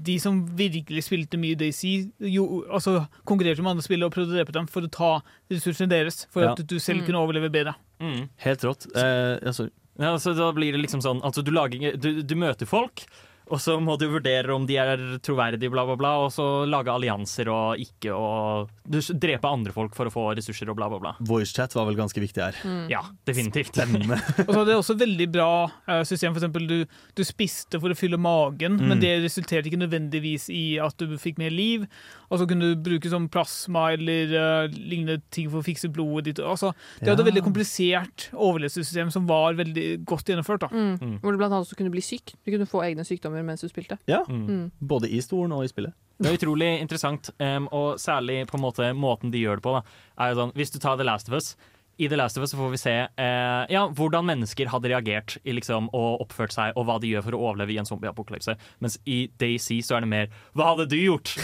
de 0.07 0.18
som 0.22 0.42
virkelig 0.57 1.03
spilte 1.09 1.38
mye 1.40 1.57
Daisy, 1.59 2.11
jo, 2.20 2.64
altså, 2.70 3.09
konkurrerte 3.26 3.62
med 3.62 3.72
andre 3.76 3.82
spillere 3.86 4.07
og 4.07 4.14
prøvde 4.14 4.32
å 4.34 4.38
drepe 4.38 4.53
dem 4.55 4.66
for 4.70 4.86
å 4.86 4.90
ta 4.90 5.12
ressursene 5.51 5.88
deres, 5.90 6.26
for 6.30 6.42
Ja. 6.42 6.53
at 6.53 6.62
du 6.66 6.78
selv 6.78 7.01
Mm. 7.03 7.07
kunne 7.07 7.22
overleve 7.26 7.51
bedre. 7.51 7.74
Helt 8.38 8.61
rått. 8.64 8.86
Eh, 8.96 9.38
ja, 9.44 9.51
sorry. 9.53 9.70
Ja, 9.98 10.12
altså, 10.14 10.32
da 10.34 10.51
blir 10.53 10.72
det 10.72 10.80
liksom 10.80 11.03
sånn 11.03 11.20
Altså, 11.22 11.42
du, 11.44 11.51
lager, 11.51 11.96
du, 12.01 12.22
du 12.22 12.34
møter 12.34 12.66
folk, 12.66 13.03
og 13.51 13.61
så 13.61 13.74
må 13.82 13.96
du 13.98 14.07
vurdere 14.12 14.55
om 14.55 14.64
de 14.68 14.76
er 14.78 15.01
troverdige, 15.26 15.70
bla, 15.72 15.82
bla, 15.88 15.96
bla, 15.98 16.12
og 16.24 16.30
så 16.34 16.44
lage 16.70 16.92
allianser 16.92 17.51
og 17.53 17.80
ikke 17.82 18.14
og 18.14 18.70
Drepe 18.90 19.46
andre 19.46 19.70
folk 19.74 19.94
for 19.94 20.09
å 20.09 20.11
få 20.11 20.22
ressurser 20.34 20.70
og 20.72 20.74
bla, 20.78 20.88
bla, 20.90 20.98
bla. 21.03 21.12
Voicechat 21.22 21.76
var 21.78 21.86
vel 21.86 21.98
ganske 21.98 22.18
viktig 22.22 22.42
her. 22.42 22.57
Ja, 22.90 23.05
definitivt. 23.28 23.70
Spennende. 23.76 24.16
Og 24.46 24.51
så 24.51 24.57
hadde 24.57 24.72
det 24.72 24.78
også 24.80 24.96
veldig 24.98 25.26
bra 25.30 25.46
eh, 25.86 26.01
system. 26.09 26.34
For 26.34 26.40
eksempel, 26.42 26.66
du, 26.66 26.96
du 27.14 27.22
spiste 27.26 27.78
for 27.78 27.94
å 27.94 27.98
fylle 27.98 28.18
magen, 28.18 28.80
Mm. 28.80 28.88
men 28.90 29.01
det 29.03 29.12
resulterte 29.22 29.70
ikke 29.70 29.78
nødvendigvis 29.84 30.48
i 30.55 30.64
at 30.82 30.98
du 30.98 31.14
fikk 31.20 31.38
mer 31.38 31.53
liv. 31.55 31.86
Og 32.31 32.39
så 32.39 32.47
kunne 32.47 32.68
du 32.70 32.76
bruke 32.78 33.11
sånn 33.11 33.28
plasma 33.28 33.89
eller 33.97 34.31
uh, 34.39 34.68
lignende 34.70 35.20
ting 35.35 35.49
for 35.51 35.59
å 35.61 35.66
fikse 35.66 35.89
blodet 35.91 36.24
ditt. 36.31 36.39
Altså, 36.47 36.72
det 37.01 37.09
Ja. 37.09 37.14
hadde 37.16 37.24
et 37.26 37.31
veldig 37.35 37.43
komplisert 37.43 38.28
overlevelsessystem 38.33 39.11
som 39.11 39.26
var 39.26 39.55
veldig 39.59 40.05
godt 40.07 40.31
gjennomført. 40.31 40.61
Da. 40.61 40.68
Mm. 40.70 41.18
Hvor 41.20 41.33
du 41.33 41.39
blant 41.41 41.53
annet 41.53 41.66
også 41.66 41.76
kunne 41.81 41.91
bli 41.91 42.01
syk. 42.01 42.35
Du 42.47 42.53
kunne 42.53 42.68
få 42.70 42.85
egne 42.87 43.03
sykdommer 43.05 43.43
mens 43.45 43.61
du 43.62 43.68
spilte. 43.68 43.99
Ja, 44.07 44.22
Mm. 44.28 44.70
både 44.81 45.11
i 45.11 45.18
stolen 45.20 45.53
og 45.53 45.64
i 45.64 45.68
spillet. 45.68 45.93
Det 46.20 46.28
er 46.31 46.37
utrolig 46.37 46.81
interessant, 46.81 47.31
um, 47.41 47.66
og 47.72 47.97
særlig 47.99 48.47
på 48.47 48.55
en 48.59 48.61
måte 48.62 48.95
måten 48.95 49.31
de 49.33 49.41
gjør 49.43 49.57
det 49.57 49.62
på. 49.64 49.72
Da, 49.72 49.83
er 50.20 50.35
jo 50.35 50.41
sånn, 50.43 50.53
hvis 50.55 50.70
du 50.70 50.78
tar 50.78 50.97
The 50.99 51.05
Last 51.05 51.28
of 51.28 51.35
Us 51.35 51.57
i 52.01 52.09
The 52.09 52.16
Last 52.16 52.38
of 52.40 52.44
Us 52.46 52.55
så 52.55 52.59
får 52.59 52.70
vi 52.72 52.78
se 52.80 52.94
eh, 53.05 53.62
ja, 53.72 53.82
hvordan 53.96 54.24
mennesker 54.28 54.70
hadde 54.72 54.88
reagert 54.92 55.36
i 55.44 55.53
liksom, 55.57 55.90
og 55.96 56.22
oppført 56.24 56.55
seg, 56.55 56.72
og 56.80 56.86
hva 56.88 56.96
de 57.03 57.11
gjør 57.12 57.26
for 57.26 57.36
å 57.36 57.40
overleve 57.51 57.74
i 57.74 57.78
en 57.82 57.88
zombieapokalypse. 57.88 58.55
Mens 58.80 58.96
i 59.05 59.18
DayZ 59.40 59.68
så 59.86 59.98
er 59.98 60.07
det 60.07 60.11
mer 60.11 60.30
Hva 60.57 60.70
hadde 60.72 60.86
du 60.92 60.96
gjort? 60.98 61.34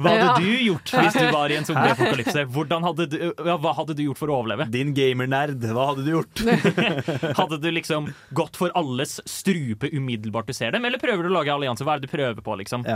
Hva 0.00 0.14
hadde 0.14 0.24
Ja. 0.26 0.34
du 0.40 0.64
gjort 0.66 0.92
hvis 0.96 1.18
du 1.20 1.26
var 1.34 1.52
i 1.52 1.58
en 1.60 1.68
zombieapokalypse? 1.68 2.46
Hvordan 2.56 2.86
hadde 2.88 3.08
du, 3.12 3.16
ja, 3.28 3.56
hva 3.60 3.74
hadde 3.76 3.96
du 3.98 4.02
gjort 4.06 4.20
for 4.22 4.32
å 4.32 4.40
overleve? 4.40 4.68
Din 4.72 4.94
gamernerd, 4.96 5.60
hva 5.76 5.90
hadde 5.92 6.06
du 6.06 6.12
gjort? 6.14 6.42
hadde 7.40 7.60
du 7.62 7.68
liksom 7.76 8.08
gått 8.36 8.56
for 8.58 8.72
alles 8.78 9.18
strupe 9.28 9.90
umiddelbart 9.92 10.48
du 10.48 10.56
ser 10.56 10.72
dem, 10.74 10.84
eller 10.88 11.02
prøver 11.02 11.26
du 11.26 11.32
å 11.32 11.36
lage 11.38 11.52
allianse? 11.54 11.84
Hva 11.86 11.96
er 11.96 12.02
det 12.02 12.08
du 12.10 12.14
prøver 12.16 12.40
på, 12.46 12.56
liksom? 12.62 12.86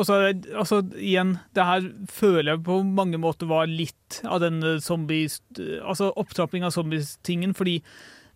Og 0.00 0.06
så 0.08 0.18
altså, 0.56 0.80
igjen, 0.96 1.36
det 1.56 1.66
her 1.68 1.86
føler 2.10 2.54
jeg 2.54 2.64
på 2.66 2.78
mange 2.86 3.20
måter 3.20 3.50
var 3.50 3.68
litt 3.70 4.22
av 4.24 4.40
den 4.44 4.62
eh, 4.64 4.78
zombie... 4.82 5.28
Altså 5.82 6.10
opptrapping 6.20 6.61
av 6.66 6.74
zombies-tingen, 6.74 7.54
fordi 7.58 7.80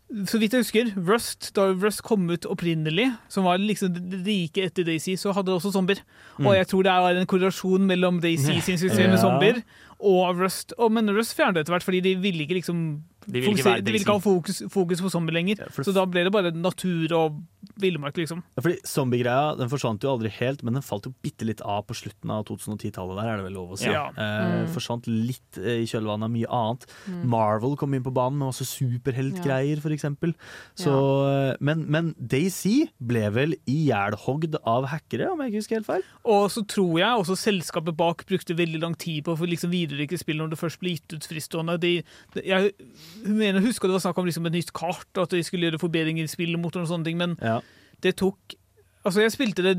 så 0.06 0.38
vidt 0.38 0.54
jeg 0.54 0.62
husker, 0.62 0.90
Rust, 1.08 1.48
da 1.56 1.64
Rust 1.74 2.04
kom 2.06 2.28
ut 2.30 2.46
opprinnelig, 2.46 3.08
som 3.32 3.46
var 3.48 3.58
liksom 3.58 3.90
det 3.96 4.20
rike 4.22 4.68
etter 4.68 4.86
Daisy, 4.86 5.16
så 5.18 5.32
hadde 5.34 5.50
det 5.50 5.56
også 5.56 5.72
zombier. 5.74 5.98
Mm. 6.38 6.46
Og 6.46 6.54
jeg 6.54 6.68
tror 6.70 6.86
det 6.86 6.92
er 6.92 7.18
en 7.18 7.26
korrelasjon 7.32 7.88
mellom 7.90 8.20
Daisy 8.22 8.60
sin 8.62 8.78
suksess 8.78 9.10
med 9.10 9.18
zombier 9.18 9.58
og 9.98 10.38
Rust. 10.38 10.76
Og, 10.78 10.92
men 10.94 11.10
Rust 11.10 11.34
fjernet 11.34 11.58
det 11.58 11.66
etter 11.66 11.74
hvert, 11.74 11.88
fordi 11.88 12.04
de 12.06 12.14
ville 12.22 12.46
ikke 12.46 12.60
liksom 12.60 12.84
De 13.26 13.40
ville 13.42 13.56
ikke 13.56 13.66
være 13.66 13.82
de 13.84 13.92
vil 13.92 14.00
ikke 14.02 14.14
ha 14.16 14.22
fokus, 14.22 14.62
fokus 14.70 15.00
på 15.02 15.10
zombie 15.12 15.34
lenger. 15.34 15.66
Så 15.74 15.92
da 15.94 16.04
ble 16.06 16.22
det 16.26 16.32
bare 16.34 16.52
natur 16.54 17.12
og 17.18 17.40
villmark, 17.82 18.14
liksom. 18.16 18.40
Ja, 18.54 18.62
fordi 18.62 18.76
Zombiegreia 18.86 19.56
den 19.58 19.68
forsvant 19.68 20.04
jo 20.06 20.12
aldri 20.12 20.30
helt, 20.38 20.62
men 20.64 20.76
den 20.78 20.84
falt 20.86 21.08
jo 21.08 21.12
bitte 21.24 21.44
litt 21.48 21.60
av 21.66 21.82
på 21.88 21.96
slutten 21.98 22.30
av 22.30 22.44
2010-tallet. 22.46 23.18
der 23.18 23.30
er 23.32 23.40
det 23.40 23.46
vel 23.48 23.56
lov 23.58 23.74
å 23.74 23.78
si. 23.80 23.90
Ja. 23.90 24.06
Eh, 24.14 24.34
Mm. 24.46 24.68
Forsvant 24.72 25.06
litt 25.10 25.58
eh, 25.58 25.82
i 25.82 25.86
kjølvannet 25.90 26.28
av 26.28 26.30
mye 26.30 26.48
annet. 26.52 26.84
Mm. 27.10 27.24
Marvel 27.32 27.74
kom 27.76 27.94
inn 27.96 28.04
på 28.06 28.12
banen 28.14 28.38
med 28.38 28.48
masse 28.52 28.64
superheltgreier, 28.68 29.80
for 29.82 29.90
eksempel. 29.94 30.34
Så, 30.78 30.92
eh, 31.26 31.56
men, 31.60 31.84
men 31.90 32.12
Daisy 32.18 32.86
ble 33.02 33.26
vel 33.34 33.56
ihjelhogd 33.66 34.56
av 34.62 34.86
hackere, 34.92 35.30
om 35.32 35.42
jeg 35.42 35.52
ikke 35.52 35.62
husker 35.62 35.80
helt 35.80 35.90
feil? 35.90 36.06
Og 36.24 36.46
så 36.54 36.62
tror 36.68 36.94
jeg 37.00 37.22
også 37.22 37.36
selskapet 37.40 37.96
bak 37.98 38.24
brukte 38.28 38.56
veldig 38.58 38.80
lang 38.82 38.96
tid 38.98 39.24
på 39.26 39.34
å 39.36 39.48
liksom 39.50 39.72
videreutvikle 39.74 40.20
spillet 40.20 40.44
når 40.44 40.54
det 40.54 40.60
først 40.62 40.80
ble 40.82 40.94
gitt 40.96 41.16
ut 41.16 41.28
fristående. 41.28 41.78
De, 41.82 41.92
de, 42.36 42.44
jeg 42.46 42.72
mener, 43.24 43.60
husker 43.64 43.88
det 43.88 43.96
var 43.96 44.04
snakk 44.04 44.18
om 44.18 44.26
liksom 44.28 44.46
et 44.46 44.52
nytt 44.58 44.72
kart, 44.76 45.08
at 45.16 45.30
de 45.30 45.42
skulle 45.46 45.68
gjøre 45.68 45.80
forbedringer 45.82 46.26
i 46.26 46.30
spillmotoren 46.30 46.84
og 46.84 46.92
sånne 46.92 47.08
ting, 47.08 47.16
men 47.20 47.36
det 48.02 48.16
tok 48.20 48.56
Altså, 49.06 49.22
jeg 49.22 49.32
spilte 49.36 49.62
det 49.62 49.76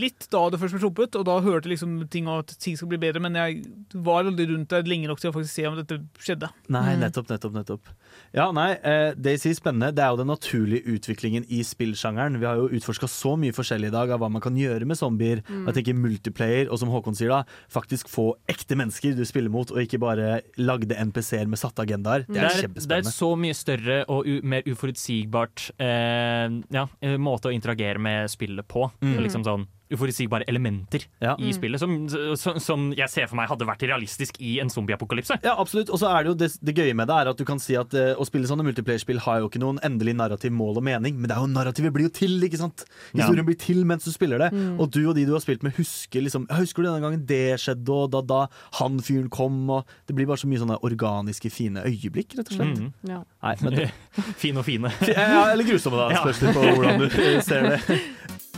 litt 0.00 0.26
da 0.32 0.42
det 0.50 0.58
først 0.60 0.74
ble 0.76 0.82
sluppet, 0.82 1.16
og 1.18 1.24
da 1.28 1.36
hørte 1.44 1.70
liksom 1.70 1.96
ting 2.10 2.26
om 2.28 2.40
at 2.42 2.52
ting 2.62 2.76
skal 2.78 2.90
bli 2.90 2.98
bedre, 3.00 3.22
men 3.22 3.36
jeg 3.38 3.60
var 4.04 4.26
aldri 4.26 4.48
rundt 4.50 4.70
der 4.72 4.86
lenge 4.88 5.06
nok 5.10 5.20
til 5.22 5.30
å 5.30 5.34
faktisk 5.36 5.54
se 5.54 5.66
om 5.68 5.76
dette 5.78 6.00
skjedde. 6.20 6.50
Nei, 6.68 6.96
Mm. 6.96 7.00
nettopp, 7.04 7.28
nettopp, 7.30 7.52
nettopp. 7.54 7.90
Ja, 8.34 8.50
nei, 8.52 8.72
eh, 8.82 9.12
Daisy 9.14 9.52
spennende. 9.54 9.92
Det 9.94 10.02
er 10.02 10.10
jo 10.10 10.16
den 10.16 10.26
naturlige 10.30 10.84
utviklingen 10.96 11.44
i 11.48 11.60
spillsjangeren. 11.62 12.38
Vi 12.40 12.46
har 12.46 12.56
jo 12.56 12.68
utforska 12.68 13.06
så 13.08 13.36
mye 13.38 13.52
forskjellig 13.54 13.86
i 13.88 13.94
dag 13.94 14.10
av 14.10 14.18
hva 14.20 14.30
man 14.30 14.42
kan 14.42 14.54
gjøre 14.58 14.84
med 14.86 14.96
zombier. 14.98 15.42
Mm. 15.48 15.66
Jeg 15.70 15.74
tenker 15.84 15.94
multiplayer, 15.94 16.70
og 16.70 16.78
som 16.78 16.88
Håkon 16.90 17.14
sier 17.14 17.28
da, 17.30 17.44
faktisk 17.70 18.08
få 18.10 18.34
ekte 18.50 18.74
mennesker 18.78 19.14
du 19.16 19.24
spiller 19.24 19.50
mot, 19.50 19.70
og 19.70 19.78
ikke 19.78 20.00
bare 20.00 20.42
lagde 20.58 20.96
NPC-er 20.98 21.46
med 21.46 21.58
satte 21.58 21.82
agendaer. 21.86 22.26
Det 22.26 22.36
er, 22.36 22.48
Det 22.50 22.82
er, 22.82 22.88
det 22.88 22.98
er 23.06 23.10
så 23.10 23.36
mye 23.38 23.54
større 23.54 24.04
og 24.08 24.26
u 24.26 24.40
mer 24.42 24.62
uforutsigbart 24.66 25.70
eh, 25.78 26.48
ja, 26.74 26.86
eh, 27.00 27.16
måte 27.20 27.48
å 27.50 27.54
interagere 27.54 27.98
med 27.98 27.99
spillet 28.28 28.68
på. 28.68 28.90
Mm. 29.02 29.18
Liksom 29.22 29.44
sånn 29.44 29.68
uforutsigbare 29.90 30.44
elementer 30.48 31.04
Ja. 31.20 31.34
i 31.38 31.50
Mm. 31.50 31.54
spillet 31.56 31.80
som, 31.80 32.08
som, 32.36 32.58
som 32.60 32.92
jeg 32.96 33.08
ser 33.10 33.26
for 33.26 33.36
meg 33.36 33.48
hadde 33.50 33.66
vært 33.66 33.82
realistisk 33.88 34.36
i 34.40 34.58
en 34.62 34.70
zombieapokalypse. 34.70 35.38
Ja, 35.42 35.56
absolutt. 35.58 35.90
Og 35.90 35.98
så 35.98 36.08
er 36.10 36.22
det 36.24 36.30
jo 36.32 36.34
det, 36.44 36.50
det 36.62 36.74
gøye 36.76 36.94
med 36.94 37.08
det 37.10 37.16
er 37.16 37.30
at 37.32 37.36
du 37.40 37.44
kan 37.44 37.58
si 37.58 37.74
at 37.76 37.92
uh, 37.94 38.14
å 38.20 38.26
spille 38.28 38.46
sånne 38.46 38.64
multiplayerspill 38.66 39.18
har 39.26 39.40
jo 39.40 39.48
ikke 39.50 39.60
noen 39.62 39.80
endelig 39.86 40.14
narrativ 40.16 40.52
mål 40.52 40.78
og 40.78 40.84
mening, 40.86 41.16
men 41.18 41.28
det 41.30 41.36
er 41.36 41.40
jo 41.42 41.50
narrativet 41.50 41.92
blir 41.92 42.06
jo 42.08 42.14
til, 42.20 42.38
ikke 42.46 42.60
sant? 42.60 42.84
Ja. 43.12 43.24
Historien 43.24 43.46
blir 43.48 43.58
til 43.58 43.84
mens 43.88 44.04
du 44.06 44.12
spiller 44.14 44.38
det. 44.46 44.52
Mm. 44.54 44.78
Og 44.80 44.90
du 44.94 45.00
og 45.08 45.14
de 45.18 45.26
du 45.26 45.32
har 45.34 45.40
spilt 45.44 45.62
med, 45.66 45.74
husker 45.78 46.22
liksom 46.22 46.46
«Ja, 46.50 46.60
Husker 46.60 46.82
du 46.82 46.88
denne 46.90 47.00
gangen 47.02 47.26
det 47.26 47.58
skjedde, 47.60 47.88
og 47.90 48.10
da, 48.12 48.20
da 48.22 48.40
han 48.80 49.00
fyren 49.02 49.28
kom, 49.32 49.68
og 49.70 49.86
Det 50.06 50.14
blir 50.16 50.26
bare 50.26 50.38
så 50.40 50.46
mye 50.50 50.60
sånne 50.62 50.78
organiske, 50.86 51.50
fine 51.50 51.82
øyeblikk, 51.86 52.36
rett 52.38 52.50
og 52.52 52.56
slett. 52.58 52.78
Mm. 52.78 52.92
Ja. 53.08 53.20
Nei, 53.42 53.54
men 53.64 53.90
Fine 54.42 54.58
og 54.62 54.66
fine. 54.66 54.90
ja, 55.08 55.50
eller 55.52 55.64
grusomme, 55.66 55.96
da. 55.98 56.10
Ja. 56.14 56.22
Spørs 56.24 56.42
litt 56.42 56.56
på 56.56 56.64
hvordan 56.76 57.00
du 57.00 57.06
eh, 57.10 57.40
ser 57.42 57.68
det. 57.70 58.00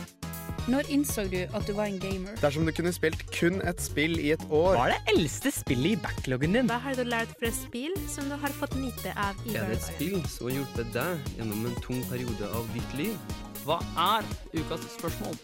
Når 0.63 0.87
innså 0.95 1.25
du 1.27 1.41
at 1.43 1.65
du 1.67 1.73
var 1.75 1.89
en 1.91 1.97
gamer? 1.99 2.37
Dersom 2.39 2.63
du 2.63 2.71
kunne 2.71 2.93
spilt 2.95 3.19
kun 3.35 3.57
et 3.67 3.81
spill 3.83 4.13
i 4.15 4.29
et 4.31 4.43
år 4.47 4.77
Hva 4.77 4.85
er 4.85 4.93
det 4.93 5.15
eldste 5.17 5.51
spillet 5.51 5.97
i 5.97 5.99
backloggen 5.99 6.55
din? 6.55 6.69
Hva 6.71 6.77
har 6.85 6.95
du 6.95 7.01
lært 7.03 7.33
fra 7.35 7.49
spill 7.51 7.97
som 8.07 8.29
du 8.31 8.37
har 8.39 8.53
fått 8.55 8.77
nyte 8.79 9.11
av 9.19 9.41
i 9.43 9.57
Er 9.59 9.67
det 9.67 9.81
et 9.81 9.87
spill 9.89 10.21
som 10.31 10.47
har 10.47 10.55
hjulpet 10.61 10.93
deg 10.95 11.33
gjennom 11.35 11.65
en 11.67 11.75
tung 11.83 11.99
periode 12.07 12.47
av 12.55 12.69
ditt 12.71 12.95
liv? 12.95 13.35
Hva 13.65 13.81
er 14.05 14.29
ukas 14.55 14.85
spørsmål? 14.93 15.35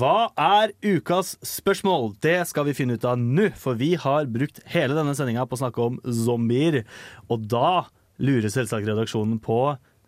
Hva 0.00 0.14
er 0.46 0.72
ukas 0.80 1.34
spørsmål? 1.44 2.14
Det 2.24 2.38
skal 2.48 2.70
vi 2.70 2.76
finne 2.78 2.96
ut 2.96 3.04
av 3.04 3.20
nå, 3.20 3.50
for 3.52 3.76
vi 3.76 3.92
har 4.00 4.32
brukt 4.32 4.62
hele 4.72 4.96
denne 4.96 5.12
sendinga 5.18 5.44
på 5.44 5.58
å 5.58 5.60
snakke 5.60 5.90
om 5.90 6.00
zombier. 6.08 6.86
Og 7.28 7.44
da 7.52 7.84
lurer 8.16 8.48
selvsagt 8.48 8.88
redaksjonen 8.88 9.36
på 9.44 9.60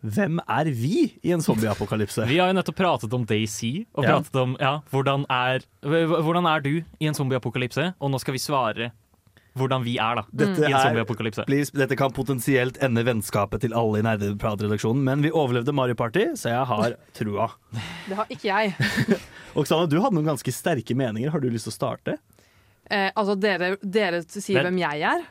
hvem 0.04 0.38
er 0.48 0.68
vi 0.70 1.18
i 1.26 1.32
en 1.34 1.40
zombieapokalypse? 1.42 2.26
Vi 2.28 2.38
har 2.38 2.48
jo 2.52 2.56
nettopp 2.58 2.76
pratet 2.78 3.12
om 3.16 3.24
Daisy, 3.26 3.84
og 3.94 4.04
Ja. 4.04 4.14
pratet 4.18 4.36
om 4.40 4.56
ja, 4.60 4.76
hvordan, 4.92 5.24
er, 5.28 5.64
hvordan 5.82 6.46
er 6.46 6.60
du 6.60 6.70
i 7.00 7.06
en 7.10 7.14
zombieapokalypse, 7.14 7.94
og 8.00 8.10
nå 8.10 8.20
skal 8.20 8.32
vi 8.36 8.38
svare 8.38 8.90
hvordan 9.58 9.82
vi 9.82 9.96
er 9.98 10.14
da, 10.20 10.22
Dette, 10.30 10.68
i 10.68 10.70
en 10.70 10.78
zombieapokalypse. 10.78 11.42
dette 11.74 11.96
kan 11.98 12.12
potensielt 12.14 12.76
ende 12.80 13.02
vennskapet 13.02 13.60
til 13.64 13.72
alle 13.74 13.98
i 13.98 14.02
Nerdeprat-redaksjonen, 14.06 15.02
men 15.02 15.20
vi 15.24 15.32
overlevde 15.34 15.74
Mario 15.74 15.96
Party, 15.98 16.28
så 16.38 16.52
jeg 16.52 16.64
har 16.70 16.94
trua. 17.12 17.48
Det 18.06 18.14
har 18.20 18.26
ikke 18.30 18.46
jeg. 18.46 18.76
Oksana, 19.58 19.88
du 19.90 19.98
hadde 20.00 20.14
noen 20.14 20.28
ganske 20.30 20.52
sterke 20.54 20.94
meninger. 20.94 21.32
Har 21.34 21.40
du 21.42 21.48
lyst 21.50 21.66
til 21.66 21.72
å 21.72 21.74
starte? 21.74 22.18
Eh, 22.88 23.10
altså, 23.18 23.34
dere, 23.34 23.72
dere 23.82 24.22
sier 24.28 24.60
Vel- 24.62 24.68
hvem 24.70 24.78
jeg 24.78 25.02
er? 25.10 25.26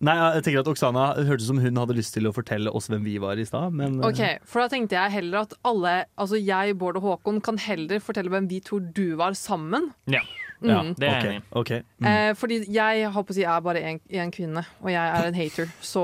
Nei, 0.00 0.14
jeg 0.36 0.44
tenker 0.46 0.60
at 0.62 0.68
Oksana 0.70 1.04
hørtes 1.26 1.48
ut 1.48 1.50
som 1.50 1.58
hun 1.62 1.78
hadde 1.80 1.96
lyst 1.98 2.12
til 2.14 2.28
å 2.30 2.32
fortelle 2.36 2.70
oss 2.70 2.86
hvem 2.86 3.02
vi 3.02 3.16
var 3.18 3.34
i 3.40 3.46
stad. 3.48 3.72
Men 3.74 3.96
eh, 3.98 4.06
Ok, 4.06 4.20
for 4.46 4.62
da 4.62 4.68
tenkte 4.70 4.94
jeg 4.94 5.10
heller 5.16 5.40
at 5.42 5.56
alle, 5.66 5.94
altså 6.16 6.38
jeg, 6.38 6.76
Bård 6.78 7.00
og 7.00 7.06
Håkon, 7.08 7.40
kan 7.42 7.58
heller 7.58 7.98
fortelle 8.04 8.30
hvem 8.30 8.46
vi 8.50 8.60
tror 8.62 8.84
du 8.94 9.16
var 9.18 9.34
sammen. 9.38 9.90
Ja, 10.06 10.22
Mm. 10.58 10.88
det 10.98 11.06
er 11.06 11.12
jeg 11.22 11.26
enig 11.28 11.36
i. 11.38 11.42
ok. 11.54 11.68
Mm. 12.02 12.06
Eh, 12.10 12.32
fordi 12.34 12.56
jeg 12.74 13.10
håper 13.14 13.30
å 13.30 13.34
si, 13.36 13.44
er 13.46 13.60
bare 13.62 13.78
en, 13.92 14.00
en 14.10 14.30
kvinne, 14.34 14.64
og 14.82 14.88
jeg 14.90 14.98
er 15.14 15.26
en 15.28 15.36
hater. 15.38 15.68
Så 15.86 16.02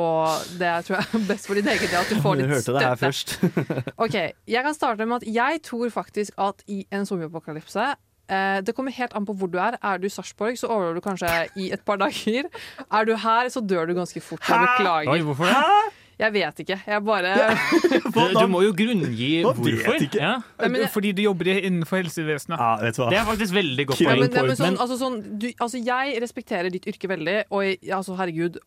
det 0.60 0.68
er, 0.70 0.84
tror 0.86 0.94
jeg 1.00 1.08
er 1.18 1.24
best 1.32 1.48
for 1.50 1.58
ditt 1.58 1.66
eget 1.72 1.90
del 1.90 1.98
at 1.98 2.12
du 2.14 2.20
får 2.22 2.36
litt 2.38 2.52
støtte. 2.52 2.52
Du 2.52 2.54
hørte 2.54 2.76
det 2.78 2.84
her 2.86 3.00
først. 3.00 3.34
Ok, 4.06 4.14
Jeg 4.46 4.62
kan 4.68 4.76
starte 4.78 5.08
med 5.10 5.24
at 5.24 5.26
jeg 5.26 5.58
tror 5.66 5.90
faktisk 5.90 6.38
at 6.38 6.62
i 6.70 6.84
en 6.94 7.02
zombieapokalypse 7.10 7.88
det 8.28 8.72
kommer 8.76 8.94
helt 8.96 9.12
an 9.18 9.26
på 9.28 9.34
hvor 9.36 9.50
du 9.52 9.58
er. 9.60 9.76
Er 9.84 9.98
du 10.00 10.06
i 10.08 10.12
Sarpsborg, 10.12 10.56
så 10.56 10.70
overlever 10.72 10.96
du 11.00 11.04
kanskje 11.04 11.32
i 11.60 11.70
et 11.76 11.82
par 11.84 11.96
dager. 12.04 12.48
Er 12.90 13.04
du 13.04 13.12
her, 13.20 13.50
så 13.52 13.60
dør 13.60 13.86
du 13.90 13.94
ganske 13.98 14.20
fort. 14.24 14.40
Jeg 14.48 14.64
beklager. 14.64 15.12
Oi, 15.12 15.20
hvorfor 15.26 15.50
det? 15.50 15.92
Jeg 16.14 16.30
vet 16.30 16.60
ikke. 16.62 16.76
Jeg 16.86 17.02
bare 17.02 17.30
Du, 18.14 18.20
du 18.38 18.46
må 18.46 18.60
jo 18.62 18.70
grunngi 18.78 19.30
hvorfor. 19.42 20.04
Ja. 20.14 20.36
Fordi 20.94 21.10
du 21.10 21.24
jobber 21.24 21.50
innenfor 21.58 21.98
helsevesenet. 21.98 22.54
Ja, 22.54 22.68
vet 22.84 22.94
du 22.96 23.02
hva? 23.02 23.08
Det 23.10 23.18
er 23.18 23.26
faktisk 23.26 23.56
veldig 23.56 23.86
godt 23.90 24.04
poeng. 24.06 24.22
ja, 24.22 24.54
sånn, 24.60 24.78
altså, 24.78 24.98
sånn, 25.00 25.16
du, 25.42 25.48
altså, 25.58 25.80
jeg 25.82 26.14
respekterer 26.22 26.70
ditt 26.70 26.86
yrke 26.92 27.10
veldig, 27.10 27.36
og 27.50 27.64
jeg, 27.66 27.80
altså, 27.98 28.14
herregud, 28.20 28.60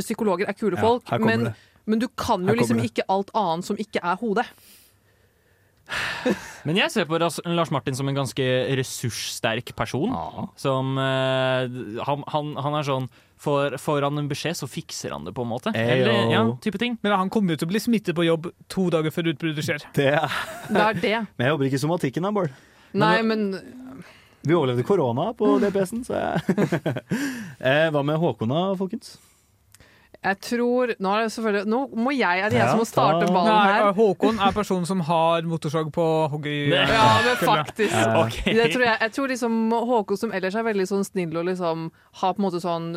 psykologer 0.00 0.48
er 0.48 0.56
kule 0.56 0.76
Ja, 0.76 0.82
folk, 0.86 1.12
men, 1.24 1.50
men 1.84 2.00
du 2.02 2.08
kan 2.16 2.48
jo 2.48 2.56
liksom 2.56 2.80
det. 2.80 2.90
ikke 2.90 3.04
alt 3.12 3.30
annet 3.36 3.68
som 3.68 3.76
ikke 3.80 4.00
er 4.00 4.16
hodet. 4.24 4.48
Men 6.68 6.76
jeg 6.76 6.92
ser 6.92 7.08
på 7.08 7.18
Lars 7.20 7.70
Martin 7.72 7.96
som 7.96 8.08
en 8.10 8.18
ganske 8.18 8.46
ressurssterk 8.78 9.72
person. 9.78 10.12
Som 10.60 10.98
uh, 11.00 11.64
han, 12.06 12.24
han, 12.34 12.54
han 12.60 12.78
er 12.78 12.86
sånn 12.86 13.08
får, 13.40 13.76
får 13.80 14.02
han 14.02 14.18
en 14.18 14.28
beskjed, 14.28 14.58
så 14.58 14.68
fikser 14.68 15.14
han 15.14 15.24
det, 15.24 15.32
på 15.36 15.44
en 15.46 15.50
måte. 15.50 15.72
Eller, 15.74 16.28
ja, 16.32 16.42
type 16.62 16.78
ting. 16.78 16.98
Men 17.02 17.16
han 17.16 17.32
kommer 17.32 17.54
jo 17.54 17.62
til 17.62 17.70
å 17.70 17.72
bli 17.72 17.80
smittet 17.82 18.16
på 18.16 18.26
jobb 18.26 18.50
to 18.72 18.88
dager 18.92 19.14
før 19.14 19.32
utbruddet 19.32 19.66
skjer. 19.66 19.86
Det 19.96 20.10
er. 20.12 20.40
Det 20.68 20.84
er 20.84 21.00
det. 21.00 21.16
Men 21.36 21.46
jeg 21.46 21.54
jobber 21.54 21.70
ikke 21.70 21.80
i 21.80 21.84
somatikken 21.86 22.28
da, 22.28 22.34
Bård. 22.36 22.52
Nei, 23.00 23.16
men 23.22 23.48
Vi 24.42 24.54
overlevde 24.56 24.84
korona 24.88 25.30
på 25.36 25.54
DPS-en, 25.62 26.04
så 26.04 26.16
jeg 26.16 26.60
eh, 27.70 27.86
Hva 27.92 28.02
med 28.04 28.18
Håkon 28.20 28.52
da, 28.52 28.62
folkens? 28.78 29.18
Jeg 30.20 30.36
tror 30.44 30.90
Nå, 31.00 31.12
er 31.16 31.22
det 31.24 31.32
selvfølgelig, 31.32 31.68
nå 31.72 31.78
må 31.96 32.12
jeg, 32.12 32.40
er 32.44 32.52
det 32.52 32.58
jeg 32.60 32.68
som 32.68 32.80
må 32.82 32.84
starte 32.84 33.22
ballen 33.24 33.34
ballen 33.34 33.54
Nei, 33.56 33.76
her. 33.78 33.92
Håkon 33.96 34.40
er 34.44 34.52
personen 34.52 34.84
som 34.88 35.00
har 35.08 35.46
motorsag 35.48 35.88
på 35.96 36.06
hoggy... 36.32 36.56
Ja, 36.74 37.20
men 37.24 37.38
faktisk. 37.40 37.94
Ja. 37.94 38.26
Det 38.28 38.66
tror 38.74 38.84
jeg, 38.84 38.96
jeg 39.00 39.14
tror 39.16 39.32
liksom 39.32 39.56
Håkon 39.72 40.20
som 40.20 40.34
ellers 40.36 40.58
er 40.60 40.66
veldig 40.66 40.86
sånn 40.90 41.06
snill 41.08 41.32
og 41.40 41.48
liksom 41.48 41.86
har 42.20 42.34
på 42.36 42.42
en 42.42 42.44
måte 42.44 42.60
sånn 42.60 42.90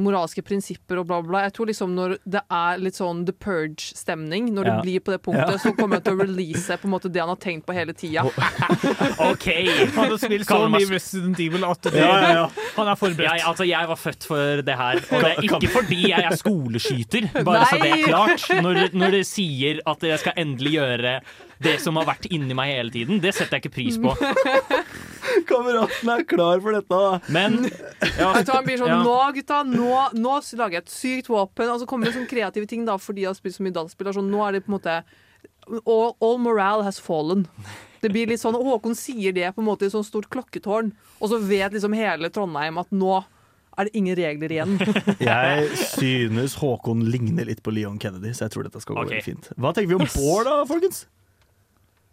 moralske 0.00 0.40
prinsipper 0.48 1.02
og 1.02 1.10
bla, 1.10 1.18
bla, 1.20 1.28
bla. 1.34 1.42
Jeg 1.44 1.52
tror 1.58 1.68
liksom 1.68 1.92
når 1.98 2.16
det 2.24 2.40
er 2.48 2.80
litt 2.80 2.96
sånn 2.96 3.26
The 3.28 3.34
Purge-stemning, 3.36 4.48
når 4.56 4.64
det 4.64 4.72
Ja. 4.72 4.80
blir 4.86 5.00
på 5.04 5.12
det 5.12 5.20
punktet, 5.26 5.52
Ja. 5.52 5.58
så 5.60 5.74
kommer 5.76 6.00
han 6.00 6.06
til 6.08 6.16
å 6.16 6.22
release 6.24 6.78
på 6.80 6.88
en 6.88 6.94
måte 6.94 7.12
det 7.12 7.20
han 7.20 7.28
har 7.28 7.36
tenkt 7.42 7.66
på 7.68 7.76
hele 7.76 7.92
tida. 7.92 8.24
OK! 9.30 9.46
Han 9.92 10.08
har 10.08 10.16
spilt 10.22 10.48
så 10.48 10.62
mye 10.72 10.88
Resident 10.88 11.40
Evil 11.44 11.64
at 11.68 11.82
det, 11.84 11.94
Ja, 12.00 12.08
ja, 12.22 12.32
ja. 12.40 12.48
han 12.78 12.88
er 12.88 12.96
forberedt. 12.96 13.28
Jeg, 13.28 13.44
altså, 13.52 13.66
jeg 13.68 13.88
var 13.92 14.00
født 14.00 14.24
for 14.32 14.62
det 14.64 14.76
her. 14.80 15.02
Og 15.12 15.26
det 15.26 15.30
er 15.36 15.46
ikke 15.50 15.70
fordi 15.76 16.00
jeg 16.08 16.24
er 16.30 16.36
skoleskyter, 16.62 17.28
bare 17.44 17.66
så 17.66 17.78
det 17.82 17.90
er 17.90 18.04
klart. 18.06 18.44
Når, 18.62 18.80
når 18.96 19.16
det 19.18 19.22
sier 19.28 19.80
at 19.88 20.04
jeg 20.06 20.20
skal 20.22 20.38
endelig 20.40 20.76
gjøre 20.76 21.14
det 21.62 21.76
som 21.82 21.98
har 22.00 22.08
vært 22.08 22.26
inni 22.34 22.54
meg 22.58 22.72
hele 22.74 22.92
tiden, 22.94 23.20
det 23.22 23.34
setter 23.36 23.58
jeg 23.58 23.66
ikke 23.66 23.74
pris 23.76 23.98
på. 24.02 24.14
Kameraten 25.48 26.10
er 26.12 26.24
klar 26.28 26.62
for 26.62 26.74
dette, 26.74 26.90
da. 26.90 27.20
Men 27.32 27.60
Jeg 27.68 28.46
tror 28.46 28.56
han 28.58 28.66
blir 28.66 28.80
sånn 28.80 28.90
Ja. 28.90 29.02
Nå, 29.04 29.18
gutta, 29.36 29.62
nå, 29.66 29.92
nå 30.18 30.34
lager 30.58 30.78
jeg 30.78 30.84
et 30.84 30.92
sykt 30.94 31.30
våpen. 31.30 31.70
Og 31.70 31.82
så 31.82 31.88
kommer 31.88 32.08
det 32.08 32.16
sånne 32.16 32.30
kreative 32.30 32.68
ting 32.70 32.86
da 32.88 32.98
fordi 33.00 33.24
jeg 33.24 33.32
har 33.32 33.38
spilt 33.38 33.56
så 33.58 33.66
mye 33.66 33.76
dataspill. 33.76 34.10
Sånn, 34.16 34.32
nå 34.32 34.42
er 34.46 34.58
det 34.58 34.64
på 34.66 34.72
en 34.72 34.78
måte 34.78 34.98
all, 35.86 36.12
all 36.18 36.38
morale 36.42 36.86
has 36.86 36.98
fallen. 37.02 37.46
Det 38.02 38.10
blir 38.10 38.26
litt 38.32 38.42
sånn, 38.42 38.58
Håkon 38.58 38.98
sier 38.98 39.34
det 39.34 39.52
på 39.54 39.62
en 39.62 39.68
måte 39.68 39.86
i 39.86 39.90
et 39.90 39.94
sånt 39.94 40.08
stort 40.08 40.26
klokketårn, 40.32 40.90
og 41.22 41.30
så 41.30 41.38
vet 41.38 41.76
liksom 41.76 41.94
hele 41.94 42.32
Trondheim 42.34 42.80
at 42.82 42.90
nå 42.90 43.20
er 43.82 43.90
det 43.90 43.98
ingen 43.98 44.18
regler 44.18 44.54
igjen. 44.56 44.76
Jeg 45.32 45.80
synes 45.94 46.56
Håkon 46.60 47.04
ligner 47.10 47.48
litt 47.48 47.62
på 47.64 47.74
Leon 47.74 47.98
Kennedy, 48.02 48.34
så 48.36 48.46
jeg 48.46 48.54
tror 48.56 48.68
dette 48.68 48.82
skal 48.82 48.96
gå 48.96 49.04
okay. 49.04 49.18
veldig 49.18 49.26
fint. 49.26 49.50
Hva 49.56 49.74
tenker 49.76 49.92
vi 49.92 49.98
om 50.00 50.08
Bård 50.14 50.48
da, 50.48 50.62
folkens? 50.68 51.04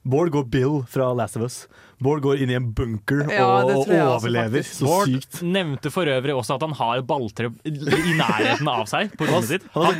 Bård 0.10 0.32
går 0.32 0.46
Bill 0.50 0.84
fra 0.90 1.10
Last 1.14 1.38
of 1.38 1.44
Us. 1.44 1.68
Bård 2.00 2.22
går 2.24 2.40
inn 2.42 2.54
i 2.54 2.56
en 2.56 2.70
bunker 2.74 3.26
Ja, 3.28 3.48
og 3.60 3.72
også, 3.82 3.98
overlever. 4.00 4.64
faktisk. 4.64 4.78
Så 4.78 4.88
Bård 4.88 5.10
sykt. 5.12 5.42
nevnte 5.44 5.92
for 5.92 6.08
øvrig 6.08 6.36
også 6.40 6.56
at 6.56 6.64
han 6.64 6.76
har 6.80 7.02
balltre 7.08 7.52
i 7.68 8.16
nærheten 8.16 8.70
av 8.72 8.86
seg 8.88 9.12
på 9.20 9.28
rommet 9.28 9.50
sitt. 9.52 9.68
han. 9.76 10.00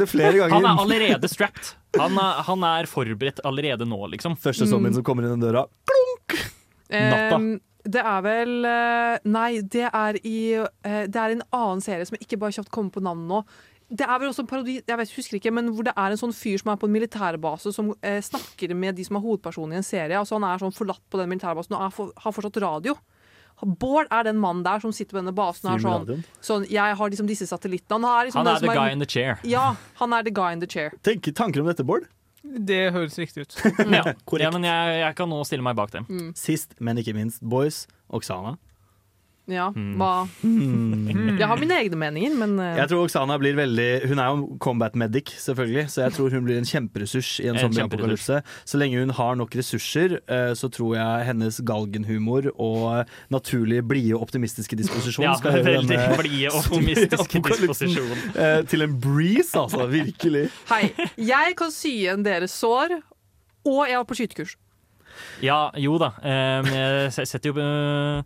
Han 0.56 0.70
er 0.70 0.84
allerede 0.86 1.32
strapped. 1.32 1.74
Han 2.00 2.16
er, 2.16 2.44
han 2.48 2.64
er 2.64 2.88
forberedt 2.88 3.44
allerede 3.44 3.88
nå, 3.90 4.00
liksom. 4.16 4.38
Første 4.40 4.70
zombien 4.70 4.96
som 4.96 5.04
kommer 5.04 5.28
inn 5.28 5.36
den 5.36 5.44
døra. 5.50 5.66
Natta. 6.90 7.36
Em, 7.36 7.60
det 7.96 8.04
er 8.06 8.22
vel 8.26 8.54
eh, 8.68 9.18
Nei, 9.30 9.50
det 9.66 9.88
er 9.88 10.20
i 10.28 10.38
eh, 10.60 11.04
Det 11.10 11.20
er 11.20 11.36
en 11.36 11.44
annen 11.56 11.84
serie 11.84 12.06
som 12.08 12.18
jeg 12.18 12.28
ikke 12.28 12.40
bare 12.44 12.56
kjapt 12.60 12.72
kommer 12.74 12.94
på 12.96 13.04
navnet 13.06 13.30
nå. 13.32 13.44
Det 13.90 14.06
er 14.06 14.20
vel 14.22 14.30
også 14.30 14.44
en 14.44 14.50
parodi, 14.50 14.76
jeg 14.86 14.98
vet, 15.00 15.12
husker 15.18 15.40
ikke, 15.40 15.52
men 15.56 15.72
hvor 15.74 15.88
det 15.88 15.96
er 15.98 16.14
en 16.14 16.20
sånn 16.22 16.34
fyr 16.36 16.60
som 16.62 16.70
er 16.70 16.78
på 16.78 16.86
en 16.86 16.94
militærbase 16.94 17.72
som 17.74 17.90
eh, 18.06 18.20
snakker 18.22 18.76
med 18.78 19.00
de 19.00 19.06
som 19.08 19.18
er 19.18 19.24
hovedpersonen 19.24 19.74
i 19.74 19.80
en 19.80 19.88
serie. 19.88 20.20
Altså 20.20 20.38
Han 20.38 20.46
er 20.46 20.62
sånn 20.62 20.76
forlatt 20.76 21.02
på 21.10 21.18
den 21.18 21.32
militærbasen 21.32 21.74
og 21.74 21.88
er 21.88 21.96
for, 21.96 22.12
har 22.22 22.36
fortsatt 22.36 22.62
radio. 22.62 22.94
Bård 23.60 24.08
er 24.14 24.24
den 24.30 24.38
mannen 24.40 24.62
der 24.64 24.80
som 24.80 24.94
sitter 24.96 25.18
på 25.18 25.20
denne 25.20 25.34
basen 25.36 25.68
og 25.68 25.74
er 25.74 25.82
sånn, 25.84 26.22
sånn 26.46 26.68
Jeg 26.72 26.96
har 26.96 27.12
liksom 27.12 27.28
disse 27.28 27.48
satellittene. 27.50 27.98
Han 27.98 28.22
er, 28.22 28.30
liksom 28.30 28.40
Han 28.40 28.48
den 28.48 28.56
er 28.56 28.62
som 28.62 28.70
the 28.70 28.78
guy 28.78 28.94
in 28.94 29.04
the 29.04 29.10
chair. 29.10 29.42
Ja, 29.44 29.74
han 30.00 30.16
er 30.16 30.24
the 30.24 30.32
guy 30.32 30.54
in 30.56 30.62
the 30.62 30.70
chair. 30.70 30.94
Tenk, 31.04 31.28
tanker 31.36 31.66
om 31.66 31.68
dette, 31.68 31.84
Bård? 31.84 32.08
Det 32.44 32.82
høres 32.96 33.18
riktig 33.20 33.46
ut. 33.46 33.58
Ja, 33.98 34.14
ja 34.40 34.52
men 34.54 34.66
jeg, 34.68 34.96
jeg 35.02 35.16
kan 35.18 35.30
nå 35.32 35.42
stille 35.48 35.66
meg 35.66 35.78
bak 35.80 35.92
dem. 35.96 36.08
Mm. 36.10 36.32
Sist, 36.40 36.76
men 36.80 37.00
ikke 37.02 37.16
minst, 37.18 37.44
Boys, 37.44 37.84
Oksana. 38.08 38.56
Ja, 39.50 39.70
Hmm. 39.74 39.96
hva 39.98 40.28
Jeg 41.40 41.48
har 41.48 41.58
mine 41.58 41.76
egne 41.82 41.98
meninger, 41.98 42.36
men 42.38 42.60
eh, 42.60 42.76
Jeg 42.78 42.90
tror 42.92 43.06
Oksana 43.08 43.38
blir 43.42 43.56
veldig 43.58 44.08
Hun 44.10 44.20
er 44.22 44.28
jo 44.30 44.58
combat 44.62 44.96
medic, 44.96 45.32
selvfølgelig, 45.42 45.86
så 45.90 46.04
jeg 46.06 46.14
tror 46.14 46.30
hun 46.36 46.46
blir 46.46 46.58
en 46.60 46.68
kjemperessurs 46.70 47.40
i 47.44 47.48
en 47.50 47.56
En 47.58 47.62
zombieapokalypse. 47.66 48.42
Så 48.66 48.78
lenge 48.78 49.00
hun 49.02 49.10
har 49.18 49.36
nok 49.40 49.56
ressurser, 49.58 50.20
eh, 50.28 50.54
så 50.54 50.70
tror 50.70 50.96
jeg 51.00 51.26
hennes 51.32 51.60
galgenhumor 51.66 52.52
og 52.60 53.06
naturlig 53.32 53.82
blide 53.88 54.14
og 54.16 54.28
optimistiske 54.28 54.78
disposisjon 54.78 55.26
Ja, 55.26 55.34
skal 55.40 55.58
gjøre 55.58 55.66
veldig 55.80 55.98
denne 55.98 56.18
blide 56.22 56.54
optimistiske 56.60 57.18
zombieapokalypsen, 57.18 57.94
disposisjon. 57.94 58.36
eh, 58.38 58.62
til 58.70 58.82
en 58.86 58.98
breeze, 59.02 59.56
altså. 59.58 59.88
Virkelig. 59.90 60.50
Hei, 60.70 60.92
jeg 61.18 61.56
kan 61.58 61.72
sy 61.74 61.96
igjen 62.06 62.24
deres 62.24 62.52
sår, 62.52 63.00
og 63.66 63.88
jeg 63.90 63.98
var 63.98 64.06
på 64.06 64.16
skytekurs. 64.20 64.56
Ja, 65.44 65.70
jo 65.76 65.98
da. 66.00 66.12
eh, 66.24 66.62
men 66.64 66.74
jeg 66.74 67.12
se- 67.16 67.26
setter 67.26 67.52
jo 67.52 67.60
eh, 67.60 68.22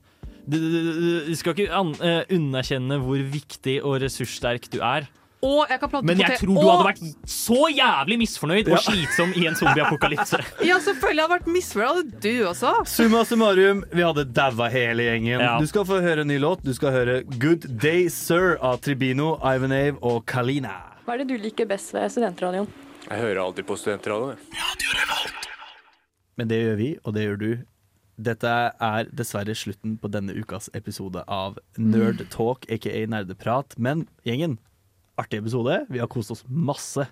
du, 0.47 0.57
du, 0.59 1.25
du 1.29 1.35
skal 1.39 1.53
ikke 1.55 1.69
an, 1.73 1.93
uh, 1.99 2.21
underkjenne 2.33 2.97
hvor 3.03 3.21
viktig 3.33 3.79
og 3.83 3.99
ressurssterk 4.03 4.69
du 4.73 4.79
er. 4.83 5.07
Og 5.43 5.65
jeg 5.67 5.75
kan 5.81 5.89
plante 5.91 6.07
Men 6.07 6.21
jeg 6.23 6.37
tror 6.39 6.53
du 6.55 6.59
og- 6.61 6.69
hadde 6.71 6.85
vært 6.87 7.27
så 7.27 7.57
jævlig 7.75 8.17
misfornøyd 8.21 8.69
og 8.71 8.77
slitsom 8.79 9.33
i 9.35 9.41
en 9.49 9.57
zombieapokalypse. 9.59 10.39
Ja, 10.69 10.77
selvfølgelig 10.79 11.25
hadde 11.25 11.33
vært 11.33 11.49
misfornøyd. 11.51 12.13
Du 12.23 12.29
også? 12.47 12.71
Summa 12.87 13.25
summarum, 13.27 13.81
vi 13.91 14.05
hadde 14.07 14.23
daua 14.31 14.69
hele 14.71 15.03
gjengen. 15.09 15.43
Ja. 15.43 15.57
Du 15.59 15.67
skal 15.67 15.83
få 15.89 15.99
høre 16.05 16.23
en 16.23 16.31
ny 16.31 16.37
låt. 16.39 16.63
Du 16.63 16.71
skal 16.77 16.95
høre 16.95 17.17
Good 17.43 17.67
Day 17.83 18.07
Sir 18.07 18.55
av 18.63 18.79
Tribino, 18.85 19.33
Ivanave 19.43 19.99
og 19.99 20.23
Kalina. 20.31 20.77
Hva 21.03 21.17
er 21.17 21.25
det 21.25 21.33
du 21.33 21.43
liker 21.43 21.67
best 21.67 21.91
ved 21.91 22.07
studentradioen? 22.15 22.71
Jeg 23.09 23.19
hører 23.19 23.43
alltid 23.43 23.67
på 23.67 23.75
studentradioen. 23.75 24.39
Men 26.39 26.47
det 26.49 26.63
gjør 26.63 26.77
vi, 26.79 26.89
og 27.03 27.13
det 27.19 27.27
gjør 27.27 27.39
du. 27.43 27.49
Dette 28.21 28.49
er 28.77 29.09
dessverre 29.15 29.55
slutten 29.57 29.95
på 29.97 30.09
denne 30.13 30.35
ukas 30.37 30.69
episode 30.77 31.23
av 31.25 31.57
Nerd 31.81 32.21
Talk, 32.33 32.67
aka 32.69 32.93
Nerdeprat. 33.09 33.73
Men 33.81 34.05
gjengen, 34.27 34.59
artig 35.17 35.41
episode. 35.41 35.79
Vi 35.89 36.01
har 36.01 36.11
kost 36.11 36.33
oss 36.35 36.43
masse. 36.47 37.07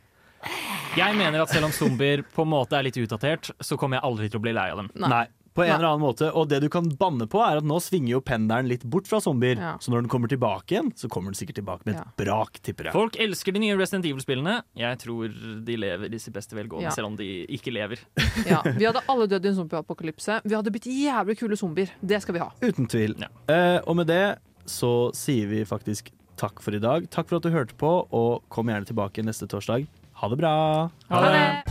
Jeg 0.97 1.15
mener 1.17 1.41
at 1.41 1.53
selv 1.53 1.69
om 1.69 1.73
zombier 1.73 2.21
på 2.35 2.45
en 2.45 2.51
måte 2.53 2.77
er 2.77 2.85
litt 2.85 2.99
utdatert, 3.01 3.49
så 3.63 3.77
kommer 3.79 3.97
jeg 3.97 4.07
aldri 4.09 4.29
til 4.29 4.41
å 4.41 4.45
bli 4.45 4.53
lei 4.57 4.67
av 4.73 4.83
dem. 4.83 4.91
Nei. 5.01 5.25
På 5.53 5.63
en 5.65 5.67
Nei. 5.67 5.75
eller 5.75 5.87
annen 5.89 6.03
måte. 6.05 6.29
Og 6.31 6.47
det 6.47 6.61
du 6.63 6.69
kan 6.71 6.85
banne 6.95 7.25
på, 7.27 7.41
er 7.43 7.57
at 7.59 7.65
nå 7.67 7.75
svinger 7.83 8.13
jo 8.13 8.21
pendelen 8.23 8.69
litt 8.71 8.85
bort 8.87 9.09
fra 9.09 9.19
zombier. 9.19 9.59
Ja. 9.59 9.73
Så 9.83 9.91
når 9.91 10.05
den 10.05 10.11
kommer 10.13 10.31
tilbake 10.31 10.77
igjen, 10.77 10.93
så 10.95 11.09
kommer 11.11 11.33
den 11.33 11.39
sikkert 11.41 11.57
tilbake 11.59 11.83
med 11.89 11.97
et 11.99 12.13
brak, 12.21 12.61
tipper 12.63 12.87
jeg. 12.87 12.93
Folk 12.95 13.17
elsker 13.19 13.51
de 13.57 13.59
nye 13.65 13.75
Resident 13.75 14.07
Evil-spillene. 14.07 14.61
Jeg 14.79 14.99
tror 15.03 15.33
de 15.67 15.75
lever 15.75 16.15
i 16.15 16.21
sitt 16.23 16.33
beste 16.37 16.55
velgående, 16.55 16.87
Ja. 16.87 16.95
selv 16.95 17.07
om 17.11 17.17
de 17.19 17.27
ikke 17.51 17.73
lever. 17.75 17.99
Ja, 18.47 18.61
Vi 18.63 18.85
hadde 18.87 19.03
alle 19.11 19.27
dødd 19.27 19.45
i 19.45 19.51
en 19.51 19.55
zombieapokalypse. 19.59 20.39
Vi 20.47 20.55
hadde 20.55 20.71
blitt 20.71 20.87
jævlig 20.87 21.37
kule 21.41 21.57
zombier. 21.59 21.91
Det 22.01 22.21
skal 22.23 22.33
vi 22.39 22.39
ha. 22.45 22.49
Uten 22.63 22.87
tvil. 22.87 23.17
Eh, 23.51 23.79
og 23.85 23.95
med 23.99 24.07
det 24.07 24.37
så 24.65 25.11
sier 25.17 25.47
vi 25.51 25.65
faktisk 25.67 26.13
takk 26.39 26.61
for 26.63 26.73
i 26.73 26.79
dag. 26.81 27.09
Takk 27.11 27.27
for 27.27 27.37
at 27.37 27.43
du 27.43 27.51
hørte 27.53 27.75
på, 27.77 27.91
og 28.11 28.41
kom 28.49 28.71
gjerne 28.71 28.87
tilbake 28.87 29.21
neste 29.25 29.47
torsdag. 29.51 29.85
Ha 30.21 30.29
det 30.31 30.37
bra! 30.41 31.70